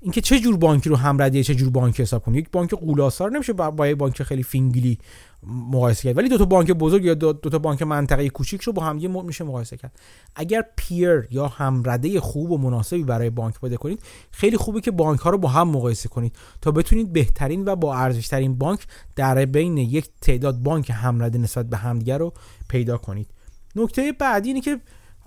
اینکه 0.00 0.20
چه 0.20 0.40
جور 0.40 0.56
بانکی 0.56 0.88
رو 0.88 0.96
همرده 0.96 1.44
چه 1.44 1.54
جور 1.54 1.70
بانک 1.70 2.00
حساب 2.00 2.22
کنید؟ 2.22 2.38
یک 2.38 2.50
بانک 2.50 2.70
غول‌آسا 2.70 3.13
رو 3.13 3.30
نمیشه 3.30 3.52
با 3.52 3.88
یک 3.88 3.96
بانک 3.96 4.22
خیلی 4.22 4.42
فینگلی 4.42 4.98
مقایسه 5.46 6.02
کرد. 6.02 6.18
ولی 6.18 6.28
دو 6.28 6.38
تا 6.38 6.44
بانک 6.44 6.70
بزرگ 6.70 7.04
یا 7.04 7.14
دو, 7.14 7.32
تا 7.32 7.58
بانک 7.58 7.82
منطقه 7.82 8.28
کوچیک 8.28 8.62
رو 8.62 8.72
با 8.72 8.82
هم 8.82 9.26
میشه 9.26 9.44
مقایسه 9.44 9.76
کرد. 9.76 9.92
اگر 10.36 10.64
peer 10.76 11.28
یا 11.30 11.48
همرده 11.48 12.20
خوب 12.20 12.50
و 12.50 12.58
مناسبی 12.58 13.02
برای 13.02 13.30
بانک 13.30 13.60
پیدا 13.60 13.76
کنید 13.76 14.02
خیلی 14.30 14.56
خوبه 14.56 14.80
که 14.80 14.90
بانک 14.90 15.20
ها 15.20 15.30
رو 15.30 15.38
با 15.38 15.48
هم 15.48 15.68
مقایسه 15.68 16.08
کنید 16.08 16.36
تا 16.60 16.70
بتونید 16.70 17.12
بهترین 17.12 17.64
و 17.64 17.76
با 17.76 17.96
ارزش 17.96 18.28
ترین 18.28 18.54
بانک 18.58 18.86
در 19.16 19.44
بین 19.44 19.78
یک 19.78 20.08
تعداد 20.20 20.58
بانک 20.58 20.90
همرده 20.94 21.38
نسبت 21.38 21.66
به 21.66 21.76
همدیگه 21.76 22.16
رو 22.16 22.32
پیدا 22.68 22.98
کنید. 22.98 23.26
نکته 23.76 24.12
بعدی 24.12 24.48
اینه 24.48 24.60
که 24.60 24.80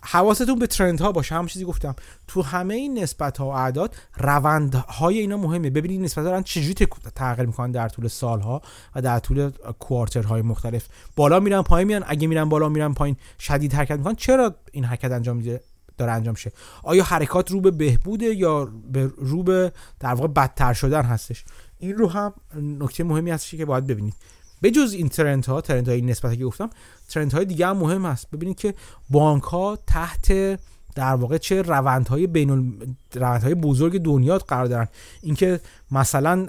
حواستون 0.05 0.59
به 0.59 0.67
ترند 0.67 1.01
ها 1.01 1.11
باشه. 1.11 1.35
هم 1.35 1.47
چیزی 1.47 1.65
گفتم. 1.65 1.95
تو 2.27 2.41
همه 2.41 2.73
این 2.73 2.99
نسبت 2.99 3.37
ها 3.37 3.45
و 3.45 3.49
اعداد 3.49 3.95
روند 4.17 4.75
های 4.75 5.17
اینا 5.19 5.37
مهمه. 5.37 5.69
ببینید 5.69 6.01
نسبت 6.01 6.23
دارن 6.23 6.43
چجوری 6.43 6.87
تغییر 7.15 7.47
می‌کنن 7.47 7.71
در 7.71 7.89
طول 7.89 8.07
سال 8.07 8.41
ها 8.41 8.61
و 8.95 9.01
در 9.01 9.19
طول 9.19 9.49
کوارتر 9.79 10.23
های 10.23 10.41
مختلف. 10.41 10.87
بالا 11.15 11.39
میرن 11.39 11.61
پایین 11.61 11.87
میان 11.87 12.03
اگه 12.07 12.27
میرن 12.27 12.49
بالا 12.49 12.69
میرن 12.69 12.93
پایین 12.93 13.15
شدید 13.39 13.73
حرکت 13.73 13.97
می‌کنن. 13.97 14.15
چرا 14.15 14.55
این 14.71 14.83
حرکت 14.83 15.11
انجام 15.11 15.37
میده؟ 15.37 15.61
داره 15.97 16.11
انجام 16.11 16.35
شه. 16.35 16.51
آیا 16.83 17.03
حرکات 17.03 17.51
رو 17.51 17.61
به 17.61 17.71
بهبوده 17.71 18.25
یا 18.25 18.65
به 18.91 19.11
رو 19.17 19.43
به 19.43 19.71
در 19.99 20.13
واقع 20.13 20.27
بدتر 20.27 20.73
شدن 20.73 21.01
هستش؟ 21.01 21.45
این 21.79 21.97
رو 21.97 22.09
هم 22.09 22.33
نکته 22.55 23.03
مهمی 23.03 23.31
هستش 23.31 23.55
که 23.55 23.65
باید 23.65 23.87
ببینید. 23.87 24.13
به 24.61 24.71
جز 24.71 24.93
این 24.93 25.09
trend 25.09 25.45
ها 25.45 25.61
trend 25.61 25.89
های 25.89 26.01
نسبت 26.01 26.37
که 26.37 26.45
گفتم 26.45 26.69
trend 27.09 27.33
های 27.33 27.45
دیگه 27.45 27.67
هم 27.67 27.77
مهم 27.77 28.05
هست. 28.05 28.31
ببینید 28.31 28.57
که 28.57 28.73
بانک 29.09 29.43
ها 29.43 29.77
تحت 29.87 30.59
در 30.95 31.15
واقع 31.15 31.37
چه 31.37 31.61
روندهای 31.61 32.27
بین 32.27 32.79
روندهای 33.13 33.55
بزرگ 33.55 34.01
دنیا 34.01 34.37
قرار 34.37 34.65
دارن. 34.65 34.87
اینکه 35.21 35.59
مثلا 35.91 36.47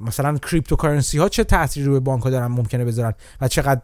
مثلا 0.00 0.38
cryptocurrency 0.38 1.18
ها 1.18 1.28
چه 1.28 1.44
تأثیری 1.44 1.86
روی 1.86 2.00
بانک 2.00 2.22
ها 2.22 2.30
دارن 2.30 2.46
ممکنه 2.46 2.84
بذارن 2.84 3.14
و 3.40 3.48
چقدر 3.48 3.80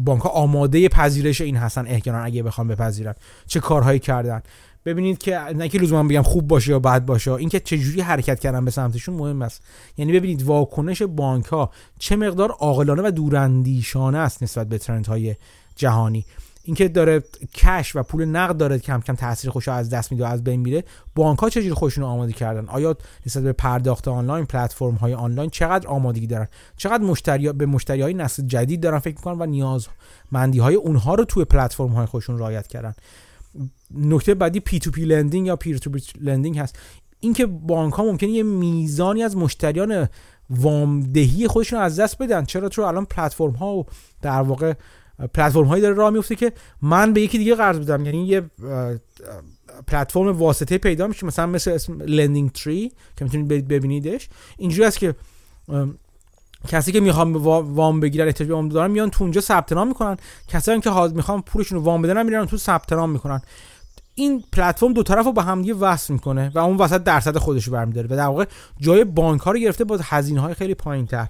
بانک 0.00 0.22
ها 0.22 0.28
آماده 0.28 0.88
پذیرش 0.88 1.40
این 1.40 1.56
هستن 1.56 1.86
احیانا 1.86 2.18
اگه 2.18 2.42
بخوام 2.42 2.68
بپذیرن. 2.68 3.14
چه 3.46 3.60
کارهایی 3.60 3.98
کردن. 3.98 4.42
ببینید 4.84 5.18
که 5.18 5.38
نه 5.38 5.68
که 5.68 5.78
لزوما 5.78 6.08
بگم 6.08 6.22
خوب 6.22 6.48
باشه 6.48 6.70
یا 6.70 6.78
بد 6.78 7.04
باشه 7.04 7.32
اینکه 7.32 7.60
چه 7.60 7.78
جوری 7.78 8.00
حرکت 8.00 8.40
کردن 8.40 8.64
به 8.64 8.70
سمتشون 8.70 9.14
مهم 9.14 9.42
است. 9.42 9.62
یعنی 9.96 10.12
ببینید 10.12 10.42
واکنش 10.42 11.02
بانک 11.02 11.44
ها 11.44 11.70
چه 11.98 12.16
مقدار 12.16 12.50
عاقلانه 12.50 13.02
و 13.02 13.10
دوراندیشانه 13.10 14.18
است 14.18 14.42
نسبت 14.42 14.68
به 14.68 14.78
trend 14.78 15.06
های 15.06 15.36
جهانی. 15.76 16.24
اینکه 16.68 16.88
داره 16.88 17.22
cash 17.54 17.96
و 17.96 18.02
پول 18.02 18.24
نقد 18.24 18.56
داره 18.56 18.78
کم 18.78 19.00
کم 19.00 19.14
تاثیر 19.14 19.50
خودش 19.50 19.68
از 19.68 19.90
دست 19.90 20.12
میده 20.12 20.28
از 20.28 20.44
بین 20.44 20.60
میره 20.60 20.84
بانک 21.14 21.38
ها 21.38 21.50
چجوری 21.50 21.70
خودشون 21.70 22.04
آماده 22.04 22.32
کردن؟ 22.32 22.68
آیا 22.68 22.96
نسبت 23.26 23.42
به 23.42 23.52
پرداخت 23.52 24.08
آنلاین 24.08 24.44
پلتفرم 24.44 24.94
های 24.94 25.14
آنلاین 25.14 25.50
چقدر 25.50 25.88
آمادگی 25.88 26.26
دارن؟ 26.26 26.48
چقدر 26.76 27.02
مشتری 27.02 27.52
به 27.52 27.66
مشتری 27.66 28.02
های 28.02 28.14
نسل 28.14 28.46
جدید 28.46 28.80
دارن 28.80 28.98
فکر 28.98 29.14
می‌کنن 29.14 29.38
و 29.38 29.46
نیازمندی 29.46 30.58
های 30.58 30.74
اونها 30.74 31.14
رو 31.14 31.24
توی 31.24 31.44
پلتفرم 31.44 31.88
های 31.88 32.06
خودشون 32.06 32.38
رعایت 32.38 32.66
کردن؟ 32.66 32.94
نکته 33.94 34.34
بعدی 34.34 34.60
P2P 34.60 34.78
lending 34.78 35.46
یا 35.46 35.56
peer 35.56 35.78
to 35.78 35.90
peer 35.90 36.02
lending 36.20 36.58
هست. 36.58 36.78
اینکه 37.20 37.46
بانک 37.46 37.94
ها 37.94 38.04
ممکنه 38.04 38.30
یه 38.30 38.42
میزانی 38.42 39.22
از 39.22 39.36
مشتریان 39.36 40.08
وامدهی 40.50 41.48
خودشون 41.48 41.78
از 41.80 42.00
دست 42.00 42.22
بدن. 42.22 42.44
چرا؟ 42.44 42.68
چون 42.68 42.84
الان 42.84 43.04
پلتفرم 43.04 43.50
ها 43.50 43.76
و 43.76 43.86
در 44.22 44.42
واقع 44.42 44.74
پلتفرم 45.34 45.64
هایی 45.64 45.82
داره 45.82 45.94
راه 45.94 46.10
میفته 46.10 46.34
که 46.34 46.52
من 46.82 47.12
به 47.12 47.20
یکی 47.20 47.38
دیگه 47.38 47.54
قرض 47.54 47.78
بدم. 47.78 48.06
یعنی 48.06 48.26
یه 48.26 48.42
پلتفرم 49.86 50.28
واسطه 50.28 50.78
پیدا 50.78 51.06
میشه. 51.06 51.26
مثلا 51.26 51.46
مثل 51.46 51.70
اسم 51.70 52.02
لندینگ 52.02 52.52
تری 52.52 52.92
که 53.16 53.24
می‌تونید 53.24 53.68
ببینیدش. 53.68 54.28
اینجوری 54.58 54.84
است 54.84 54.98
که 54.98 55.14
کسی 56.68 56.92
که 56.92 57.00
می‌خوام 57.00 57.36
وام 57.74 58.00
بگیرن 58.00 58.26
احتیاج 58.26 58.48
به 58.48 58.54
وام 58.54 58.68
دارن 58.68 58.90
میان 58.90 59.10
تو 59.10 59.24
اونجا 59.24 59.40
ثبت 59.40 59.72
نام 59.72 59.88
می‌کنن. 59.88 60.16
کسایی 60.48 60.80
که 60.80 60.90
می‌خوان 60.90 61.42
پولشون 61.42 61.78
رو 61.78 61.84
وام 61.84 62.02
بدن 62.02 62.26
میرن 62.26 62.46
تو 62.46 62.56
ثبت 62.56 62.92
نام 62.92 63.10
می‌کنن. 63.10 63.40
این 64.14 64.44
پلتفرم 64.52 64.92
دو 64.92 65.02
طرف 65.02 65.26
رو 65.26 65.32
به 65.32 65.42
هم 65.42 65.62
دیگه 65.62 65.74
وصل 65.74 66.12
می‌کنه 66.12 66.50
و 66.54 66.58
اون 66.58 66.76
وسط 66.76 67.02
درصد 67.02 67.38
خودش 67.38 67.64
رو 67.64 67.72
برمیداره 67.72 68.06
و 68.06 68.16
در 68.16 68.26
واقع 68.26 68.44
جای 68.80 69.04
بانک 69.04 69.40
ها 69.40 69.50
رو 69.50 69.58
گرفته 69.58 69.84
با 69.84 69.98
هزینه 70.02 70.40
های 70.40 70.54
خیلی 70.54 70.74
پایین 70.74 71.06
تر 71.06 71.28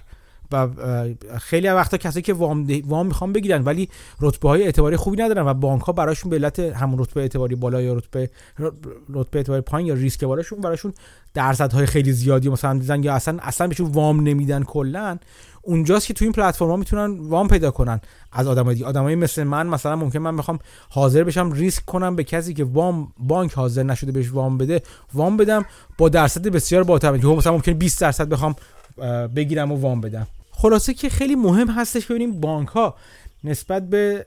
و 0.51 0.67
خیلی 1.37 1.67
وقتا 1.69 1.97
کسایی 1.97 2.23
که 2.23 2.33
وام, 2.33 2.67
وام 2.85 3.05
می‌خوان 3.05 3.33
بگیرن 3.33 3.63
ولی 3.63 3.89
رتبه 4.21 4.49
های 4.49 4.63
اعتباری 4.63 4.95
خوبی 4.95 5.17
ندارن 5.23 5.47
و 5.47 5.53
بانک 5.53 5.81
ها 5.81 5.93
براشون 5.93 6.29
به 6.29 6.35
علت 6.35 6.59
همون 6.59 6.99
رتبه 6.99 7.21
اعتباری 7.21 7.55
بالا 7.55 7.81
یا 7.81 7.93
رتبه 7.93 8.29
رتبه 9.09 9.39
اعتباری 9.39 9.61
پایین 9.61 9.87
یا 9.87 9.93
ریسک 9.93 10.23
بالاشون 10.23 10.61
براشون 10.61 10.93
درصدهای 11.33 11.85
خیلی 11.85 12.11
زیادی 12.11 12.49
مثلا 12.49 12.73
می‌زنن 12.73 13.03
یا 13.03 13.13
اصلا 13.13 13.37
اصلا 13.41 13.67
بهشون 13.67 13.91
وام 13.91 14.19
نمیدن 14.19 14.63
کلا 14.63 15.17
اونجاست 15.61 16.07
که 16.07 16.13
تو 16.13 16.25
این 16.25 16.31
پلتفرم 16.31 16.69
ها 16.69 16.75
می‌تونن 16.75 17.19
وام 17.19 17.47
پیدا 17.47 17.71
کنن 17.71 18.01
از 18.31 18.47
آدمای 18.47 18.75
دیگه. 18.75 18.87
آدمایی 18.87 19.15
مثل 19.15 19.43
من 19.43 19.67
مثلا 19.67 19.95
ممکن 19.95 20.19
من 20.19 20.37
بخوام 20.37 20.59
حاضر 20.89 21.23
بشم 21.23 21.51
ریسک 21.51 21.85
کنم 21.85 22.15
به 22.15 22.23
کسی 22.23 22.53
که 22.53 22.63
وام 22.63 23.13
بانک 23.17 23.53
حاضر 23.53 23.83
نشده 23.83 24.11
بهش 24.11 24.31
وام 24.31 24.57
بده 24.57 24.81
وام 25.13 25.37
بدم 25.37 25.65
با 25.97 26.09
درصد 26.09 26.47
بسیار 26.47 26.83
بالاتر. 26.83 27.17
که 27.17 27.27
مثلا 27.27 27.53
ممکن 27.53 27.73
20 27.73 28.01
درصد 28.01 28.29
بخوام 28.29 28.55
بگیرم 29.35 29.71
و 29.71 29.75
وام 29.75 30.01
بدم. 30.01 30.27
خلاصه 30.61 30.93
که 30.93 31.09
خیلی 31.09 31.35
مهم 31.35 31.67
هستش 31.67 32.05
ببینیم 32.05 32.39
بانک 32.39 32.67
ها 32.67 32.95
نسبت 33.43 33.89
به 33.89 34.25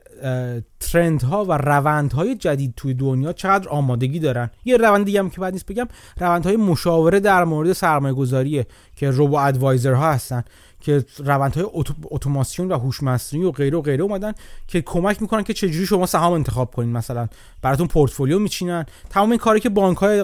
ترند 0.79 1.23
ها 1.23 1.45
و 1.45 1.51
روند 1.51 2.13
های 2.13 2.35
جدید 2.35 2.73
توی 2.77 2.93
دنیا 2.93 3.33
چقدر 3.33 3.69
آمادگی 3.69 4.19
دارن. 4.19 4.49
یه 4.65 4.77
روند 4.77 5.05
دیگه 5.05 5.19
هم 5.19 5.29
که 5.29 5.41
بعد 5.41 5.53
نیست 5.53 5.65
بگم 5.65 5.87
روند 6.19 6.45
های 6.45 6.55
مشاوره 6.55 7.19
در 7.19 7.43
مورد 7.43 7.73
سرمایه 7.73 8.13
گذاریه 8.13 8.67
که 8.95 9.09
روبو 9.09 9.35
ادوایزر 9.35 9.93
ها 9.93 10.11
هستن 10.11 10.43
که 10.81 11.05
روندهای 11.17 11.65
اتوماسیون 12.11 12.71
و 12.71 12.77
هوش 12.77 13.03
مصنوعی 13.03 13.47
و 13.47 13.51
غیره 13.51 13.77
و 13.77 13.81
غیره 13.81 14.03
اومدن 14.03 14.33
که 14.67 14.81
کمک 14.81 15.21
می‌کنن 15.21 15.43
که 15.43 15.53
چجوری 15.53 15.85
شما 15.85 16.05
سهام 16.05 16.33
انتخاب 16.33 16.71
کنین 16.71 16.91
مثلا. 16.91 17.27
براتون 17.61 17.87
پورتفولیو 17.87 18.39
میچینن. 18.39 18.85
تمام 19.09 19.29
این 19.29 19.39
کاری 19.39 19.59
که 19.59 19.69
بانک 19.69 19.97
های 19.97 20.19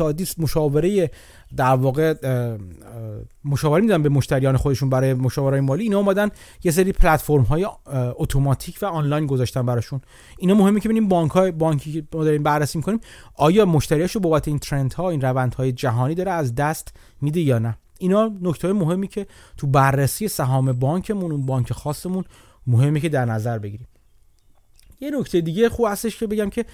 عادی 0.00 0.26
مشاوره 0.38 1.10
در 1.56 1.74
واقع 1.74 2.14
مشاوره 3.44 3.82
میدن 3.82 4.02
به 4.02 4.08
مشتریان 4.08 4.56
خودشون 4.56 4.90
برای 4.90 5.14
مشاوره 5.14 5.60
مالی. 5.60 5.82
اینا 5.82 5.98
اومدن 5.98 6.28
یه 6.64 6.72
سری 6.72 6.92
پلتفرم 6.92 7.42
های 7.42 7.66
اتوماتیک 7.94 8.78
و 8.82 8.86
آنلاین 8.86 9.26
گذاشتن 9.26 9.66
براشون. 9.66 10.00
اینا 10.38 10.54
مهمه 10.54 10.80
که 10.80 10.88
ببینیم 10.88 11.08
بانک 11.08 11.30
های 11.30 11.50
بانکی 11.50 11.92
که 11.92 12.06
ما 12.14 12.24
داریم 12.24 12.42
بررسی 12.42 12.78
می‌کنیم 12.78 13.00
آیا 13.34 13.64
مشتریاشو 13.64 14.20
بابت 14.20 14.48
این 14.48 14.58
ترند 14.58 14.92
ها 14.92 15.10
این 15.10 15.20
روند 15.20 15.54
های 15.54 15.72
جهانی 15.72 16.14
داره 16.14 16.30
از 16.30 16.54
دست 16.54 16.96
میده 17.20 17.40
یا 17.40 17.58
نه. 17.58 17.76
اینا 17.98 18.32
نکته 18.42 18.72
مهمی 18.72 19.08
که 19.08 19.26
تو 19.56 19.66
بررسی 19.66 20.28
سهام 20.28 20.72
بانکمون 20.72 21.32
اون 21.32 21.46
بانک 21.46 21.72
خاصمون 21.72 22.24
مهمه 22.66 23.00
که 23.00 23.08
در 23.08 23.24
نظر 23.24 23.58
بگیریم. 23.58 23.88
یه 25.00 25.10
نکته 25.10 25.40
دیگه 25.40 25.68
خوب 25.68 25.86
هستش 25.88 26.18
که 26.18 26.26
بگم 26.26 26.50
که 26.50 26.64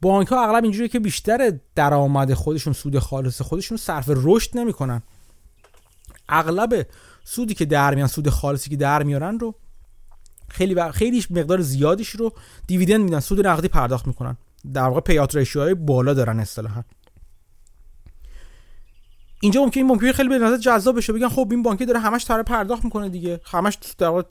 بانک 0.00 0.28
ها 0.28 0.44
اغلب 0.44 0.64
اینجوریه 0.64 0.88
که 0.88 1.00
بیشتر 1.00 1.58
درآمد 1.74 2.34
خودشون 2.34 2.72
سود 2.72 2.98
خالص 2.98 3.42
خودشون 3.42 3.76
صرف 3.76 4.04
رشد 4.08 4.58
نمی‌کنن. 4.58 5.02
اغلب 6.28 6.86
سودی 7.24 7.54
که 7.54 7.64
در 7.64 7.94
میان 7.94 8.08
سود 8.08 8.28
خالصی 8.28 8.70
که 8.70 8.76
در 8.76 9.02
میارن 9.02 9.38
رو 9.38 9.54
خیلی 10.48 10.74
و 10.74 10.92
خیلی 10.92 11.24
مقدار 11.30 11.60
زیادیش 11.60 12.08
رو 12.08 12.32
دیویدند 12.66 13.00
میدن 13.00 13.20
سود 13.20 13.46
نقدی 13.46 13.68
پرداخت 13.68 14.06
می‌کنن. 14.06 14.36
در 14.74 14.82
واقع 14.82 15.00
پیات 15.00 15.56
های 15.56 15.74
بالا 15.74 16.14
دارن 16.14 16.40
اصطلاحا. 16.40 16.82
اینجا 19.40 19.62
ممکنه 19.62 19.82
ممکنه 19.82 20.12
خیلی 20.12 20.28
به 20.28 20.38
نظر 20.38 20.56
جذاب 20.56 20.96
بشه. 20.96 21.12
بگن 21.12 21.28
خب 21.28 21.48
این 21.50 21.62
بانکی 21.62 21.84
داره 21.86 21.98
همش 21.98 22.24
تاره 22.24 22.42
پرداخت 22.42 22.84
می‌کنه 22.84 23.08
دیگه. 23.08 23.40
همش 23.44 23.78
در 23.98 24.08
واقع 24.08 24.22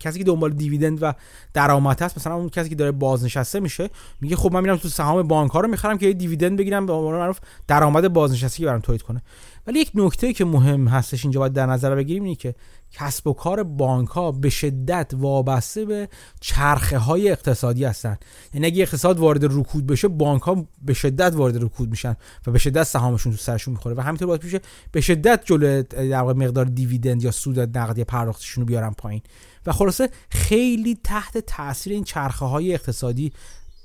کسی 0.00 0.18
که 0.18 0.24
دنبال 0.24 0.50
دیویدند 0.50 1.02
و 1.02 1.12
درآمد 1.54 2.02
هست 2.02 2.18
مثلا 2.18 2.34
اون 2.34 2.48
کسی 2.48 2.68
که 2.68 2.74
داره 2.74 2.92
بازنشسته 2.92 3.60
میشه 3.60 3.90
میگه 4.20 4.36
خب 4.36 4.52
من 4.52 4.60
میرم 4.60 4.76
تو 4.76 4.88
سهام 4.88 5.22
بانک 5.22 5.50
ها 5.50 5.60
رو 5.60 5.68
می‌خرم 5.68 5.98
که 5.98 6.06
یه 6.06 6.12
دیویدند 6.12 6.58
بگیرم 6.58 6.86
به 6.86 6.92
عنوان 6.92 7.14
معروف 7.14 7.38
درآمد 7.68 8.12
بازنشستگی 8.12 8.64
برام 8.64 8.80
تولید 8.80 9.02
کنه. 9.02 9.22
ولی 9.66 9.78
یک 9.78 9.90
نکته 9.94 10.32
که 10.32 10.44
مهم 10.44 10.88
هستش 10.88 11.24
اینجا 11.24 11.40
باید 11.40 11.52
در 11.52 11.66
نظر 11.66 11.94
بگیریم 11.94 12.22
اینه 12.22 12.36
که 12.36 12.54
کسب 12.92 13.26
و 13.26 13.32
کار 13.32 13.62
بانک 13.62 14.08
ها 14.08 14.32
به 14.32 14.50
شدت 14.50 15.12
وابسته 15.14 15.84
به 15.84 16.08
چرخه 16.40 16.98
های 16.98 17.30
اقتصادی 17.30 17.84
هستن. 17.84 18.18
یعنی 18.54 18.66
اگه 18.66 18.82
اقتصاد 18.82 19.18
وارد 19.18 19.44
رکود 19.44 19.86
بشه 19.86 20.08
بانک 20.08 20.42
ها 20.42 20.66
به 20.82 20.94
شدت 20.94 21.32
وارد 21.34 21.62
رکود 21.64 21.90
میشن 21.90 22.16
و 22.46 22.50
به 22.50 22.58
شدت 22.58 22.82
سهامشون 22.82 23.32
تو 23.32 23.38
سرشون 23.38 23.74
می‌خوره 23.74 23.94
و 23.94 24.00
همینطور 24.00 24.28
باید 24.28 24.44
میشه 24.44 24.60
به 24.92 25.00
شدت 25.00 25.40
جلو 25.44 25.82
در 25.82 26.22
مقدار 26.22 26.64
دیویدند 26.64 27.22
یا 27.22 27.30
سود 27.30 27.78
نقدی 27.78 28.04
پرداختشون 28.04 28.62
رو 28.62 28.66
بیارن 28.66 28.90
پایین. 28.90 29.22
و 29.66 29.72
خلاصه 29.72 30.10
خیلی 30.30 30.98
تحت 31.04 31.38
تاثیر 31.38 31.92
این 31.92 32.04
چرخه 32.04 32.44
های 32.44 32.74
اقتصادی 32.74 33.32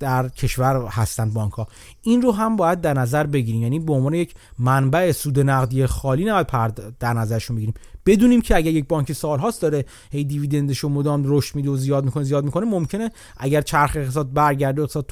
در 0.01 0.29
کشور 0.29 0.87
هستند 0.89 1.33
بانک 1.33 1.53
ها 1.53 1.67
این 2.01 2.21
رو 2.21 2.31
هم 2.31 2.55
باید 2.55 2.81
در 2.81 2.93
نظر 2.93 3.23
بگیریم. 3.23 3.61
یعنی 3.61 3.79
به 3.79 3.93
عنوان 3.93 4.13
یک 4.13 4.33
منبع 4.59 5.11
سود 5.11 5.39
نقدی 5.39 5.85
خالی 5.85 6.25
نباید 6.25 6.97
در 6.99 7.13
نظرشون 7.13 7.55
بگیریم. 7.55 7.73
بدونیم 8.05 8.41
که 8.41 8.55
اگر 8.55 8.71
یک 8.71 8.87
بانک 8.87 9.13
سالهاست 9.13 9.61
داره 9.61 9.85
هی 10.11 10.23
دیویدندش 10.23 10.79
رو 10.79 10.89
مدام 10.89 11.23
رشد 11.25 11.55
میده 11.55 11.69
و 11.69 11.75
زیاد 11.75 12.05
می‌کنه 12.05 12.23
زیاد 12.23 12.43
می‌کنه 12.43 12.65
ممکنه 12.65 13.11
اگر 13.37 13.61
چرخ 13.61 13.91
اقتصاد 13.95 14.33
برگرده 14.33 14.81
اقتصاد 14.81 15.11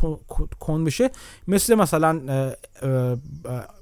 کن 0.60 0.84
بشه 0.84 1.10
مثل 1.48 1.76
مثلا 1.76 2.22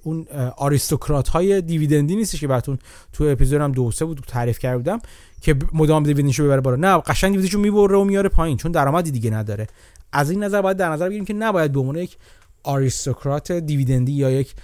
اون 0.03 0.25
آریستوکرات 0.57 1.27
های 1.27 1.61
دیویدندی 1.61 2.15
نیستش 2.15 2.39
که 2.39 2.47
براتون 2.47 2.77
تو 3.13 3.23
اپیزود 3.23 3.61
هم 3.61 3.71
دو 3.71 3.91
سه 3.91 4.05
بود 4.05 4.23
تعریف 4.27 4.59
کرده 4.59 4.77
بودم 4.77 4.99
که 5.41 5.55
مدام 5.73 6.03
دیویدندشو 6.03 6.43
ببره 6.43 6.61
بالا. 6.61 6.75
نه 6.75 7.01
قشنگ 7.01 7.31
دیویدندشو 7.31 7.59
می‌بره 7.59 7.97
و 7.97 8.03
میاره 8.03 8.29
پایین 8.29 8.57
چون 8.57 8.71
درآمدی 8.71 9.11
دیگه 9.11 9.29
نداره. 9.29 9.67
از 10.11 10.29
این 10.29 10.43
نظر 10.43 10.61
باید 10.61 10.77
در 10.77 10.89
نظر 10.89 11.07
بگیریم 11.07 11.25
که 11.25 11.33
نباید 11.33 11.71
به 11.71 11.79
عنوان 11.79 11.95
یک 11.95 12.17
آریستوکرات 12.63 13.51
دیویدندی 13.51 14.11
یا 14.11 14.31
یک 14.31 14.55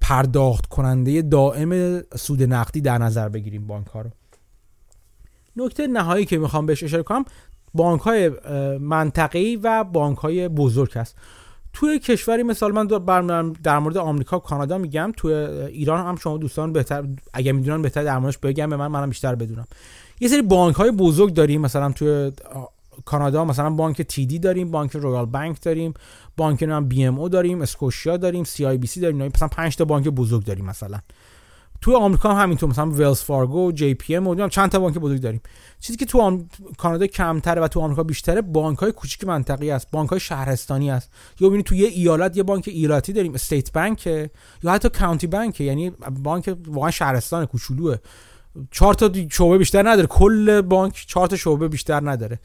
پرداخت 0.00 0.66
کننده 0.66 1.22
دائم 1.22 2.00
سود 2.00 2.42
نقدی 2.42 2.80
در 2.80 2.98
نظر 2.98 3.28
بگیریم 3.28 3.66
بانک 3.66 3.86
ها 3.86 4.00
رو. 4.00 4.10
نکته 5.56 5.86
نهایی 5.86 6.24
که 6.24 6.38
می‌خوام 6.38 6.66
بهش 6.66 6.82
اشاره 6.82 7.02
کنم 7.02 7.24
بانک 7.74 8.00
های 8.00 8.28
منطقه‌ای 8.78 9.56
و 9.56 9.84
بانک 9.84 10.18
های 10.18 10.48
بزرگ 10.48 10.98
هست 10.98 11.16
توی 11.72 11.98
کشوری 11.98 12.42
مثال 12.42 12.72
من 12.72 12.86
در 13.62 13.78
مورد 13.78 13.96
آمریکا 13.96 14.36
و 14.36 14.40
کانادا 14.40 14.78
میگم 14.78 15.12
توی 15.16 15.34
ایران 15.34 16.06
هم 16.06 16.16
شما 16.16 16.38
دوستان 16.38 16.72
بهتر 16.72 17.04
اگه 17.32 17.52
می‌دونن 17.52 17.82
بهتر 17.82 18.04
در 18.04 18.18
موردش 18.18 18.38
بگم 18.38 18.70
به 18.70 18.76
من 18.76 18.86
منم 18.86 19.08
بیشتر 19.08 19.34
بدونم. 19.34 19.66
یه 20.20 20.28
سری 20.28 20.42
بانک 20.42 20.76
های 20.76 20.90
بزرگ 20.90 21.34
داریم 21.34 21.60
مثلا 21.60 21.92
توی 21.92 22.32
کانادا 23.04 23.44
مثلا 23.44 23.70
بانک 23.70 24.02
TD 24.02 24.38
داریم 24.38 24.70
بانک 24.70 24.96
رویال 24.96 25.26
بانک 25.26 25.62
داریم 25.62 25.94
بانک 26.36 26.62
نام 26.62 26.88
BMO 26.88 27.28
داریم 27.28 27.62
اسکوشیا 27.62 28.16
داریم 28.16 28.44
CIBC 28.44 29.00
داریم 29.00 29.26
مثلا 29.26 29.48
5 29.48 29.76
تا 29.76 29.84
بانک 29.84 30.08
بزرگ 30.08 30.44
داریم 30.44 30.64
مثلا. 30.64 30.98
تو 31.80 31.96
آمریکا 31.96 32.34
هم 32.34 32.42
همینطور 32.42 32.70
مثلا 32.70 32.90
ولز 32.90 33.20
فارگو 33.20 33.72
JPM 33.72 34.26
و 34.26 34.48
چند 34.48 34.70
تا 34.70 34.78
بانک 34.78 34.98
بزرگ 34.98 35.20
داریم. 35.20 35.40
چیزی 35.80 35.98
که 35.98 36.04
تو 36.04 36.44
کانادا 36.78 37.06
کمتره 37.06 37.60
و 37.60 37.68
تو 37.68 37.80
آمریکا 37.80 38.02
بیشتره 38.02 38.42
بانک 38.42 38.78
های 38.78 38.92
کوچیک 38.92 39.24
منطقی 39.24 39.70
است 39.70 39.90
بانک 39.90 40.10
های 40.10 40.20
شهرستانی 40.20 40.90
است 40.90 41.10
یا 41.40 41.48
ببینید 41.48 41.66
تو 41.66 41.74
یه 41.74 41.88
ایالت 41.88 42.36
یه 42.36 42.42
بانک 42.42 42.68
ایالتی 42.68 43.12
داریم 43.12 43.34
استیت 43.34 43.72
بانک 43.72 44.06
یا 44.06 44.72
حتی 44.72 44.88
کانتی 44.88 45.26
بانک 45.26 45.60
یعنی 45.60 45.90
بانک 46.22 46.56
واقعا 46.66 46.90
شهرستان 46.90 47.46
کوچولوه. 47.46 47.96
چهار 48.70 48.94
تا 48.94 49.10
شعبه 49.30 49.58
بیشتر 49.58 49.88
نداره 49.88 50.06
کل 50.06 50.60
بانک 50.60 51.04
چهار 51.08 51.26
تا 51.26 51.36
شعبه 51.36 51.68
بیشتر 51.68 52.10
نداره. 52.10 52.38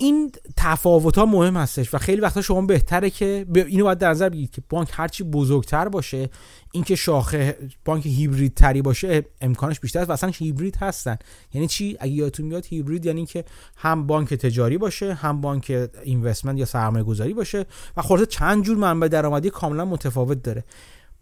این 0.00 0.32
تفاوت 0.56 1.18
ها 1.18 1.26
مهم 1.26 1.56
هستش 1.56 1.94
و 1.94 1.98
خیلی 1.98 2.20
وقتا 2.20 2.42
شما 2.42 2.60
بهتره 2.60 3.10
که 3.10 3.46
اینو 3.54 3.84
باید 3.84 3.98
در 3.98 4.10
نظر 4.10 4.28
بگیرید 4.28 4.50
که 4.50 4.62
بانک 4.68 4.88
هرچی 4.92 5.24
بزرگتر 5.24 5.88
باشه 5.88 6.30
اینکه 6.72 6.96
شاخه 6.96 7.58
بانک 7.84 8.06
هیبرید 8.06 8.54
تری 8.54 8.82
باشه 8.82 9.24
امکانش 9.40 9.80
بیشتر 9.80 10.00
است 10.00 10.10
و 10.10 10.12
اصلا 10.12 10.30
هیبرید 10.34 10.76
هستن. 10.76 11.16
یعنی 11.52 11.68
چی؟ 11.68 11.96
اگه 12.00 12.12
یادتون 12.12 12.46
میاد 12.46 12.66
هیبرید 12.66 13.06
یعنی 13.06 13.26
که 13.26 13.44
هم 13.76 14.06
بانک 14.06 14.34
تجاری 14.34 14.78
باشه 14.78 15.14
هم 15.14 15.40
بانک 15.40 15.88
اینوستمنت 16.04 16.58
یا 16.58 16.64
سرمایه 16.64 17.04
گذاری 17.04 17.34
باشه 17.34 17.66
و 17.96 18.02
خلاصه 18.02 18.26
چند 18.26 18.64
جور 18.64 18.76
منبع 18.76 19.08
درآمدی 19.08 19.50
کاملا 19.50 19.84
متفاوت 19.84 20.42
داره. 20.42 20.64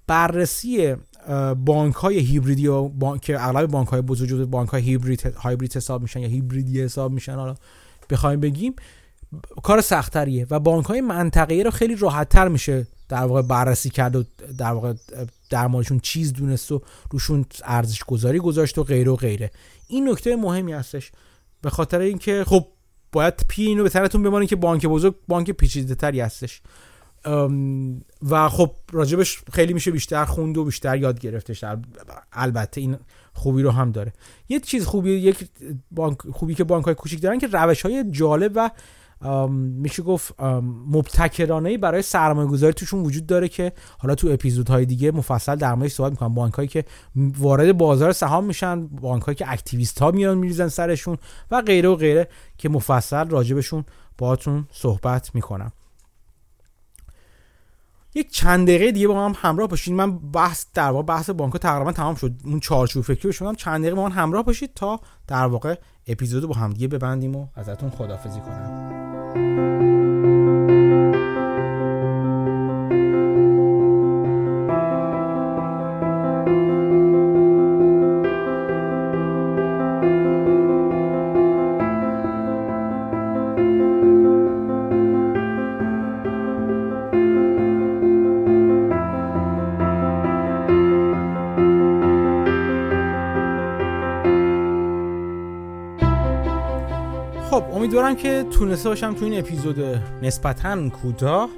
بررسی 0.07 0.95
بانک 1.65 1.95
های 1.95 2.19
هیبریدی 2.19 2.67
و 2.67 2.89
بانک 2.89 3.33
اغلب 3.39 3.71
بانک 3.71 3.89
های 3.89 4.01
بزرگ 4.01 4.45
بانک 4.45 4.69
های 4.69 4.83
هیبرید 4.83 5.23
هایبرید 5.23 5.77
حساب 5.77 6.03
میشن 6.03 6.21
یا 6.21 6.29
هیبریدی 6.29 6.83
حساب 6.83 7.13
میشن 7.13 7.35
حالا 7.35 7.55
بخوایم 8.11 8.41
بگیم 8.41 8.75
کار 9.63 9.81
سختریه 9.81 10.47
و 10.51 10.61
بانک 10.61 10.87
های 10.87 11.01
منطقه‌ای 11.01 11.63
رو 11.63 11.71
خیلی 11.71 11.97
راحت 11.97 12.29
تر 12.29 12.49
میشه 12.49 12.87
در 13.09 13.25
واقع 13.25 13.43
بررسی 13.43 13.91
کرد 13.91 14.17
و 14.17 14.25
در 14.59 14.73
واقع 14.73 14.95
در 15.51 15.67
موردشون 15.67 16.01
چیز 16.01 16.33
دونست 16.33 16.73
و 16.73 16.83
روشون 17.11 17.45
ارزش 17.65 18.05
گذاری 18.05 18.39
گذاشت 18.39 18.79
و 18.79 18.85
غیره 18.85 19.13
و 19.13 19.17
غیره. 19.17 19.51
این 19.89 20.09
نکته 20.09 20.37
مهمی 20.37 20.73
هستش 20.73 21.13
به 21.63 21.71
خاطر 21.71 21.99
اینکه 21.99 22.45
خب 22.47 22.67
باید 23.13 23.35
پی 23.49 23.63
اینو 23.63 23.83
به 23.83 23.89
تنتون 23.89 24.23
بمانید 24.23 24.49
که 24.49 24.57
بانک 24.57 24.87
بزرگ 24.87 25.15
بانک 25.29 25.51
پیچیده 25.51 25.95
تری 25.95 26.21
هستش. 26.21 26.63
و 28.31 28.49
خب 28.49 28.71
راجبش 28.93 29.43
خیلی 29.53 29.73
میشه 29.73 29.91
بیشتر 29.91 30.25
خوند 30.25 30.59
و 30.59 30.65
بیشتر 30.65 30.97
یاد 30.97 31.21
گرفتش. 31.21 31.65
البته 32.33 32.81
این 32.81 32.97
خوبی 33.33 33.63
رو 33.63 33.71
هم 33.71 33.93
داره. 33.93 34.13
یه 34.49 34.61
چیز 34.61 34.87
خوبی 34.87 35.11
یک 35.11 35.49
بانک 35.91 36.19
خوبی 36.33 36.55
که 36.55 36.65
بانک 36.65 36.85
های 36.85 36.95
کوچیک 36.95 37.23
دارن 37.23 37.39
که 37.39 37.47
روش 37.47 37.83
های 37.83 38.05
جالب 38.11 38.53
و 38.55 38.71
میشه 39.49 40.03
گفت 40.03 40.41
مبتکرانه 40.91 41.79
برای 41.79 42.03
سرمایه 42.03 42.49
گذاری 42.49 42.73
توشون 42.73 43.01
وجود 43.01 43.27
داره 43.27 43.49
که 43.49 43.73
حالا 43.99 44.15
تو 44.15 44.29
اپیزودهای 44.29 44.87
دیگه 44.87 45.11
مفصل 45.11 45.57
در 45.57 45.75
موردش 45.75 45.93
صحبت 45.93 46.11
می‌کنم. 46.11 46.35
بانک 46.35 46.55
هایی 46.55 46.69
که 46.69 46.85
وارد 47.15 47.79
بازار 47.79 48.13
سهام 48.13 48.45
میشن 48.45 48.87
بانک 48.87 49.23
هایی 49.23 49.37
که 49.37 49.53
اکتیویست 49.53 49.99
ها 49.99 50.11
میان 50.11 50.39
میریزن 50.39 50.69
سرشون 50.69 51.19
و 51.51 51.63
غیره 51.63 51.89
و 51.89 51.97
غیره 51.97 52.29
که 52.59 52.69
مفصل 52.69 53.29
راجبشون 53.29 53.85
باهاتون 54.19 54.67
صحبت 54.73 55.35
می‌کنم. 55.35 55.73
یک 58.17 58.31
چند 58.31 58.69
دقیقه 58.69 58.93
دیگه 58.93 59.09
با 59.09 59.25
هم 59.25 59.35
همراه 59.37 59.69
باشید 59.69 59.95
من 59.95 60.19
بحث 60.19 60.67
در 60.75 60.91
واقع 60.91 61.03
بحث 61.03 61.31
بانک 61.31 61.57
تقریبا 61.57 61.93
تمام 61.93 62.15
شد. 62.15 62.33
اون 62.45 62.61
چارچوب 62.61 63.05
فکری 63.05 63.33
شدم. 63.33 63.55
چند 63.55 63.81
دقیقه 63.81 63.97
با 63.97 64.03
من 64.03 64.13
همراه 64.13 64.43
باشید 64.43 64.75
تا 64.75 65.01
در 65.27 65.47
واقع 65.47 65.75
اپیزود 66.07 66.47
با 66.47 66.55
هم 66.55 66.73
دیگه 66.73 66.89
ببندیم 66.89 67.37
و 67.37 67.47
ازتون 67.55 67.91
خدافزی 67.91 68.41
کنم. 68.41 69.06
امیدوارم 97.87 98.17
که 98.17 98.47
تونسته 98.51 98.89
باشم 98.89 99.15
تو 99.15 99.25
این 99.25 99.39
اپیزود 99.39 99.81
نسبتا 100.23 100.89
کوتاه 100.89 101.49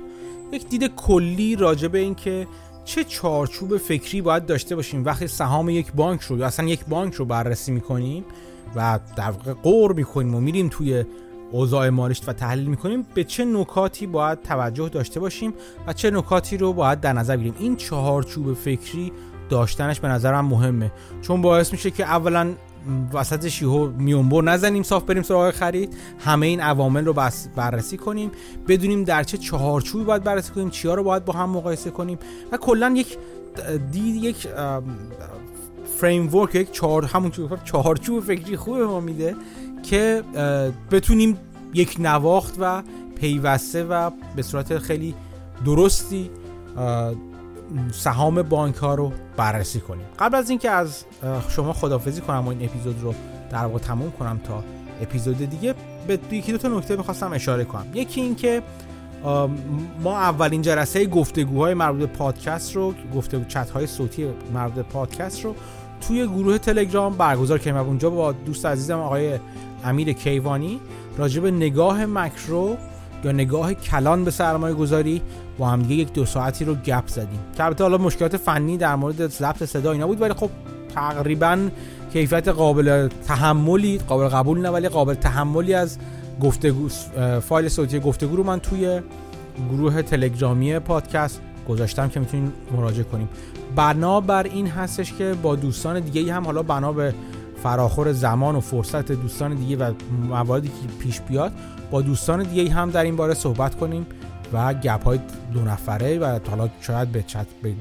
یک 0.53 0.69
دید 0.69 0.95
کلی 0.97 1.57
راجع 1.57 1.89
به 1.89 1.99
این 1.99 2.15
که 2.15 2.47
چه 2.85 3.05
چارچوب 3.05 3.77
فکری 3.77 4.23
باید 4.23 4.47
داشته 4.47 4.77
باشیم. 4.77 5.05
وقتی 5.05 5.27
سهام 5.27 5.69
یک 5.69 5.93
بانک 5.93 6.21
رو 6.21 6.39
یا 6.39 6.47
اصلا 6.47 6.67
یک 6.67 6.85
بانک 6.85 7.15
رو 7.15 7.25
بررسی 7.25 7.73
می‌کنیم 7.73 8.25
و 8.77 9.01
در 9.17 9.31
واقع 9.31 9.53
قور 9.53 9.93
می‌کنیم 9.93 10.35
و 10.35 10.41
میریم 10.41 10.69
توی 10.69 11.05
اوضاع 11.53 11.89
مالیش 11.89 12.21
و 12.27 12.33
تحلیل 12.33 12.67
می‌کنیم 12.67 13.07
به 13.15 13.25
چه 13.25 13.45
نکاتی 13.45 14.07
باید 14.07 14.43
توجه 14.43 14.89
داشته 14.89 15.21
باشیم 15.21 15.55
و 15.87 15.93
چه 15.93 16.11
نکاتی 16.11 16.57
رو 16.57 16.73
باید 16.73 17.01
در 17.01 17.13
نظر 17.13 17.37
بگیریم. 17.37 17.55
این 17.59 17.77
چهارچوب 17.77 18.55
فکری 18.55 19.13
داشتنش 19.51 20.01
به 20.01 20.09
نظرم 20.09 20.45
مهمه. 20.45 20.93
چون 21.23 21.43
باعث 21.43 21.73
میشه 21.73 21.91
که 21.91 22.05
اولا 22.05 22.55
وسط 23.13 23.49
شیهو 23.49 23.89
میونبر 23.99 24.43
نزنیم 24.43 24.83
صاف 24.83 25.05
بریم 25.05 25.23
سراغ 25.23 25.51
خرید. 25.51 25.97
همه 26.19 26.47
این 26.47 26.61
عوامل 26.61 27.05
رو 27.05 27.13
بس 27.13 27.49
بررسی 27.57 27.97
کنیم. 27.97 28.31
بدونیم 28.69 29.05
در 29.05 29.23
چه 29.23 29.39
چهارچوبی 29.39 30.05
باید 30.05 30.25
بررسی 30.25 30.53
کنیم 30.53 30.71
چیا 30.71 30.95
رو 30.95 31.03
باید 31.03 31.25
با 31.25 31.33
هم 31.33 31.51
مقایسه 31.51 31.91
کنیم. 31.91 32.19
و 32.53 32.57
کلا 32.57 32.95
یک 32.97 33.19
دید 33.93 34.15
یک 34.25 34.49
فریم 35.99 36.35
ورک 36.35 36.55
یک 36.55 36.73
چهار 36.73 37.05
همون 37.05 37.33
چهارچوب 37.65 38.25
فکری 38.25 38.57
خوب 38.57 38.77
ما 38.77 39.01
میده 39.01 39.37
که 39.83 40.23
بتونیم 40.91 41.39
یک 41.75 41.97
نواخت 41.99 42.55
و 42.61 42.83
پیوسته 43.21 43.85
و 43.85 44.11
به 44.37 44.43
صورت 44.43 44.79
خیلی 44.79 45.15
درستی 45.65 46.31
سهام 47.93 48.43
بانک 48.43 48.74
ها 48.74 48.95
رو 48.95 49.12
بررسی 49.36 49.81
کنیم. 49.81 50.07
قبل 50.19 50.35
از 50.35 50.51
اینکه 50.51 50.70
از 50.70 51.05
شما 51.49 51.73
خدافزی 51.73 52.20
کنم 52.20 52.47
و 52.47 52.49
این 52.49 52.65
اپیزود 52.65 53.03
رو 53.03 53.15
در 53.51 53.65
واقع 53.65 53.78
تموم 53.78 54.11
کنم 54.11 54.40
تا 54.45 54.65
اپیزود 55.03 55.36
دیگه 55.36 55.74
به 56.07 56.19
یکی 56.31 56.53
دو 56.53 56.59
تا 56.59 56.69
نکته 56.69 56.97
می‌خواستم 56.97 57.32
اشاره 57.32 57.65
کنم. 57.65 57.86
یکی 57.95 58.20
اینکه 58.20 58.62
ما 60.03 60.19
اولین 60.19 60.62
جلسه 60.62 61.07
گفتگوهای 61.07 61.74
مربوط 61.74 62.01
به 62.01 62.07
پادکست 62.07 62.77
رو 62.77 62.95
گفتگو 63.15 63.45
چت 63.45 63.70
های 63.70 63.86
صوتی 63.86 64.28
مربوط 64.55 64.74
به 64.74 64.82
پادکست 64.82 65.45
رو 65.45 65.55
توی 66.01 66.27
گروه 66.27 66.59
تلگرام 66.59 67.16
برگزار 67.16 67.59
کردیم. 67.59 67.81
اونجا 67.81 68.11
با 68.11 68.32
دوست 68.32 68.66
عزیزم 68.66 68.99
آقای 68.99 69.39
امیر 69.85 70.12
کیوانی 70.12 70.81
راجع 71.19 71.40
به 71.40 71.51
نگاه 71.51 72.07
مکرو 72.07 72.77
یا 73.24 73.32
نگاه 73.32 73.74
کلان 73.74 74.24
به 74.24 74.31
سرمایه 74.31 74.74
گذاری 74.74 75.23
با 75.59 75.69
هم 75.69 75.91
یک 75.91 76.13
دو 76.13 76.25
ساعتی 76.27 76.65
رو 76.65 76.75
گپ 76.75 77.09
زدیم. 77.09 77.39
البته 77.59 77.85
حالا 77.85 77.99
مشکلات 77.99 78.37
فنی 78.37 78.77
در 78.77 78.97
مورد 78.97 79.27
ضبط 79.27 79.65
صدا 79.65 79.93
اینا 79.93 80.07
بود 80.07 80.21
ولی 80.21 80.33
خب 80.33 80.51
تقریبا 80.95 81.69
کیفیت 82.13 82.49
قابل 82.49 83.09
تحملی 83.27 83.99
قابل 83.99 84.29
قبول 84.29 84.61
نه 84.61 84.69
ولی 84.69 84.89
قابل 84.89 85.15
تحملی 85.15 85.75
از 85.75 85.99
گفتگو 86.41 86.89
فایل 87.41 87.69
صوتی 87.69 88.01
گفتگو 88.01 88.37
رو 88.37 88.45
من 88.45 88.61
توی 88.61 89.01
گروه 89.71 90.03
تلگرامی 90.03 90.79
پادکست 90.79 91.41
گذاشتم 91.69 92.09
که 92.09 92.21
می‌تونین 92.21 92.53
مراجعه 92.77 93.05
کنیم. 93.05 93.29
بنا 93.77 94.21
بر 94.21 94.43
این 94.43 94.67
هستش 94.67 95.13
که 95.13 95.35
با 95.43 95.57
دوستان 95.57 96.01
دیگه 96.01 96.35
هم 96.35 96.45
حالا 96.45 96.63
بنا 96.63 96.93
به 96.93 97.15
فراخور 97.63 98.13
زمان 98.13 98.57
و 98.57 98.61
فرصت 98.61 99.13
دوستان 99.13 99.55
دیگه 99.55 99.77
و 99.77 99.93
مواردی 100.29 100.69
که 100.69 100.75
پیش 100.99 101.21
بیاد 101.21 101.53
با 101.91 102.03
دوستان 102.03 102.43
دیگه 102.43 102.73
هم 102.73 102.91
در 102.91 103.05
این 103.05 103.17
باره 103.17 103.35
صحبت 103.35 103.75
کنیم. 103.75 104.07
و 104.53 104.75
گپ 104.75 105.05
های 105.05 105.19
دو 105.53 105.61
نفره 105.61 106.19
و 106.19 106.39
حالا 106.51 106.69
شاید 106.81 107.12
به 107.12 107.23
چت 107.23 107.47
به 107.62 107.75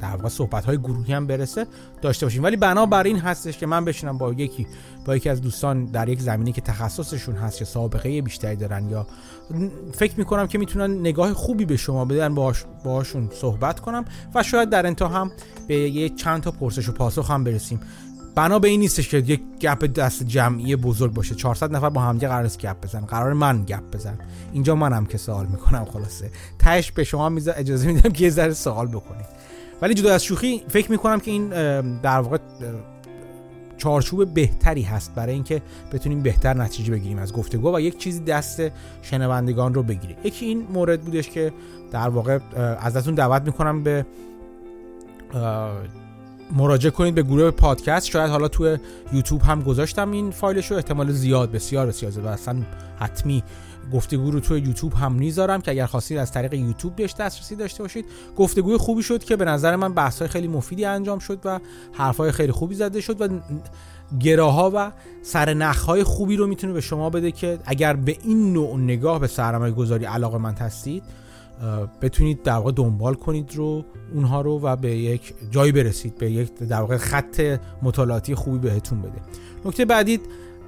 در 0.00 0.16
واقع 0.16 0.28
صحبت 0.28 0.64
های 0.64 0.78
گروهی 0.78 1.12
هم 1.12 1.26
برسه 1.26 1.66
داشته 2.02 2.26
باشیم. 2.26 2.42
ولی 2.42 2.56
بنا 2.56 2.86
بر 2.86 3.02
این 3.02 3.18
هستش 3.18 3.58
که 3.58 3.66
من 3.66 3.84
بشینم 3.84 4.18
با 4.18 4.32
یکی 4.32 4.66
با 5.06 5.16
یکی 5.16 5.28
از 5.28 5.40
دوستان 5.40 5.84
در 5.84 6.08
یک 6.08 6.20
زمینی 6.20 6.52
که 6.52 6.60
تخصصشون 6.60 7.34
هست 7.34 7.60
یا 7.60 7.66
سابقه 7.66 8.22
بیشتری 8.22 8.56
دارن 8.56 8.88
یا 8.88 9.06
فکر 9.92 10.18
می‌کنم 10.18 10.46
که 10.46 10.58
می‌تونن 10.58 11.00
نگاه 11.00 11.32
خوبی 11.32 11.64
به 11.64 11.76
شما 11.76 12.04
بدن 12.04 12.34
باهاش 12.34 12.64
باهاشون 12.84 13.30
صحبت 13.32 13.80
کنم 13.80 14.04
و 14.34 14.42
شاید 14.42 14.70
در 14.70 14.86
انتها 14.86 15.08
هم 15.08 15.32
به 15.68 15.74
یه 15.74 16.08
چند 16.08 16.42
تا 16.42 16.50
پرسش 16.50 16.88
و 16.88 16.92
پاسخ 16.92 17.30
هم 17.30 17.44
برسیم. 17.44 17.80
بنا 18.34 18.58
به 18.58 18.68
این 18.68 18.80
نیستش 18.80 19.08
که 19.08 19.16
یک 19.16 19.40
گپ 19.60 19.84
دست 19.84 20.22
جمعی 20.22 20.76
بزرگ 20.76 21.12
باشه. 21.12 21.34
400 21.34 21.72
نفر 21.72 21.88
با 21.88 22.00
همدیگه 22.00 22.28
قرار 22.28 22.44
است 22.44 22.58
گپ 22.58 22.80
بزن 22.80 23.00
قرار 23.00 23.32
من 23.32 23.64
گپ 23.64 23.90
بزن 23.92 24.18
اینجا 24.52 24.74
منم 24.74 25.06
که 25.06 25.18
سوال 25.18 25.46
می‌کنم 25.46 25.84
خلاصه. 25.84 26.30
تهش 26.58 26.92
به 26.92 27.04
شما 27.04 27.28
میز 27.28 27.48
اجازه 27.48 27.86
میدم 27.86 28.10
که 28.10 28.24
یه 28.24 28.30
ذره 28.30 28.52
سوال 28.52 28.86
بکنید. 28.86 29.26
ولی 29.82 29.94
جدا 29.94 30.14
از 30.14 30.24
شوخی 30.24 30.62
فکر 30.68 30.90
می‌کنم 30.90 31.20
که 31.20 31.30
این 31.30 31.48
در 32.00 32.20
واقع 32.20 32.38
چارچوب 33.76 34.34
بهتری 34.34 34.82
هست 34.82 35.14
برای 35.14 35.34
اینکه 35.34 35.62
بتونیم 35.92 36.20
بهتر 36.20 36.54
نتیجه 36.54 36.92
بگیریم 36.92 37.18
از 37.18 37.32
گفتگو 37.32 37.76
و 37.76 37.80
یک 37.80 37.98
چیزی 37.98 38.20
دست 38.20 38.62
شنوندگان 39.02 39.74
رو 39.74 39.82
بگیریم. 39.82 40.16
یکی 40.24 40.46
این 40.46 40.66
مورد 40.72 41.00
بودش 41.00 41.30
که 41.30 41.52
در 41.92 42.08
واقع 42.08 42.38
ازتون 42.80 43.14
دعوت 43.14 43.42
می‌کنم 43.42 43.82
به 43.82 44.06
مراجعه 46.54 46.90
کنید 46.90 47.14
به 47.14 47.22
گروه 47.22 47.50
پادکست. 47.50 48.06
شاید 48.06 48.30
حالا 48.30 48.48
تو 48.48 48.76
یوتیوب 49.12 49.42
هم 49.42 49.62
گذاشتم 49.62 50.10
این 50.10 50.30
فایلش 50.30 50.70
رو 50.70 50.76
احتمال 50.76 51.12
زیاد 51.12 51.52
بسیار 51.52 51.86
بسیار 51.86 52.12
و 52.18 52.26
اصلا 52.26 52.56
حتمی 52.98 53.42
گفتگو 53.92 54.30
رو 54.30 54.40
توی 54.40 54.60
یوتیوب 54.60 54.94
هم 54.94 55.12
می‌ذارم 55.12 55.60
که 55.60 55.70
اگر 55.70 55.86
خواستید 55.86 56.18
از 56.18 56.32
طریق 56.32 56.54
یوتیوب 56.54 56.96
بهش 56.96 57.14
دسترسی 57.14 57.56
داشته 57.56 57.82
باشید. 57.82 58.04
گفتگوی 58.36 58.76
خوبی 58.76 59.02
شد 59.02 59.24
که 59.24 59.36
به 59.36 59.44
نظر 59.44 59.76
من 59.76 59.94
بحث 59.94 60.18
های 60.18 60.28
خیلی 60.28 60.48
مفیدی 60.48 60.84
انجام 60.84 61.18
شد 61.18 61.38
و 61.44 61.60
حرفای 61.92 62.32
خیلی 62.32 62.52
خوبی 62.52 62.74
زده 62.74 63.00
شد 63.00 63.20
و 63.20 63.28
گراها 64.20 64.72
و 64.74 64.92
سرنخهای 65.22 66.04
خوبی 66.04 66.36
رو 66.36 66.46
می‌تونه 66.46 66.72
به 66.72 66.80
شما 66.80 67.10
بده 67.10 67.32
که 67.32 67.58
اگر 67.64 67.96
به 67.96 68.16
این 68.22 68.52
نوع 68.52 68.78
نگاه 68.78 69.18
به 69.18 69.26
سرمایه 69.26 69.74
گذاری 69.74 70.04
علاقه 70.04 70.38
من 70.38 70.54
هستید 70.54 71.02
بتونید 72.02 72.42
در 72.42 72.52
واقع 72.52 72.72
دنبال 72.72 73.14
کنید 73.14 73.54
رو 73.54 73.84
اونها 74.14 74.40
رو 74.40 74.60
و 74.60 74.76
به 74.76 74.96
یک 74.96 75.34
جایی 75.50 75.72
برسید 75.72 76.18
به 76.18 76.30
یک 76.30 76.54
در 76.54 76.80
واقع 76.80 76.96
خط 76.96 77.60
مطالعاتی 77.82 78.34
خوبی 78.34 78.58
بهتون 78.58 79.02
بده. 79.02 79.20
نکته 79.64 79.84
بعدی 79.84 80.20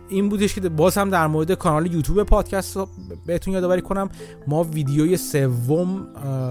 این 0.08 0.28
بودش 0.28 0.54
که 0.54 0.60
باز 0.60 0.98
هم 0.98 1.10
در 1.10 1.26
مورد 1.26 1.52
کانال 1.52 1.94
یوتیوب 1.94 2.22
پادکست 2.22 2.78
بهتون 3.26 3.54
یادآوری 3.54 3.82
کنم. 3.82 4.08
ما 4.46 4.62
ویدیوی 4.64 5.16
سوم 5.16 6.06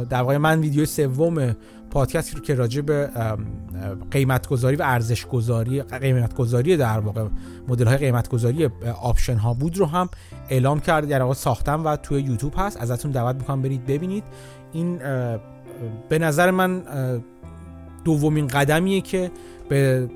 در 0.09 0.21
واقع 0.21 0.37
من 0.37 0.59
ویدیو 0.59 0.85
سوم 0.85 1.55
پادکستی 1.89 2.35
رو 2.35 2.41
که 2.41 2.55
راجع 2.55 2.81
به 2.81 3.09
قیمت 4.11 4.47
گذاری 4.47 4.75
و 4.75 4.81
ارزش 4.83 5.25
گذاری 5.25 5.81
قیمت 5.81 6.35
گذاری 6.35 6.77
در 6.77 6.99
واقع 6.99 7.25
مدل 7.67 7.87
های 7.87 7.97
قیمت 7.97 8.29
گذاری 8.29 8.69
option 9.01 9.35
ها 9.35 9.53
بود 9.53 9.77
رو 9.77 9.85
هم 9.85 10.09
اعلام 10.49 10.79
کرد 10.79 11.07
در 11.07 11.21
واقع 11.21 11.33
ساختم 11.33 11.85
و 11.85 11.95
توی 11.95 12.21
یوتیوب 12.21 12.53
هست. 12.57 12.81
ازتون 12.81 13.11
دعوت 13.11 13.35
می‌کنم 13.35 13.61
برید 13.61 13.85
ببینید. 13.85 14.23
این 14.73 14.97
به 16.09 16.19
نظر 16.19 16.51
من 16.51 16.83
دومین 18.03 18.47
قدمیه 18.47 19.01
که 19.01 19.31
به 19.69 20.09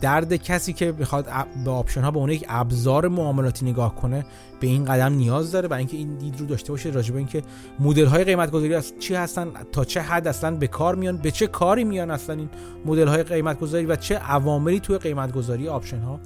درد 0.00 0.36
کسی 0.36 0.72
که 0.72 0.92
بخواد 0.92 1.28
به 1.64 1.70
option 1.70 2.00
ها 2.00 2.10
به 2.10 2.18
عنوان 2.18 2.30
یک 2.30 2.46
ابزار 2.48 3.08
معاملاتی 3.08 3.66
نگاه 3.66 3.94
کنه 3.94 4.24
به 4.60 4.66
این 4.66 4.84
قدم 4.84 5.12
نیاز 5.12 5.52
داره 5.52 5.68
برای 5.68 5.80
اینکه 5.80 5.96
این 5.96 6.14
دید 6.14 6.40
رو 6.40 6.46
داشته 6.46 6.72
باشه 6.72 6.90
راجع 6.90 7.12
به 7.12 7.18
اینکه 7.18 7.42
مدل 7.78 8.06
های 8.06 8.24
قیمت 8.24 8.50
گذاری 8.50 8.74
از 8.74 8.92
چی 9.00 9.14
هستن 9.14 9.48
تا 9.72 9.84
چه 9.84 10.00
حد 10.00 10.28
اصلا 10.28 10.56
به 10.56 10.66
کار 10.66 10.94
میان 10.94 11.16
به 11.16 11.30
چه 11.30 11.46
کاری 11.46 11.84
میان 11.84 12.10
اصلا 12.10 12.36
این 12.36 12.48
مدل 12.84 13.08
های 13.08 13.22
قیمت 13.22 13.60
گذاری 13.60 13.86
و 13.86 13.96
چه 13.96 14.16
عواملی 14.16 14.80
توی 14.80 14.98
قیمت 14.98 15.32
گذاری 15.32 15.68
option 15.68 16.00
ها 16.00 16.20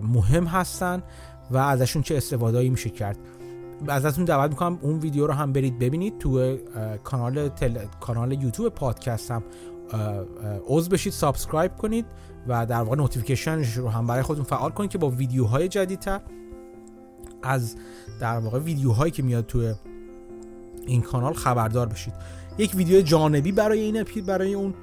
مهم 0.00 0.44
هستن 0.44 1.02
و 1.50 1.56
ازشون 1.56 2.02
چه 2.02 2.16
استفادهایی 2.16 2.70
میشه 2.70 2.90
کرد. 2.90 3.18
ازتون 3.88 4.24
دعوت 4.24 4.50
می‌کنم 4.50 4.78
اون 4.82 4.98
ویدیو 4.98 5.26
رو 5.26 5.32
هم 5.32 5.52
برید 5.52 5.78
ببینید 5.78 6.18
تو 6.18 6.56
کانال 7.04 7.48
تل... 7.48 7.78
کانال 8.00 8.32
یوتیوب 8.32 8.68
پادکست 8.68 9.30
هم 9.30 9.42
عضو 10.66 10.90
بشید 10.90 11.12
subscribe 11.12 11.76
کنید 11.76 12.06
و 12.48 12.66
در 12.66 12.82
واقع 12.82 12.96
notification 12.96 13.65
ش 13.65 13.76
رو 13.76 13.88
هم 13.88 14.06
برای 14.06 14.22
خودتون 14.22 14.44
فعال 14.44 14.70
کنید 14.70 14.90
که 14.90 14.98
با 14.98 15.10
ویدیوهای 15.10 15.68
جدیدتر 15.68 16.20
از 17.42 17.76
در 18.20 18.38
واقع 18.38 18.58
ویدیوهایی 18.58 19.12
که 19.12 19.22
میاد 19.22 19.46
توی 19.46 19.74
این 20.86 21.02
کانال 21.02 21.32
خبردار 21.32 21.86
بشید. 21.86 22.14
یک 22.58 22.74
ویدیو 22.74 23.00
جانبی 23.00 23.52
برای 23.52 23.80
این 23.80 24.00
اپی 24.00 24.20
برای 24.20 24.54
اون 24.54 24.74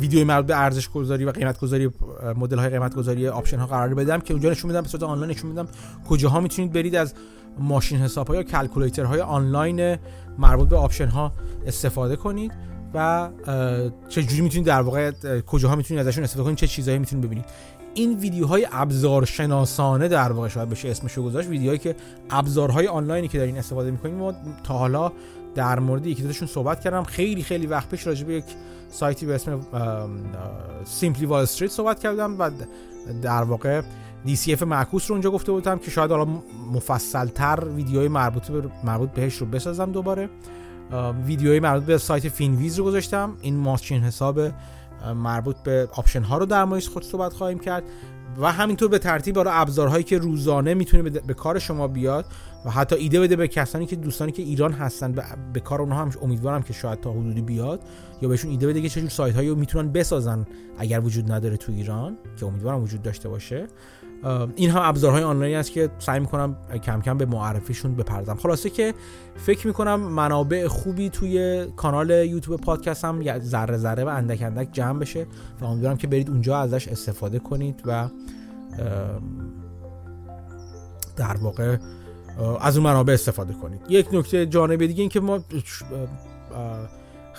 ویدیوی 0.00 0.24
مربوط 0.24 0.46
به 0.46 0.60
ارزش 0.60 0.88
گذاری 0.88 1.24
و 1.24 1.30
قیمت 1.30 1.60
گذاری 1.60 1.90
مدل 2.36 2.58
های 2.58 2.68
قیمت 2.68 2.94
گذاری 2.94 3.28
option 3.28 3.58
ها 3.58 3.66
قرار 3.66 3.94
بدم 3.94 4.20
که 4.20 4.34
اونجا 4.34 4.50
نشون 4.50 4.70
میدم 4.70 4.80
به 4.82 4.88
صورت 4.88 5.02
آنلاین 5.02 5.30
نشون 5.30 5.50
میدم 5.50 5.68
کجاها 6.08 6.40
می‌تونید 6.40 6.72
برید 6.72 6.96
از 6.96 7.14
ماشین 7.58 7.98
حساب 7.98 8.28
ها 8.28 8.34
یا 8.34 8.42
calculator 8.42 9.04
های 9.04 9.20
آنلاین 9.20 9.96
مربوط 10.38 10.68
به 10.68 10.76
option 10.76 11.06
ها 11.06 11.32
استفاده 11.66 12.16
کنید 12.16 12.52
و 12.94 13.28
چه 14.08 14.22
جوری 14.22 14.42
می‌تونید 14.42 14.66
در 14.66 14.80
واقع 14.80 15.10
کجاها 15.40 15.76
می‌تونید 15.76 16.06
ازشون 16.06 16.24
استفاده 16.24 16.44
کنید 16.44 16.58
چه 16.58 16.66
چیزهایی 16.66 16.98
می‌تونید 16.98 17.24
ببینید. 17.24 17.44
این 17.94 18.18
ویدیوهای 18.18 18.66
ابزار 18.72 19.24
شناسانه 19.24 20.08
در 20.08 20.32
واقع 20.32 20.48
شاید 20.48 20.68
بشه 20.68 20.88
اسمشو 20.88 21.22
گذاشت. 21.22 21.48
ویدیوهایی 21.48 21.78
که 21.78 21.96
ابزارهای 22.30 22.86
آنلاینی 22.86 23.28
که 23.28 23.38
دارین 23.38 23.58
استفاده 23.58 23.90
می‌کنید 23.90 24.14
ما 24.14 24.34
تا 24.64 24.78
حالا 24.78 25.12
در 25.54 25.78
مورد 25.78 26.06
یکی 26.06 26.22
دوتاشون 26.22 26.48
صحبت 26.48 26.80
کردم. 26.80 27.04
خیلی 27.04 27.42
خیلی 27.42 27.66
وقت 27.66 27.88
پیش 27.88 28.06
راجع 28.06 28.26
به 28.26 28.34
یک 28.34 28.44
سایتی 28.88 29.26
به 29.26 29.34
اسم 29.34 29.60
Simply 30.84 31.26
Wall 31.26 31.42
Street 31.42 31.70
صحبت 31.70 32.00
کردم 32.00 32.38
و 32.38 32.50
در 33.22 33.42
واقع 33.42 33.82
DCF 34.26 34.62
معکوس 34.62 35.10
رو 35.10 35.14
اونجا 35.14 35.30
گفته 35.30 35.52
بودم 35.52 35.78
که 35.78 35.90
شاید 35.90 36.10
حالا 36.10 36.26
مفصلتر 36.72 37.64
ویدیوهای 37.76 38.08
مربوط 38.08 38.50
به 38.50 38.68
مربوط 38.84 39.10
بهش 39.10 39.36
رو 39.36 39.46
بسازم 39.46 39.92
دوباره. 39.92 40.28
ویدیوهای 41.26 41.60
مربوط 41.60 41.84
به 41.84 41.98
سایت 41.98 42.28
Finviz 42.28 42.78
رو 42.78 42.84
گذاشتم. 42.84 43.36
این 43.40 43.56
ماشین 43.56 44.02
حساب 44.02 44.40
مربوط 45.14 45.56
به 45.56 45.88
option 45.92 46.22
ها 46.22 46.38
رو 46.38 46.46
در 46.46 46.64
موردش 46.64 46.88
خب 46.88 47.04
صحبت 47.04 47.32
خواهیم 47.32 47.58
کرد. 47.58 47.84
و 48.40 48.52
همینطور 48.52 48.88
به 48.88 48.98
ترتیب 48.98 49.34
برای 49.34 49.52
ابزارهایی 49.54 50.04
که 50.04 50.18
روزانه 50.18 50.74
می‌تونه 50.74 51.10
به 51.10 51.34
کار 51.34 51.58
شما 51.58 51.88
بیاد 51.88 52.26
و 52.64 52.70
حتی 52.70 52.96
ایده 52.96 53.20
بده 53.20 53.36
به 53.36 53.48
کسانی 53.48 53.86
که 53.86 53.96
دوستانی 53.96 54.32
که 54.32 54.42
ایران 54.42 54.72
هستن 54.72 55.12
به, 55.52 55.60
کار 55.60 55.82
اونها 55.82 56.00
هم 56.00 56.10
امیدوارم 56.22 56.62
که 56.62 56.72
شاید 56.72 57.00
تا 57.00 57.12
حدودی 57.12 57.42
بیاد 57.42 57.80
یا 58.22 58.28
بهشون 58.28 58.50
ایده 58.50 58.66
بده 58.66 58.82
که 58.82 58.88
چه 58.88 59.00
جور 59.00 59.10
سایت 59.10 59.34
هایی 59.34 59.48
رو 59.48 59.54
می‌تونن 59.54 59.92
بسازن 59.92 60.46
اگر 60.78 61.00
وجود 61.00 61.32
نداره 61.32 61.56
تو 61.56 61.72
ایران 61.72 62.16
که 62.36 62.46
امیدوارم 62.46 62.82
وجود 62.82 63.02
داشته 63.02 63.28
باشه. 63.28 63.66
این 64.56 64.70
هم 64.70 64.82
ابزارهای 64.82 65.22
آنلاین 65.22 65.56
است 65.56 65.72
که 65.72 65.90
سعی 65.98 66.20
می‌کنم 66.20 66.56
کم 66.84 67.00
کم 67.00 67.18
به 67.18 67.26
معرفیشون 67.26 67.94
بپردازم. 67.94 68.34
خلاصه 68.34 68.70
که 68.70 68.94
فکر 69.36 69.66
می‌کنم 69.66 70.00
منابع 70.00 70.68
خوبی 70.68 71.10
توی 71.10 71.66
کانال 71.76 72.10
یوتیوب 72.10 72.60
پادکست 72.60 73.04
هم 73.04 73.38
ذره 73.38 73.76
ذره 73.76 74.04
و 74.04 74.08
اندک 74.08 74.42
اندک 74.42 74.68
جمع 74.72 74.98
بشه 74.98 75.26
و 75.60 75.64
امیدوارم 75.64 75.96
که 75.96 76.06
برید 76.06 76.30
اونجا 76.30 76.58
ازش 76.58 76.88
استفاده 76.88 77.38
کنید 77.38 77.82
و 77.86 78.08
در 81.16 81.36
واقع 81.36 81.76
از 82.60 82.76
اون 82.76 82.86
منابع 82.86 83.12
استفاده 83.12 83.52
کنید. 83.52 83.80
یک 83.88 84.08
نکته 84.12 84.46
جانبی 84.46 84.86
دیگه 84.86 85.00
این 85.00 85.10
که 85.10 85.20
ما 85.20 85.38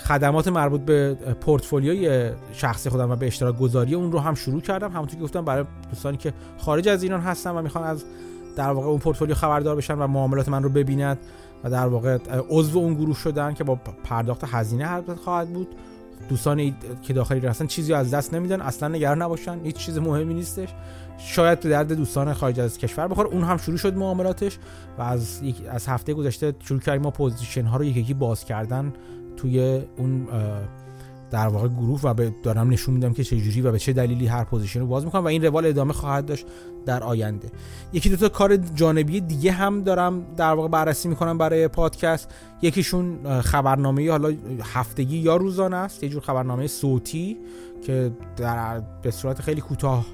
خدمات 0.06 0.48
مربوط 0.48 0.82
به 0.82 1.14
پورتفولیوی 1.41 2.32
شخصی 2.53 2.90
خودم 2.90 3.11
و 3.11 3.15
به 3.15 3.28
اشتراک 3.28 3.57
گذاری 3.57 3.95
اون 3.95 4.11
رو 4.11 4.19
هم 4.19 4.36
شروع 4.36 4.61
کردم. 4.61 4.91
همونطور 4.91 5.18
که 5.18 5.24
گفتم 5.24 5.45
برای 5.45 5.65
دوستانی 5.90 6.18
که 6.18 6.34
خارج 6.57 6.88
از 6.88 7.03
ایران 7.03 7.22
هستن 7.22 7.52
و 7.52 7.61
می‌خوان 7.61 7.84
از 7.84 8.06
در 8.56 8.72
واقع 8.72 8.88
اون 8.88 8.99
پورتفولیو 8.99 9.36
خبردار 9.36 9.76
بشن 9.76 9.94
و 9.94 10.07
معاملات 10.07 10.49
من 10.49 10.64
رو 10.64 10.69
ببیند 10.69 11.18
و 11.64 11.69
در 11.69 11.88
واقع 11.88 12.18
عضو 12.49 12.80
اون 12.80 12.94
گروه 12.94 13.15
شدن 13.15 13.53
که 13.53 13.64
با 13.64 13.76
پرداخت 14.03 14.44
هزینه 14.44 14.86
حرکت 14.86 15.15
خواهد 15.15 15.49
بود. 15.49 15.68
دوستان 16.30 16.76
که 17.02 17.14
داخل 17.14 17.36
ایران 17.36 17.49
هستن 17.49 17.68
چیزی 17.68 17.94
از 17.94 18.14
دست 18.14 18.34
نمیدن 18.34 18.61
اصلا 18.61 18.88
نگران 18.88 19.22
نباشن 19.22 19.60
هیچ 19.64 19.76
چیز 19.76 19.98
مهمی 19.98 20.34
نیستش. 20.34 20.69
شاید 21.18 21.60
به 21.60 21.69
درد 21.69 21.94
دوستان 21.94 22.34
خارج 22.34 22.60
از 22.60 22.78
کشور 22.78 23.07
بخوره. 23.07 23.30
اون 23.30 23.44
هم 23.44 23.57
شروع 23.57 23.78
شد 23.78 23.98
معاملاتش 23.98 24.57
و 24.98 25.02
از 25.02 25.41
از 25.69 25.88
هفته 25.88 26.14
گذشته 26.14 26.56
شروع 26.60 26.80
کردیم 26.80 27.02
ما 27.02 27.11
position 27.11 27.65
ها 27.65 27.78
رو 27.78 27.84
یکی 27.84 27.99
یکی 27.99 28.14
باز 28.14 28.45
کردن. 28.45 28.94
توی 29.38 29.81
اون 29.97 30.27
در 31.31 31.47
واقع 31.47 31.68
گروه 31.68 32.01
و 32.01 32.30
دارم 32.43 32.69
نشون 32.69 32.93
میدم 32.93 33.14
که 33.14 33.23
چه 33.23 33.38
جوری 33.38 33.61
و 33.61 33.72
به 33.72 33.80
چه 33.80 33.93
دلیلی 33.93 34.27
هر 34.27 34.43
position 34.43 34.80
رو 34.80 34.88
باز 34.88 35.05
می‌کنم 35.05 35.23
و 35.23 35.27
این 35.27 35.45
روال 35.45 35.65
ادامه 35.65 35.93
خواهد 35.93 36.26
داشت 36.26 36.45
در 36.85 37.03
آینده. 37.03 37.51
یکی 37.93 38.09
دو 38.09 38.15
تا 38.15 38.30
کار 38.30 38.57
جانبی 38.57 39.22
دیگه 39.22 39.51
هم 39.51 39.84
دارم 39.84 40.26
در 40.38 40.53
واقع 40.53 40.68
بررسی 40.68 41.07
می‌کنم 41.07 41.38
برای 41.38 41.68
پادکست. 41.68 42.30
یکیشون 42.61 43.41
خبرنامه 43.41 44.11
حالا 44.11 44.34
هفتگی 44.64 45.18
یا 45.18 45.35
روزانه 45.35 45.76
است. 45.76 46.03
یه 46.03 46.09
جور 46.09 46.22
خبرنامه 46.22 46.68
صوتی 46.68 47.38
که 47.85 48.11
در 48.38 48.81
به 49.01 49.11
صورت 49.11 49.41
خیلی 49.41 49.61
کوتاه 49.61 50.05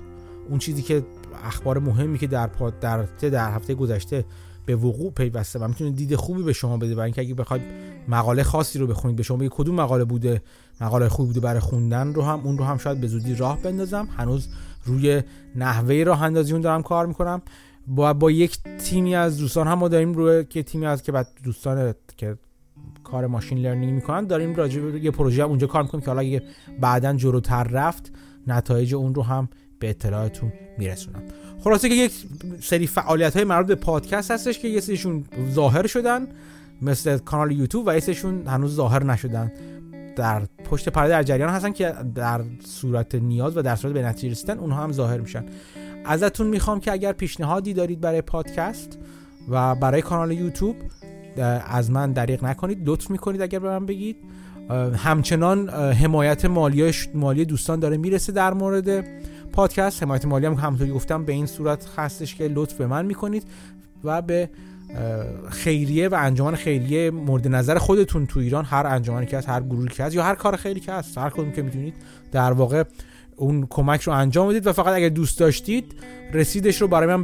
اون 0.49 0.59
چیزی 0.59 0.81
که 0.81 1.03
اخبار 1.43 1.79
مهمی 1.79 2.17
که 2.17 2.27
در 2.27 2.47
پاد 2.47 2.79
در 2.79 3.03
در 3.21 3.51
هفته 3.51 3.73
گذشته 3.73 4.25
به 4.65 4.75
وقوع 4.75 5.11
پیوسته 5.11 5.59
و 5.59 5.67
می‌تونه 5.67 5.91
دید 5.91 6.15
خوبی 6.15 6.43
به 6.43 6.53
شما 6.53 6.77
بده 6.77 6.95
برای 6.95 7.05
اینکه 7.05 7.21
اگه 7.21 7.33
بخواید 7.33 7.63
مقاله 8.07 8.43
خاصی 8.43 8.79
رو 8.79 8.87
بخونید 8.87 9.17
به 9.17 9.23
شما 9.23 9.37
بگه 9.37 9.49
کدوم 9.49 9.75
مقاله 9.75 10.03
بوده 10.03 10.41
مقاله 10.81 11.09
خوبی 11.09 11.27
بوده 11.27 11.39
برای 11.39 11.59
خوندن 11.59 12.13
رو 12.13 12.21
هم 12.21 12.41
اون 12.43 12.57
رو 12.57 12.63
هم 12.63 12.77
شاید 12.77 13.01
به 13.01 13.07
زودی 13.07 13.35
راه 13.35 13.61
بندازم. 13.61 14.07
هنوز 14.17 14.47
روی 14.85 15.23
نحوه 15.55 16.03
راه 16.03 16.23
اندازی 16.23 16.51
اون 16.51 16.61
دارم 16.61 16.83
کار 16.83 17.05
می‌کنم. 17.05 17.41
با 17.87 18.13
با 18.13 18.31
یک 18.31 18.57
تیمی 18.63 19.15
از 19.15 19.37
دوستان 19.37 19.67
هم 19.67 19.73
ما 19.73 19.87
داریم 19.87 20.13
روی 20.13 20.45
که 20.45 20.63
تیمی 20.63 20.85
از 20.85 21.03
که 21.03 21.11
بعد 21.11 21.27
دوستان 21.43 21.93
که 22.17 22.37
کار 23.03 23.27
ماشین 23.27 23.57
لرنینگ 23.57 23.93
می‌کنن 23.93 24.27
داریم 24.27 24.55
راجع 24.55 24.81
به 24.81 24.99
یه 24.99 25.11
پروژه 25.11 25.43
اونجا 25.43 25.67
کار 25.67 25.83
می‌کنیم 25.83 26.01
که 26.01 26.07
حالا 26.07 26.21
اگه 26.21 26.43
بعدا 26.81 27.13
جلوتر 27.13 27.63
رفت 27.63 28.11
نتایج 28.47 28.95
اون 28.95 29.15
رو 29.15 29.23
هم 29.23 29.49
به 29.79 29.89
اطلاعتون 29.89 30.53
میرسونم. 30.77 31.23
خلاصه 31.63 31.89
که 31.89 31.95
یک 31.95 32.11
سری 32.61 32.87
فعالیت 32.87 33.35
های 33.35 33.45
مربوط 33.45 33.67
به 33.67 33.75
پادکست 33.75 34.31
هستش 34.31 34.59
که 34.59 34.67
یه 34.67 34.79
سریشون 34.79 35.23
ظاهر 35.51 35.87
شدن 35.87 36.27
مثل 36.81 37.17
کانال 37.17 37.51
یوتیوب 37.51 37.87
و 37.87 37.93
یه 37.93 37.99
سریشون 37.99 38.47
هنوز 38.47 38.75
ظاهر 38.75 39.03
نشدن. 39.03 39.51
در 40.15 40.41
پشت 40.65 40.89
پرده 40.89 41.09
در 41.09 41.23
جریان 41.23 41.49
هستن 41.49 41.71
که 41.71 41.93
در 42.15 42.41
صورت 42.65 43.15
نیاز 43.15 43.57
و 43.57 43.61
در 43.61 43.75
صورت 43.75 43.93
به 43.93 44.01
نتیجه 44.01 44.31
رسیدن 44.31 44.59
اونها 44.59 44.83
هم 44.83 44.91
ظاهر 44.91 45.17
میشن. 45.17 45.45
ازتون 46.05 46.47
می‌خوام 46.47 46.79
که 46.79 46.91
اگر 46.91 47.11
پیشنهادی 47.11 47.73
دارید 47.73 48.01
برای 48.01 48.21
پادکست 48.21 48.99
و 49.49 49.75
برای 49.75 50.01
کانال 50.01 50.31
یوتیوب 50.31 50.75
از 51.67 51.91
من 51.91 52.11
دریغ 52.11 52.43
نکنید 52.43 52.89
لطف 52.89 53.09
می‌کنید 53.11 53.41
اگر 53.41 53.59
به 53.59 53.69
من 53.69 53.85
بگید. 53.85 54.17
همچنان 54.95 55.69
حمایت 55.69 56.45
مالی 56.45 56.91
مالی 57.13 57.45
دوستان 57.45 57.79
داره 57.79 57.97
می‌رسه 57.97 58.31
در 58.31 58.53
مورد 58.53 59.05
پادکست 59.53 60.03
حمایت 60.03 60.25
مالی 60.25 60.45
هم 60.45 60.53
همونطوری 60.53 60.91
گفتم 60.91 61.25
به 61.25 61.33
این 61.33 61.45
صورت 61.45 61.89
هستش 61.97 62.35
که 62.35 62.47
لطف 62.47 62.73
به 62.73 62.87
من 62.87 63.05
می‌کنید 63.05 63.43
و 64.03 64.21
به 64.21 64.49
خیریه 65.49 66.07
و 66.09 66.15
انجمن 66.19 66.55
خیریه 66.55 67.11
مورد 67.11 67.47
نظر 67.47 67.77
خودتون 67.77 68.25
تو 68.25 68.39
ایران 68.39 68.65
هر 68.65 68.87
انجمنی 68.87 69.25
که 69.25 69.37
هست 69.37 69.49
هر 69.49 69.61
گروهی 69.61 69.87
که 69.87 70.03
هست 70.03 70.15
یا 70.15 70.23
هر 70.23 70.35
کار 70.35 70.55
خیلی 70.55 70.79
که 70.79 70.91
هست 70.91 71.17
هر 71.17 71.29
کدوم 71.29 71.51
که 71.51 71.61
می‌تونید 71.61 71.93
در 72.31 72.51
واقع 72.51 72.83
اون 73.35 73.67
کمک 73.69 74.01
رو 74.01 74.13
انجام 74.13 74.49
بدید 74.49 74.67
و 74.67 74.73
فقط 74.73 74.93
اگر 74.95 75.09
دوست 75.09 75.39
داشتید 75.39 75.95
رسیدش 76.33 76.81
رو 76.81 76.87
برای 76.87 77.15
من. 77.15 77.23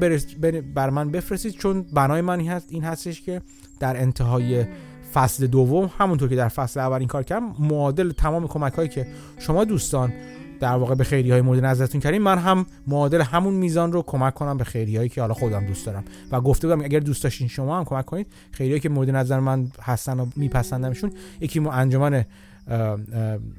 بر 0.76 0.90
من 0.90 1.12
بفرستید 1.12 1.54
چون 1.54 1.82
بنای 1.82 2.22
من 2.22 2.42
هست 2.42 2.68
این 2.70 2.84
هستش 2.84 3.22
که 3.22 3.42
در 3.80 4.02
انتهای 4.02 4.66
فصل 5.14 5.48
دوم 5.48 5.92
همونطور 5.98 6.30
که 6.30 6.36
در 6.36 6.48
فصل 6.48 6.80
اول 6.80 7.00
این 7.00 7.08
کار 7.08 7.24
کردم 7.24 7.56
معادل 7.60 8.12
تمام 8.12 8.48
کمک 8.48 8.74
هایی 8.74 8.90
که 8.90 9.08
شما 9.40 9.66
دوستان 9.66 10.14
در 10.60 10.76
واقع 10.76 10.96
به 10.96 11.04
خیری 11.04 11.32
های 11.32 11.42
مورد 11.42 11.66
نظرتون 11.66 12.02
کردیم. 12.02 12.22
من 12.22 12.38
هم 12.38 12.66
معادل 12.88 13.22
همون 13.22 13.54
میزان 13.54 13.92
رو 13.92 14.02
کمک 14.02 14.34
کنم 14.34 14.58
به 14.58 14.64
خیری 14.64 14.98
هایی 14.98 15.10
که 15.10 15.22
حالا 15.22 15.34
خودم 15.34 15.66
دوست 15.66 15.86
دارم. 15.86 16.04
و 16.32 16.42
گفته 16.42 16.68
بودم 16.68 16.82
اگر 16.82 17.00
دوست 17.00 17.24
داشتین 17.24 17.48
شما 17.48 17.78
هم 17.78 17.86
کمک 17.86 18.06
کنید. 18.06 18.28
خیری 18.52 18.70
هایی 18.70 18.80
که 18.80 18.90
مورد 18.90 19.10
نظر 19.10 19.40
من 19.40 19.72
هستن 19.82 20.20
و 20.20 20.26
میپسندمشون 20.36 21.12
یکی 21.42 21.60
ما 21.60 21.72
انجمن 21.72 22.26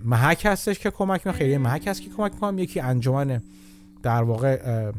محک 0.05 0.47
هستش 0.47 0.79
که 0.79 0.91
کمک 0.91 1.21
می‌کنم 1.21 1.33
خیریه 1.33 1.59
محک 1.59 1.87
هست 1.87 2.03
که 2.03 2.11
کمک 2.17 2.33
می‌کنم. 2.33 2.59
یکی 2.59 2.81
انجمن 2.81 3.43
در 4.03 4.23
واقع 4.23 4.91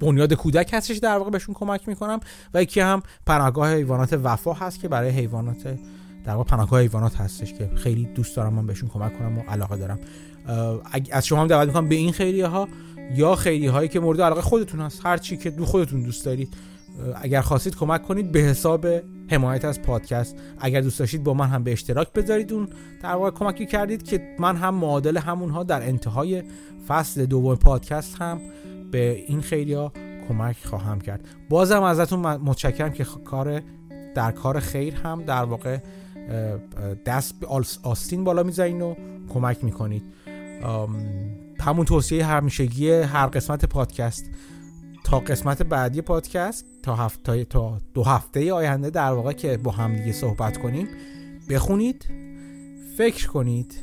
بنیاد 0.00 0.32
کودک 0.32 0.74
هستش 0.74 0.96
در 0.96 1.18
واقع 1.18 1.30
بهشون 1.30 1.54
کمک 1.54 1.88
می‌کنم. 1.88 2.20
و 2.54 2.62
یکی 2.62 2.80
هم 2.80 3.02
پناهگاه 3.26 3.74
حیوانات 3.74 4.12
وفا 4.22 4.52
هست 4.52 4.80
که 4.80 4.88
برای 4.88 5.10
حیوانات 5.10 5.78
در 6.26 6.32
واقع 6.32 6.50
پناهگاه 6.50 6.80
حیوانات 6.80 7.16
هستش 7.16 7.54
که 7.54 7.70
خیلی 7.74 8.04
دوست 8.04 8.36
دارم 8.36 8.54
من 8.54 8.66
بهشون 8.66 8.88
کمک 8.88 9.18
کنم 9.18 9.38
و 9.38 9.40
علاقه 9.48 9.76
دارم. 9.76 9.98
از 11.12 11.26
شما 11.26 11.40
هم 11.40 11.46
دعوت 11.46 11.68
می‌کنم 11.68 11.88
به 11.88 11.94
این 11.94 12.12
خیریه 12.12 12.46
ها 12.46 12.68
یا 13.14 13.34
خیلی 13.34 13.66
هایی 13.66 13.88
که 13.88 14.00
مورد 14.00 14.20
علاقه 14.20 14.40
خودتون 14.40 14.80
هست 14.80 15.06
هر 15.06 15.16
چی 15.16 15.36
که 15.36 15.50
دو 15.50 15.64
خودتون 15.64 16.02
دوست 16.02 16.24
دارید 16.24 16.54
اگر 17.22 17.40
خواستید 17.40 17.76
کمک 17.76 18.02
کنید 18.02 18.32
به 18.32 18.38
حساب 18.38 18.86
حمایت 19.30 19.64
از 19.64 19.82
پادکست. 19.82 20.36
اگر 20.58 20.80
دوست 20.80 20.98
داشتید 20.98 21.24
با 21.24 21.34
من 21.34 21.46
هم 21.46 21.64
به 21.64 21.72
اشتراک 21.72 22.12
بذارید 22.12 22.52
اون 22.52 22.68
در 23.02 23.14
واقع 23.14 23.30
کمکی 23.30 23.66
کردید 23.66 24.02
که 24.02 24.36
من 24.38 24.56
هم 24.56 24.74
معادل 24.74 25.16
همونها 25.16 25.62
در 25.62 25.82
انتهای 25.82 26.42
فصل 26.88 27.26
دوم 27.26 27.54
پادکست 27.56 28.16
هم 28.20 28.40
به 28.90 29.24
این 29.26 29.40
خیلی 29.40 29.72
ها 29.72 29.92
کمک 30.28 30.56
خواهم 30.64 31.00
کرد. 31.00 31.24
بازم 31.48 31.82
ازتون 31.82 32.20
متشکرم 32.20 32.92
که 32.92 33.06
کار 33.24 33.62
در 34.14 34.30
کار 34.30 34.60
خیر 34.60 34.94
هم 34.94 35.22
در 35.22 35.44
واقع 35.44 35.78
دست 37.06 37.40
به 37.40 37.46
آستین 37.82 38.24
بالا 38.24 38.42
می‌زنید 38.42 38.82
و 38.82 38.96
کمک 39.28 39.64
می‌کنید. 39.64 40.02
همون 41.60 41.84
توصیه 41.86 42.26
همیشگی 42.26 42.90
هر 42.90 43.26
قسمت 43.26 43.64
پادکست. 43.64 44.30
تا 45.04 45.20
قسمت 45.20 45.62
بعدی 45.62 46.00
پادکست 46.00 46.64
تا 46.82 46.96
هفته 46.96 47.44
تا 47.44 47.78
دو 47.94 48.02
هفته 48.04 48.52
آینده 48.52 48.90
در 48.90 49.12
واقع 49.12 49.32
که 49.32 49.56
با 49.56 49.70
هم 49.70 49.96
دیگه 49.96 50.12
صحبت 50.12 50.56
کنیم 50.56 50.88
بخونید 51.50 52.06
فکر 52.96 53.28
کنید 53.28 53.74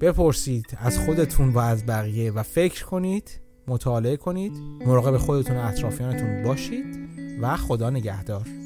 بپرسید 0.00 0.78
از 0.78 0.98
خودتون 0.98 1.48
و 1.48 1.58
از 1.58 1.86
بقیه 1.86 2.30
و 2.30 2.42
فکر 2.42 2.84
کنید 2.84 3.40
مطالعه 3.68 4.16
کنید 4.16 4.52
مراقب 4.86 5.16
خودتون 5.16 5.56
و 5.56 5.60
اطرافیانتون 5.60 6.42
باشید 6.42 6.84
و 7.40 7.56
خدا 7.56 7.90
نگهدار. 7.90 8.63